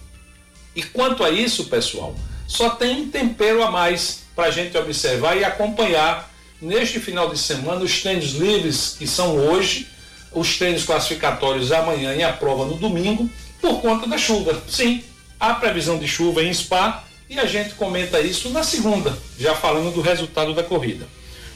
E 0.76 0.84
quanto 0.84 1.24
a 1.24 1.30
isso, 1.32 1.66
pessoal, 1.66 2.14
só 2.48 2.72
tem 2.72 3.02
um 3.02 3.10
tempero 3.10 3.62
a 3.64 3.70
mais 3.70 4.24
para 4.36 4.46
a 4.48 4.52
gente 4.52 4.78
observar 4.78 5.38
e 5.38 5.44
acompanhar 5.44 6.32
neste 6.62 7.00
final 7.00 7.30
de 7.30 7.38
semana 7.38 7.84
os 7.84 8.02
treinos 8.02 8.32
livres 8.34 8.96
que 8.98 9.06
são 9.06 9.38
hoje, 9.38 9.88
os 10.32 10.58
treinos 10.58 10.84
classificatórios 10.84 11.72
amanhã 11.72 12.16
e 12.16 12.24
a 12.24 12.34
prova 12.34 12.66
no 12.66 12.76
domingo, 12.76 13.30
por 13.62 13.82
conta 13.82 14.08
da 14.08 14.18
chuva. 14.18 14.62
Sim, 14.68 15.04
há 15.40 15.54
previsão 15.54 16.00
de 16.00 16.08
chuva 16.08 16.44
em 16.44 16.54
Spa 16.54 17.04
e 17.30 17.40
a 17.40 17.46
gente 17.46 17.76
comenta 17.76 18.20
isso 18.20 18.50
na 18.50 18.64
segunda, 18.64 19.18
já 19.38 19.54
falando 19.54 19.94
do 19.94 20.02
resultado 20.02 20.54
da 20.54 20.64
corrida. 20.64 21.08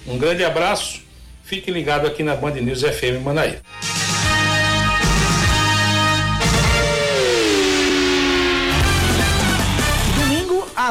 Um 0.06 0.18
grande 0.18 0.44
abraço 0.44 1.02
Fique 1.52 1.70
ligado 1.70 2.08
aqui 2.08 2.24
na 2.24 2.34
Band 2.34 2.52
News 2.52 2.82
FM 2.82 3.22
Manaíra. 3.26 3.62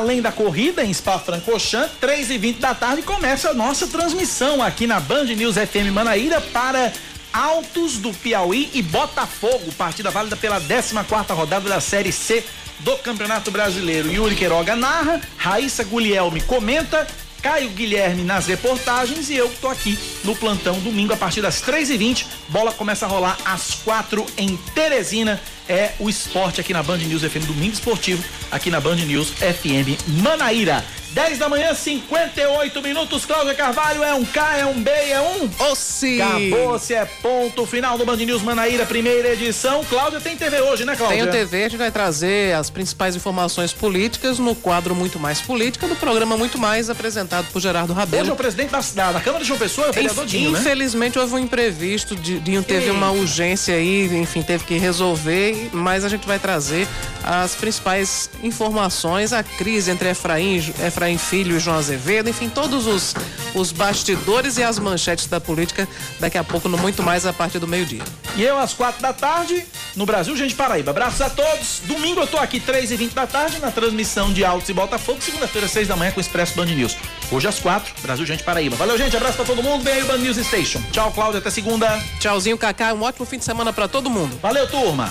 Além 0.01 0.23
da 0.23 0.33
corrida 0.33 0.83
em 0.83 0.93
Spa-Francorchamps, 0.93 1.93
3 2.01 2.31
e 2.31 2.39
20 2.39 2.59
da 2.59 2.75
tarde, 2.75 3.03
começa 3.03 3.51
a 3.51 3.55
nossa 3.55 3.87
transmissão 3.87 4.63
aqui 4.63 4.87
na 4.87 4.99
Band 4.99 5.25
News 5.25 5.57
FM 5.57 5.93
Manaíra 5.93 6.41
para 6.41 6.91
Altos 7.31 7.99
do 7.99 8.11
Piauí 8.11 8.71
e 8.73 8.81
Botafogo, 8.81 9.71
partida 9.77 10.11
válida 10.11 10.37
pela 10.37 10.59
14 10.59 10.95
quarta 11.07 11.35
rodada 11.35 11.69
da 11.69 11.81
Série 11.81 12.13
C 12.13 12.43
do 12.79 12.97
Campeonato 12.97 13.51
Brasileiro. 13.51 14.11
Yuri 14.11 14.35
Queiroga 14.35 14.75
narra, 14.75 15.21
Raíssa 15.37 15.85
Guglielmi 15.85 16.41
comenta 16.41 17.07
Caio 17.43 17.71
Guilherme 17.71 18.23
nas 18.23 18.47
reportagens 18.47 19.31
e 19.31 19.37
eu 19.37 19.51
tô 19.61 19.69
aqui 19.69 19.99
no 20.25 20.37
plantão 20.37 20.79
domingo 20.81 21.13
a 21.13 21.17
partir 21.17 21.41
das 21.41 21.63
3h20. 21.63 22.27
Bola 22.49 22.73
começa 22.73 23.07
a 23.07 23.09
rolar 23.09 23.39
às 23.45 23.75
quatro 23.75 24.27
em 24.37 24.57
Teresina. 24.75 25.41
É 25.69 25.93
o 25.99 26.09
esporte 26.09 26.61
aqui 26.61 26.73
na 26.73 26.83
Band 26.83 26.99
News 26.99 27.23
FM 27.23 27.47
Domingo 27.47 27.73
Esportivo, 27.73 28.23
aqui 28.51 28.71
na 28.71 28.81
Band 28.81 28.97
News 28.97 29.29
FM 29.31 29.97
Manaíra. 30.23 30.85
10 31.13 31.39
da 31.39 31.49
manhã, 31.49 31.75
58 31.75 32.83
minutos. 32.83 33.25
Cláudia 33.25 33.55
Carvalho 33.55 34.03
é 34.03 34.15
um 34.15 34.25
K, 34.25 34.59
é 34.59 34.67
um 34.67 34.81
B, 34.81 34.91
é 34.91 35.21
um. 35.21 35.51
Ossi! 35.71 36.23
Acabou-se, 36.23 36.95
é 36.95 37.05
ponto 37.05 37.67
final 37.67 37.99
do 37.99 38.05
Band 38.05 38.17
News 38.17 38.43
Manaíra, 38.43 38.87
primeira 38.87 39.33
edição. 39.33 39.85
Cláudia 39.85 40.21
tem 40.21 40.37
TV 40.37 40.61
hoje, 40.61 40.85
né, 40.85 40.95
Cláudia? 40.95 41.27
Tem 41.27 41.33
TV, 41.33 41.59
a 41.59 41.69
gente 41.69 41.77
vai 41.77 41.91
trazer 41.91 42.55
as 42.55 42.71
principais 42.71 43.17
informações 43.17 43.73
políticas 43.73 44.39
no 44.39 44.55
quadro 44.55 44.95
Muito 44.95 45.19
Mais 45.19 45.41
Política, 45.41 45.89
do 45.89 45.97
programa 45.97 46.37
Muito 46.37 46.59
Mais, 46.59 46.89
apresentado 46.89 47.49
por 47.53 47.61
Gerardo 47.61 47.93
Rabelo. 47.93 48.23
Hoje 48.23 48.31
é 48.31 48.35
o 48.35 48.37
presidente 48.37 48.71
da, 48.71 48.81
da, 48.81 49.13
da 49.13 49.21
Câmara 49.21 49.43
de 49.43 49.49
João 49.49 49.59
Pessoa, 49.59 49.89
é 49.89 49.91
o 49.91 49.93
vereador 49.93 50.27
Dinho, 50.27 50.53
né? 50.53 50.61
Infelizmente 50.61 51.19
houve 51.19 51.35
um 51.35 51.39
imprevisto, 51.39 52.15
Dinho 52.15 52.63
teve 52.63 52.85
Ei. 52.87 52.91
uma 52.91 53.11
urgência 53.11 53.75
aí, 53.75 54.07
enfim, 54.17 54.43
teve 54.43 54.65
que 54.65 54.79
resolver, 54.79 55.71
mas 55.73 56.05
a 56.05 56.09
gente 56.09 56.27
vai 56.27 56.39
trazer 56.39 56.87
as 57.25 57.55
principais 57.55 58.31
informações, 58.43 59.33
a 59.33 59.43
crise 59.43 59.91
entre 59.91 60.09
Efraim, 60.11 60.73
Efraim 61.01 61.17
Filho 61.17 61.57
e 61.57 61.59
João 61.59 61.79
Azevedo, 61.79 62.29
enfim, 62.29 62.51
todos 62.51 62.87
os, 62.87 63.15
os 63.55 63.73
bastidores 63.73 64.59
e 64.59 64.63
as 64.63 64.79
manchetes 64.79 65.27
da 65.29 65.41
política 65.41 65.89
daqui 66.19 66.37
a 66.37 66.45
pouco, 66.45 66.69
no 66.69 66.77
muito 66.77 67.03
mais 67.03 67.25
a 67.25 67.33
partir 67.33 67.59
do 67.59 67.67
meio-dia. 67.67 68.03
E 68.37 68.43
eu 68.43 68.59
às 68.59 68.75
quatro 68.75 69.01
da 69.01 69.11
tarde, 69.11 69.65
no 69.97 70.05
Brasil, 70.05 70.37
gente 70.37 70.55
Paraíba. 70.55 70.91
Abraços 70.91 71.23
a 71.23 71.31
todos. 71.31 71.81
Domingo 71.85 72.21
eu 72.21 72.27
tô 72.27 72.37
aqui, 72.37 72.61
três 72.61 72.91
e 72.91 72.97
vinte 72.97 73.15
da 73.15 73.27
tarde, 73.27 73.59
na 73.61 73.71
transmissão 73.71 74.31
de 74.31 74.45
Altos 74.45 74.69
e 74.69 74.75
Botafogo. 74.75 75.23
Segunda-feira, 75.23 75.67
seis 75.67 75.89
da 75.89 75.97
manhã, 75.97 76.13
com 76.13 76.19
o 76.19 76.21
Expresso 76.21 76.55
Band 76.55 76.67
News. 76.67 76.95
Hoje 77.33 77.49
às 77.49 77.59
quatro, 77.59 77.95
Brasil, 78.03 78.27
gente 78.27 78.43
Paraíba. 78.43 78.77
Valeu, 78.77 78.99
gente. 78.99 79.17
Abraço 79.17 79.37
pra 79.37 79.47
todo 79.47 79.63
mundo. 79.63 79.83
Vem 79.83 79.95
aí 79.95 80.03
o 80.03 80.07
Band 80.07 80.19
News 80.19 80.37
Station. 80.37 80.83
Tchau, 80.93 81.11
Cláudio. 81.13 81.39
Até 81.39 81.49
segunda. 81.49 81.99
Tchauzinho, 82.19 82.59
Cacá. 82.59 82.93
Um 82.93 83.03
ótimo 83.05 83.25
fim 83.25 83.39
de 83.39 83.45
semana 83.47 83.73
para 83.73 83.89
todo 83.89 84.11
mundo. 84.11 84.39
Valeu, 84.43 84.69
turma. 84.69 85.11